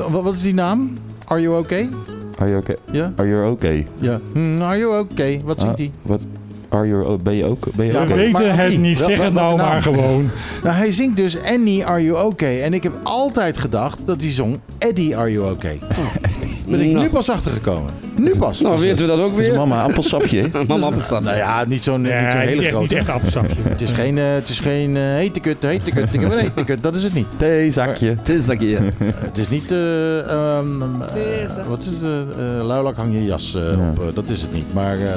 Wat 0.09 0.23
wat 0.23 0.35
is 0.35 0.41
die 0.41 0.53
naam? 0.53 0.93
Are 1.25 1.41
You 1.41 1.57
Okay? 1.57 1.89
Are 2.37 2.49
you 2.49 2.61
okay? 2.61 2.75
Ja? 2.91 3.13
Are 3.15 3.27
you 3.29 3.49
okay? 3.51 3.87
Ja. 3.99 4.19
Hmm, 4.33 4.61
are 4.61 4.77
You 4.77 4.97
Okay? 4.97 5.41
Wat 5.45 5.61
zingt 5.61 5.77
hij? 5.77 5.91
Ah, 6.03 6.09
wat? 6.09 6.21
Are 6.69 6.87
you, 6.87 7.17
ben 7.17 7.33
je 7.35 7.45
ook? 7.45 7.67
Ben 7.75 7.85
je 7.85 7.91
Ja, 7.91 7.97
We 7.99 8.03
oké? 8.05 8.13
oké. 8.13 8.21
weten 8.23 8.55
maar 8.55 8.65
het 8.65 8.77
niet, 8.77 8.97
zeg 8.97 9.21
het 9.21 9.33
nou 9.33 9.57
maar 9.57 9.81
gewoon. 9.81 10.29
Nou, 10.63 10.75
hij 10.75 10.91
zingt 10.91 11.17
dus 11.17 11.43
Annie, 11.43 11.85
Are 11.85 12.03
You 12.03 12.25
Okay? 12.25 12.61
En 12.61 12.73
ik 12.73 12.83
heb 12.83 12.91
altijd 13.03 13.57
gedacht 13.57 14.05
dat 14.05 14.21
hij 14.21 14.31
zong 14.31 14.59
Eddie, 14.77 15.17
Are 15.17 15.31
You 15.31 15.49
Okay? 15.51 15.79
Ben 16.69 16.79
ik 16.79 16.87
nu 16.87 16.93
Nou, 16.93 17.09
pas 17.09 17.29
achtergekomen. 17.29 17.91
Nu 18.15 18.35
pas. 18.37 18.59
nou 18.61 18.79
weten 18.79 18.97
we 18.97 19.05
dat 19.15 19.19
ook 19.19 19.29
Dat 19.31 19.39
is 19.39 19.47
weer. 19.47 19.57
mama, 19.57 19.81
appelsapje. 19.83 20.41
hè? 20.51 20.63
Mama 20.67 20.91
bestaat. 20.91 21.23
Nou 21.23 21.37
ja, 21.37 21.65
niet 21.67 21.83
zo'n 21.83 22.01
niet 22.01 22.11
Ja, 22.11 22.31
zo'n 22.31 22.39
hele 22.39 22.63
grote. 22.63 22.81
niet 22.81 22.91
echt 22.93 23.09
appelsapje. 23.09 23.55
Het 23.61 23.81
is 23.81 23.91
geen, 23.91 24.17
eh, 24.17 24.23
het 24.33 24.49
is 24.49 24.59
geen 24.59 24.95
eh, 24.97 25.01
hete 25.03 25.39
kut, 25.39 25.63
hete 25.63 25.91
kut. 25.91 26.13
Ik 26.13 26.21
heb 26.21 26.31
een 26.31 26.37
hete 26.37 26.63
kut. 26.63 26.83
Dat 26.83 26.95
is 26.95 27.03
het 27.03 27.13
niet. 27.13 27.27
Theezakje. 27.37 28.09
Het 28.09 28.29
is 28.29 28.45
dat 28.45 28.61
je. 28.61 28.77
Het 29.03 29.37
is 29.37 29.49
niet... 29.49 29.71
eh, 29.71 30.19
ehm, 30.19 30.81
eh, 31.01 31.67
wat 31.67 31.79
is 31.79 31.85
het? 31.85 32.03
eh, 32.37 32.65
luilak 32.65 32.95
hang 32.95 33.13
je 33.13 33.25
jas 33.25 33.55
eh, 33.55 33.61
Ja. 33.61 33.69
op. 33.89 33.99
eh, 33.99 34.05
dat 34.15 34.29
is 34.29 34.41
het 34.41 34.53
niet. 34.53 34.73
Maar 34.73 34.97
eh, 34.97 35.07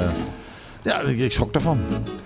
ja, 0.83 1.01
ik, 1.01 1.19
ik 1.19 1.31
schrok 1.31 1.53
daarvan. 1.53 1.79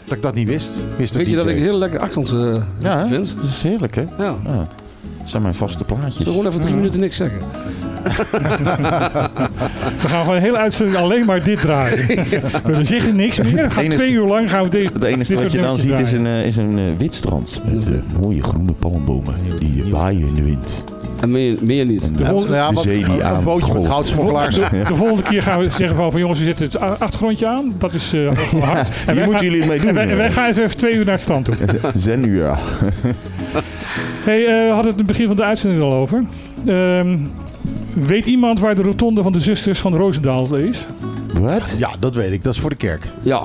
Dat 0.04 0.16
ik 0.16 0.22
dat 0.22 0.36
niet 0.36 0.48
wist. 0.48 0.72
Mr. 0.98 1.18
Weet 1.18 1.30
je 1.30 1.36
dat 1.36 1.48
ik 1.48 1.58
heel 1.58 1.78
lekker 1.78 2.00
achtergrond 2.00 2.56
eh, 2.58 2.64
Ja, 2.80 3.00
hè? 3.00 3.08
vind? 3.08 3.34
dat 3.36 3.46
is 3.46 3.62
heerlijk, 3.64 3.96
hè? 3.96 4.02
Ja. 4.18 4.36
Ja. 4.46 4.68
Dat 5.20 5.30
zijn 5.32 5.42
mijn 5.42 5.56
vaste 5.56 5.84
plaatjes. 5.84 6.28
Gewoon 6.28 6.48
even 6.48 6.60
drie 6.60 6.74
Ja. 6.74 6.80
minuten 6.80 7.00
niks 7.00 7.18
zeggen. 7.18 7.40
We 10.02 10.08
gaan 10.08 10.22
gewoon 10.22 10.36
een 10.36 10.42
hele 10.42 10.58
uitzending 10.58 10.98
alleen 10.98 11.26
maar 11.26 11.44
dit 11.44 11.62
draaien. 11.62 12.06
We 12.66 12.84
zeggen 12.84 13.16
niks 13.16 13.42
meer. 13.42 13.64
We 13.64 13.70
gaan 13.70 13.90
twee 13.90 14.12
uur 14.12 14.26
lang 14.28 14.50
gaan 14.50 14.64
we 14.64 14.70
deze. 14.70 14.94
Het 14.94 15.04
enige 15.04 15.36
wat 15.36 15.52
je 15.52 15.62
dan 15.62 15.78
ziet 15.78 16.00
is 16.00 16.12
een, 16.12 16.26
eh, 16.28 16.46
is 16.46 16.58
een 16.58 16.78
eh, 16.78 16.84
wit 16.98 17.14
strand. 17.14 17.62
Met 17.66 17.88
eh, 17.92 17.98
mooie 18.20 18.44
groene 18.44 18.72
palmbomen 18.72 19.36
die 19.60 19.84
eh, 19.84 19.90
waaien 19.92 20.28
in 20.28 20.36
de 20.36 20.44
wind. 20.44 20.84
En 21.22 21.32
meer, 21.32 21.58
meer 21.62 21.86
niet. 21.86 22.12
De 22.18 22.26
vol- 22.26 22.54
Ja, 22.54 22.68
de 22.70 22.74
wat, 22.76 22.84
zee 22.84 23.04
die 23.04 23.14
een 23.14 23.24
aan 23.24 23.44
bootje 23.44 23.66
met 23.66 23.76
golft. 23.76 23.90
goudsmokkelaars. 23.92 24.56
De, 24.70 24.84
de 24.88 24.96
volgende 24.96 25.24
keer 25.24 25.44
gaan 25.44 25.60
we 25.60 25.70
zeggen 25.70 25.96
van, 25.96 26.12
van 26.12 26.20
jongens, 26.20 26.40
we 26.40 26.46
zetten 26.46 26.66
het 26.66 26.80
achtergrondje 27.00 27.48
aan. 27.48 27.74
Dat 27.78 27.94
is 27.94 28.14
eh, 28.14 28.22
hard. 28.62 28.88
En 28.88 28.94
Hier 29.06 29.06
wij 29.06 29.16
moeten 29.16 29.34
gaan- 29.34 29.44
jullie 29.46 29.60
het 29.60 29.70
mee 29.70 29.80
doen. 29.80 29.98
En 29.98 30.18
wij, 30.18 30.32
gaan 30.32 30.46
eens 30.48 30.58
even 30.58 30.78
twee 30.78 30.94
uur 30.94 31.04
naar 31.06 31.14
het 31.14 31.22
strand 31.22 31.46
toe. 31.46 31.56
Zenuur. 31.96 32.44
ja. 32.44 32.58
Hey, 34.24 34.46
eh, 34.46 34.68
we 34.68 34.72
hadden 34.74 34.92
het 34.92 34.92
in 34.92 34.98
het 34.98 35.08
begin 35.08 35.28
van 35.28 35.36
de 35.36 35.44
uitzending 35.44 35.84
al 35.84 35.94
over. 35.94 36.24
Ehm, 36.66 37.18
weet 37.94 38.26
iemand 38.26 38.60
waar 38.60 38.76
de 38.76 38.82
rotonde 38.82 39.24
van 39.24 39.32
de 39.32 39.40
zusters 39.40 39.80
van 39.80 39.96
Roosendaal 39.96 40.56
is? 40.56 40.86
Wat? 41.40 41.76
Ja, 41.78 41.90
dat 42.00 42.16
weet 42.16 42.32
ik. 42.32 42.44
Dat 42.44 42.54
is 42.54 42.60
voor 42.60 42.70
de 42.70 42.76
kerk. 42.76 43.08
Ja. 43.22 43.44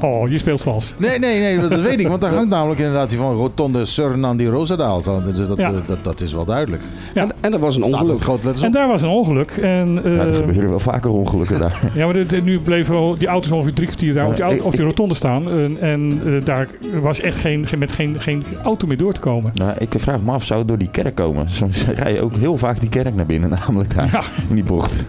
Oh, 0.00 0.28
je 0.28 0.38
speelt 0.38 0.60
vals. 0.60 0.94
Nee, 0.98 1.18
nee, 1.18 1.40
nee, 1.40 1.68
dat 1.68 1.80
weet 1.80 2.00
ik. 2.00 2.08
Want 2.08 2.20
daar 2.20 2.34
hangt 2.34 2.48
namelijk 2.50 2.80
inderdaad 2.80 3.08
die 3.08 3.18
van 3.18 3.32
Rotonde 3.34 3.84
Surnandi 3.84 4.46
Rosadaal. 4.48 5.02
Dus 5.02 5.46
dat, 5.48 5.58
Ja. 5.58 5.68
eh, 5.68 5.74
dat, 5.86 6.04
dat 6.04 6.20
is 6.20 6.32
wel 6.32 6.44
duidelijk. 6.44 6.82
Ja. 7.18 7.24
En, 7.24 7.32
en 7.40 7.52
er 7.52 7.58
was 7.58 7.76
een 7.76 7.82
Staat 7.82 7.94
ongeluk. 7.94 8.12
met 8.14 8.22
grote 8.22 8.44
letters 8.44 8.64
En 8.66 8.70
daar 8.72 8.88
was 8.88 9.02
een 9.02 9.08
ongeluk. 9.08 9.50
En, 9.50 10.00
eh, 10.04 10.16
Ja, 10.16 10.24
er 10.24 10.34
gebeuren 10.34 10.70
wel 10.70 10.80
vaker 10.80 11.10
ongelukken 11.10 11.58
daar. 11.58 11.80
ja, 11.94 12.04
maar 12.04 12.14
de- 12.14 12.26
de- 12.26 12.42
nu 12.42 12.58
bleven 12.58 13.14
die 13.18 13.28
auto's 13.28 13.50
ongeveer 13.50 13.72
drie 13.74 13.86
kwartier 13.86 14.14
daar 14.14 14.26
op 14.26 14.36
die, 14.36 14.44
au- 14.44 14.60
op 14.62 14.72
die 14.72 14.82
rotonde 14.84 15.14
staan. 15.14 15.50
En, 15.50 15.76
en 15.80 16.20
eh, 16.26 16.44
daar 16.44 16.68
was 17.02 17.20
echt 17.20 17.36
geen, 17.38 17.66
met 17.78 17.92
geen, 17.92 18.16
geen 18.18 18.44
auto 18.62 18.86
meer 18.86 18.96
door 18.96 19.12
te 19.12 19.20
komen. 19.20 19.50
Nou, 19.54 19.72
ik 19.78 19.88
vraag 19.96 20.20
me 20.20 20.30
af, 20.32 20.44
zou 20.44 20.58
het 20.58 20.68
door 20.68 20.78
die 20.78 20.90
kerk 20.90 21.14
komen? 21.14 21.48
Soms 21.50 21.86
rij 21.86 22.12
je 22.12 22.20
ook 22.20 22.36
heel 22.36 22.56
vaak 22.56 22.80
die 22.80 22.88
kerk 22.88 23.14
naar 23.14 23.26
binnen, 23.26 23.50
namelijk 23.66 23.94
daar 23.94 24.08
Ja. 24.12 24.22
in 24.48 24.54
die 24.54 24.64
bocht. 24.64 25.04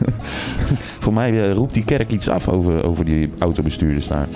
Voor 1.03 1.13
mij 1.13 1.47
eh, 1.49 1.53
roept 1.53 1.73
die 1.73 1.83
kerk 1.85 2.11
iets 2.11 2.29
af 2.29 2.47
over, 2.47 2.83
over 2.87 3.05
die 3.05 3.29
autobestuurders 3.39 4.07
daar. 4.07 4.27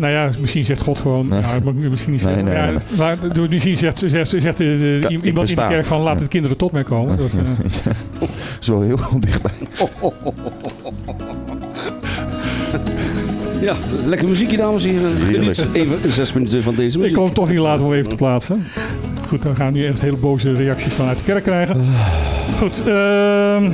Nou 0.00 0.12
ja, 0.12 0.30
misschien 0.40 0.64
zegt 0.64 0.82
God 0.82 0.98
gewoon. 0.98 1.28
Nee. 1.28 1.40
Nou, 1.40 1.56
ik 1.56 1.90
misschien 1.90 2.12
niet 2.12 2.24
Nee, 2.24 2.34
zeggen. 2.34 2.44
nee, 2.44 2.54
ja, 2.54 2.66
nee. 2.70 2.78
Maar 2.98 3.16
door- 3.32 3.48
misschien 3.48 3.76
zegt, 3.76 4.02
zegt, 4.06 4.30
zegt, 4.36 4.60
eh, 4.60 4.66
de- 4.66 4.98
Ja, 5.00 5.08
i- 5.10 5.14
ik 5.14 5.22
iemand 5.22 5.48
in 5.50 5.56
de 5.56 5.66
kerk 5.68 5.84
van 5.84 6.00
laat 6.00 6.14
Ja. 6.18 6.22
de 6.22 6.28
kinderen 6.28 6.56
tot 6.56 6.72
mij 6.72 6.82
komen. 6.82 7.16
Dat, 7.16 7.30
eh, 7.32 7.92
Zo 8.60 8.80
heel 8.80 8.98
dichtbij. 9.20 9.52
Ja, 13.60 13.74
lekker 14.06 14.28
muziekje 14.28 14.56
dames 14.56 14.84
en 14.84 14.90
heren. 14.90 15.16
Geniet 15.16 15.66
even 15.72 16.12
zes 16.12 16.32
minuten 16.32 16.62
van 16.62 16.74
deze 16.74 16.94
ik 16.96 17.00
muziek. 17.02 17.16
kon 17.16 17.24
het 17.26 17.34
toch 17.34 17.48
niet 17.48 17.58
laten 17.58 17.86
om 17.86 17.92
even 17.92 18.08
te 18.08 18.16
plaatsen. 18.16 18.64
Goed, 19.28 19.42
dan 19.42 19.56
gaan 19.56 19.72
we 19.72 19.78
nu 19.78 19.86
echt 19.86 20.00
hele 20.00 20.16
boze 20.16 20.52
reacties 20.52 20.92
vanuit 20.92 21.18
de 21.18 21.24
kerk 21.24 21.42
krijgen. 21.42 21.76
Goed, 22.58 22.82
ehm 22.86 23.70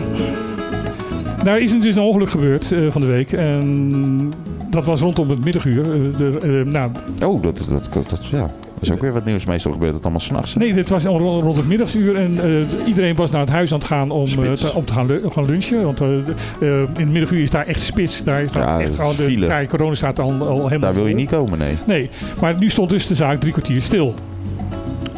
daar 1.45 1.61
is 1.61 1.81
dus 1.81 1.95
een 1.95 2.01
ongeluk 2.03 2.31
gebeurd 2.31 2.73
eh, 2.73 2.81
van 2.91 3.01
de 3.01 3.07
week. 3.07 3.33
En 3.33 4.33
dat 4.71 4.85
was 4.85 5.01
rondom 5.01 5.31
het 5.31 5.45
middaguur. 5.45 5.81
Eh, 5.93 6.17
de, 6.19 6.39
eh, 6.67 6.73
nou, 6.73 6.91
Oh, 7.25 7.43
dat, 7.43 7.57
dat, 7.71 7.89
dat, 7.93 8.09
dat- 8.11 8.27
ja. 8.27 8.39
dat 8.41 8.51
is 8.81 8.93
ook 8.93 9.01
weer 9.01 9.13
wat 9.13 9.25
nieuws. 9.25 9.45
Meestal 9.45 9.73
gebeurt 9.73 9.95
het 9.95 10.03
allemaal 10.03 10.21
s'nachts. 10.21 10.55
nee, 10.55 10.73
dit 10.73 10.89
was 10.89 11.05
rond, 11.05 11.43
rond 11.43 11.57
het 11.57 11.69
middagsuur. 11.69 12.17
En 12.17 12.39
eh, 12.43 12.87
iedereen 12.87 13.15
was 13.15 13.31
naar 13.31 13.41
het 13.41 13.51
huis 13.51 13.73
aan 13.73 13.79
het 13.79 13.87
gaan 13.89 14.11
om, 14.11 14.25
eh, 14.25 14.53
te, 14.53 14.73
om 14.75 14.85
te 14.85 14.93
gaan, 14.93 15.09
gaan 15.25 15.45
lunchen. 15.47 15.85
Want 15.85 16.01
eh, 16.01 16.09
eh, 16.09 16.19
in 16.61 16.87
het 16.97 17.11
middaguur 17.11 17.41
is 17.43 17.51
daar 17.51 17.67
echt 17.67 17.81
spits. 17.81 18.25
Daar 18.25 18.43
is 18.43 18.53
daar 18.53 18.63
Ja, 18.63 18.81
echt 18.81 18.99
is 19.11 19.17
de 19.27 19.31
ja, 19.39 19.67
corona 19.67 19.95
staat 19.95 20.19
al, 20.19 20.31
al 20.33 20.47
helemaal 20.55 20.79
Daar 20.81 20.95
wil 20.95 21.07
je 21.07 21.15
niet 21.15 21.31
komen, 21.31 21.59
nee. 21.59 21.75
Nee, 21.87 22.11
maar 22.41 22.59
nu 22.59 22.71
stond 22.71 22.91
dus 22.91 23.07
de 23.07 23.15
zaak 23.15 23.41
drie 23.41 23.53
kwartier 23.53 23.83
stil. 23.83 24.15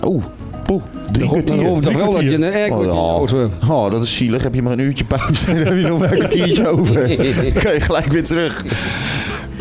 Oh, 0.02 0.22
poeh, 0.66 0.82
drie 1.12 1.18
Dan 1.28 1.28
kwartier. 1.28 1.56
drie 1.56 1.66
wel 1.66 1.80
dat 1.80 1.92
je 1.94 1.98
kwartier. 2.28 2.34
een 2.34 2.52
airco 2.52 2.76
Oh, 2.76 3.16
auto. 3.16 3.50
Oh, 3.68 3.90
dat 3.90 4.02
is 4.02 4.16
zielig. 4.16 4.42
Heb 4.42 4.54
je 4.54 4.62
maar 4.62 4.72
een 4.72 4.78
uurtje 4.78 5.04
pauze, 5.04 5.46
dan 5.54 5.56
heb 5.56 5.74
je 5.74 5.80
nog 5.80 5.98
maar 5.98 6.10
een 6.12 6.18
kwartiertje 6.18 6.68
over. 6.68 6.94
Dan 7.52 7.62
kan 7.62 7.72
je 7.74 7.80
gelijk 7.80 8.12
weer 8.12 8.24
terug. 8.24 8.64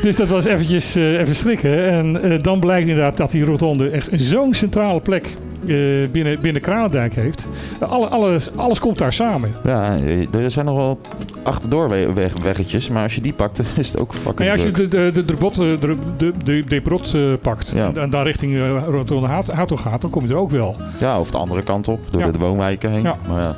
Dus 0.02 0.16
dat 0.16 0.28
was 0.28 0.46
eventjes 0.46 0.96
eh, 0.96 1.20
even 1.20 1.36
schrikken. 1.36 1.90
En 1.90 2.22
eh, 2.32 2.42
dan 2.42 2.60
blijkt 2.60 2.88
inderdaad 2.88 3.18
dat 3.18 3.32
die 3.32 3.44
rotonde 3.46 3.90
echt 3.90 4.10
zo'n 4.14 4.54
centrale 4.54 5.00
plek 5.00 5.34
eh, 5.68 5.76
binnen, 6.12 6.42
binnen 6.42 6.62
Kranendijk 6.62 7.14
heeft. 7.16 7.48
Alle, 7.80 8.08
alles, 8.08 8.56
alles 8.56 8.80
komt 8.80 8.98
daar 8.98 9.14
samen. 9.14 9.52
Ja, 9.64 9.98
er 10.32 10.52
zijn 10.52 10.66
nog 10.66 10.76
wel 10.76 11.00
achterdoorweggetjes, 11.44 12.90
maar 12.90 13.04
als 13.04 13.16
je 13.16 13.22
die 13.22 13.34
pakt, 13.34 13.60
is 13.78 13.88
het 13.92 14.00
ook 14.00 14.14
Maar 14.14 14.22
fucking 14.22 14.48
ja, 14.48 14.52
als 14.54 14.64
je 14.64 14.72
de, 14.72 14.88
de, 14.88 15.10
de, 15.14 15.26
de, 15.26 15.34
brot, 15.34 15.56
de, 15.56 15.78
de, 16.18 16.32
de, 16.44 16.64
de 16.68 16.82
brot 16.82 17.16
pakt 17.42 17.70
Ja. 17.76 17.92
en, 17.94 18.10
dan 18.10 18.24
richting 18.24 18.54
eh, 18.56 18.84
rotonde 18.90 19.28
Hato 19.28 19.54
Hato 19.54 19.76
gaat, 19.76 20.02
dan 20.02 20.10
kom 20.10 20.24
je 20.28 20.30
er 20.30 20.40
ook 20.40 20.52
wel. 20.52 20.76
Ja, 21.00 21.20
of 21.20 21.32
de 21.32 21.38
andere 21.38 21.64
kant 21.64 21.88
op, 21.88 22.00
door 22.12 22.22
Ja. 22.22 22.32
de 22.32 22.38
woonwijken 22.38 22.92
heen. 22.92 23.04
Ja. 23.04 23.16
Maar 23.28 23.42
ja, 23.42 23.56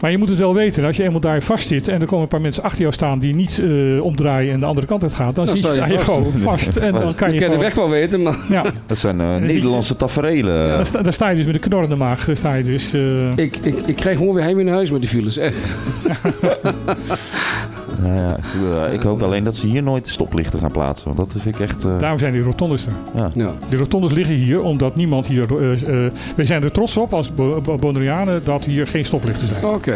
Maar 0.00 0.10
je 0.10 0.18
moet 0.18 0.28
het 0.28 0.38
wel 0.38 0.54
weten, 0.54 0.84
als 0.84 0.96
je 0.96 1.02
eenmaal 1.02 1.20
daar 1.20 1.42
vast 1.42 1.68
zit 1.68 1.88
en 1.88 2.00
er 2.00 2.06
komen 2.06 2.22
een 2.22 2.28
paar 2.28 2.40
mensen 2.40 2.62
achter 2.62 2.80
jou 2.80 2.92
staan 2.92 3.18
die 3.18 3.34
niet 3.34 3.58
eh, 3.58 4.02
omdraaien 4.02 4.52
en 4.52 4.60
de 4.60 4.66
andere 4.66 4.86
kant 4.86 5.02
uit 5.02 5.14
gaan, 5.14 5.32
dan 5.34 5.46
Dan 5.46 5.56
zie 5.56 5.66
sta 5.70 5.86
je 5.86 5.98
gewoon 5.98 6.32
vast. 6.50 6.76
En 6.76 6.92
dan 6.92 7.14
kan 7.14 7.28
Je 7.32 7.34
je 7.38 7.40
kan 7.44 7.50
de 7.50 7.58
weg 7.58 7.74
wel 7.74 7.90
weten, 7.90 8.22
maar 8.22 8.36
ja, 8.48 8.64
dat 8.86 8.98
zijn 8.98 9.20
eh, 9.20 9.34
je- 9.34 9.40
Nederlandse 9.40 9.96
taferelen. 9.96 10.68
daar, 10.68 10.86
sta, 10.86 11.02
daar 11.02 11.12
sta 11.12 11.28
je 11.28 11.36
dus 11.36 11.44
met 11.46 11.54
een 11.54 11.60
knorrende 11.60 11.96
maag. 11.96 12.24
Daar 12.24 12.36
sta 12.36 12.54
je 12.54 12.62
dus, 12.64 12.92
eh, 12.92 13.36
ik, 13.36 13.56
ik, 13.56 13.74
ik 13.86 13.96
krijg 13.96 14.18
gewoon 14.18 14.34
weer 14.34 14.42
heim 14.44 14.58
in 14.60 14.68
huis 14.68 14.90
met 14.90 15.00
die 15.00 15.10
files. 15.10 15.36
Echt. 15.36 15.56
Nou 18.02 18.14
ja, 18.14 18.36
ik- 18.86 18.92
ik 18.92 19.02
hoop 19.02 19.22
alleen 19.22 19.44
dat 19.44 19.56
ze 19.56 19.66
hier 19.66 19.82
nooit 19.82 20.08
stoplichten 20.08 20.58
gaan 20.58 20.70
plaatsen. 20.72 21.14
Want 21.14 21.18
dat 21.32 21.42
vind 21.42 21.54
ik 21.54 21.60
echt... 21.68 21.84
eh, 21.84 21.98
daarom 21.98 22.18
zijn 22.18 22.32
die 22.32 22.42
rotondes 22.42 22.86
er. 22.86 22.92
ja. 23.14 23.30
Ja. 23.32 23.50
Die 23.68 23.78
rotondes 23.78 24.12
liggen 24.12 24.34
hier 24.34 24.62
omdat 24.62 24.96
niemand 24.96 25.26
hier. 25.26 25.56
eh 25.60 26.04
eh, 26.06 26.12
wij 26.36 26.44
zijn 26.44 26.62
er 26.64 26.70
trots 26.72 26.96
op 26.96 27.12
als 27.12 27.32
Bo- 27.34 27.60
Bo- 27.60 27.76
Bonaireanen 27.76 28.40
dat 28.44 28.64
hier 28.64 28.86
geen 28.86 29.04
stoplichten 29.04 29.48
zijn. 29.48 29.64
Oké. 29.64 29.94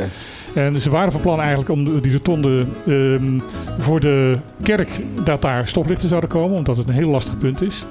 En 0.55 0.81
ze 0.81 0.91
waren 0.91 1.13
van 1.13 1.21
plan 1.21 1.39
eigenlijk 1.41 1.69
om 1.71 2.01
die 2.01 2.13
rotonde 2.13 2.65
ehm, 2.87 3.39
voor 3.79 4.01
de 4.01 4.39
kerk 4.63 4.91
dat 5.25 5.43
daar 5.43 5.67
stoplichten 5.69 6.09
zouden 6.09 6.31
komen, 6.31 6.57
omdat 6.57 6.77
het 6.77 6.89
een 6.89 6.95
heel 6.95 7.09
lastig 7.11 7.39
punt 7.39 7.63
is. 7.63 7.85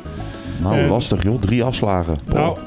Nou, 0.61 0.77
Eh, 0.77 0.89
lastig 0.89 1.23
joh. 1.23 1.39
Drie 1.41 1.63
afslagen. 1.63 2.17
Nou, 2.33 2.57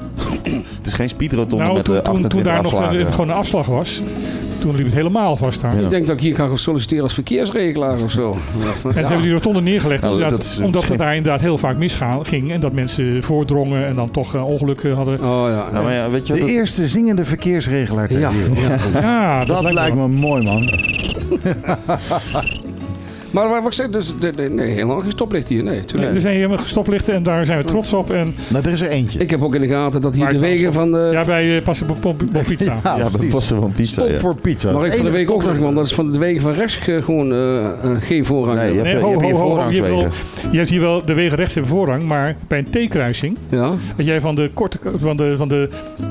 het 0.77 0.87
is 0.87 0.93
geen 0.93 1.09
speedrotonde 1.09 1.63
nou 1.63 1.75
met 1.75 1.85
toen, 1.85 1.95
eh, 1.95 2.01
toen, 2.01 2.13
28 2.13 2.29
toen 2.29 2.43
daar 2.53 2.63
nog 2.63 2.73
afslagen. 2.81 3.13
gewoon 3.13 3.29
een 3.29 3.35
afslag 3.35 3.65
was, 3.65 4.01
toen 4.59 4.75
liep 4.75 4.85
het 4.85 4.93
helemaal 4.93 5.35
vast 5.37 5.61
daar. 5.61 5.75
Ja. 5.75 5.81
Ik 5.81 5.89
denk 5.89 6.07
dat 6.07 6.15
ik 6.15 6.21
hier 6.21 6.35
ga 6.35 6.47
gaan 6.47 6.57
solliciteren 6.57 7.03
als 7.03 7.13
verkeersregelaar 7.13 8.01
of 8.03 8.11
zo. 8.11 8.37
En 8.83 8.93
ze 8.93 8.99
hebben 8.99 9.21
die 9.21 9.31
rotonde 9.31 9.61
neergelegd 9.61 10.01
Nou, 10.01 10.13
omdat, 10.13 10.29
dat 10.29 10.43
is 10.43 10.59
omdat 10.59 10.87
het 10.87 10.97
daar 11.07 11.15
inderdaad 11.15 11.41
heel 11.41 11.57
vaak 11.57 11.77
misging 11.77 12.51
en 12.51 12.59
dat 12.59 12.71
mensen 12.71 13.23
voordrongen 13.23 13.87
en 13.87 13.95
dan 13.95 14.11
toch 14.11 14.35
eh, 14.35 14.47
ongelukken 14.47 14.95
hadden. 14.95 15.13
Oh 15.13 15.45
ja. 15.49 15.65
Nou, 15.71 15.83
maar 15.83 15.93
ja, 15.93 16.09
weet 16.09 16.27
je 16.27 16.33
De 16.33 16.45
eerste 16.45 16.87
zingende 16.87 17.25
verkeersregelaar 17.25 18.07
ter 18.07 18.19
Ja, 18.19 18.31
wereld. 18.31 18.59
ja. 18.59 18.77
Ja, 19.01 19.45
Dat, 19.45 19.73
lijkt 19.73 19.95
me 19.95 20.07
mooi, 20.07 20.43
man. 20.43 20.69
Maar 23.31 23.49
wat 23.49 23.65
ik 23.65 23.73
zeg, 23.73 23.89
dus, 23.89 24.13
de- 24.19 24.35
de- 24.35 24.49
nee, 24.49 24.67
helemaal 24.71 24.99
geen 24.99 25.11
stoplicht 25.11 25.47
hier. 25.47 25.63
Nee, 25.63 25.83
tuurlijk. 25.83 26.13
Er 26.15 26.21
zijn 26.21 26.35
helemaal 26.35 26.57
stoplichten 26.63 27.13
en 27.13 27.23
daar 27.23 27.45
zijn 27.45 27.57
we 27.57 27.63
trots 27.63 27.93
op. 27.93 28.11
En 28.11 28.35
Nou, 28.47 28.65
er 28.65 28.71
is 28.71 28.81
er 28.81 28.89
eentje. 28.89 29.19
Ik 29.19 29.29
heb 29.29 29.43
ook 29.43 29.55
in 29.55 29.61
de 29.61 29.67
gaten 29.67 30.01
dat 30.01 30.15
hier 30.15 30.29
de 30.29 30.39
wegen 30.39 30.73
van 30.73 30.91
de... 30.91 31.09
ja, 31.13 31.25
bij 31.25 31.45
uh, 31.45 31.61
passen 31.63 31.87
op 32.03 32.23
pizza. 32.47 32.77
Ja, 32.83 32.97
Ja, 32.97 33.09
dat 33.09 33.29
passen 33.29 33.59
van 33.59 33.71
pizza. 33.71 34.01
Stop 34.01 34.13
ja. 34.13 34.19
voor 34.19 34.35
pizza. 34.35 34.71
maar 34.71 34.81
Dat 34.81 34.85
ik 34.85 34.93
van 34.97 35.05
de 35.05 35.11
week 35.11 35.31
ook 35.31 35.43
dacht, 35.43 35.59
want 35.59 35.75
dat 35.75 35.85
is 35.85 35.93
van 35.93 36.11
de 36.11 36.17
wegen 36.17 36.41
van 36.41 36.53
rechts 36.53 36.79
eh, 36.87 37.03
gewoon 37.03 37.31
eh, 37.31 37.65
eh, 37.67 38.01
geen 38.01 38.25
voorrang. 38.25 38.57
Nee, 38.59 38.73
je 38.73 38.79
hebt, 38.81 39.01
Nee, 39.01 39.01
je 39.01 39.09
hebt 39.09 39.21
hier 39.21 39.33
ho, 39.35 39.39
ho, 39.39 39.55
ho. 39.61 39.69
Je 39.69 39.75
hebt, 39.75 39.87
wel, 39.87 39.99
voorrangswegen. 39.99 40.51
je 40.51 40.57
hebt 40.57 40.69
hier 40.69 40.81
wel 40.81 41.05
de 41.05 41.13
wegen 41.13 41.37
rechts 41.37 41.53
hebben 41.53 41.71
voorrang, 41.71 42.03
maar 42.03 42.35
bij 42.47 42.63
een 42.73 42.87
T-kruising, 42.87 43.37
Ja, 43.49 43.65
als 43.97 44.05
jij 44.05 44.21
van 44.21 44.35
de 44.35 44.49
korte, 44.53 44.77
van 44.99 45.17
de, 45.17 45.33
van 45.37 45.47
de 45.47 45.69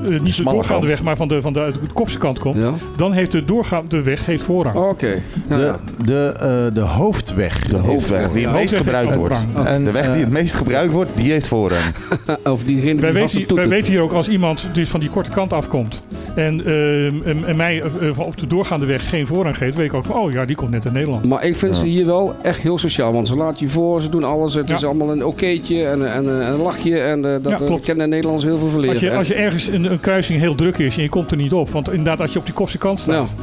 eh, 0.09 0.19
niet 0.19 0.37
de 0.37 0.43
doorgaande 0.43 0.87
weg, 0.87 1.03
maar 1.03 1.15
van 1.15 1.27
de, 1.27 1.41
van 1.41 1.53
de, 1.53 1.59
uit 1.59 1.73
de 1.73 1.79
kopse 1.93 2.17
kant 2.17 2.39
komt, 2.39 2.63
ja. 2.63 2.71
dan 2.97 3.11
heeft 3.13 3.31
de 3.31 3.45
doorgaande 3.45 4.01
weg 4.01 4.25
heeft 4.25 4.43
voorrang. 4.43 4.75
Oké. 4.75 5.21
Ja, 5.49 5.57
De, 5.57 5.73
de, 6.05 6.33
eh, 6.39 6.73
de 6.73 6.81
hoofdweg. 7.17 7.67
De 7.67 7.77
hoofdweg 7.77 8.27
die 8.27 8.41
Ja, 8.41 8.47
het 8.47 8.57
meest 8.57 8.75
gebruikt 8.75 9.15
wordt. 9.15 9.37
De 9.83 9.91
weg 9.91 10.05
die 10.05 10.13
eh, 10.13 10.19
het 10.19 10.29
meest 10.29 10.55
gebruikt 10.55 10.91
wordt, 10.91 11.15
die 11.15 11.31
heeft 11.31 11.47
voorrang. 11.47 11.83
Of 12.43 12.63
die 12.63 12.81
Wij 12.95 13.13
weten, 13.13 13.55
wij 13.55 13.67
weten 13.67 13.91
hier 13.91 14.01
ook 14.01 14.11
als 14.11 14.29
iemand 14.29 14.69
dus 14.73 14.89
van 14.89 14.99
die 14.99 15.09
korte 15.09 15.29
kant 15.29 15.53
afkomt 15.53 16.01
en, 16.35 16.65
ehm, 16.65 17.21
en, 17.23 17.45
en 17.45 17.55
mij 17.55 17.81
eh, 17.81 18.09
van 18.11 18.25
op 18.25 18.37
de 18.37 18.47
doorgaande 18.47 18.85
weg 18.85 19.09
geen 19.09 19.27
voorrang 19.27 19.57
geeft, 19.57 19.75
weet 19.75 19.85
ik 19.85 19.93
ook 19.93 20.05
van, 20.05 20.15
oh 20.15 20.31
ja, 20.31 20.45
die 20.45 20.55
komt 20.55 20.71
net 20.71 20.85
uit 20.85 20.93
Nederland. 20.93 21.25
Maar 21.25 21.45
ik 21.45 21.55
vind 21.55 21.75
Ja. 21.75 21.81
ze 21.81 21.85
hier 21.87 22.05
wel 22.05 22.35
echt 22.41 22.59
heel 22.59 22.77
sociaal. 22.77 23.13
Want 23.13 23.27
ze 23.27 23.35
laten 23.35 23.57
je 23.59 23.69
voor, 23.69 24.01
ze 24.01 24.09
doen 24.09 24.23
alles. 24.23 24.53
Het 24.53 24.69
Ja. 24.69 24.75
is 24.75 24.85
allemaal 24.85 25.11
een 25.11 25.23
okéetje 25.23 25.85
en, 25.85 26.13
en, 26.13 26.41
en 26.41 26.47
een 26.47 26.61
lachje. 26.61 26.99
En 26.99 27.25
eh, 27.25 27.31
dat 27.41 27.59
Ja, 27.59 27.65
uh, 27.65 27.75
kennen 27.83 28.09
Nederlanders 28.09 28.45
heel 28.49 28.59
veel 28.59 28.69
van 28.69 28.79
leren. 28.79 28.93
Als 28.95 29.03
je, 29.03 29.09
hè. 29.09 29.17
als 29.17 29.27
je 29.27 29.35
ergens 29.35 29.67
een, 29.67 29.91
een 29.91 29.99
kruising 29.99 30.39
heel 30.39 30.55
druk 30.55 30.77
is 30.77 30.95
en 30.97 31.01
je 31.03 31.09
komt 31.09 31.31
er 31.31 31.37
niet 31.37 31.53
op, 31.53 31.69
want 31.69 31.89
inderdaad 31.89 32.21
als 32.21 32.33
je 32.33 32.39
op 32.39 32.45
die 32.45 32.53
kopse 32.53 32.77
kant 32.77 32.99
staat 32.99 33.35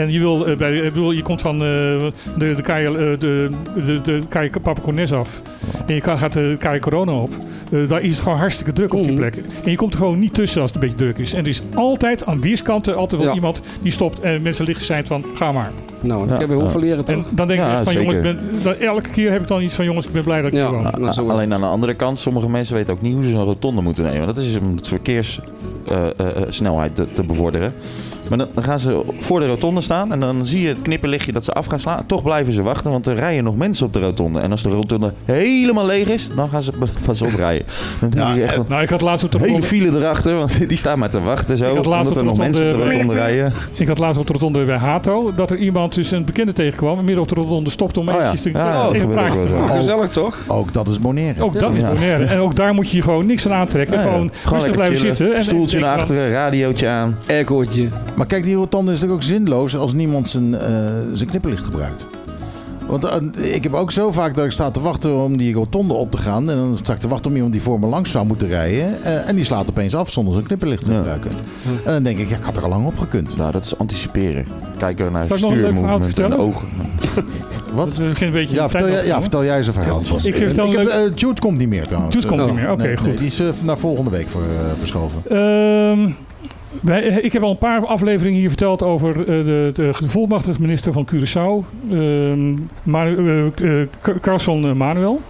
en 0.00 0.10
je 0.12 0.18
wil, 0.18 0.46
eh, 0.46 0.56
bij, 0.56 0.74
ik 0.76 0.92
bedoel, 0.92 1.10
je 1.12 1.22
komt 1.22 1.40
van 1.40 1.54
eh, 1.54 1.60
de, 1.60 2.10
de, 2.54 2.62
Kaaie, 2.62 2.88
eh, 2.88 2.94
de, 2.94 3.48
de, 3.86 4.00
de 4.00 4.22
af 5.14 5.42
en 5.86 5.94
je 5.94 6.00
gaat 6.00 6.32
de 6.32 6.56
Kaaie 6.58 6.80
Corona 6.80 7.12
op, 7.12 7.30
daar 7.88 8.02
is 8.02 8.10
het 8.10 8.20
gewoon 8.22 8.38
hartstikke 8.38 8.72
druk 8.72 8.94
op 8.94 9.02
die 9.02 9.12
Mhm. 9.12 9.20
plek. 9.20 9.34
En 9.64 9.70
je 9.70 9.76
komt 9.76 9.92
er 9.92 9.98
gewoon 9.98 10.18
niet 10.18 10.34
tussen 10.34 10.62
als 10.62 10.72
het 10.72 10.82
een 10.82 10.88
beetje 10.88 11.04
druk 11.04 11.18
is. 11.18 11.32
En 11.34 11.40
er 11.42 11.48
is 11.48 11.62
altijd 11.74 12.26
aan 12.26 12.40
weerskanten 12.40 12.96
altijd 12.96 13.20
wel 13.20 13.30
Ja. 13.30 13.36
iemand 13.36 13.62
die 13.82 13.92
stopt 13.92 14.20
en 14.20 14.42
mensen 14.42 14.64
liggen 14.64 14.84
zijn 14.84 15.06
van 15.06 15.24
ga 15.34 15.52
maar. 15.52 15.70
Nou, 16.02 16.24
ik 16.24 16.30
Ja, 16.30 16.36
heb 16.38 16.48
weer 16.48 16.58
hoeveel 16.60 16.80
leren 16.80 17.04
toch? 17.04 17.16
En 17.16 17.24
dan 17.30 17.48
denk 17.48 17.60
Ja, 17.60 17.78
ik 17.78 17.84
van 17.84 17.92
zeker. 17.92 18.14
jongens, 18.14 18.22
ben, 18.22 18.38
dat, 18.62 18.76
elke 18.76 19.10
keer 19.10 19.32
heb 19.32 19.40
ik 19.40 19.48
dan 19.48 19.62
iets 19.62 19.74
van 19.74 19.84
jongens, 19.84 20.06
ik 20.06 20.12
ben 20.12 20.24
blij 20.24 20.42
dat 20.42 20.52
ik 20.52 20.58
Ja. 20.58 20.68
hier 20.68 20.76
woon. 20.82 21.00
Nou. 21.00 21.30
Alleen 21.30 21.54
aan 21.54 21.60
de 21.60 21.66
andere 21.66 21.94
kant, 21.94 22.18
sommige 22.18 22.48
mensen 22.48 22.74
weten 22.74 22.92
ook 22.92 23.02
niet 23.02 23.14
hoe 23.14 23.24
ze 23.24 23.30
zo'n 23.30 23.44
rotonde 23.44 23.80
moeten 23.82 24.04
nemen. 24.04 24.26
Dat 24.26 24.36
is 24.36 24.58
om 24.58 24.76
het 24.76 24.88
verkeerssnelheid 24.88 26.94
te, 26.94 27.12
te 27.12 27.22
bevorderen. 27.22 27.72
Maar 28.28 28.38
dan, 28.38 28.48
gaan 28.64 28.78
ze 28.78 29.02
voor 29.18 29.40
de 29.40 29.46
rotonde 29.46 29.80
staan 29.80 30.12
en 30.12 30.20
dan 30.20 30.46
zie 30.46 30.62
je 30.62 30.68
het 30.68 30.82
knipperlichtje 30.82 31.32
dat 31.32 31.44
ze 31.44 31.52
af 31.52 31.66
gaan 31.66 31.80
slaan. 31.80 32.06
Toch 32.06 32.22
blijven 32.22 32.52
ze 32.52 32.62
wachten, 32.62 32.90
want 32.90 33.06
er 33.06 33.14
rijden 33.14 33.44
nog 33.44 33.56
mensen 33.56 33.86
op 33.86 33.92
de 33.92 34.00
rotonde. 34.00 34.40
En 34.40 34.50
als 34.50 34.62
de 34.62 34.68
rotonde 34.70 35.12
helemaal 35.24 35.86
leeg 35.86 36.08
is, 36.08 36.28
dan 36.36 36.48
gaan 36.48 36.62
ze 36.62 36.72
pas 37.04 37.22
oprijden. 37.22 37.66
Dan 38.00 38.10
denk 38.10 38.26
Ja, 38.26 38.34
ik 38.34 38.42
echt 38.42 38.56
een 38.56 38.64
Nou, 38.68 38.82
ik 38.82 38.88
had 38.88 39.00
laatst 39.00 39.24
op 39.24 39.32
de 39.32 39.38
hele 39.38 39.50
rotonde, 39.52 39.66
file 39.76 39.98
erachter, 39.98 40.36
want 40.36 40.68
die 40.68 40.76
staan 40.78 40.98
maar 40.98 41.10
te 41.10 41.20
wachten 41.20 41.56
zo. 41.56 41.70
Ik 41.70 41.76
had 41.76 41.86
laatst 41.86 42.08
Omdat 42.08 42.22
er 42.22 42.28
nog 42.28 42.38
mensen 42.38 42.64
op 42.66 42.70
de 42.70 42.76
rotonde- 42.76 42.92
rotonde 42.96 43.14
rijden. 43.14 43.52
ik 43.74 43.88
had 43.88 43.98
laatst 43.98 44.20
op 44.20 44.26
de 44.26 44.32
rotonde 44.32 44.64
bij 44.64 44.76
Hato 44.76 45.34
dat 45.34 45.50
er 45.50 45.56
iemand 45.56 45.89
dus 45.94 46.10
een 46.10 46.24
bekende 46.24 46.52
tegenkwam 46.52 46.98
en 46.98 47.04
midden 47.04 47.22
op 47.22 47.28
de 47.28 47.34
rotonde 47.34 47.70
stopte 47.70 48.00
om 48.00 48.08
Oh 48.08 48.14
ja. 48.14 48.20
eventjes 48.20 48.42
te, 48.42 48.58
Ja, 48.58 48.90
even 48.92 49.08
praatje 49.08 49.46
te 49.46 49.54
maken. 49.54 49.68
Gezellig 49.76 50.08
toch? 50.10 50.38
Ook 50.46 50.72
dat 50.72 50.88
is 50.88 51.00
Bonaire. 51.00 51.42
Ook 51.42 51.58
dat 51.58 51.74
is. 51.74 51.82
Bonaire. 51.82 52.24
En 52.24 52.38
ook 52.38 52.56
daar 52.56 52.74
moet 52.74 52.90
je 52.90 52.96
je 52.96 53.02
gewoon 53.02 53.26
niks 53.26 53.46
aan 53.48 53.52
aantrekken. 53.52 53.94
Ja, 53.96 54.02
ja. 54.02 54.10
Gewoon, 54.10 54.30
rustig 54.48 54.72
blijven 54.72 54.98
chillen. 54.98 55.16
zitten. 55.16 55.36
En 55.36 55.42
Stoeltje 55.42 55.80
naar 55.80 55.90
van, 55.90 56.00
achteren, 56.00 56.30
radiootje 56.30 56.88
aan. 56.88 57.16
Aircootje. 57.28 57.88
Maar 58.16 58.26
kijk, 58.26 58.44
die 58.44 58.54
rotonde 58.54 58.92
is 58.92 59.00
natuurlijk 59.00 59.22
ook 59.22 59.28
zinloos 59.28 59.76
als 59.76 59.92
niemand 59.92 60.28
zijn, 60.28 60.54
eh, 60.54 60.68
zijn 61.12 61.28
knipperlicht 61.28 61.64
gebruikt. 61.64 62.06
Want 62.90 63.04
eh, 63.04 63.54
ik 63.54 63.62
heb 63.62 63.74
ook 63.74 63.90
zo 63.92 64.12
vaak 64.12 64.34
dat 64.34 64.44
ik 64.44 64.50
sta 64.50 64.70
te 64.70 64.80
wachten 64.80 65.16
om 65.16 65.36
die 65.36 65.54
rotonde 65.54 65.94
op 65.94 66.10
te 66.10 66.18
gaan. 66.18 66.50
En 66.50 66.56
dan 66.56 66.76
sta 66.82 66.92
ik 66.92 66.98
te 67.00 67.08
wachten 67.08 67.26
om 67.30 67.34
iemand 67.36 67.52
die 67.52 67.62
voor 67.62 67.78
me 67.80 67.86
langs 67.86 68.10
zou 68.10 68.26
moeten 68.26 68.48
rijden. 68.48 69.02
eh, 69.02 69.28
en 69.28 69.34
die 69.34 69.44
slaat 69.44 69.68
opeens 69.70 69.94
af 69.94 70.10
zonder 70.10 70.34
zijn 70.34 70.46
knipperlicht 70.46 70.84
te 70.84 70.90
Ja. 70.90 70.96
gebruiken. 70.96 71.30
En 71.84 71.92
dan 71.92 72.02
denk 72.02 72.18
ik, 72.18 72.28
ja, 72.28 72.36
ik 72.36 72.44
had 72.44 72.56
er 72.56 72.62
al 72.62 72.68
lang 72.68 72.86
op 72.86 72.98
gekund. 72.98 73.36
Nou, 73.36 73.52
dat 73.52 73.64
is 73.64 73.78
anticiperen. 73.78 74.46
Kijken 74.78 75.12
naar 75.12 75.26
Zal 75.26 75.36
ik 75.36 75.42
nog 75.42 75.50
een 75.52 75.56
leuk 75.60 75.72
verhaal 75.74 76.00
stuurmovement 76.08 76.18
en 76.18 76.30
de 76.30 76.42
ogen. 76.42 76.68
Wat? 77.74 77.96
Dat 77.96 77.98
is 78.06 78.12
geen 78.18 78.32
beetje 78.32 78.54
Ja, 78.54 78.68
vertel, 78.68 78.88
jij, 78.88 79.06
ja, 79.06 79.20
vertel. 79.20 79.44
jij 79.44 79.56
eens 79.56 79.66
een 79.66 79.72
verhaal. 79.72 80.00
Ik 80.00 80.06
vertel 80.06 80.66
Ik 80.66 80.72
een 80.74 80.78
heb, 80.78 80.88
eh, 80.88 81.12
Jude 81.14 81.40
komt 81.40 81.58
niet 81.58 81.68
meer 81.68 81.86
trouwens. 81.86 82.14
Jude 82.14 82.26
komt 82.28 82.40
Eh, 82.40 82.46
niet 82.46 82.54
meer. 82.54 82.70
Oké, 82.70 82.82
nee, 82.82 82.96
goed. 82.96 83.06
nee, 83.06 83.16
die 83.16 83.26
is 83.26 83.42
naar 83.62 83.78
volgende 83.78 84.10
week 84.10 84.28
voor, 84.28 84.42
verschoven. 84.78 85.22
Ehm, 85.28 86.10
wij- 86.80 87.02
ik 87.02 87.32
heb 87.32 87.42
al 87.42 87.50
een 87.50 87.58
paar 87.58 87.86
afleveringen 87.86 88.38
hier 88.38 88.48
verteld 88.48 88.82
over 88.82 89.18
eh, 89.20 89.26
de, 89.26 89.70
de 89.74 90.54
minister 90.58 90.92
van 90.92 91.08
Curaçao, 91.14 91.66
ehm 91.90 92.54
Manu, 92.82 93.16
eh, 93.56 93.80
eh, 93.80 93.86
Carlson 94.20 94.64
eh, 94.64 94.72
Manuel. 94.72 95.20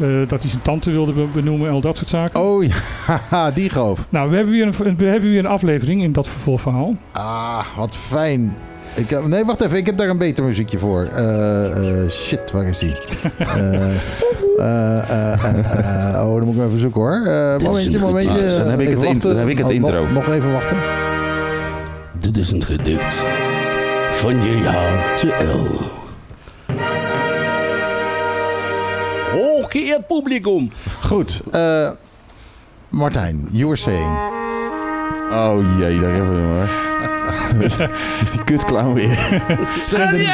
Eh, 0.00 0.08
dat 0.28 0.40
hij 0.42 0.50
zijn 0.50 0.62
tante 0.62 0.90
wilde 0.90 1.12
be- 1.12 1.26
benoemen 1.34 1.68
en 1.68 1.72
al 1.74 1.80
dat 1.80 1.96
soort 1.96 2.08
zaken. 2.08 2.40
Oh 2.40 2.64
ja, 2.64 3.50
die 3.54 3.70
goof. 3.70 4.06
Nou, 4.08 4.30
we 4.30 4.36
hebben, 4.36 4.54
weer 4.54 4.66
een, 4.66 4.96
we 4.96 5.04
hebben 5.04 5.30
weer 5.30 5.38
een 5.38 5.46
aflevering 5.46 6.02
in 6.02 6.12
dat 6.12 6.28
vervolgverhaal. 6.28 6.96
Ah, 7.12 7.64
wat 7.76 7.96
fijn. 7.96 8.56
Ik 8.94 9.10
heb, 9.10 9.26
nee, 9.26 9.44
wacht 9.44 9.60
even. 9.60 9.78
Ik 9.78 9.86
heb 9.86 9.96
daar 9.98 10.08
een 10.08 10.18
beter 10.18 10.44
muziekje 10.44 10.78
voor. 10.78 11.04
Eh, 11.12 12.02
eh, 12.02 12.10
shit, 12.10 12.50
waar 12.50 12.66
is 12.66 12.78
die? 12.78 12.92
Eh, 14.58 15.10
eh, 15.10 16.14
eh, 16.14 16.26
oh, 16.28 16.36
dan 16.36 16.44
moet 16.44 16.54
ik 16.56 16.62
even 16.62 16.78
zoeken 16.78 17.00
hoor. 17.00 17.26
Eh, 17.26 17.56
momentje, 17.58 17.98
momentje. 17.98 18.58
Dan 18.58 18.70
heb 18.70 18.80
ik 18.80 18.88
het 18.88 19.04
wachten. 19.04 19.20
dan 19.30 19.38
heb 19.38 19.48
ik 19.48 19.58
het 19.58 19.68
Oh, 19.68 19.74
intro. 19.74 20.00
Nog, 20.02 20.12
nog 20.12 20.28
even 20.28 20.52
wachten. 20.52 20.76
Dit 22.20 22.38
is 22.38 22.50
een 22.50 22.62
gedicht 22.64 23.22
van 24.10 24.42
je 24.44 24.56
jaar 24.58 25.14
te 25.14 25.26
L. 25.26 25.80
Hooggeëerd 29.32 30.06
publicum. 30.06 30.70
Goed. 31.04 31.42
eh, 31.50 31.88
Martijn, 32.88 33.48
you 33.50 33.64
were 33.64 33.76
saying. 33.76 34.16
Oh 35.32 35.56
jee, 35.78 36.00
daar 36.00 36.10
hebben 36.14 36.34
we 36.34 36.40
hem 36.40 36.48
hoor. 36.48 36.68
is, 37.64 37.78
is 38.22 38.30
die 38.32 38.44
kutclown 38.44 38.92
weer. 38.94 39.42
Send 39.80 40.12
in, 40.12 40.26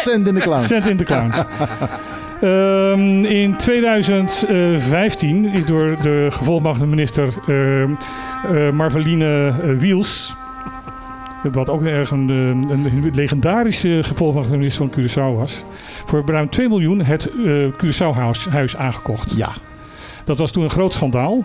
send 0.00 0.28
in 0.28 0.34
de 0.34 0.40
clown. 0.40 0.60
Cent 0.66 0.86
in 0.88 0.96
de 0.96 1.04
clowns. 1.04 1.36
Ehm, 2.44 3.24
in 3.24 3.56
2015 3.56 5.44
is 5.44 5.66
door 5.66 5.96
de 6.02 6.26
gevolmachtigde 6.30 6.88
minister 6.88 7.28
ehm, 7.46 7.94
eh, 8.46 8.70
Marveline 8.70 9.48
eh, 9.48 9.78
Wiels, 9.78 10.36
wat 11.52 11.70
ook 11.70 11.82
erg 11.82 12.10
een, 12.10 12.30
eh, 12.30 12.36
een 12.70 13.10
legendarische 13.14 13.98
gevolmachtigde 14.02 14.56
minister 14.56 14.88
van 14.88 15.00
Curaçao 15.00 15.36
was, 15.36 15.64
voor 16.06 16.22
ruim 16.26 16.50
2 16.50 16.68
miljoen 16.68 17.04
het 17.04 17.26
eh 17.26 17.34
Curaçao-huis 17.72 18.48
huis 18.48 18.76
aangekocht. 18.76 19.36
Ja. 19.36 19.50
Dat 20.24 20.38
was 20.38 20.50
toen 20.50 20.62
een 20.62 20.70
groot 20.70 20.92
schandaal. 20.92 21.44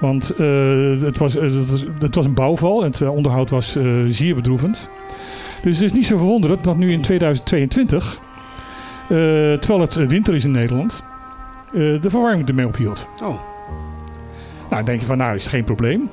Want 0.00 0.28
het, 0.28 1.18
was, 1.18 1.34
het, 1.34 2.14
was, 2.14 2.24
een 2.24 2.34
bouwval 2.34 2.84
en 2.84 2.90
het 2.90 3.08
onderhoud 3.08 3.50
was 3.50 3.78
zeer 4.06 4.34
bedroevend. 4.34 4.88
Dus 5.62 5.78
het 5.78 5.90
is 5.90 5.92
niet 5.92 6.06
zo 6.06 6.16
verwonderend 6.16 6.64
dat 6.64 6.76
nu 6.76 6.92
in 6.92 7.00
2022, 7.00 8.18
eh, 8.18 8.33
terwijl 9.06 9.80
het 9.80 9.96
eh, 9.96 10.06
winter 10.06 10.34
is 10.34 10.44
in 10.44 10.50
Nederland, 10.50 11.04
eh, 11.66 11.72
de 11.74 12.10
verwarming 12.10 12.48
ermee 12.48 12.66
ophield. 12.66 13.06
Oh. 13.22 13.28
Nou, 13.28 13.38
dan 14.68 14.84
denk 14.84 15.00
je 15.00 15.06
van, 15.06 15.18
nou 15.18 15.34
is 15.34 15.42
het 15.42 15.52
geen 15.52 15.64
probleem. 15.64 16.10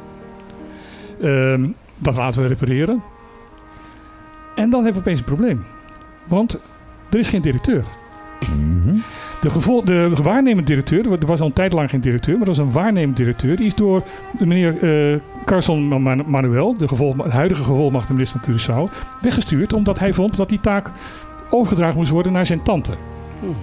Ehm, 1.21 1.67
dat 1.99 2.15
laten 2.15 2.41
we 2.41 2.47
repareren. 2.47 3.01
En 4.55 4.69
dan 4.69 4.83
hebben 4.83 4.93
we 4.93 5.07
opeens 5.07 5.19
een 5.19 5.35
probleem. 5.35 5.65
Want 6.25 6.59
er 7.09 7.19
is 7.19 7.29
geen 7.29 7.41
directeur. 7.41 7.83
Mhm. 8.55 8.95
De, 9.41 9.49
gevol- 9.49 9.85
de 9.85 10.09
waarnemend 10.23 10.67
directeur, 10.67 11.11
er 11.11 11.25
was 11.27 11.39
al 11.41 11.47
een 11.47 11.53
tijd 11.53 11.73
lang 11.73 11.89
geen 11.89 12.01
directeur, 12.01 12.33
maar 12.33 12.41
er 12.41 12.47
was 12.47 12.57
een 12.57 12.71
waarnemend 12.71 13.17
directeur. 13.17 13.55
Die 13.55 13.65
is 13.65 13.75
door 13.75 14.03
de 14.39 14.45
meneer 14.45 14.83
eh 15.13 15.19
Carson 15.45 15.83
Man- 16.01 16.23
Manuel, 16.27 16.77
de, 16.77 16.87
gevolg, 16.87 17.15
de 17.15 17.29
huidige 17.29 17.63
gevolmachtigde 17.63 18.13
minister 18.13 18.39
van 18.43 18.49
Curaçao, 18.89 18.93
weggestuurd. 19.21 19.73
Omdat 19.73 19.99
hij 19.99 20.13
vond 20.13 20.35
dat 20.37 20.49
die 20.49 20.59
taak 20.59 20.91
overgedragen 21.51 21.97
moest 21.97 22.11
worden 22.11 22.31
naar 22.31 22.45
zijn 22.45 22.63
tante. 22.63 22.93
Hmm. 23.39 23.55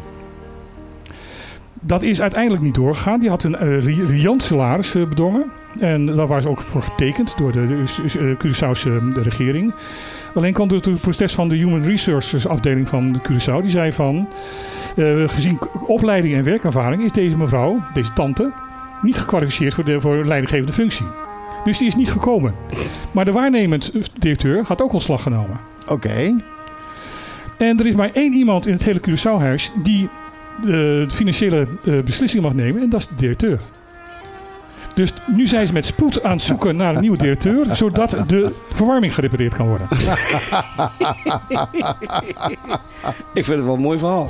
Dat 1.80 2.02
is 2.02 2.20
uiteindelijk 2.20 2.62
niet 2.62 2.74
doorgegaan. 2.74 3.20
Die 3.20 3.28
had 3.28 3.44
een 3.44 3.56
eh, 3.56 3.82
ri- 3.82 4.04
riant 4.04 4.42
salaris 4.42 4.94
eh, 4.94 5.08
bedongen. 5.08 5.44
En 5.80 6.06
daar 6.06 6.26
waren 6.26 6.42
ze 6.42 6.48
ook 6.48 6.60
voor 6.60 6.82
getekend 6.82 7.34
door 7.38 7.52
de, 7.52 7.66
de, 7.66 7.84
de 8.12 8.36
Curaçaose 8.46 8.90
eh, 9.16 9.22
regering. 9.22 9.74
Alleen 10.34 10.52
kwam 10.52 10.68
door 10.68 10.80
het 10.80 11.00
proces 11.00 11.34
van 11.34 11.48
de 11.48 11.56
Human 11.56 11.82
Resources 11.82 12.48
afdeling 12.48 12.88
van 12.88 13.12
de 13.12 13.18
Curaçao. 13.20 13.60
Die 13.62 13.70
zei 13.70 13.92
van, 13.92 14.28
eh, 14.96 15.28
gezien 15.28 15.58
opleiding 15.86 16.34
en 16.34 16.44
werkervaring 16.44 17.02
is 17.04 17.12
deze 17.12 17.36
mevrouw, 17.36 17.80
deze 17.92 18.12
tante, 18.12 18.52
niet 19.02 19.18
gekwalificeerd 19.18 19.74
voor 19.74 19.84
de 19.84 20.00
voor 20.00 20.24
leidinggevende 20.24 20.72
functie. 20.72 21.06
Dus 21.64 21.78
die 21.78 21.86
is 21.86 21.94
niet 21.96 22.10
gekomen. 22.10 22.54
Maar 23.12 23.24
de 23.24 23.32
waarnemend 23.32 23.92
directeur 24.18 24.64
had 24.66 24.82
ook 24.82 24.92
ontslag 24.92 25.22
genomen. 25.22 25.60
Oké. 25.88 26.36
En 27.58 27.78
er 27.78 27.86
is 27.86 27.94
maar 27.94 28.10
één 28.12 28.32
iemand 28.32 28.66
in 28.66 28.72
het 28.72 28.84
hele 28.84 29.00
Curaçao-huis 29.00 29.72
die 29.82 30.08
de 30.62 31.06
financiële 31.12 31.66
eh, 31.86 31.98
beslissing 32.04 32.42
mag 32.42 32.52
nemen. 32.54 32.82
En 32.82 32.90
dat 32.90 33.00
is 33.00 33.06
de 33.08 33.14
directeur. 33.14 33.60
Dus 34.94 35.12
nu 35.26 35.46
zijn 35.46 35.66
ze 35.66 35.72
met 35.72 35.84
spoed 35.84 36.22
aan 36.22 36.30
het 36.32 36.42
zoeken 36.42 36.76
naar 36.76 36.94
een 36.94 37.00
nieuwe 37.00 37.16
directeur. 37.16 37.64
Zodat 37.76 38.16
de 38.26 38.54
verwarming 38.72 39.14
gerepareerd 39.14 39.54
kan 39.54 39.66
worden. 39.68 39.86
Ik 43.34 43.44
vind 43.44 43.56
het 43.56 43.64
wel 43.64 43.74
een 43.74 43.80
mooi 43.80 43.98
verhaal. 43.98 44.28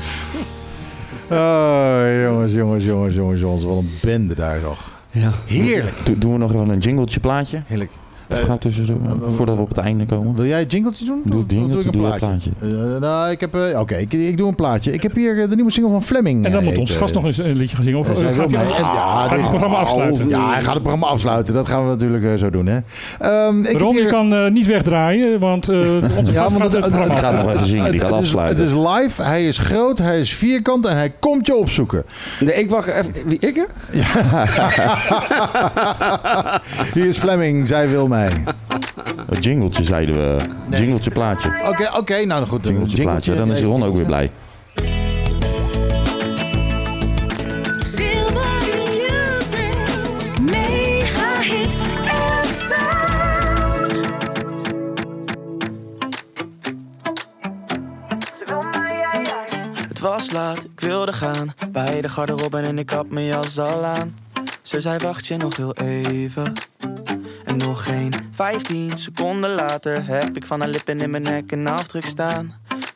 Oh, 1.30 2.22
jongens, 2.24 2.52
jongens, 2.52 2.84
jongens, 2.84 3.14
jongens, 3.14 3.40
jongens. 3.40 3.64
Wat 3.64 3.76
een 3.76 3.90
bende 4.02 4.34
daar 4.34 4.60
toch. 4.60 4.90
Ja. 5.10 5.32
Heerlijk. 5.46 6.06
Do- 6.06 6.18
doen 6.18 6.32
we 6.32 6.38
nog 6.38 6.52
even 6.54 6.68
een 6.68 6.78
jingletje 6.78 7.20
plaatje? 7.20 7.62
Heerlijk. 7.66 7.90
Of 8.30 8.38
Eh, 8.38 8.44
gaat 8.44 8.60
tussen 8.60 8.86
zo, 8.86 9.00
eh, 9.04 9.10
voordat 9.34 9.56
we 9.56 9.62
op 9.62 9.68
het 9.68 9.78
einde 9.78 10.06
komen? 10.06 10.34
Wil 10.36 10.46
jij 10.46 10.60
een 10.60 10.66
jingletje 10.66 11.04
doen? 11.04 11.22
Doe 11.24 11.40
het 11.40 11.50
jingletje, 11.50 11.78
of 11.78 11.84
ik 11.84 11.92
doe 11.92 12.04
een 12.04 12.10
het 12.10 12.18
plaatje? 12.20 12.50
plaatje. 12.50 12.94
Eh, 12.94 13.00
nou, 13.00 13.30
ik 13.30 13.40
heb... 13.40 13.54
eh, 13.54 13.80
Oké, 13.80 13.94
ik, 13.96 14.12
ik 14.12 14.36
doe 14.36 14.48
een 14.48 14.54
plaatje. 14.54 14.92
Ik 14.92 15.02
heb 15.02 15.14
hier 15.14 15.42
eh, 15.42 15.48
de 15.48 15.54
nieuwe 15.54 15.70
single 15.70 15.92
van 15.92 16.02
Fleming. 16.02 16.44
En 16.44 16.52
dan 16.52 16.60
eh, 16.60 16.66
moet 16.66 16.78
ons 16.78 16.92
eh, 16.92 16.98
gast 16.98 17.14
nog 17.14 17.24
eens 17.24 17.38
een 17.38 17.56
liedje 17.56 17.76
gaan 17.76 17.84
zingen. 17.84 17.98
Of 17.98 18.06
eh, 18.06 18.12
eh, 18.28 18.34
gaat 18.36 18.50
hij 18.50 18.60
en- 18.60 18.68
ja, 18.68 18.74
gaat 18.84 19.18
hij 19.18 19.28
dit- 19.28 19.38
het 19.40 19.48
programma 19.50 19.76
afsluiten? 19.78 20.28
Ja, 20.28 20.52
hij 20.52 20.62
gaat 20.62 20.72
het 20.74 20.82
programma 20.82 21.06
afsluiten. 21.06 21.54
Dat 21.54 21.66
gaan 21.66 21.82
we 21.82 21.88
natuurlijk 21.88 22.24
eh, 22.24 22.34
zo 22.34 22.50
doen, 22.50 22.66
hè. 22.66 22.78
Ehm, 23.18 23.60
ik 23.62 23.78
Ron, 23.80 23.96
je 23.96 24.06
kan 24.06 24.34
eh, 24.34 24.50
niet 24.50 24.66
wegdraaien, 24.66 25.40
want 25.40 25.68
eh 25.68 25.78
onze 26.18 26.32
Ja, 26.32 26.42
gast 26.42 26.56
gaat 26.56 26.72
het, 26.72 26.84
het 26.84 26.92
programma 26.92 27.14
Die 27.14 27.22
gaat 27.24 27.44
nog 27.44 27.52
even 27.54 27.66
zingen, 27.66 27.90
die 27.90 28.00
het- 28.00 28.08
gaat 28.08 28.18
het 28.18 28.20
is- 28.20 28.26
afsluiten. 28.26 28.64
Het 28.64 28.74
is 28.74 28.80
live, 29.00 29.22
hij 29.22 29.46
is 29.46 29.58
groot, 29.58 29.98
hij 29.98 30.20
is 30.20 30.34
vierkant 30.34 30.86
en 30.86 30.96
hij 30.96 31.12
komt 31.18 31.46
je 31.46 31.54
opzoeken. 31.56 32.02
Nee, 32.40 32.54
ik 32.54 32.70
wacht 32.70 32.88
even. 32.88 33.12
Wie, 33.24 33.38
ik? 33.38 33.54
hè? 33.54 33.64
Hier 36.94 37.06
is 37.06 37.18
Fleming, 37.18 37.66
zij 37.66 37.88
wil 37.88 38.08
mij. 38.08 38.16
Het 39.26 39.44
jingletje 39.44 39.84
zeiden 39.84 40.14
we. 40.14 40.36
Jingletje 40.76 41.10
plaatje. 41.10 41.50
Oké, 41.68 41.88
oké, 41.96 42.24
nou 42.24 42.46
goed. 42.46 42.66
Jingletje 42.66 43.02
plaatje. 43.02 43.34
Dan 43.34 43.50
is 43.50 43.62
Ron 43.62 43.84
ook 43.84 43.96
weer 43.96 44.06
blij. 44.06 44.30
Het 59.88 60.06
was 60.06 60.30
laat, 60.30 60.64
ik 60.64 60.80
wilde 60.80 61.12
gaan. 61.12 61.52
Bij 61.72 62.00
de 62.00 62.08
garderobe 62.08 62.58
en 62.58 62.78
ik 62.78 62.90
had 62.90 63.10
mijn 63.10 63.26
jas 63.26 63.58
al 63.58 63.84
aan. 63.84 64.14
Ze 64.62 64.80
zei 64.80 64.98
wacht 64.98 65.26
je 65.26 65.36
nog 65.36 65.56
heel 65.56 65.74
even. 65.74 66.52
En 67.48 67.56
nog 67.56 67.84
geen 67.84 68.12
15 68.30 68.98
seconden 68.98 69.50
later 69.50 70.06
heb 70.06 70.36
ik 70.36 70.46
van 70.46 70.60
haar 70.60 70.68
lippen 70.68 71.00
in 71.00 71.10
mijn 71.10 71.22
nek 71.22 71.52
een 71.52 71.68
afdruk 71.68 72.04
staan. 72.04 72.54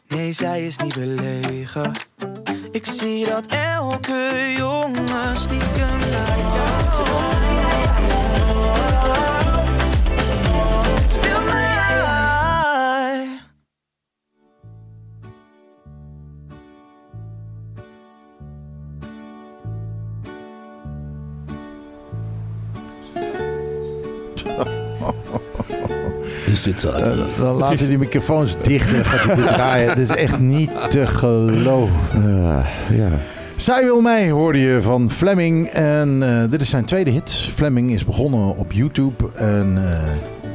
Nee, 0.09 0.33
zij 0.33 0.67
is 0.67 0.77
niet 0.77 0.95
belegen. 0.95 1.93
Ik 2.71 2.87
zie 2.87 3.27
dat 3.27 3.47
elke 3.47 4.53
jongen 4.57 5.37
stiekem 5.37 5.99
naar 6.11 6.39
jou 6.39 7.52
Is 26.53 26.63
dit 26.63 26.85
Eh, 26.85 26.93
dan 27.39 27.57
laat 27.57 27.79
hij 27.79 27.89
die 27.89 27.99
microfoons 27.99 28.57
dicht 28.63 28.95
en 28.95 29.05
gaat 29.05 29.27
hij 29.27 29.35
dit 29.37 29.45
draaien. 29.45 29.89
Het 29.89 29.99
is 29.99 30.11
echt 30.11 30.39
niet 30.39 30.71
te 30.89 31.07
geloven. 31.07 31.97
Eh, 32.15 32.67
ja. 32.99 33.09
Zij 33.57 33.85
wil 33.85 34.01
mij, 34.01 34.31
hoorde 34.31 34.59
je 34.59 34.79
van 34.83 35.11
Fleming. 35.11 35.67
En 35.69 36.19
eh, 36.23 36.51
dit 36.51 36.61
is 36.61 36.71
zijn 36.71 36.85
tweede 36.85 37.11
hit. 37.11 37.31
Fleming 37.55 37.91
is 37.91 38.05
begonnen 38.05 38.57
op 38.57 38.73
YouTube 38.73 39.25
en 39.35 39.73
eh, 39.85 39.99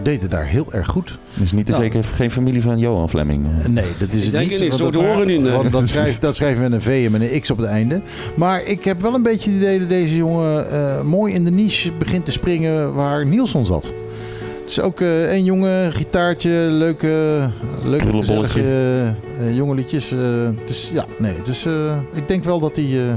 deed 0.03 0.21
het 0.21 0.31
daar 0.31 0.45
heel 0.45 0.67
erg 0.71 0.87
goed. 0.87 1.17
Is 1.41 1.51
niet 1.51 1.65
de 1.67 1.71
Ja. 1.73 1.77
zeker 1.77 2.03
geen 2.03 2.31
familie 2.31 2.61
van 2.61 2.77
Johan 2.79 3.09
Fleming. 3.09 3.45
Nee, 3.67 3.83
dat 3.99 4.11
is 4.11 4.23
het 4.23 4.31
denk 4.33 4.43
niet. 4.49 4.59
het 4.59 4.61
niet, 4.61 4.69
want 4.69 4.75
zo 4.75 4.83
dat- 4.91 4.93
te 5.01 5.07
horen 5.07 5.27
niet, 5.27 5.41
nee. 5.41 5.51
want 5.51 5.71
Dat, 5.71 5.89
schrijft, 5.89 6.21
dat 6.27 6.35
schrijven 6.35 6.63
we 6.63 6.69
met 6.69 6.73
een 6.79 6.91
V 6.91 7.05
en 7.05 7.11
met 7.11 7.21
een 7.31 7.41
X 7.41 7.51
op 7.51 7.57
het 7.57 7.67
einde. 7.67 8.01
Maar 8.35 8.63
ik 8.63 8.83
heb 8.83 9.01
wel 9.01 9.13
een 9.13 9.23
beetje 9.23 9.49
het 9.51 9.59
idee 9.59 9.79
dat 9.79 9.89
deze 9.89 10.15
jongen 10.15 10.71
eh, 10.71 11.01
mooi 11.01 11.33
in 11.33 11.43
de 11.45 11.51
niche 11.51 11.91
begint 11.91 12.25
te 12.25 12.31
springen 12.31 12.93
waar 12.93 13.25
Nielsen 13.25 13.65
zat. 13.65 13.93
Het 14.67 14.77
is 14.77 14.81
ook 14.83 15.01
eh 15.01 15.33
een 15.33 15.43
jongen, 15.43 15.93
gitaartje, 15.93 16.49
leuke, 16.71 17.39
leuke 17.85 18.13
gezellige 18.13 18.61
eh, 19.39 19.55
jonge 19.55 19.75
liedjes. 19.75 20.11
eh, 20.11 20.19
het 20.59 20.69
is, 20.69 20.91
ja, 20.93 21.05
nee, 21.17 21.35
het 21.35 21.47
is, 21.47 21.65
eh, 21.65 21.95
ik 22.13 22.27
denk 22.27 22.43
wel 22.43 22.59
dat 22.59 22.75
hij, 22.75 22.85
eh, 23.07 23.13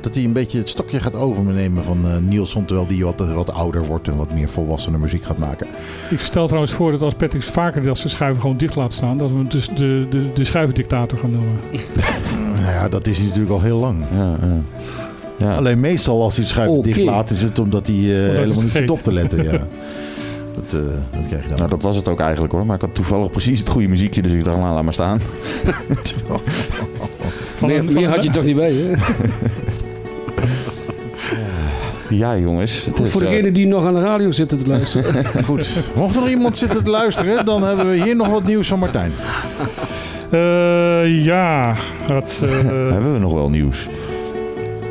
dat 0.00 0.14
hij 0.14 0.24
een 0.24 0.32
beetje 0.32 0.58
het 0.58 0.68
stokje 0.68 1.00
gaat 1.00 1.14
overnemen 1.14 1.84
van 1.84 2.06
eh 2.06 2.16
Nielsen. 2.16 2.64
Terwijl 2.64 2.86
die 2.88 3.04
wat, 3.04 3.32
wat 3.34 3.52
ouder 3.52 3.84
wordt 3.86 4.08
en 4.08 4.16
wat 4.16 4.32
meer 4.34 4.48
volwassene 4.48 4.98
muziek 4.98 5.24
gaat 5.24 5.38
maken. 5.38 5.66
Ik 6.10 6.20
stel 6.20 6.46
trouwens 6.46 6.72
voor 6.72 6.90
dat 6.90 7.02
als 7.02 7.14
Patrick 7.14 7.42
vaker 7.42 7.82
dat 7.82 7.98
zijn 7.98 8.10
schuiven 8.10 8.40
gewoon 8.40 8.56
dicht 8.56 8.76
laat 8.76 8.92
staan, 8.92 9.18
dat 9.18 9.28
we 9.30 9.36
hem 9.36 9.48
dus 9.48 9.68
de, 9.68 10.06
de, 10.10 10.32
de 10.34 10.44
schuivendictator 10.44 11.18
gaan 11.18 11.30
noemen. 11.30 11.58
Nou 12.62 12.74
ja, 12.74 12.88
dat 12.88 13.06
is 13.06 13.16
hij 13.16 13.26
natuurlijk 13.26 13.52
al 13.52 13.60
heel 13.62 13.78
lang. 13.78 14.04
Ja, 14.14 14.36
ja. 14.40 14.60
ja. 15.38 15.54
Alleen 15.56 15.80
meestal 15.80 16.22
als 16.22 16.34
hij 16.36 16.44
het 16.44 16.52
schuif 16.52 16.68
Oké. 16.68 16.82
dicht 16.82 16.98
laat, 17.04 17.30
is 17.30 17.42
het 17.42 17.58
omdat 17.58 17.86
hij 17.86 17.96
helemaal 17.96 18.62
niet 18.62 18.72
zit 18.72 18.90
op 18.90 19.02
te 19.02 19.12
letten. 19.12 19.44
Ja. 19.44 19.66
dat, 20.54 20.72
eh, 20.72 20.80
dat 21.16 21.26
krijg 21.26 21.42
je 21.42 21.48
dan. 21.48 21.56
Nou, 21.58 21.70
dat 21.70 21.82
was 21.82 21.96
het 21.96 22.08
ook 22.08 22.20
eigenlijk 22.20 22.52
hoor. 22.52 22.66
Maar 22.66 22.74
ik 22.76 22.80
had 22.80 22.94
toevallig 22.94 23.30
precies 23.30 23.58
het 23.58 23.68
goede 23.68 23.88
muziekje, 23.88 24.22
dus 24.22 24.32
ik 24.32 24.44
dacht, 24.44 24.58
nou, 24.58 24.74
laat 24.74 24.82
maar 24.84 24.92
staan. 24.92 25.20
Meer 27.60 27.84
meer 27.84 27.96
een- 28.04 28.10
had 28.10 28.22
je 28.24 28.30
toch 28.30 28.44
niet 28.44 28.56
bij, 28.56 28.72
hè? 28.72 28.92
Ja, 32.08 32.38
jongens. 32.38 32.84
Het 32.84 32.96
Goed, 32.96 33.06
is, 33.06 33.12
voor 33.12 33.22
eh, 33.22 33.28
degenen 33.28 33.52
die 33.54 33.66
nog 33.66 33.86
aan 33.86 33.94
de 33.94 34.00
radio 34.00 34.30
zitten 34.32 34.58
te 34.58 34.66
luisteren. 34.66 35.24
Goed. 35.44 35.88
Mocht 35.94 36.14
er 36.14 36.20
nog 36.20 36.30
iemand 36.30 36.56
zitten 36.56 36.84
te 36.84 36.90
luisteren, 36.90 37.44
dan 37.44 37.62
hebben 37.62 37.90
we 37.90 38.02
hier 38.02 38.16
nog 38.16 38.28
wat 38.28 38.44
nieuws 38.44 38.68
van 38.68 38.78
Martijn. 38.78 39.12
Eh, 40.30 41.24
ja, 41.24 41.74
dat, 42.08 42.40
eh, 42.44 42.50
hebben 42.92 43.12
we 43.12 43.18
nog 43.18 43.32
wel 43.32 43.50
nieuws? 43.50 43.86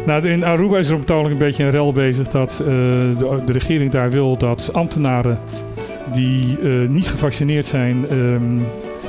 Nou, 0.05 0.27
in 0.27 0.45
Aruba 0.45 0.77
is 0.77 0.87
er 0.87 0.95
op 0.95 1.07
het 1.07 1.09
een 1.09 1.37
beetje 1.37 1.63
een 1.63 1.69
rel 1.69 1.91
bezig 1.91 2.27
dat 2.27 2.51
eh, 2.59 2.67
de, 2.67 3.41
de 3.45 3.51
regering 3.51 3.91
daar 3.91 4.09
wil 4.09 4.37
dat 4.37 4.69
ambtenaren 4.73 5.39
die 6.13 6.57
eh, 6.63 6.89
niet 6.89 7.07
gevaccineerd 7.07 7.65
zijn 7.65 8.05
ehm, 8.09 8.59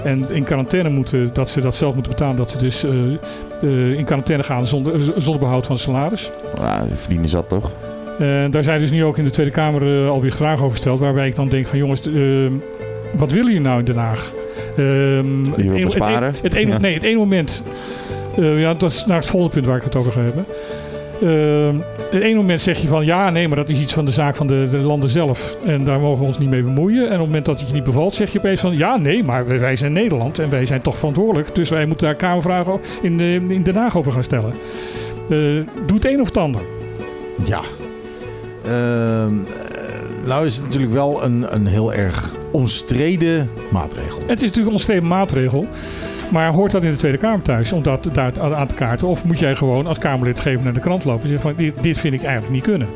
en 0.05 0.27
in 0.31 0.44
quarantaine 0.44 0.89
moeten, 0.89 1.31
dat 1.32 1.48
ze 1.48 1.60
dat 1.60 1.74
zelf 1.74 1.94
moeten 1.94 2.12
betalen. 2.12 2.36
Dat 2.36 2.51
ze 2.51 2.59
dus 2.59 2.85
eh, 2.85 3.98
in 3.98 4.05
quarantaine 4.05 4.44
gaan 4.44 4.66
zonder, 4.66 5.02
zonder 5.19 5.39
behoud 5.39 5.66
van 5.66 5.78
salaris. 5.78 6.31
Ja, 6.56 6.86
verdienen 6.94 7.28
zat 7.28 7.48
toch? 7.48 7.70
En 8.19 8.51
daar 8.51 8.62
zijn 8.62 8.78
dus 8.78 8.90
nu 8.90 9.05
ook 9.05 9.19
in 9.19 9.24
de 9.24 9.31
Tweede 9.31 9.52
Kamer 9.52 10.09
alweer 10.09 10.32
vragen 10.32 10.64
over 10.64 10.77
gesteld. 10.77 11.01
Waarbij 11.01 11.27
ik 11.27 11.36
dan 11.36 11.48
denk 11.48 11.66
van 11.66 11.78
jongens, 11.78 12.01
wat 13.16 13.31
willen 13.31 13.47
jullie 13.47 13.60
nou 13.60 13.78
in 13.78 13.85
Den 13.85 13.97
Haag? 13.97 14.32
Ehm, 14.77 15.44
het 15.44 16.55
Ja. 16.55 16.78
Nee, 16.78 16.94
het 16.94 17.02
ene 17.02 17.19
moment... 17.19 17.62
ja, 18.36 18.74
dat 18.74 18.90
is 18.90 19.06
naar 19.06 19.16
het 19.16 19.27
volgende 19.27 19.55
punt 19.55 19.66
waar 19.66 19.77
ik 19.77 19.82
het 19.82 19.97
over 19.97 20.12
ga 20.12 20.20
hebben. 20.20 20.44
Ehm, 21.23 21.77
het 22.11 22.23
ene 22.23 22.35
moment 22.35 22.61
zeg 22.61 22.78
je 22.78 22.89
van 22.89 23.05
ja, 23.05 23.31
nee, 23.31 23.49
maar 23.49 23.57
dat 23.57 23.69
is 23.69 23.81
iets 23.81 23.93
van 23.93 24.05
de 24.05 24.11
zaak 24.11 24.36
van 24.36 24.47
de, 24.47 24.69
de 24.70 24.77
landen 24.77 25.11
zelf. 25.11 25.57
En 25.65 25.85
daar 25.85 26.01
mogen 26.01 26.20
we 26.20 26.27
ons 26.27 26.39
niet 26.39 26.51
mee 26.51 26.62
bemoeien. 26.62 27.01
En 27.07 27.12
op 27.12 27.19
het 27.19 27.27
moment 27.27 27.47
dat 27.47 27.59
het 27.59 27.69
je 27.69 27.74
niet 27.74 27.85
bevalt, 27.85 28.15
zeg 28.15 28.32
je 28.32 28.39
opeens 28.39 28.61
van 28.61 28.77
ja, 28.77 28.97
nee, 28.97 29.24
maar 29.24 29.47
wij- 29.47 29.61
wij 29.61 29.77
zijn 29.77 29.93
Nederland 29.93 30.39
en 30.39 30.51
wij 30.51 30.66
zijn 30.66 30.82
toch 30.82 30.97
verantwoordelijk. 30.97 31.55
Dus 31.55 31.69
wij 31.69 31.86
moeten 31.86 32.07
daar 32.07 32.15
Kamervragen 32.16 32.81
in, 33.03 33.20
eh, 33.20 33.35
in 33.35 33.62
Den 33.62 33.74
Haag 33.77 33.97
over 33.97 34.12
gaan 34.12 34.23
stellen. 34.23 34.51
Eh, 35.23 35.39
doe 35.86 35.94
het 35.97 36.05
een 36.05 36.20
of 36.20 36.27
het 36.27 36.36
ander. 36.36 36.61
Ja. 37.44 37.61
Ehm, 38.65 39.32
eh, 39.35 40.27
nou 40.27 40.47
is 40.47 40.57
het 40.57 40.65
natuurlijk 40.65 40.93
wel 40.93 41.24
een, 41.24 41.55
een 41.55 41.66
heel 41.66 41.93
erg 41.94 42.31
omstreden 42.53 43.51
maatregel. 43.70 44.19
Het 44.19 44.36
is 44.43 44.49
natuurlijk 44.49 44.66
een 44.66 44.73
onsteden 44.73 45.07
maatregel. 45.09 45.66
Maar 46.33 46.53
hoort 46.53 46.71
dat 46.71 46.85
in 46.85 46.91
de 46.91 46.97
Tweede 46.97 47.19
Kamer 47.19 47.43
thuis 47.43 47.73
om 47.73 47.83
dat 47.83 48.09
daar 48.13 48.55
aan 48.55 48.67
te 48.67 48.75
kaarten? 48.75 49.09
Of 49.09 49.25
moet 49.25 49.39
jij 49.39 49.55
gewoon 49.55 49.87
als 49.87 49.99
Kamerlid 49.99 50.41
geven 50.41 50.65
naar 50.65 50.75
de 50.75 50.81
krant 50.81 51.05
lopen 51.05 51.23
en 51.23 51.29
zeggen 51.29 51.51
van 51.51 51.65
dit, 51.65 51.83
dit 51.83 51.99
vind 51.99 52.15
ik 52.15 52.23
eigenlijk 52.23 52.53
niet 52.53 52.63
kunnen? 52.63 52.89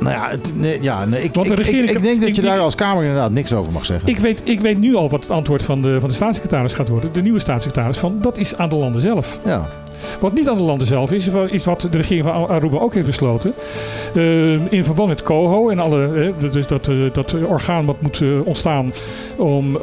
Nou 0.00 0.16
ja, 0.16 0.28
het, 0.28 0.52
nee, 0.56 0.82
ja 0.82 1.04
nee, 1.04 1.22
ik, 1.22 1.34
Want 1.34 1.48
de 1.48 1.54
ik, 1.54 1.66
ik, 1.66 1.90
ik 1.90 2.02
denk 2.02 2.20
dat 2.20 2.36
je 2.36 2.42
daar 2.42 2.58
als 2.58 2.74
Kamer 2.74 3.02
inderdaad 3.02 3.30
niks 3.30 3.52
over 3.52 3.72
mag 3.72 3.86
zeggen. 3.86 4.08
Ik 4.08 4.18
weet, 4.18 4.40
ik 4.44 4.60
weet 4.60 4.78
nu 4.78 4.94
al 4.94 5.08
wat 5.08 5.22
het 5.22 5.30
antwoord 5.30 5.62
van 5.62 5.82
de, 5.82 6.00
van 6.00 6.08
de 6.08 6.14
staatssecretaris 6.14 6.74
gaat 6.74 6.88
worden. 6.88 7.12
De 7.12 7.22
nieuwe 7.22 7.40
staatssecretaris 7.40 7.96
van 7.96 8.18
dat 8.20 8.38
is 8.38 8.56
aan 8.56 8.68
de 8.68 8.76
landen 8.76 9.00
zelf. 9.02 9.38
Ja. 9.44 9.68
Wat 10.20 10.32
niet 10.32 10.48
aan 10.48 10.56
de 10.56 10.62
landen 10.62 10.86
zelf 10.86 11.12
is, 11.12 11.28
is 11.48 11.64
wat 11.64 11.88
de 11.90 11.96
regering 11.96 12.24
van 12.24 12.48
Aruba 12.48 12.78
ook 12.78 12.94
heeft 12.94 13.06
besloten. 13.06 13.54
Eh, 14.14 14.72
in 14.72 14.84
verband 14.84 15.08
met 15.08 15.22
COHO 15.22 15.68
en 15.68 15.78
alle, 15.78 16.32
eh, 16.40 16.68
dat, 16.68 16.88
eh, 16.88 16.96
dat 17.12 17.34
orgaan 17.44 17.84
wat 17.84 18.00
moet 18.00 18.22
ontstaan 18.44 18.92
om 19.36 19.76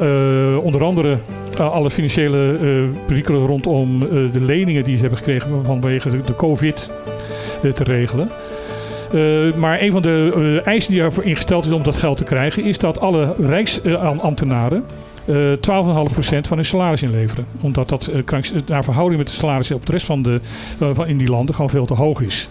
onder 0.62 0.84
andere 0.84 1.16
alle 1.58 1.90
financiële 1.90 2.58
perikelen 3.06 3.46
rondom 3.46 3.98
de 4.32 4.40
leningen 4.40 4.84
die 4.84 4.94
ze 4.94 5.00
hebben 5.00 5.18
gekregen 5.18 5.64
vanwege 5.64 6.10
de, 6.10 6.34
COVID 6.36 6.90
te 7.74 7.84
regelen. 7.84 8.28
Maar 9.56 9.82
een 9.82 9.92
van 9.92 10.02
de 10.02 10.60
eisen 10.64 10.92
die 10.92 11.02
ervoor 11.02 11.24
ingesteld 11.24 11.64
is 11.64 11.72
om 11.72 11.82
dat 11.82 11.96
geld 11.96 12.16
te 12.16 12.24
krijgen, 12.24 12.64
is 12.64 12.78
dat 12.78 13.00
alle 13.00 13.34
rijksambtenaren 13.38 14.84
eh 15.26 15.34
12,5% 15.34 16.46
van 16.48 16.56
hun 16.56 16.64
salaris 16.64 17.02
inleveren. 17.02 17.46
Omdat 17.60 17.88
dat 17.88 18.06
eh, 18.06 18.22
naar 18.66 18.84
verhouding 18.84 19.18
met 19.18 19.28
de 19.30 19.34
salarissen 19.36 19.76
op 19.76 19.86
de 19.86 19.92
rest 19.92 20.06
van, 20.06 20.22
de, 20.22 20.40
eh, 20.80 20.88
van 20.92 21.06
in 21.06 21.16
die 21.18 21.28
landen 21.30 21.54
gewoon 21.54 21.70
veel 21.70 21.86
te 21.86 21.94
hoog 21.94 22.20
is. 22.20 22.48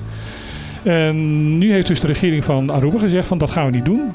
En 0.84 1.58
nu 1.58 1.72
heeft 1.72 1.88
dus 1.88 2.00
de 2.00 2.08
regering 2.08 2.44
van 2.44 2.70
Aruba 2.70 3.00
gezegd 3.00 3.28
van 3.28 3.38
dat 3.38 3.52
gaan 3.52 3.66
we 3.66 3.72
niet 3.72 3.86
doen. 3.86 4.12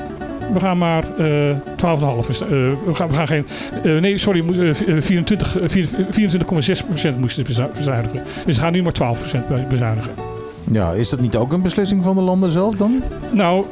We 0.52 0.60
gaan 0.60 0.78
maar 0.78 1.04
eh 1.18 1.56
12,5. 1.76 2.40
eh, 2.40 2.48
we, 2.48 2.94
gaan, 2.94 3.08
we 3.08 3.14
gaan 3.14 3.26
geen. 3.26 3.46
eh, 3.82 3.96
nee, 4.00 4.18
sorry, 4.18 4.40
moet, 4.40 4.58
eh, 4.58 4.74
24, 5.00 5.58
eh, 5.58 5.68
24,6% 6.10 7.18
moesten 7.18 7.54
ze 7.54 7.68
bezuinigen. 7.74 8.22
Dus 8.44 8.54
ze 8.54 8.60
gaan 8.60 8.72
nu 8.72 8.82
maar 8.82 8.92
12% 8.92 9.48
be- 9.48 9.64
bezuinigen. 9.68 10.10
ja, 10.70 10.92
is 10.92 11.08
dat 11.10 11.20
niet 11.20 11.36
ook 11.36 11.52
een 11.52 11.62
beslissing 11.62 12.04
van 12.04 12.16
de 12.16 12.22
landen 12.22 12.50
zelf 12.52 12.74
dan? 12.74 13.02
Nou, 13.32 13.64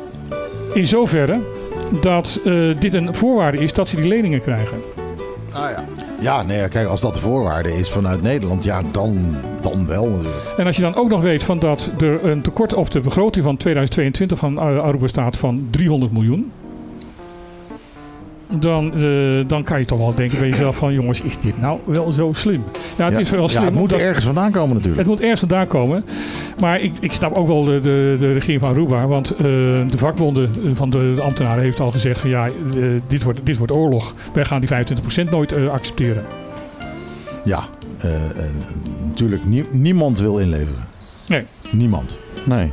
in 0.74 0.86
zoverre 0.86 1.38
dat 2.00 2.40
eh, 2.44 2.52
dit 2.78 2.94
een 2.94 3.14
voorwaarde 3.14 3.58
is 3.58 3.72
dat 3.72 3.88
ze 3.88 3.96
die 3.96 4.08
leningen 4.08 4.40
krijgen. 4.40 4.78
Ah 5.52 5.70
ja. 5.70 5.84
Ja, 6.20 6.42
nee, 6.42 6.68
kijk, 6.68 6.88
als 6.88 7.00
dat 7.00 7.14
de 7.14 7.20
voorwaarde 7.20 7.76
is 7.76 7.90
vanuit 7.90 8.22
Nederland, 8.22 8.64
ja, 8.64 8.82
dan, 8.92 9.36
dan 9.60 9.86
wel. 9.86 10.18
En 10.56 10.66
als 10.66 10.76
je 10.76 10.82
dan 10.82 10.94
ook 10.94 11.08
nog 11.08 11.20
weet 11.20 11.42
van 11.42 11.58
dat 11.58 11.90
er 11.98 12.24
een 12.24 12.42
tekort 12.42 12.74
op 12.74 12.90
de 12.90 13.00
begroting 13.00 13.44
van 13.44 13.56
2022 13.56 14.38
van 14.38 14.58
Aruba 14.58 15.06
staat 15.06 15.36
van 15.36 15.68
300 15.70 16.12
miljoen. 16.12 16.52
Dan, 18.50 18.92
eh, 18.94 19.44
dan 19.48 19.62
kan 19.64 19.78
je 19.78 19.84
toch 19.84 19.98
wel 19.98 20.14
denken 20.14 20.38
bij 20.38 20.48
jezelf 20.48 20.76
van 20.76 20.92
jongens, 20.92 21.20
is 21.20 21.38
dit 21.38 21.60
nou 21.60 21.78
wel 21.84 22.12
zo 22.12 22.30
slim? 22.34 22.62
Ja, 22.96 23.04
het 23.04 23.14
Ja. 23.14 23.20
is 23.20 23.30
wel 23.30 23.40
Ja, 23.42 23.48
slim. 23.48 23.64
het 23.64 23.74
moet 23.74 23.92
er 23.92 24.00
ergens 24.00 24.24
vandaan 24.24 24.50
komen 24.50 24.68
het 24.68 24.76
natuurlijk. 24.76 25.06
moet 25.08 25.20
ergens 25.20 25.40
vandaan 25.40 25.66
komen. 25.66 26.04
Maar 26.60 26.80
ik, 26.80 26.92
ik 27.00 27.12
snap 27.12 27.34
ook 27.36 27.46
wel 27.46 27.64
de, 27.64 27.80
de, 27.80 28.16
de 28.18 28.32
regering 28.32 28.60
van 28.60 28.70
Aruba. 28.70 29.06
Want 29.06 29.30
eh, 29.30 29.40
de 29.42 29.86
vakbonden 29.98 30.50
van 30.74 30.90
de, 30.90 31.12
de 31.14 31.20
ambtenaren 31.22 31.62
heeft 31.62 31.80
al 31.80 31.90
gezegd 31.90 32.20
van 32.20 32.30
ja, 32.30 32.46
eh, 32.46 32.52
dit, 33.06 33.22
wordt, 33.22 33.40
dit 33.44 33.56
wordt 33.56 33.72
oorlog. 33.72 34.14
Wij 34.34 34.44
gaan 34.44 34.60
die 34.60 34.68
25% 34.68 35.30
nooit 35.30 35.52
eh, 35.52 35.68
accepteren. 35.70 36.24
Ja, 37.44 37.62
natuurlijk, 39.06 39.44
nie- 39.44 39.66
niemand 39.70 40.20
wil 40.20 40.38
inleveren. 40.38 40.84
Nee. 41.28 41.44
Niemand. 41.70 42.18
Nee, 42.44 42.72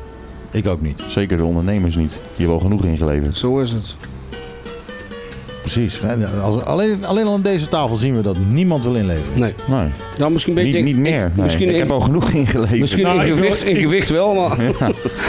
Ik 0.52 0.68
ook 0.68 0.82
niet. 0.82 1.04
zeker 1.08 1.38
de 1.38 1.44
ondernemers 1.44 1.96
niet. 1.96 2.12
Die 2.12 2.22
hebben 2.38 2.54
al 2.56 2.60
genoeg 2.60 2.86
ingeleverd. 2.86 3.38
Zo 3.38 3.60
is 3.60 3.72
het. 3.72 3.96
Precies. 5.62 6.02
Als, 6.42 6.64
alleen, 6.64 7.06
alleen 7.06 7.26
al 7.26 7.34
aan 7.34 7.42
deze 7.42 7.68
tafel 7.68 7.98
zien 7.98 8.16
we 8.16 8.22
dat 8.22 8.36
niemand 8.50 8.84
wil 8.84 8.96
inleveren. 8.96 9.40
Nee. 9.40 9.54
Nee, 9.68 9.88
Nou, 10.18 10.32
misschien 10.32 10.54
ben 10.54 10.66
ik 10.76 10.84
niet, 10.84 10.98
meer. 10.98 11.26
ik- 11.26 11.36
Nee. 11.36 11.44
misschien 11.44 11.68
ik 11.68 11.74
in- 11.74 11.80
heb 11.80 11.92
al 11.92 12.00
genoeg 12.00 12.30
ingeleverd. 12.32 12.80
Misschien 12.80 13.04
Nou, 13.04 13.20
in, 13.20 13.26
wil- 13.26 13.36
gewicht, 13.36 13.64
in 13.64 13.76
gewicht 13.76 14.10
wel, 14.10 14.34
maar... 14.36 14.58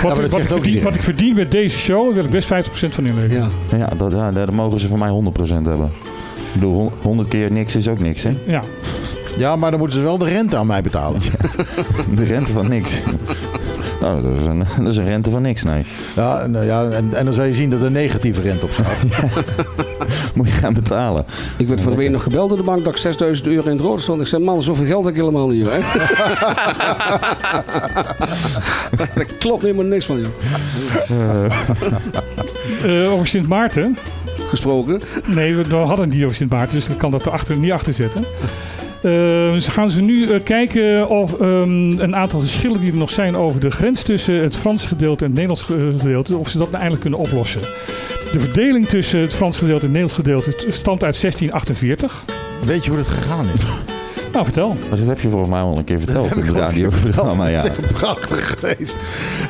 Wat, 0.02 0.18
ik 0.18 0.30
verdien, 0.30 0.56
iedereen. 0.56 0.82
wat 0.82 0.94
ik 0.94 1.02
verdien 1.02 1.34
met 1.34 1.50
deze 1.50 1.78
show, 1.78 2.04
daar 2.04 2.14
wil 2.14 2.24
ik 2.24 2.30
best 2.30 2.48
50% 2.48 2.94
van 2.94 3.06
inleveren. 3.06 3.50
Ja. 3.70 3.76
Ja, 3.78 3.88
dat, 3.96 4.10
daar 4.34 4.54
mogen 4.54 4.80
ze 4.80 4.88
van 4.88 4.98
mij 4.98 5.10
100% 5.10 5.66
hebben. 5.66 5.86
Ik 6.36 6.60
bedoel, 6.60 6.74
hon- 6.74 6.90
100 7.02 7.28
keer 7.28 7.52
niks 7.52 7.76
is 7.76 7.88
ook 7.88 7.98
niks, 8.00 8.22
hè? 8.22 8.30
Ja. 8.46 8.62
Ja, 9.36 9.56
maar 9.56 9.70
dan 9.70 9.80
moeten 9.80 9.98
ze 9.98 10.04
wel 10.04 10.18
de 10.18 10.24
rente 10.28 10.56
aan 10.56 10.66
mij 10.66 10.82
betalen. 10.82 11.20
De 12.16 12.24
rente 12.24 12.52
van 12.52 12.68
niks. 12.68 12.96
Nou, 14.02 14.20
dat 14.20 14.32
is, 14.40 14.46
een, 14.46 14.58
dat 14.84 14.92
is 14.92 14.96
een 14.96 15.04
rente 15.04 15.30
van 15.30 15.42
niks, 15.42 15.62
nee. 15.62 15.84
Ja, 16.16 16.46
nou 16.46 16.64
ja, 16.64 16.88
en, 16.90 17.14
en 17.14 17.24
dan 17.24 17.34
zal 17.34 17.44
je 17.44 17.54
zien 17.54 17.70
dat 17.70 17.80
er 17.80 17.86
een 17.86 17.92
negatieve 17.92 18.40
rente 18.40 18.64
op 18.64 18.72
staat. 18.72 19.04
Moet 20.34 20.46
je 20.46 20.52
gaan 20.52 20.74
betalen. 20.74 21.24
Ik 21.58 21.68
werd 21.68 21.80
van 21.80 21.92
de 21.92 21.98
week 21.98 22.10
nog 22.10 22.22
gebeld 22.22 22.48
door 22.48 22.58
de 22.58 22.64
bank 22.64 22.84
dat 22.84 22.92
ik 22.92 22.98
6000 22.98 23.46
euro 23.46 23.64
in 23.64 23.70
het 23.76 23.80
rood 23.80 24.00
stond. 24.00 24.20
Ik 24.20 24.26
zei, 24.26 24.44
man, 24.44 24.62
zoveel 24.62 24.86
geld 24.86 25.04
heb 25.04 25.14
ik 25.14 25.20
helemaal 25.20 25.48
niet, 25.48 25.66
hè. 25.68 25.78
Daar 28.96 29.26
klopt 29.38 29.62
helemaal 29.62 29.84
niks 29.84 30.06
van, 30.06 30.20
joh. 30.20 30.30
Eh, 32.84 33.12
over 33.12 33.26
Sint 33.26 33.48
Maarten. 33.48 33.96
Gesproken. 34.48 35.02
Nee, 35.26 35.54
we, 35.56 35.64
we 35.64 35.74
hadden 35.74 36.08
die 36.08 36.24
over 36.24 36.36
Sint 36.36 36.50
Maarten, 36.50 36.74
dus 36.74 36.88
ik 36.88 36.98
kan 36.98 37.10
dat 37.10 37.26
er 37.26 37.32
achter, 37.32 37.56
niet 37.56 37.72
achter 37.72 37.92
zetten. 37.92 38.24
Eh, 39.02 39.10
ze 39.60 39.70
gaan 39.70 39.90
ze 39.90 40.00
nu 40.00 40.24
eh, 40.30 40.42
kijken 40.44 41.08
of 41.08 41.40
ehm, 41.40 41.98
een 42.00 42.16
aantal 42.16 42.40
geschillen 42.40 42.80
die 42.80 42.90
er 42.92 42.96
nog 42.98 43.10
zijn 43.10 43.36
over 43.36 43.60
de 43.60 43.70
grens 43.70 44.02
tussen 44.02 44.34
het 44.34 44.56
Franse 44.56 44.88
gedeelte 44.88 45.24
en 45.24 45.30
het 45.30 45.40
Nederlands 45.40 45.62
ge- 45.62 45.94
gedeelte, 45.98 46.36
of 46.36 46.48
ze 46.48 46.58
dat 46.58 46.66
nou 46.66 46.78
eindelijk 46.80 47.00
kunnen 47.02 47.20
oplossen. 47.20 47.60
De 48.32 48.40
verdeling 48.40 48.86
tussen 48.88 49.20
het 49.20 49.34
Frans 49.34 49.58
gedeelte 49.58 49.86
en 49.86 49.92
het 49.94 50.00
Nederlands 50.00 50.14
gedeelte 50.14 50.72
stamt 50.72 51.04
uit 51.04 51.20
1648. 51.20 52.24
Weet 52.66 52.84
je 52.84 52.90
hoe 52.90 52.98
dat 52.98 53.08
gegaan 53.08 53.46
is? 53.54 54.00
Nou, 54.32 54.44
vertel. 54.44 54.76
Dat 54.90 54.98
heb 55.06 55.20
je 55.20 55.28
volgens 55.28 55.50
mij 55.50 55.60
al 55.60 55.76
een 55.78 55.84
keer 55.84 55.98
verteld 55.98 56.28
heb 56.28 56.38
in 56.38 56.52
de 56.52 56.58
radioprogramma. 56.58 57.44
Dat 57.50 57.52
Ja. 57.52 57.58
is 57.58 57.64
echt 57.64 57.92
prachtig 57.92 58.54
geweest. 58.58 58.96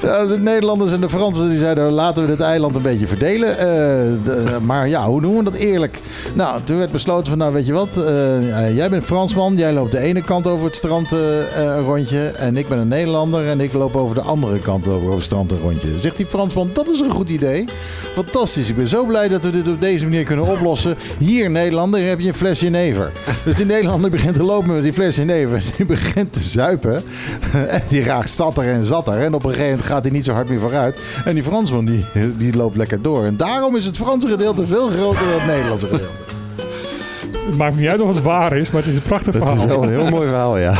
De 0.00 0.36
Nederlanders 0.40 0.92
en 0.92 1.00
de 1.00 1.08
Fransen 1.08 1.48
die 1.48 1.58
zeiden 1.58 1.90
laten 1.92 2.22
we 2.22 2.28
dit 2.30 2.40
eiland 2.40 2.76
een 2.76 2.82
beetje 2.82 3.06
verdelen. 3.06 3.58
Eh, 3.58 3.64
de- 4.24 4.58
maar 4.62 4.88
ja, 4.88 5.06
hoe 5.06 5.20
doen 5.20 5.36
we 5.36 5.42
dat 5.42 5.54
eerlijk? 5.54 5.98
Nou, 6.34 6.60
toen 6.64 6.78
werd 6.78 6.92
besloten 6.92 7.26
van 7.28 7.38
nou 7.38 7.52
weet 7.52 7.66
je 7.66 7.72
wat. 7.72 7.96
eh, 7.96 8.66
eh, 8.68 8.76
jij 8.76 8.90
bent 8.90 9.04
Fransman, 9.04 9.56
jij 9.56 9.72
loopt 9.72 9.90
de 9.92 9.98
ene 9.98 10.22
kant 10.22 10.46
over 10.46 10.66
het 10.66 10.76
strand 10.76 11.10
een 11.56 11.80
rondje. 11.84 12.20
En 12.26 12.56
ik 12.56 12.68
ben 12.68 12.78
een 12.78 12.88
Nederlander 12.88 13.46
en 13.48 13.60
ik 13.60 13.72
loop 13.72 13.96
over 13.96 14.14
de 14.14 14.20
andere 14.22 14.58
kant 14.58 14.86
over, 14.88 15.00
over 15.02 15.14
het 15.14 15.22
strand 15.24 15.50
een 15.52 15.60
rondje. 15.62 15.88
Zegt 16.00 16.16
die 16.16 16.26
Fransman, 16.26 16.70
dat 16.72 16.88
is 16.88 17.00
een 17.00 17.10
goed 17.10 17.30
idee. 17.30 17.64
Fantastisch, 18.14 18.68
ik 18.68 18.76
ben 18.76 18.88
zo 18.88 19.04
blij 19.06 19.28
dat 19.28 19.44
we 19.44 19.50
dit 19.50 19.68
op 19.68 19.80
deze 19.80 20.04
manier 20.04 20.24
kunnen 20.24 20.46
oplossen. 20.46 20.96
Hier 21.18 21.50
Nederlander 21.50 22.08
heb 22.08 22.20
je 22.20 22.28
een 22.28 22.34
fles 22.34 22.60
jenever. 22.60 23.12
Dus 23.44 23.56
die 23.56 23.66
Nederlander 23.66 24.10
begint 24.20 24.34
te 24.34 24.42
lopen 24.42 24.71
die 24.80 24.92
fles 24.92 25.16
jenever. 25.16 25.62
Die 25.76 25.86
begint 25.86 26.32
te 26.32 26.40
zuipen. 26.40 27.02
En 27.68 27.82
die 27.88 28.02
raakt 28.02 28.28
statter 28.28 28.64
en 28.64 28.82
zatter. 28.82 29.20
En 29.20 29.34
op 29.34 29.44
een 29.44 29.50
gegeven 29.50 29.70
moment 29.70 29.88
gaat 29.88 30.02
hij 30.02 30.12
niet 30.12 30.24
zo 30.24 30.32
hard 30.32 30.48
meer 30.48 30.60
vooruit. 30.60 30.96
En 31.24 31.34
die 31.34 31.42
Fransman 31.42 31.84
die, 31.84 32.04
die 32.36 32.56
loopt 32.56 32.76
lekker 32.76 33.02
door. 33.02 33.24
En 33.24 33.36
daarom 33.36 33.76
is 33.76 33.84
het 33.84 33.96
Franse 33.96 34.28
gedeelte 34.28 34.66
veel 34.66 34.88
groter 34.88 35.24
dan 35.26 35.32
het 35.34 35.46
Nederlandse 35.46 35.86
gedeelte. 35.86 36.12
Het 37.46 37.56
maakt 37.56 37.74
me 37.74 37.80
niet 37.80 37.88
uit 37.90 38.00
of 38.00 38.14
het 38.14 38.22
waar 38.22 38.56
is, 38.56 38.70
maar 38.70 38.80
het 38.82 38.90
is 38.90 38.96
een 38.96 39.02
prachtig 39.02 39.32
Dat 39.34 39.42
is 39.42 39.48
verhaal. 39.48 39.68
wel 39.68 39.82
een 39.82 39.88
heel 39.88 40.08
mooi 40.10 40.28
verhaal, 40.28 40.58
ja. 40.58 40.74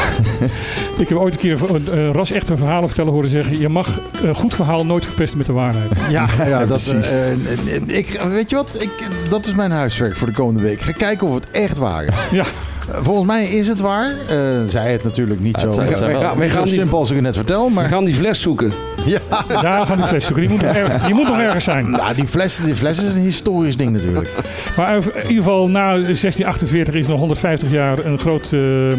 Ik 0.98 1.08
heb 1.08 1.18
ooit 1.18 1.34
een 1.34 1.40
keer 1.40 1.74
een, 1.74 1.98
een 1.98 2.12
ras 2.12 2.30
echte 2.30 2.56
verhalen 2.56 2.88
vertellen 2.88 3.12
horen 3.12 3.30
zeggen: 3.30 3.58
je 3.58 3.68
mag 3.68 4.00
een 4.22 4.34
goed 4.34 4.54
verhaal 4.54 4.86
nooit 4.86 5.04
verpesten 5.06 5.38
met 5.38 5.46
de 5.46 5.52
waarheid. 5.52 5.92
Ja, 6.10 6.26
ja, 6.46 6.58
dat, 6.58 6.66
precies. 6.68 7.10
eh, 7.10 7.96
ik, 7.98 8.20
weet 8.28 8.50
je 8.50 8.56
wat? 8.56 8.76
Ik, 8.80 8.90
dat 9.28 9.46
is 9.46 9.54
mijn 9.54 9.70
huiswerk 9.70 10.16
voor 10.16 10.26
de 10.26 10.32
komende 10.32 10.62
week. 10.62 10.80
Ga 10.80 10.92
kijken 10.92 11.26
of 11.26 11.34
het 11.34 11.50
echt 11.50 11.78
waar 11.78 12.04
is. 12.04 12.30
Ja. 12.30 12.44
Volgens 12.90 13.26
mij 13.26 13.44
is 13.44 13.68
het 13.68 13.80
waar. 13.80 14.14
Eh, 14.28 14.36
zij 14.64 14.92
het 14.92 15.04
natuurlijk 15.04 15.40
niet 15.40 15.58
zo, 15.58 15.64
het 15.66 15.74
zijn- 15.74 15.88
wij 15.88 16.20
gaan, 16.20 16.38
wij 16.38 16.48
zo 16.48 16.54
gaan 16.54 16.64
die, 16.64 16.72
simpel 16.74 16.98
als 16.98 17.08
ik 17.08 17.14
het 17.16 17.24
net 17.24 17.36
vertel. 17.36 17.64
we 17.64 17.70
Maar 17.72 17.88
gaan 17.88 18.04
die 18.04 18.14
fles 18.14 18.40
zoeken. 18.40 18.72
ja, 19.06 19.18
Ja, 19.48 19.80
we 19.80 19.86
gaan 19.86 19.96
die 19.96 20.06
fles 20.06 20.24
zoeken. 20.24 20.42
Die 20.42 20.50
moet 20.52 20.62
nog, 20.62 20.74
erg- 20.74 21.04
die 21.04 21.14
moet 21.14 21.26
nog 21.28 21.38
ergens 21.38 21.64
zijn. 21.64 21.90
nou, 21.90 22.14
die, 22.14 22.26
fles, 22.26 22.56
die 22.64 22.74
fles 22.74 23.02
is 23.04 23.14
een 23.14 23.22
historisch 23.22 23.76
ding 23.76 23.90
natuurlijk. 23.92 24.30
Maar 24.76 24.94
in 24.96 25.02
ieder 25.28 25.42
geval, 25.42 25.68
na 25.68 25.88
1648 25.92 26.94
is 26.94 27.06
nog 27.06 27.18
150 27.18 27.70
jaar 27.70 28.04
een 28.04 28.18
groot 28.18 28.50
eh, 28.52 28.92
eh, 28.92 28.98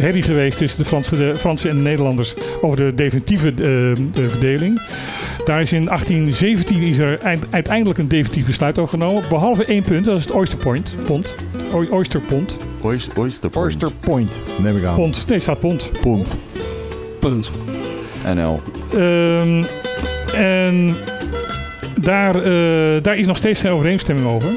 herrie 0.00 0.22
geweest 0.22 0.58
tussen 0.58 0.78
de 0.82 0.84
Frans, 0.88 1.08
de 1.08 1.32
Fransen 1.36 1.70
en 1.70 1.76
de 1.76 1.82
Nederlanders 1.82 2.34
over 2.60 2.76
de 2.76 2.92
definitieve 2.94 3.48
eh, 3.48 3.54
de 4.12 4.28
verdeling. 4.28 4.80
Daar 5.44 5.60
is 5.60 5.72
in 5.72 5.84
1817 5.84 6.82
is 6.82 6.98
er 6.98 7.18
eind- 7.18 7.44
uiteindelijk 7.50 7.98
een 7.98 8.08
definitief 8.08 8.46
besluit 8.46 8.78
over 8.78 8.90
genomen. 8.98 9.22
Behalve 9.28 9.64
één 9.64 9.82
punt, 9.82 10.04
dat 10.04 10.16
is 10.16 10.24
het 10.24 10.34
Oyster 10.34 10.58
Point. 10.58 10.96
Pond. 11.04 11.34
Oyster 11.90 12.20
Pond. 12.20 12.56
Oyster, 12.80 13.18
oyster, 13.18 13.50
Oyster 13.58 13.90
Point, 14.00 14.40
neem 14.62 14.76
ik 14.76 14.84
aan. 14.84 14.94
Pond. 14.94 15.14
Nee, 15.26 15.34
het 15.34 15.42
staat 15.42 15.58
pond. 15.60 15.90
Pond. 16.00 16.36
Punt. 17.20 17.50
NL. 18.34 18.60
Ehm, 18.92 19.64
en 20.34 20.96
daar, 22.00 22.36
eh, 22.36 23.02
daar 23.02 23.16
is 23.16 23.26
nog 23.26 23.36
steeds 23.36 23.60
geen 23.60 23.70
overeenstemming 23.72 24.26
over. 24.28 24.50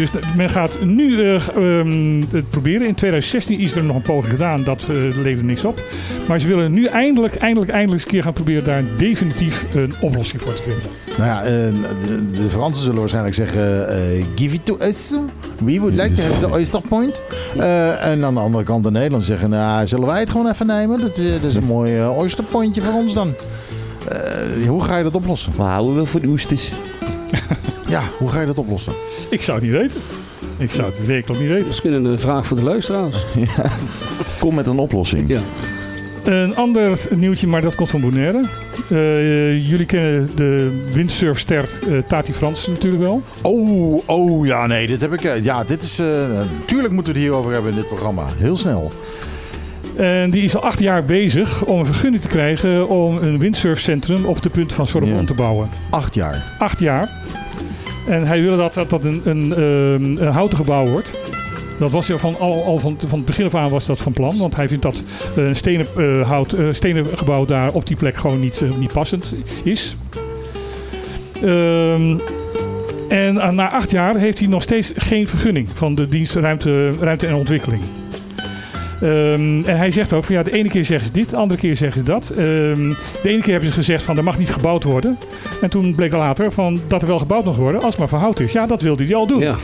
Dus 0.00 0.10
men 0.36 0.50
gaat 0.50 0.82
nu 0.84 1.22
eh, 1.24 1.48
ehm, 1.48 2.22
het 2.30 2.50
proberen. 2.50 2.86
In 2.86 2.94
2016 2.94 3.58
is 3.58 3.76
er 3.76 3.84
nog 3.84 3.96
een 3.96 4.02
poging 4.02 4.30
gedaan. 4.32 4.64
Dat 4.64 4.82
eh, 4.82 4.96
leverde 4.96 5.42
niks 5.44 5.64
op. 5.64 5.82
Maar 6.28 6.40
ze 6.40 6.46
willen 6.46 6.72
nu 6.72 6.84
eindelijk, 6.86 7.34
eindelijk, 7.34 7.70
eindelijk 7.70 7.92
eens 7.92 8.02
een 8.04 8.10
keer 8.10 8.22
gaan 8.22 8.32
proberen 8.32 8.64
daar 8.64 8.82
definitief 8.96 9.64
een 9.74 9.92
oplossing 10.00 10.42
voor 10.42 10.54
te 10.54 10.62
vinden. 10.62 10.82
Nou 11.18 11.24
ja, 11.30 11.42
eh, 11.42 11.50
de, 12.06 12.30
de 12.34 12.50
Fransen 12.50 12.82
zullen 12.82 12.98
waarschijnlijk 12.98 13.34
zeggen: 13.34 13.88
eh, 13.88 14.24
Give 14.36 14.54
it 14.54 14.64
to 14.66 14.76
us. 14.82 15.10
We 15.64 15.78
would 15.80 15.94
like 15.94 16.14
to 16.14 16.22
have 16.22 16.38
the 16.38 16.50
Oyster 16.50 16.80
Point. 16.88 17.20
Eh, 17.58 18.06
en 18.06 18.24
aan 18.24 18.34
de 18.34 18.40
andere 18.40 18.64
kant 18.64 18.84
de 18.84 18.90
Nederlanders 18.90 19.26
zeggen: 19.30 19.50
Nou, 19.50 19.86
zullen 19.86 20.06
wij 20.06 20.20
het 20.20 20.30
gewoon 20.30 20.48
even 20.50 20.66
nemen? 20.66 21.00
Dat, 21.00 21.16
is- 21.18 21.32
dat 21.32 21.42
is 21.42 21.54
een 21.54 21.64
mooi 21.64 22.02
Oyster 22.04 22.44
Pointje 22.44 22.82
voor 22.82 22.94
ons 22.94 23.14
dan. 23.14 23.34
Eh, 24.08 24.68
hoe 24.68 24.82
ga 24.84 24.96
je 24.96 25.02
dat 25.02 25.14
oplossen? 25.14 25.52
We 25.56 25.62
houden 25.62 25.94
wel 25.94 26.06
voor 26.06 26.20
de 26.20 26.26
oesters. 26.28 26.72
Ja, 27.86 28.02
hoe 28.18 28.28
ga 28.28 28.40
je 28.40 28.46
dat 28.46 28.58
oplossen? 28.58 28.92
Ik 29.36 29.42
zou 29.42 29.58
het 29.58 29.66
niet 29.66 29.76
weten. 29.76 30.00
Ik 30.58 30.70
zou 30.70 30.88
het 30.90 31.06
werkelijk 31.06 31.40
niet 31.40 31.50
weten. 31.50 31.66
Misschien 31.66 31.92
een 32.04 32.18
vraag 32.18 32.46
voor 32.46 32.56
de 32.56 32.62
luisteraars. 32.62 33.16
Kom 34.38 34.54
met 34.54 34.66
een 34.66 34.78
oplossing. 34.78 35.28
Ja. 35.28 35.40
Een 36.24 36.56
ander 36.56 36.98
nieuwtje, 37.14 37.46
maar 37.46 37.60
dat 37.62 37.74
komt 37.74 37.90
van 37.90 38.00
Bonaire. 38.00 38.40
Eh, 38.90 39.68
jullie 39.68 39.86
kennen 39.86 40.30
de 40.34 40.80
windsurfster 40.92 41.68
eh, 41.88 41.98
Tati 42.08 42.32
Frans 42.32 42.66
natuurlijk 42.66 43.02
wel. 43.02 43.22
Oh, 43.42 44.02
oh 44.06 44.46
ja, 44.46 44.66
nee, 44.66 44.86
dit 44.86 45.00
heb 45.00 45.12
ik. 45.12 45.24
eh, 45.24 45.44
ja, 45.44 45.64
dit 45.64 45.82
is. 45.82 45.98
eh 45.98 46.06
natuurlijk 46.58 46.92
moeten 46.92 47.12
we 47.12 47.18
het 47.18 47.28
hierover 47.28 47.52
hebben 47.52 47.70
in 47.70 47.76
dit 47.76 47.88
programma. 47.88 48.26
Heel 48.36 48.56
snel. 48.56 48.92
En 49.96 50.30
die 50.30 50.42
is 50.42 50.56
al 50.56 50.62
acht 50.62 50.78
jaar 50.78 51.04
bezig 51.04 51.64
om 51.64 51.78
een 51.78 51.86
vergunning 51.86 52.22
te 52.22 52.28
krijgen 52.28 52.88
om 52.88 53.16
een 53.16 53.38
windsurfcentrum 53.38 54.24
op 54.24 54.42
de 54.42 54.48
punt 54.50 54.72
van 54.72 54.86
Sorbonne 54.86 55.20
Ja. 55.20 55.24
te 55.26 55.34
bouwen. 55.34 55.68
Acht 55.90 56.14
jaar. 56.14 56.44
Acht 56.58 56.80
jaar. 56.80 57.08
En 58.08 58.26
hij 58.26 58.40
wil 58.40 58.56
dat 58.56 58.74
dat, 58.74 59.04
een, 59.04 59.22
ehm, 59.24 60.22
een 60.22 60.32
houten 60.32 60.58
gebouw 60.58 60.86
wordt. 60.86 61.18
Dat 61.78 61.90
was 61.90 62.06
van, 62.06 62.38
al, 62.38 62.78
van, 62.78 62.98
van 63.06 63.18
het 63.18 63.26
begin 63.26 63.46
af 63.46 63.54
aan 63.54 63.70
was 63.70 63.86
dat 63.86 64.00
van 64.00 64.12
plan. 64.12 64.38
Want 64.38 64.56
hij 64.56 64.68
vindt 64.68 64.82
dat 64.82 65.02
een 65.36 65.56
stenen, 65.56 65.86
eh, 65.96 66.28
hout, 66.28 66.52
eh, 66.52 66.66
stenen 66.70 67.06
gebouw 67.06 67.44
daar 67.44 67.72
op 67.72 67.86
die 67.86 67.96
plek 67.96 68.16
gewoon 68.16 68.40
niet, 68.40 68.62
eh, 68.62 68.68
niet 68.78 68.92
passend 68.92 69.36
is. 69.62 69.96
Ehm, 71.42 72.18
en 73.08 73.54
na 73.54 73.70
acht 73.70 73.90
jaar 73.90 74.16
heeft 74.16 74.38
hij 74.38 74.48
nog 74.48 74.62
steeds 74.62 74.92
geen 74.96 75.28
vergunning 75.28 75.68
van 75.74 75.94
de 75.94 76.06
dienst 76.06 76.34
Ruimte, 76.34 76.90
ruimte 77.00 77.26
en 77.26 77.34
Ontwikkeling. 77.34 77.82
Ehm, 79.00 79.62
en 79.64 79.76
hij 79.76 79.90
zegt 79.90 80.12
ook 80.12 80.24
van 80.24 80.34
ja, 80.34 80.42
de 80.42 80.50
ene 80.50 80.68
keer 80.68 80.84
zeggen 80.84 81.06
ze 81.06 81.12
dit, 81.12 81.30
de 81.30 81.36
andere 81.36 81.60
keer 81.60 81.76
zeggen 81.76 82.00
ze 82.00 82.12
dat. 82.12 82.30
Ehm, 82.30 82.92
de 83.22 83.28
ene 83.28 83.40
keer 83.40 83.50
hebben 83.50 83.68
ze 83.68 83.74
gezegd 83.74 84.02
van 84.02 84.16
er 84.16 84.24
mag 84.24 84.38
niet 84.38 84.52
gebouwd 84.52 84.84
worden. 84.84 85.18
En 85.60 85.70
toen 85.70 85.94
bleek 85.94 86.12
later 86.12 86.52
van 86.52 86.80
dat 86.88 87.02
er 87.02 87.08
wel 87.08 87.18
gebouwd 87.18 87.44
mag 87.44 87.56
worden 87.56 87.80
als 87.80 87.90
het 87.90 87.98
maar 87.98 88.08
van 88.08 88.20
hout 88.20 88.40
is. 88.40 88.52
Ja, 88.52 88.66
dat 88.66 88.82
wilde 88.82 89.04
hij 89.04 89.14
al 89.14 89.26
doen. 89.26 89.40
Ja. 89.40 89.56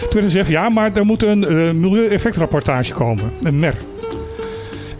werd 0.00 0.14
er 0.14 0.22
gezegd 0.22 0.48
ja, 0.48 0.68
maar 0.68 0.90
er 0.94 1.04
moet 1.04 1.22
een 1.22 1.44
eh, 1.44 1.70
milieueffectrapportage 1.72 2.92
komen, 2.92 3.32
een 3.42 3.58
MER. 3.58 3.76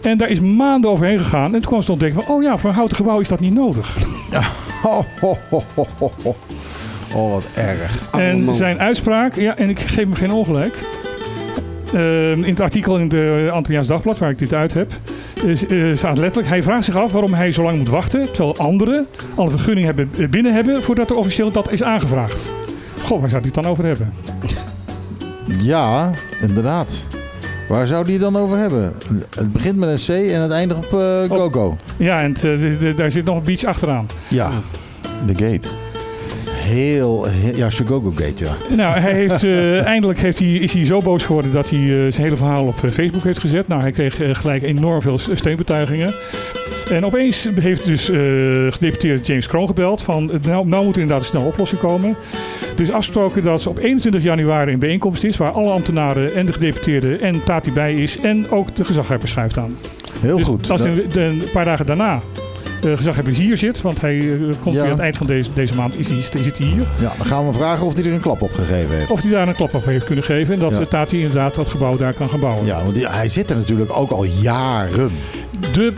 En 0.01 0.17
daar 0.17 0.29
is 0.29 0.39
maanden 0.39 0.91
overheen 0.91 1.19
gegaan. 1.19 1.45
En 1.45 1.51
toen 1.51 1.61
kwam 1.61 1.81
ze 1.81 1.91
ontdekken 1.91 2.23
van 2.23 2.35
oh 2.35 2.43
ja, 2.43 2.57
voor 2.57 2.69
een 2.69 2.75
houten 2.75 2.97
gebouw 2.97 3.19
is 3.19 3.27
dat 3.27 3.39
niet 3.39 3.53
nodig. 3.53 3.97
Oh, 4.83 4.99
ho, 5.21 5.37
ho, 5.49 5.63
ho, 5.75 5.87
ho, 5.97 6.11
ho. 6.23 6.35
oh 7.13 7.31
wat 7.31 7.45
erg. 7.53 8.09
En 8.11 8.53
zijn 8.53 8.79
uitspraak, 8.79 9.35
ja, 9.35 9.57
en 9.57 9.69
ik 9.69 9.79
geef 9.79 9.95
hem 9.95 10.13
geen 10.13 10.31
ongelijk. 10.31 10.77
Ehm, 11.93 12.43
in 12.43 12.49
het 12.49 12.61
artikel 12.61 12.97
in 12.97 13.09
de 13.09 13.49
Antilliaans 13.51 13.87
Dagblad, 13.87 14.17
waar 14.17 14.29
ik 14.29 14.39
dit 14.39 14.53
uit 14.53 14.73
heb, 14.73 14.91
is, 15.45 15.67
eh, 15.67 15.83
staat 15.93 16.17
letterlijk: 16.17 16.47
hij 16.47 16.63
vraagt 16.63 16.83
zich 16.83 16.95
af 16.95 17.11
waarom 17.11 17.33
hij 17.33 17.51
zo 17.51 17.63
lang 17.63 17.77
moet 17.77 17.89
wachten, 17.89 18.31
terwijl 18.31 18.57
anderen 18.57 19.07
al 19.35 19.45
een 19.45 19.51
vergunning 19.51 19.85
hebben, 19.85 20.09
eh, 20.17 20.27
binnen 20.27 20.53
hebben 20.53 20.83
voordat 20.83 21.09
er 21.09 21.15
officieel 21.15 21.51
dat 21.51 21.71
is 21.71 21.83
aangevraagd. 21.83 22.51
Goh, 23.03 23.19
waar 23.19 23.29
zou 23.29 23.41
hij 23.41 23.51
het 23.53 23.63
dan 23.63 23.71
over 23.71 23.85
hebben? 23.85 24.13
Ja, 25.59 26.09
inderdaad. 26.41 27.05
Waar 27.69 27.87
zou 27.87 28.03
die 28.03 28.13
het 28.13 28.21
dan 28.21 28.37
over 28.37 28.57
hebben? 28.57 28.93
Het 29.35 29.53
begint 29.53 29.77
met 29.77 29.89
een 29.89 30.27
C 30.27 30.31
en 30.31 30.41
het 30.41 30.51
eindigt 30.51 30.85
op 30.85 30.99
eh 30.99 31.37
Go-Go. 31.37 31.77
Ja, 31.97 32.21
en 32.21 32.35
eh, 32.35 32.95
daar 32.95 33.11
zit 33.11 33.25
nog 33.25 33.37
een 33.37 33.43
beach 33.43 33.63
achteraan. 33.63 34.07
Ja. 34.27 34.51
De 35.25 35.35
gate. 35.35 35.67
Heel, 36.59 37.25
heel- 37.25 37.55
ja, 37.55 37.69
Chicago 37.69 38.11
Gate, 38.15 38.45
ja. 38.45 38.75
Nou, 38.75 38.99
hij 38.99 39.13
heeft, 39.13 39.43
eh, 39.43 39.83
eindelijk 39.93 40.19
heeft 40.19 40.39
hij, 40.39 40.47
is 40.53 40.73
hij 40.73 40.85
zo 40.85 41.01
boos 41.01 41.23
geworden 41.23 41.51
dat 41.51 41.69
hij 41.69 41.79
eh, 41.79 42.11
zijn 42.11 42.23
hele 42.23 42.37
verhaal 42.37 42.65
op 42.65 42.83
eh, 42.83 42.89
Facebook 42.89 43.23
heeft 43.23 43.39
gezet. 43.39 43.67
Nou, 43.67 43.81
hij 43.81 43.91
kreeg 43.91 44.19
gelijk 44.31 44.63
enorm 44.63 45.01
veel 45.01 45.17
steunbetuigingen. 45.17 46.13
En 46.91 47.05
opeens 47.05 47.49
heeft 47.59 47.85
dus 47.85 48.09
eh 48.09 48.17
gedeputeerde 48.69 49.23
James 49.23 49.47
Kroon 49.47 49.67
gebeld 49.67 50.01
van 50.01 50.31
nou, 50.45 50.67
nou 50.67 50.85
moet 50.85 50.95
er 50.95 51.01
inderdaad 51.01 51.19
een 51.25 51.29
snelle 51.29 51.45
oplossing 51.45 51.81
komen. 51.81 52.15
Is 52.77 52.91
afgesproken 52.91 53.43
dat 53.43 53.67
op 53.67 53.77
21 53.79 54.23
januari 54.23 54.73
een 54.73 54.79
bijeenkomst 54.79 55.23
is 55.23 55.37
waar 55.37 55.51
alle 55.51 55.71
ambtenaren 55.71 56.35
en 56.35 56.45
de 56.45 56.53
gedeputeerden 56.53 57.21
en 57.21 57.43
Tati 57.43 57.71
bij 57.71 57.93
is 57.93 58.19
en 58.19 58.49
ook 58.49 58.75
de 58.75 58.83
gezaghebber 58.83 59.27
schuift 59.27 59.57
aan. 59.57 59.77
Heel 60.21 60.35
Dus 60.37 60.45
goed. 60.45 60.71
Als 60.71 60.81
een 60.81 61.41
paar 61.53 61.65
dagen 61.65 61.85
daarna 61.85 62.21
de 62.81 62.97
gezaghebber 62.97 63.33
hier 63.33 63.57
zit, 63.57 63.81
want 63.81 64.01
hij 64.01 64.17
eh, 64.19 64.39
komt 64.61 64.75
Ja. 64.75 64.81
weer 64.81 64.83
aan 64.83 64.89
het 64.89 64.99
eind 64.99 65.17
van 65.17 65.27
deze, 65.27 65.49
deze 65.53 65.75
maand, 65.75 65.99
is 65.99 66.09
hij, 66.09 66.21
zit 66.21 66.57
hij 66.57 66.67
hier. 66.67 66.83
ja, 66.99 67.13
dan 67.17 67.25
gaan 67.25 67.47
we 67.47 67.53
vragen 67.53 67.85
of 67.85 67.93
hij 67.95 68.03
er 68.05 68.13
een 68.13 68.19
klap 68.19 68.41
op 68.41 68.51
gegeven 68.53 68.97
heeft. 68.97 69.11
Of 69.11 69.21
hij 69.21 69.31
daar 69.31 69.47
een 69.47 69.55
klap 69.55 69.73
op 69.73 69.85
heeft 69.85 70.05
kunnen 70.05 70.23
geven. 70.23 70.53
En 70.53 70.59
dat 70.59 70.71
Ja. 70.71 70.85
Tati 70.85 71.17
inderdaad 71.17 71.55
dat 71.55 71.69
gebouw 71.69 71.97
daar 71.97 72.13
kan 72.13 72.29
gaan 72.29 72.39
bouwen. 72.39 72.65
Ja, 72.65 72.81
want 72.83 72.95
die- 72.95 73.07
hij 73.07 73.29
zit 73.29 73.49
er 73.49 73.55
natuurlijk 73.57 73.91
ook 73.97 74.11
al 74.11 74.23
jaren. 74.23 75.11
De 75.73 75.93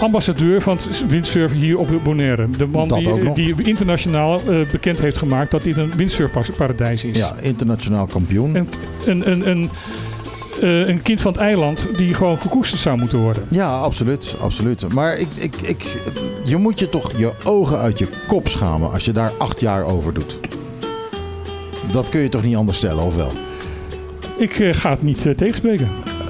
ambassadeur 0.00 0.62
van 0.62 0.76
het 0.76 1.06
windsurfen 1.08 1.58
hier 1.58 1.78
op 1.78 1.88
Bonaire. 2.02 2.48
De 2.58 2.66
man 2.66 2.88
die, 2.88 3.34
die 3.34 3.54
internationaal 3.62 4.40
eh, 4.48 4.58
bekend 4.72 5.00
heeft 5.00 5.18
gemaakt 5.18 5.50
dat 5.50 5.62
dit 5.62 5.76
een 5.76 5.92
windsurfparadijs 5.96 7.04
is. 7.04 7.16
Ja, 7.16 7.34
internationaal 7.40 8.06
kampioen. 8.06 8.56
En- 8.56 8.68
Een, 9.04 9.30
een, 9.30 9.48
een, 9.48 9.70
eh, 10.58 10.88
een 10.88 11.02
kind 11.02 11.20
van 11.20 11.32
het 11.32 11.40
eiland 11.40 11.86
die 11.96 12.14
gewoon 12.14 12.38
gekoesterd 12.40 12.80
zou 12.80 12.98
moeten 12.98 13.18
worden. 13.18 13.44
Ja, 13.48 13.76
absoluut, 13.78 14.34
absoluut. 14.40 14.94
Maar 14.94 15.18
ik, 15.18 15.28
ik, 15.34 15.54
ik, 15.56 15.84
je 16.44 16.56
moet 16.56 16.78
je 16.78 16.88
toch 16.88 17.12
je 17.16 17.32
ogen 17.44 17.78
uit 17.78 17.98
je 17.98 18.08
kop 18.26 18.48
schamen 18.48 18.92
als 18.92 19.04
je 19.04 19.12
daar 19.12 19.32
acht 19.38 19.60
jaar 19.60 19.84
over 19.84 20.14
doet. 20.14 20.38
Dat 21.92 22.08
kun 22.08 22.20
je 22.20 22.28
toch 22.28 22.42
niet 22.42 22.56
anders 22.56 22.78
stellen, 22.78 23.04
of 23.04 23.16
wel? 23.16 23.32
Ik 24.36 24.58
eh, 24.58 24.74
ga 24.74 24.90
het 24.90 25.02
niet 25.02 25.26
eh, 25.26 25.34
tegenspreken. 25.34 25.88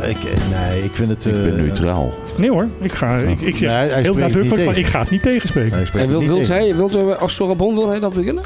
Ik, 0.09 0.17
nee, 0.51 0.85
ik 0.85 0.91
vind 0.93 1.11
het... 1.11 1.27
Ik 1.27 1.33
ben 1.33 1.57
neutraal. 1.57 2.13
Nee 2.37 2.51
hoor, 2.51 2.69
ik, 2.81 2.93
ga, 2.93 3.17
ik, 3.17 3.41
ik 3.41 3.57
zeg 3.57 3.71
Nee, 3.71 3.91
hij 3.91 4.03
heel 4.03 4.15
nadrukkelijk 4.15 4.63
van 4.63 4.75
ik 4.75 4.87
ga 4.87 5.01
het 5.01 5.11
niet 5.11 5.23
tegenspreken. 5.23 5.77
hij 5.77 5.87
spreekt 5.87 6.05
En 6.05 6.11
wil, 6.11 6.21
niet 6.21 6.29
wilt 6.29 6.45
tegen. 6.45 6.55
hij, 6.63 6.77
wilt 6.77 6.93
hij, 6.93 7.15
als 7.17 7.35
Sorbonne 7.35 7.75
wil 7.81 7.89
hij 7.89 7.99
dat 7.99 8.15
beginnen? 8.15 8.43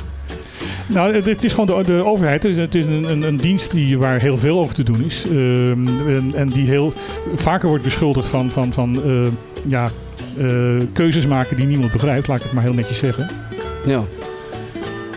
Nou, 0.92 1.14
het, 1.14 1.44
is 1.44 1.52
gewoon 1.52 1.82
de, 1.82 1.92
de 1.92 2.04
overheid. 2.04 2.42
Het 2.42 2.52
is, 2.52 2.58
het 2.58 2.74
is 2.74 2.84
een, 2.84 3.10
een, 3.10 3.22
een 3.22 3.36
dienst 3.36 3.70
die, 3.70 3.98
waar 3.98 4.20
heel 4.20 4.38
veel 4.38 4.58
over 4.58 4.74
te 4.74 4.82
doen 4.82 5.04
is. 5.04 5.24
Ehm, 5.24 6.08
en, 6.08 6.32
en 6.34 6.48
die 6.48 6.66
heel 6.66 6.92
vaker 7.34 7.68
wordt 7.68 7.84
beschuldigd 7.84 8.28
van, 8.28 8.50
van, 8.50 8.72
van 8.72 9.02
eh, 9.04 9.26
ja, 9.66 9.88
eh, 10.38 10.76
keuzes 10.92 11.26
maken 11.26 11.56
die 11.56 11.66
niemand 11.66 11.92
begrijpt. 11.92 12.26
Laat 12.26 12.36
ik 12.36 12.42
het 12.42 12.52
maar 12.52 12.62
heel 12.62 12.74
netjes 12.74 12.98
zeggen. 12.98 13.28
Ja. 13.86 14.04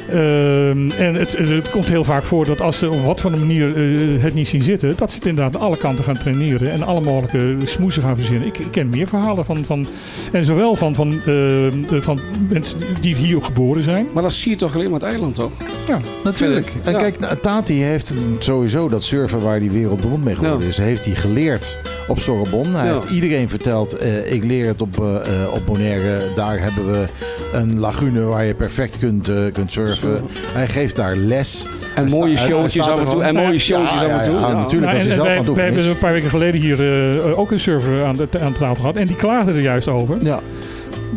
Ehm, 0.10 0.90
en 0.90 1.16
het, 1.16 1.38
het, 1.38 1.70
komt 1.70 1.86
heel 1.86 2.04
vaak 2.04 2.24
voor 2.24 2.46
dat 2.46 2.62
als 2.62 2.78
ze 2.78 2.90
op 2.90 3.06
wat 3.06 3.22
voor 3.22 3.32
een 3.32 3.40
manier 3.40 3.76
eh, 3.76 4.22
het 4.24 4.34
niet 4.34 4.48
zien 4.48 4.62
zitten, 4.62 4.94
dat 4.98 5.10
ze 5.12 5.16
het 5.18 5.26
inderdaad 5.26 5.56
aan 5.56 5.62
alle 5.62 5.78
kanten 5.78 6.04
gaan 6.04 6.18
traineren 6.18 6.72
en 6.72 6.84
alle 6.84 7.02
mogelijke 7.02 7.56
smoezen 7.64 8.04
gaan 8.04 8.16
verzinnen. 8.16 8.48
Ik, 8.48 8.58
ik 8.58 8.72
ken 8.72 8.90
meer 8.90 9.08
verhalen 9.08 9.46
van, 9.46 9.66
van 9.66 9.88
en 10.32 10.44
zowel 10.46 10.76
van, 10.76 10.96
van, 10.96 11.22
eh, 11.26 11.68
eh, 11.68 11.74
van 11.90 12.20
mensen 12.50 12.80
die 13.02 13.16
hier 13.16 13.44
geboren 13.44 13.84
zijn. 13.84 14.08
Maar 14.14 14.24
dat 14.24 14.34
zie 14.34 14.52
je 14.52 14.58
toch 14.58 14.74
alleen 14.76 14.90
maar 14.90 15.00
het 15.00 15.10
eiland, 15.10 15.36
toch? 15.36 15.52
Natuurlijk. 16.24 16.68
Vind 16.68 16.76
ik. 16.80 16.86
En 16.86 16.92
Ja. 16.92 16.98
kijk, 17.00 17.20
nou, 17.20 17.38
Tati 17.42 17.82
heeft 17.82 18.14
sowieso 18.40 18.90
dat 18.90 19.04
surfen 19.04 19.42
waar 19.42 19.58
hij 19.60 19.72
wereldberoemd 19.72 20.24
mee 20.24 20.36
geworden 20.36 20.62
Ja. 20.62 20.68
is, 20.68 20.78
heeft 20.78 21.06
hij 21.06 21.16
geleerd 21.16 21.80
op 22.08 22.20
Sorbonne. 22.20 22.78
Hij 22.78 22.88
Ja. 22.88 22.94
heeft 22.94 23.10
iedereen 23.10 23.50
verteld, 23.50 23.94
eh, 23.98 24.34
ik 24.34 24.44
leer 24.44 24.68
het 24.68 24.82
op, 24.82 25.00
op 25.54 25.62
Bonaire. 25.66 26.20
Daar 26.36 26.60
hebben 26.62 26.92
we 26.92 27.08
een 27.54 27.80
lagune 27.80 28.22
waar 28.22 28.46
je 28.46 28.54
perfect 28.54 29.00
kunt, 29.00 29.30
kunt 29.54 29.72
surfen. 29.72 29.93
Hij 30.54 30.68
geeft 30.68 30.96
daar 30.96 31.16
les. 31.16 31.68
En 31.96 32.04
Hij 32.04 32.12
mooie 32.12 32.38
showtjes 32.38 32.88
af 32.88 33.00
en 33.00 33.08
toe. 33.10 33.24
En 33.24 33.36
mooie 33.36 33.60
showtjes 33.60 34.02
Ja, 34.02 34.06
af 34.08 34.20
en 34.20 34.26
toe. 34.32 34.40
ja, 34.40 34.48
Ja. 34.48 34.54
natuurlijk. 34.58 34.82
Nou, 34.92 34.98
als 34.98 35.08
en, 35.08 35.14
zelf 35.14 35.28
wij, 35.46 35.54
wij 35.56 35.64
hebben 35.66 35.86
een 35.86 35.98
paar 35.98 36.14
weken 36.14 36.30
geleden 36.30 36.62
hier 36.62 37.16
eh, 37.20 37.40
ook 37.40 37.52
een 37.52 37.60
server 37.60 38.04
aan, 38.06 38.16
de, 38.16 38.28
aan 38.40 38.54
tafel 38.54 38.76
gehad. 38.76 38.96
En 38.96 39.06
die 39.08 39.16
klaagde 39.16 39.52
er 39.52 39.62
juist 39.62 39.88
over 39.88 40.18
Ja, 40.20 40.40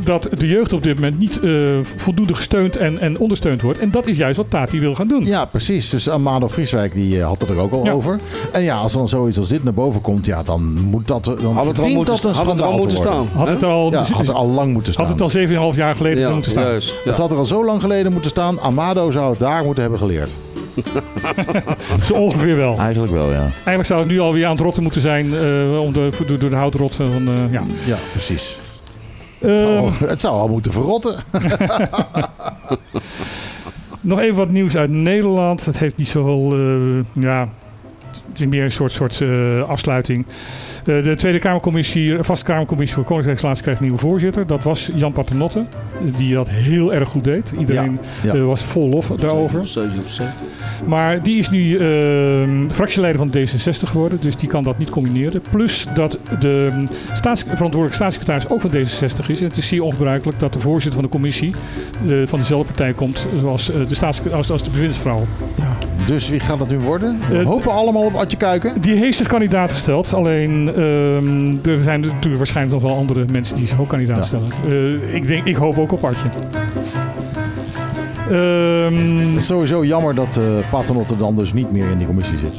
dat 0.04 0.28
de 0.34 0.46
jeugd 0.48 0.72
op 0.72 0.82
dit 0.82 0.94
moment 0.94 1.18
niet 1.18 1.40
eh, 1.40 1.50
voldoende 1.96 2.34
gesteund 2.34 2.76
en, 2.76 2.98
en 2.98 3.18
ondersteund 3.18 3.62
wordt. 3.62 3.78
En 3.78 3.90
dat 3.90 4.06
is 4.06 4.16
juist 4.16 4.36
wat 4.36 4.50
Tati 4.50 4.80
wil 4.80 4.94
gaan 4.94 5.08
doen. 5.08 5.24
ja, 5.26 5.44
precies. 5.44 5.90
Dus 5.90 6.08
Amado 6.08 6.48
Frieswijk 6.48 6.94
die 6.94 7.18
eh, 7.18 7.26
had 7.26 7.40
het 7.40 7.50
er 7.50 7.56
ook 7.58 7.72
al 7.72 7.84
Ja. 7.84 7.92
over. 7.92 8.18
En 8.52 8.62
ja, 8.62 8.76
als 8.76 8.92
er 8.92 8.98
dan 8.98 9.08
zoiets 9.08 9.38
als 9.38 9.48
dit 9.48 9.64
naar 9.64 9.74
boven 9.74 10.00
komt, 10.00 10.24
ja, 10.26 10.42
dan 10.42 10.74
moet 10.82 11.06
dat, 11.08 11.24
dan 11.24 11.54
Had 11.54 11.66
het 11.66 11.78
al 11.80 11.88
moeten, 11.88 12.14
dat 12.14 12.24
een 12.24 12.34
had 12.34 12.46
het 12.46 12.62
al 12.62 12.76
moeten 12.76 12.96
staan. 12.98 13.28
Had 13.34 13.48
het 13.50 13.62
al, 13.64 13.90
Ja, 13.90 14.02
had 14.12 14.28
er 14.28 14.34
al 14.34 14.48
lang 14.48 14.72
moeten 14.72 14.92
staan. 14.92 15.04
had 15.06 15.12
het 15.20 15.22
al 15.22 15.70
7,5 15.72 15.76
jaar 15.76 15.94
geleden 15.96 16.18
Ja, 16.22 16.30
moeten 16.32 16.50
staan. 16.50 16.64
juist. 16.64 16.94
Ja. 17.04 17.10
Het 17.10 17.18
had 17.18 17.30
er 17.30 17.36
al 17.36 17.46
zo 17.46 17.64
lang 17.64 17.80
geleden 17.80 18.12
moeten 18.12 18.30
staan. 18.30 18.60
Amado 18.60 19.10
zou 19.10 19.30
het 19.30 19.38
daar 19.38 19.64
moeten 19.64 19.82
hebben 19.82 20.00
geleerd. 20.00 20.34
Zo 22.06 22.14
ongeveer 22.14 22.56
wel. 22.56 22.78
Eigenlijk 22.78 23.12
wel, 23.12 23.30
ja. 23.30 23.40
Eigenlijk 23.54 23.84
zou 23.86 24.00
het 24.00 24.08
nu 24.08 24.20
alweer 24.20 24.44
aan 24.46 24.52
het 24.52 24.60
rotten 24.60 24.82
moeten 24.82 25.00
zijn 25.00 25.34
eh, 25.34 25.80
om 25.80 25.92
de, 25.92 26.08
door, 26.26 26.38
door 26.38 26.50
de 26.50 26.56
houtrot 26.56 26.94
van... 26.96 27.28
eh, 27.28 27.52
ja. 27.52 27.62
Ja, 27.84 27.96
precies. 28.12 28.58
Oh, 29.40 30.00
het 30.00 30.20
zou 30.20 30.34
al 30.34 30.48
moeten 30.48 30.72
verrotten. 30.72 31.16
Nog 34.00 34.18
even 34.18 34.36
wat 34.36 34.50
nieuws 34.50 34.76
uit 34.76 34.90
Nederland. 34.90 35.64
Het 35.64 35.78
heeft 35.78 35.96
niet 35.96 36.08
zoveel. 36.08 36.52
eh, 36.52 37.22
ja, 37.22 37.48
het 38.32 38.40
is 38.40 38.46
meer 38.46 38.64
een 38.64 38.70
soort, 38.70 38.92
soort 38.92 39.20
eh, 39.20 39.68
afsluiting. 39.68 40.26
Eh, 40.86 41.04
de 41.04 41.14
Tweede 41.14 41.38
Kamercommissie, 41.38 42.16
de 42.16 42.24
Vaste 42.24 42.44
Kamercommissie 42.44 42.96
voor 42.96 43.04
Koningsrijksrelaties 43.04 43.62
krijgt 43.62 43.80
een 43.80 43.86
nieuwe 43.86 44.02
voorzitter. 44.02 44.46
Dat 44.46 44.64
was 44.64 44.90
Jan 44.94 45.12
Paternotte, 45.12 45.66
die 46.16 46.34
dat 46.34 46.48
heel 46.48 46.94
erg 46.94 47.08
goed 47.08 47.24
deed. 47.24 47.52
Iedereen 47.58 47.98
Ja, 48.22 48.32
ja. 48.32 48.38
eh, 48.38 48.46
was 48.46 48.62
vol 48.62 48.88
lof 48.88 49.06
daarover. 49.06 49.60
Maar 50.86 51.22
die 51.22 51.38
is 51.38 51.50
nu 51.50 51.76
eh, 51.76 52.74
fractieleider 52.74 53.20
van 53.20 53.40
D66 53.40 53.88
geworden, 53.88 54.20
dus 54.20 54.36
die 54.36 54.48
kan 54.48 54.64
dat 54.64 54.78
niet 54.78 54.90
combineren. 54.90 55.42
Plus 55.50 55.86
dat 55.94 56.18
de 56.40 56.84
staats, 57.12 57.42
verantwoordelijke 57.42 57.94
staatssecretaris 57.94 58.48
ook 58.48 58.60
van 58.60 58.70
D66 58.70 59.26
is. 59.26 59.40
En 59.40 59.46
het 59.46 59.56
is 59.56 59.68
zeer 59.68 59.82
ongebruikelijk 59.82 60.38
dat 60.38 60.52
de 60.52 60.60
voorzitter 60.60 61.00
van 61.00 61.02
de 61.02 61.16
commissie 61.16 61.54
eh, 62.08 62.16
van 62.24 62.38
dezelfde 62.38 62.66
partij 62.66 62.92
komt 62.92 63.26
zoals, 63.40 63.70
eh, 63.70 63.88
de, 63.88 64.32
als, 64.32 64.50
als 64.50 64.62
de 64.62 64.70
bewindsvrouw. 64.70 65.26
Dus 66.06 66.28
wie 66.28 66.40
gaat 66.40 66.58
dat 66.58 66.70
nu 66.70 66.78
worden? 66.78 67.18
We 67.28 67.38
Eh, 67.38 67.44
hopen 67.46 67.72
allemaal 67.72 68.02
op 68.02 68.14
Adje 68.14 68.36
Kuiken. 68.36 68.80
Die 68.80 68.94
heeft 68.96 69.16
zich 69.16 69.26
kandidaat 69.28 69.72
gesteld. 69.72 70.14
Alleen 70.14 70.68
ehm, 70.74 71.70
er 71.70 71.78
zijn 71.80 72.00
natuurlijk 72.00 72.36
waarschijnlijk 72.36 72.80
nog 72.80 72.90
wel 72.90 73.00
andere 73.00 73.24
mensen 73.32 73.56
die 73.56 73.66
zich 73.66 73.80
ook 73.80 73.88
kandidaat 73.88 74.16
Ja. 74.16 74.22
stellen. 74.22 74.48
Eh, 74.68 75.14
ik, 75.14 75.26
denk, 75.28 75.44
ik 75.44 75.56
hoop 75.56 75.78
ook 75.78 75.92
op 75.92 76.04
Artje. 76.04 76.28
Ehm, 78.30 79.18
Het 79.28 79.36
is 79.36 79.46
sowieso 79.46 79.84
jammer 79.84 80.14
dat 80.14 80.36
eh 80.36 80.44
Paternotte 80.70 81.16
dan 81.16 81.34
dus 81.36 81.52
niet 81.52 81.72
meer 81.72 81.90
in 81.90 81.98
die 81.98 82.06
commissie 82.06 82.38
zit. 82.38 82.58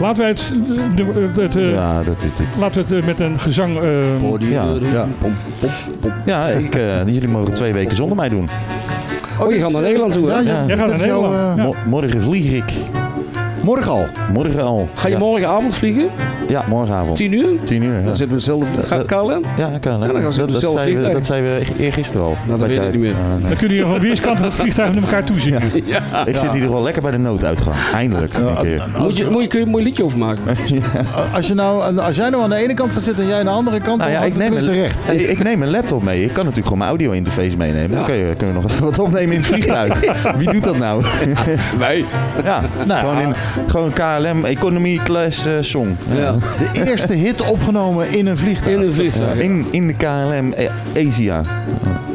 laten 0.00 0.18
wij 0.22 0.28
het, 0.28 0.54
de- 0.96 1.40
het, 1.42 1.56
eh, 1.56 1.72
Ja, 1.72 2.02
dat 2.02 2.16
is 2.24 2.34
dit. 2.34 2.46
laten 2.58 2.86
we 2.86 2.94
het 2.96 3.06
met 3.06 3.20
een 3.20 3.38
gezang. 3.40 3.76
ehm, 3.78 4.44
Ja. 4.50 4.74
Ja. 4.92 5.06
Ja, 6.26 6.46
ik, 6.46 6.74
eh, 6.74 7.06
jullie 7.06 7.28
mogen 7.28 7.52
twee 7.52 7.72
weken 7.72 7.96
zonder 7.96 8.16
mij 8.16 8.28
doen. 8.28 8.48
Oh, 9.42 9.52
je 9.52 9.60
gaat 9.60 9.72
naar 9.72 9.82
Nederland 9.82 10.12
toe, 10.12 10.30
hè? 10.30 10.34
Ja, 10.34 10.40
ja. 10.40 10.64
Jij 10.66 10.76
gaat 10.76 10.88
naar 10.88 10.98
Nederland. 10.98 11.58
eh, 11.58 11.84
morgen 11.86 12.22
vlieg 12.22 12.52
ik. 12.52 12.72
Morgen 13.62 13.90
al. 13.92 14.06
Morgen 14.32 14.62
al. 14.62 14.88
Ga 14.94 15.08
je 15.08 15.14
ja. 15.14 15.18
morgenavond 15.20 15.74
vliegen? 15.74 16.08
Ja, 16.50 16.64
morgenavond. 16.68 17.16
10 17.16 17.32
uur? 17.32 17.46
Tien 17.64 17.82
uur. 17.82 17.98
Ja, 17.98 18.04
Dan 18.04 18.16
zitten 18.16 18.28
we 18.28 18.34
dezelfde 18.34 18.82
Ga- 18.82 19.02
KLM? 19.02 19.42
ja 19.56 19.78
kan. 19.80 20.00
hè. 20.00 20.06
Ja, 20.06 20.12
dan 20.12 20.22
gaan 20.22 20.32
ze 20.32 20.38
dat, 20.40 20.60
dat, 20.60 20.84
we, 20.84 21.10
dat 21.12 21.26
zei 21.26 21.42
we 21.42 21.62
eergisteren 21.78 22.26
al. 22.26 22.36
dat 22.48 22.58
weet 22.58 22.74
jij- 22.74 22.86
ik 22.86 22.92
niet 22.92 23.00
meer. 23.00 23.14
Nee. 23.38 23.48
Dan 23.48 23.56
kunnen 23.58 23.76
jullie 23.76 23.92
van 23.92 24.00
weerskanten 24.00 24.44
het 24.44 24.54
vliegtuig 24.54 24.92
naar 24.94 25.02
elkaar 25.02 25.24
toe 25.24 25.40
zien. 25.40 25.54
Ik 26.24 26.36
zit 26.36 26.52
hier 26.52 26.70
wel 26.70 26.82
lekker 26.82 27.02
bij 27.02 27.10
de 27.10 27.18
nooduitgang. 27.18 27.76
Eindelijk. 27.94 28.34
Een 28.34 28.56
keer. 28.62 28.84
Moet 28.98 29.16
je, 29.16 29.26
moet 29.30 29.42
je, 29.42 29.48
kun 29.48 29.58
je 29.58 29.64
een 29.64 29.70
mooi 29.70 29.84
liedje 29.84 30.04
over 30.04 30.18
maken? 30.18 30.42
Als, 31.34 31.46
je 31.48 31.54
nou, 31.54 31.98
als 31.98 32.16
jij 32.16 32.28
nou 32.30 32.42
aan 32.42 32.50
de 32.50 32.56
ene 32.56 32.74
kant 32.74 32.92
gaat 32.92 33.02
zitten 33.02 33.22
en 33.22 33.28
jij 33.28 33.38
aan 33.38 33.44
de 33.44 33.50
andere 33.50 33.78
kant, 33.80 33.98
Nou 33.98 34.10
dan 34.10 34.20
ja, 34.20 34.26
ik 34.26 34.32
het 34.32 34.42
neem, 34.42 34.56
een, 34.56 34.72
recht. 34.72 35.10
Ik 35.12 35.42
neem 35.42 35.62
een 35.62 35.70
laptop 35.70 36.02
mee. 36.02 36.20
Ik 36.22 36.28
kan 36.28 36.36
natuurlijk 36.36 36.62
gewoon 36.66 36.78
mijn 36.78 36.90
audio 36.90 37.10
interface 37.10 37.56
meenemen. 37.56 37.90
Dan 37.96 38.04
kun 38.04 38.14
je, 38.14 38.34
kunnen 38.36 38.56
we 38.56 38.62
nog 38.62 38.78
wat 38.78 38.98
opnemen 38.98 39.30
in 39.34 39.36
het 39.40 39.46
vliegtuig. 39.46 40.00
Wie 40.38 40.50
doet 40.50 40.64
dat 40.64 40.78
nou? 40.78 41.04
Nee. 41.78 42.04
Ja, 42.44 42.60
Nou, 42.86 43.00
gewoon, 43.00 43.20
in, 43.20 43.34
gewoon 43.66 43.92
KLM 43.92 44.44
Economy 44.44 45.00
Class 45.04 45.46
eh, 45.46 45.54
Song. 45.60 45.96
Ja. 46.16 46.34
De 46.40 46.84
eerste 46.84 47.14
hit 47.14 47.40
opgenomen 47.40 48.10
in 48.10 48.26
een 48.26 48.38
vliegtuig. 48.38 48.76
In 48.76 48.86
een 48.86 48.92
vliegtuig. 48.92 49.38
In, 49.38 49.66
in 49.70 49.86
de 49.86 49.94
KLM 49.94 50.52
eh, 50.52 51.06
Asia. 51.06 51.42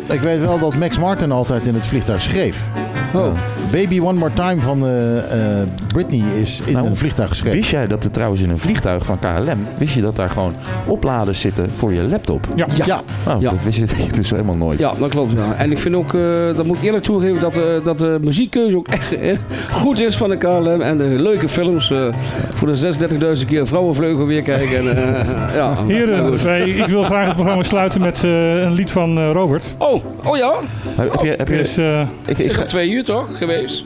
Ik 0.10 0.20
weet 0.20 0.40
wel 0.40 0.60
dat 0.60 0.76
Max 0.76 1.00
Martin 1.00 1.32
altijd 1.32 1.68
in 1.68 1.74
het 1.74 1.86
vliegtuig 1.86 2.22
schreef. 2.22 2.70
Oh. 3.16 3.34
Baby 3.72 4.00
One 4.00 4.20
More 4.20 4.34
Time 4.34 4.62
van 4.62 4.86
eh, 4.88 5.18
eh, 5.62 5.68
Britney 5.88 6.24
is 6.42 6.62
in 6.66 6.74
Nou, 6.74 6.88
een 6.88 6.96
vliegtuig 6.98 7.30
geschreven. 7.30 7.58
Wist 7.58 7.70
jij 7.72 7.88
dat 7.88 8.04
er 8.04 8.12
trouwens 8.12 8.42
in 8.42 8.50
een 8.50 8.58
vliegtuig 8.60 9.06
van 9.06 9.20
KLM, 9.20 9.68
wist 9.78 9.94
je 9.94 10.02
dat 10.02 10.16
daar 10.16 10.30
gewoon 10.30 10.54
opladers 10.86 11.42
zitten 11.42 11.70
voor 11.76 11.94
je 11.94 12.02
laptop? 12.02 12.48
Ja. 12.56 12.68
Ja. 12.76 12.86
Ja, 12.86 13.02
Nou, 13.26 13.42
Ja. 13.42 13.50
dat 13.50 13.64
wist 13.64 13.78
je 13.78 14.08
dus 14.22 14.30
helemaal 14.30 14.56
nooit. 14.56 14.80
Ja, 14.80 14.94
dat 15.00 15.10
klopt. 15.10 15.32
Ja. 15.32 15.54
En 15.58 15.72
ik 15.72 15.78
vind 15.78 15.96
ook, 15.96 16.14
eh 16.14 16.22
dat 16.56 16.66
moet 16.66 16.78
ik 16.78 16.84
eerlijk 16.84 17.04
toegeven, 17.04 17.42
dat, 17.42 17.58
eh, 17.58 17.84
dat 17.84 17.98
de 18.00 18.18
muziekkeuze 18.22 18.78
ook 18.78 18.88
echt 18.88 19.16
goed 19.72 20.00
is 20.00 20.18
van 20.18 20.30
de 20.30 20.38
KLM. 20.38 20.82
En 20.82 20.98
de 20.98 21.04
leuke 21.04 21.48
films 21.50 21.92
eh, 21.92 22.08
voor 22.54 22.68
de 22.68 22.76
36.000 23.40 23.46
keer 23.48 23.68
Vrouwenvleugel 23.68 24.26
weer 24.26 24.42
kijken. 24.42 24.78
En, 24.78 25.16
eh, 25.16 25.56
ja. 25.56 25.84
Heren, 25.88 26.44
wij, 26.44 26.70
ik 26.70 26.86
wil 26.86 27.04
graag 27.04 27.26
het 27.26 27.36
programma 27.36 27.64
sluiten 27.64 28.02
met 28.02 28.24
eh, 28.24 28.62
een 28.62 28.74
lied 28.74 28.92
van 28.92 29.18
eh, 29.18 29.32
Robert. 29.32 29.76
Oh, 29.78 30.04
oh 30.24 30.38
ja? 30.38 30.54
Heb 30.96 31.22
je, 31.24 31.34
heb 31.38 31.48
je, 31.48 31.56
Dus, 31.58 31.78
ik, 31.78 31.84
Het 32.26 32.40
ik, 32.40 32.46
is 32.46 32.60
al 32.60 32.66
twee 32.66 32.90
uur 32.92 33.04
toch 33.06 33.28
geweest? 33.38 33.84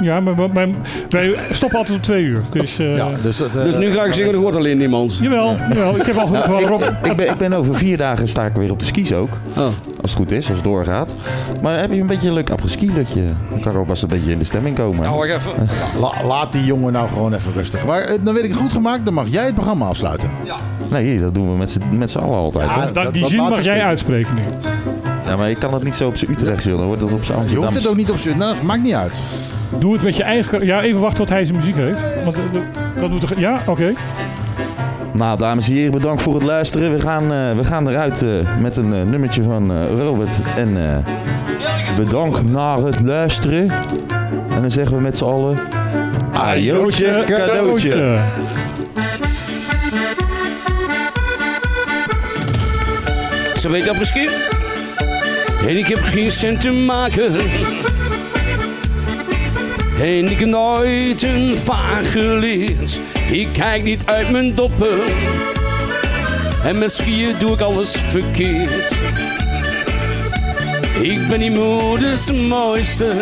ja, 0.00 0.20
maar, 0.20 0.34
maar- 0.36 0.50
maar 0.52 0.68
wij 1.10 1.34
stoppen 1.50 1.78
altijd 1.78 1.96
om 1.96 2.02
twee 2.02 2.22
uur. 2.22 2.42
Dus, 2.50 2.78
eh, 2.78 2.96
ja 2.96 3.08
dus, 3.22 3.36
dat, 3.36 3.56
eh, 3.56 3.64
Dus 3.64 3.74
nu 3.74 3.92
ga 3.92 4.04
ik 4.04 4.12
zingen, 4.14 4.30
er 4.32 4.36
hoort 4.38 4.56
alleen 4.56 4.78
niemand. 4.78 5.18
Jawel, 5.20 5.56
jawel, 5.68 5.96
ik 5.96 6.06
heb 6.06 6.16
al 6.16 6.26
genoeg 6.26 6.44
van 6.44 6.60
Rob. 6.60 6.82
ik, 7.02 7.16
ben, 7.16 7.26
ik 7.28 7.36
ben 7.38 7.52
over 7.52 7.74
vier 7.74 7.96
dagen 7.96 8.28
sta 8.28 8.44
ik 8.46 8.52
weer 8.54 8.70
op 8.70 8.78
de 8.78 8.84
skis 8.84 9.12
ook. 9.12 9.28
Oh. 9.56 9.64
Als 10.02 10.10
het 10.10 10.14
goed 10.20 10.32
is, 10.32 10.46
als 10.46 10.54
het 10.56 10.64
doorgaat. 10.64 11.14
Maar 11.62 11.78
heb 11.80 11.92
je 11.92 12.00
een 12.00 12.06
beetje 12.06 12.28
een 12.28 12.34
leuk 12.34 12.50
afgeski 12.50 12.90
dat 12.94 13.12
je... 13.12 13.24
Dan 13.50 13.60
kan 13.60 13.72
Rob 13.74 13.88
een 13.90 14.08
beetje 14.08 14.30
in 14.30 14.38
de 14.38 14.44
stemming 14.44 14.76
komen. 14.76 15.00
Nou, 15.02 15.16
wacht 15.16 15.30
even. 15.30 15.52
la- 16.02 16.26
laat 16.26 16.52
die 16.52 16.64
jongen 16.64 16.92
nou 16.92 17.08
gewoon 17.08 17.34
even 17.34 17.52
rustig. 17.52 17.86
Maar 17.86 18.00
eh, 18.00 18.18
dan 18.22 18.34
weet 18.34 18.44
ik 18.44 18.50
het 18.50 18.58
goed 18.60 18.72
gemaakt, 18.72 19.04
dan 19.04 19.14
mag 19.14 19.26
jij 19.28 19.44
het 19.44 19.54
programma 19.54 19.86
afsluiten. 19.86 20.28
Nee, 20.90 21.18
dat 21.20 21.34
doen 21.34 21.50
we 21.52 21.56
met 21.90 22.10
z'n- 22.10 22.18
allen 22.18 22.36
altijd. 22.36 22.68
Ja, 22.68 22.78
hè? 22.78 22.84
Dat, 22.84 22.94
dat- 22.94 23.12
die 23.12 23.22
dat 23.22 23.30
zin 23.30 23.38
mag 23.40 23.62
jij 23.64 23.82
uitspreken 23.84 24.34
nu. 24.34 24.40
Ja, 25.28 25.36
maar 25.36 25.50
ik 25.50 25.58
kan 25.58 25.74
het 25.74 25.82
niet 25.82 25.94
zo 25.94 26.06
op 26.08 26.16
zijn 26.16 26.30
Utrecht. 26.30 26.64
Dan 26.64 26.84
wordt 26.86 27.02
het 27.02 27.12
op 27.12 27.24
zijn 27.24 27.36
Je 27.38 27.42
Amsterdam. 27.42 27.64
hoeft 27.64 27.78
het 27.78 27.88
ook 27.88 27.96
niet 27.96 28.10
op 28.10 28.18
z'n... 28.18 28.36
Nou, 28.38 28.54
maakt 28.62 28.82
niet 28.82 28.94
uit. 28.94 29.18
Doe 29.78 29.92
het 29.92 30.02
met 30.02 30.16
je 30.16 30.22
eigen... 30.22 30.64
Ja, 30.66 30.82
even 30.82 31.00
wachten 31.00 31.18
tot 31.18 31.28
hij 31.28 31.44
zijn 31.44 31.56
muziek 31.58 31.76
heeft. 31.76 32.00
Want 32.24 32.36
eh, 32.36 32.42
dat- 32.52 32.62
dat 33.00 33.10
moet 33.10 33.20
toch... 33.20 33.32
Ja, 33.38 33.58
oké. 33.66 33.92
Nou, 35.12 35.38
dames 35.38 35.68
en 35.68 35.72
heren, 35.74 35.90
bedankt 35.90 36.22
voor 36.22 36.34
het 36.34 36.42
luisteren. 36.42 36.92
We 36.92 37.00
gaan, 37.00 37.22
eh, 37.32 37.56
we 37.56 37.64
gaan 37.64 37.88
eruit 37.88 38.22
eh, 38.22 38.30
met 38.60 38.76
een 38.76 38.94
eh, 38.94 39.02
nummertje 39.02 39.42
van 39.42 39.72
eh, 39.72 39.84
Robert. 39.98 40.38
En 40.56 40.76
eh 40.90 40.98
bedankt 41.96 42.50
naar 42.50 42.78
het 42.78 43.00
luisteren. 43.04 43.70
En 44.48 44.60
dan 44.60 44.70
zeggen 44.70 44.96
we 44.96 45.02
met 45.02 45.16
z'n 45.16 45.24
allen... 45.24 45.58
Ajootje, 46.32 47.22
cadeautje. 47.26 48.18
Zo 53.56 53.70
weet 53.70 53.84
dat 53.84 53.98
misschien. 53.98 54.28
En 55.66 55.76
ik 55.76 55.86
heb 55.86 55.98
geen 56.02 56.32
cent 56.32 56.60
te 56.60 56.70
maken. 56.70 57.34
En 60.00 60.30
ik 60.30 60.38
heb 60.38 60.48
nooit 60.48 61.22
een 61.22 61.58
vaart 61.58 62.06
geleerd. 62.06 62.98
Ik 63.30 63.48
kijk 63.52 63.82
niet 63.82 64.06
uit 64.06 64.30
mijn 64.30 64.54
doppen. 64.54 64.98
En 66.64 66.90
skiën 66.90 67.34
doe 67.38 67.52
ik 67.52 67.60
alles 67.60 67.96
verkeerd. 67.96 68.92
Ik 71.00 71.28
ben 71.28 71.38
die 71.38 71.50
moeders 71.50 72.32
mooiste. 72.48 73.20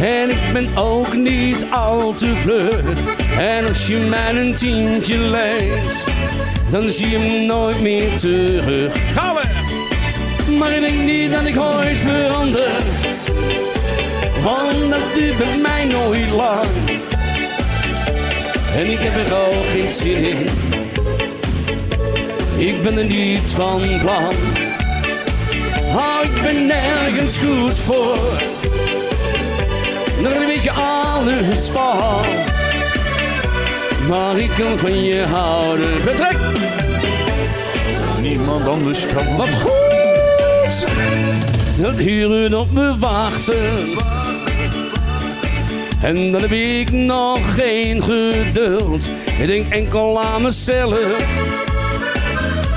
En 0.00 0.30
ik 0.30 0.52
ben 0.52 0.68
ook 0.76 1.16
niet 1.16 1.66
al 1.70 2.12
te 2.12 2.36
vlug. 2.36 2.82
En 3.38 3.68
als 3.68 3.86
je 3.86 3.96
mij 3.96 4.36
een 4.36 4.54
tientje 4.54 5.18
leest 5.18 6.04
dan 6.70 6.90
zie 6.90 7.08
je 7.08 7.18
hem 7.18 7.46
nooit 7.46 7.80
meer 7.80 8.18
terug. 8.18 9.12
Gaan 9.12 9.34
we! 9.34 9.55
Maar 10.48 10.72
ik 10.72 10.80
denk 10.80 11.02
niet 11.02 11.32
dat 11.32 11.44
ik 11.44 11.60
ooit 11.60 11.98
verander, 11.98 12.70
want 14.42 14.90
dat 14.90 15.14
duurt 15.14 15.38
bij 15.38 15.58
mij 15.62 15.84
nooit 15.84 16.30
lang. 16.30 16.66
En 18.76 18.90
ik 18.90 18.98
heb 18.98 19.26
er 19.26 19.34
al 19.34 19.52
geen 19.72 19.90
zin 19.90 20.24
in, 20.24 20.48
ik 22.56 22.82
ben 22.82 22.98
er 22.98 23.04
niet 23.04 23.48
van 23.48 23.80
plan. 24.00 24.34
Oh, 25.94 26.18
ik 26.22 26.42
ben 26.42 26.66
nergens 26.66 27.38
goed 27.38 27.78
voor, 27.78 28.18
daar 30.22 30.46
weet 30.46 30.62
je 30.62 30.70
alles 30.70 31.68
van. 31.68 32.24
Maar 34.08 34.38
ik 34.38 34.50
kan 34.58 34.78
van 34.78 35.04
je 35.04 35.22
houden. 35.22 36.04
Betrek! 36.04 36.36
Niemand 38.20 38.68
anders 38.68 39.06
kan... 39.06 39.36
Wat 39.36 39.54
goed! 39.54 39.95
Dat 41.80 41.98
uren 41.98 42.54
op 42.54 42.72
me 42.72 42.98
wachten. 42.98 43.54
En 46.02 46.32
dan 46.32 46.40
heb 46.40 46.52
ik 46.52 46.90
nog 46.90 47.54
geen 47.54 48.02
geduld. 48.02 49.08
Ik 49.38 49.46
denk 49.46 49.72
enkel 49.72 50.22
aan 50.22 50.42
mezelf. 50.42 50.98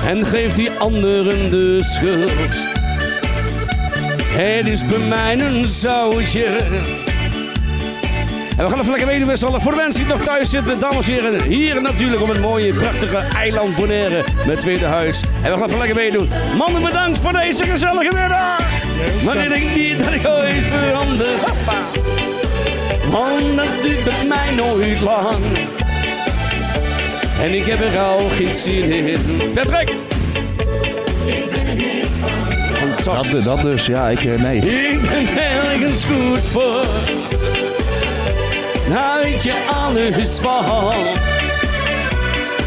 En 0.06 0.26
geef 0.26 0.54
die 0.54 0.70
anderen 0.70 1.50
de 1.50 1.78
schuld. 1.82 2.54
Het 4.26 4.68
is 4.68 4.86
bij 4.86 5.08
mij 5.08 5.40
een 5.40 5.64
zoutje. 5.64 6.58
En 8.60 8.66
we 8.66 8.72
gaan 8.72 8.80
even 8.80 8.90
lekker 8.90 9.08
meedoen 9.08 9.26
met 9.26 9.38
z'n 9.38 9.44
allen. 9.44 9.60
Voor 9.60 9.70
de 9.72 9.76
mensen 9.76 10.00
die 10.04 10.12
nog 10.12 10.22
thuis 10.22 10.50
zitten, 10.50 10.78
dames 10.78 11.08
en 11.08 11.12
heren. 11.14 11.42
Hier 11.42 11.82
natuurlijk 11.82 12.22
op 12.22 12.28
het 12.28 12.40
mooie, 12.40 12.72
prachtige 12.74 13.16
eiland 13.36 13.76
Bonaire 13.76 14.24
met 14.46 14.60
tweede 14.60 14.84
huis. 14.84 15.20
En 15.42 15.50
we 15.52 15.56
gaan 15.56 15.66
even 15.66 15.78
lekker 15.78 15.96
meedoen. 15.96 16.30
Mannen, 16.56 16.82
bedankt 16.82 17.18
voor 17.18 17.32
deze 17.32 17.64
gezellige 17.64 18.14
middag. 18.14 18.60
Maar 19.24 19.36
ik 19.36 19.48
denk 19.48 19.74
niet 19.76 20.04
dat 20.04 20.12
ik 20.12 20.26
ooit 20.26 20.66
verander. 20.66 21.26
Want 23.10 23.56
dat 23.56 23.66
duurt 23.82 24.04
bij 24.04 24.26
mij 24.28 24.54
nooit 24.56 25.00
lang. 25.00 25.36
En 27.42 27.54
ik 27.54 27.64
heb 27.64 27.80
er 27.80 27.98
al 27.98 28.28
geen 28.32 28.52
zin 28.52 28.92
in. 28.92 29.40
Patrick! 29.54 29.92
Fantastisch. 32.72 33.44
Dat, 33.44 33.44
dat 33.44 33.62
dus, 33.62 33.86
ja, 33.86 34.08
ik... 34.08 34.24
eh, 34.24 34.40
Nee. 34.40 34.56
Ik 34.56 35.00
ben 35.10 35.26
ergens 35.42 36.04
goed 36.04 36.40
voor. 36.40 36.84
Daar 38.90 39.28
je 39.28 39.66
alles 39.74 40.38
van. 40.38 40.94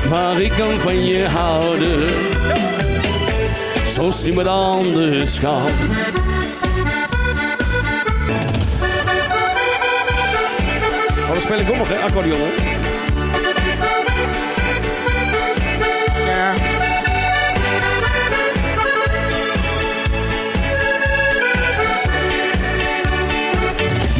Maar 0.09 0.41
ik 0.41 0.51
kan 0.51 0.71
van 0.71 1.05
je 1.05 1.27
houden. 1.27 2.09
Zoals 3.85 4.23
niemand 4.23 4.47
anders 4.47 5.39
kan. 5.39 5.67
Ik 11.59 11.69
ook 11.69 11.77
nog, 11.77 11.87
hè? 11.87 11.95
Accordeon, 11.95 12.39
hè? 12.39 12.72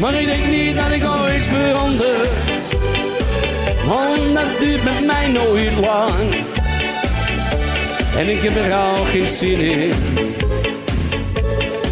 Maar 0.03 0.13
ik 0.13 0.25
denk 0.25 0.45
niet 0.47 0.75
dat 0.75 0.91
ik 0.91 1.03
ooit 1.05 1.45
verander. 1.45 2.27
Want 3.87 4.33
dat 4.33 4.59
duurt 4.59 4.83
met 4.83 5.05
mij 5.05 5.27
nooit 5.27 5.79
lang. 5.79 6.33
En 8.17 8.29
ik 8.29 8.41
heb 8.41 8.55
er 8.55 8.73
al 8.73 9.05
geen 9.05 9.27
zin 9.27 9.59
in. 9.59 9.91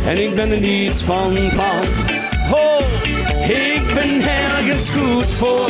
En 0.08 0.24
ik 0.24 0.36
ben 0.36 0.52
er 0.52 0.60
niet 0.60 1.02
van 1.02 1.34
plan. 1.34 1.84
Oh, 2.52 2.82
ik 3.48 3.94
ben 3.94 4.22
ergens 4.22 4.90
goed 4.90 5.26
voor. 5.26 5.70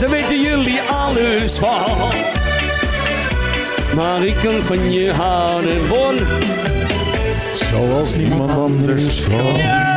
Daar 0.00 0.10
weten 0.10 0.40
jullie 0.40 0.80
alles 0.80 1.58
van. 1.58 2.10
Maar 3.94 4.24
ik 4.24 4.36
kan 4.42 4.62
van 4.62 4.92
je 4.92 5.12
houden, 5.12 5.88
Bon. 5.88 6.18
Zoals 7.52 8.14
niemand 8.14 8.50
anders 8.50 9.28
kan. 9.28 9.95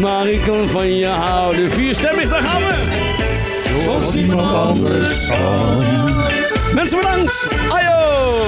Maar 0.00 0.26
ik 0.26 0.42
kan 0.42 0.68
van 0.68 0.88
je 0.88 1.06
houden. 1.06 1.70
Vierstemmig, 1.70 2.28
daar 2.28 2.42
gaan 2.42 2.60
we. 2.60 3.80
Zoals 3.82 4.14
niemand 4.14 4.52
anders 4.52 5.26
kan. 5.26 5.84
Mensen 6.74 6.98
bedankt. 6.98 7.48
Ajo. 7.70 8.44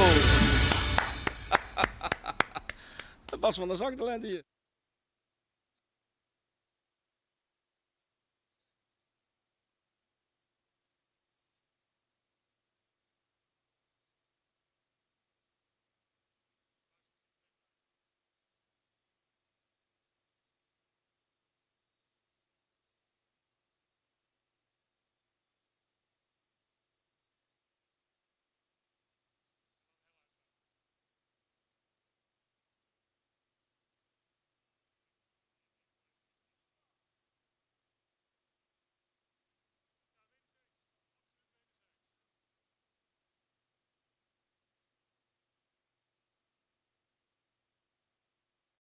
Bas 3.40 3.56
van 3.56 3.68
der 3.68 3.76
Zak, 3.76 3.94
hier. 4.22 4.53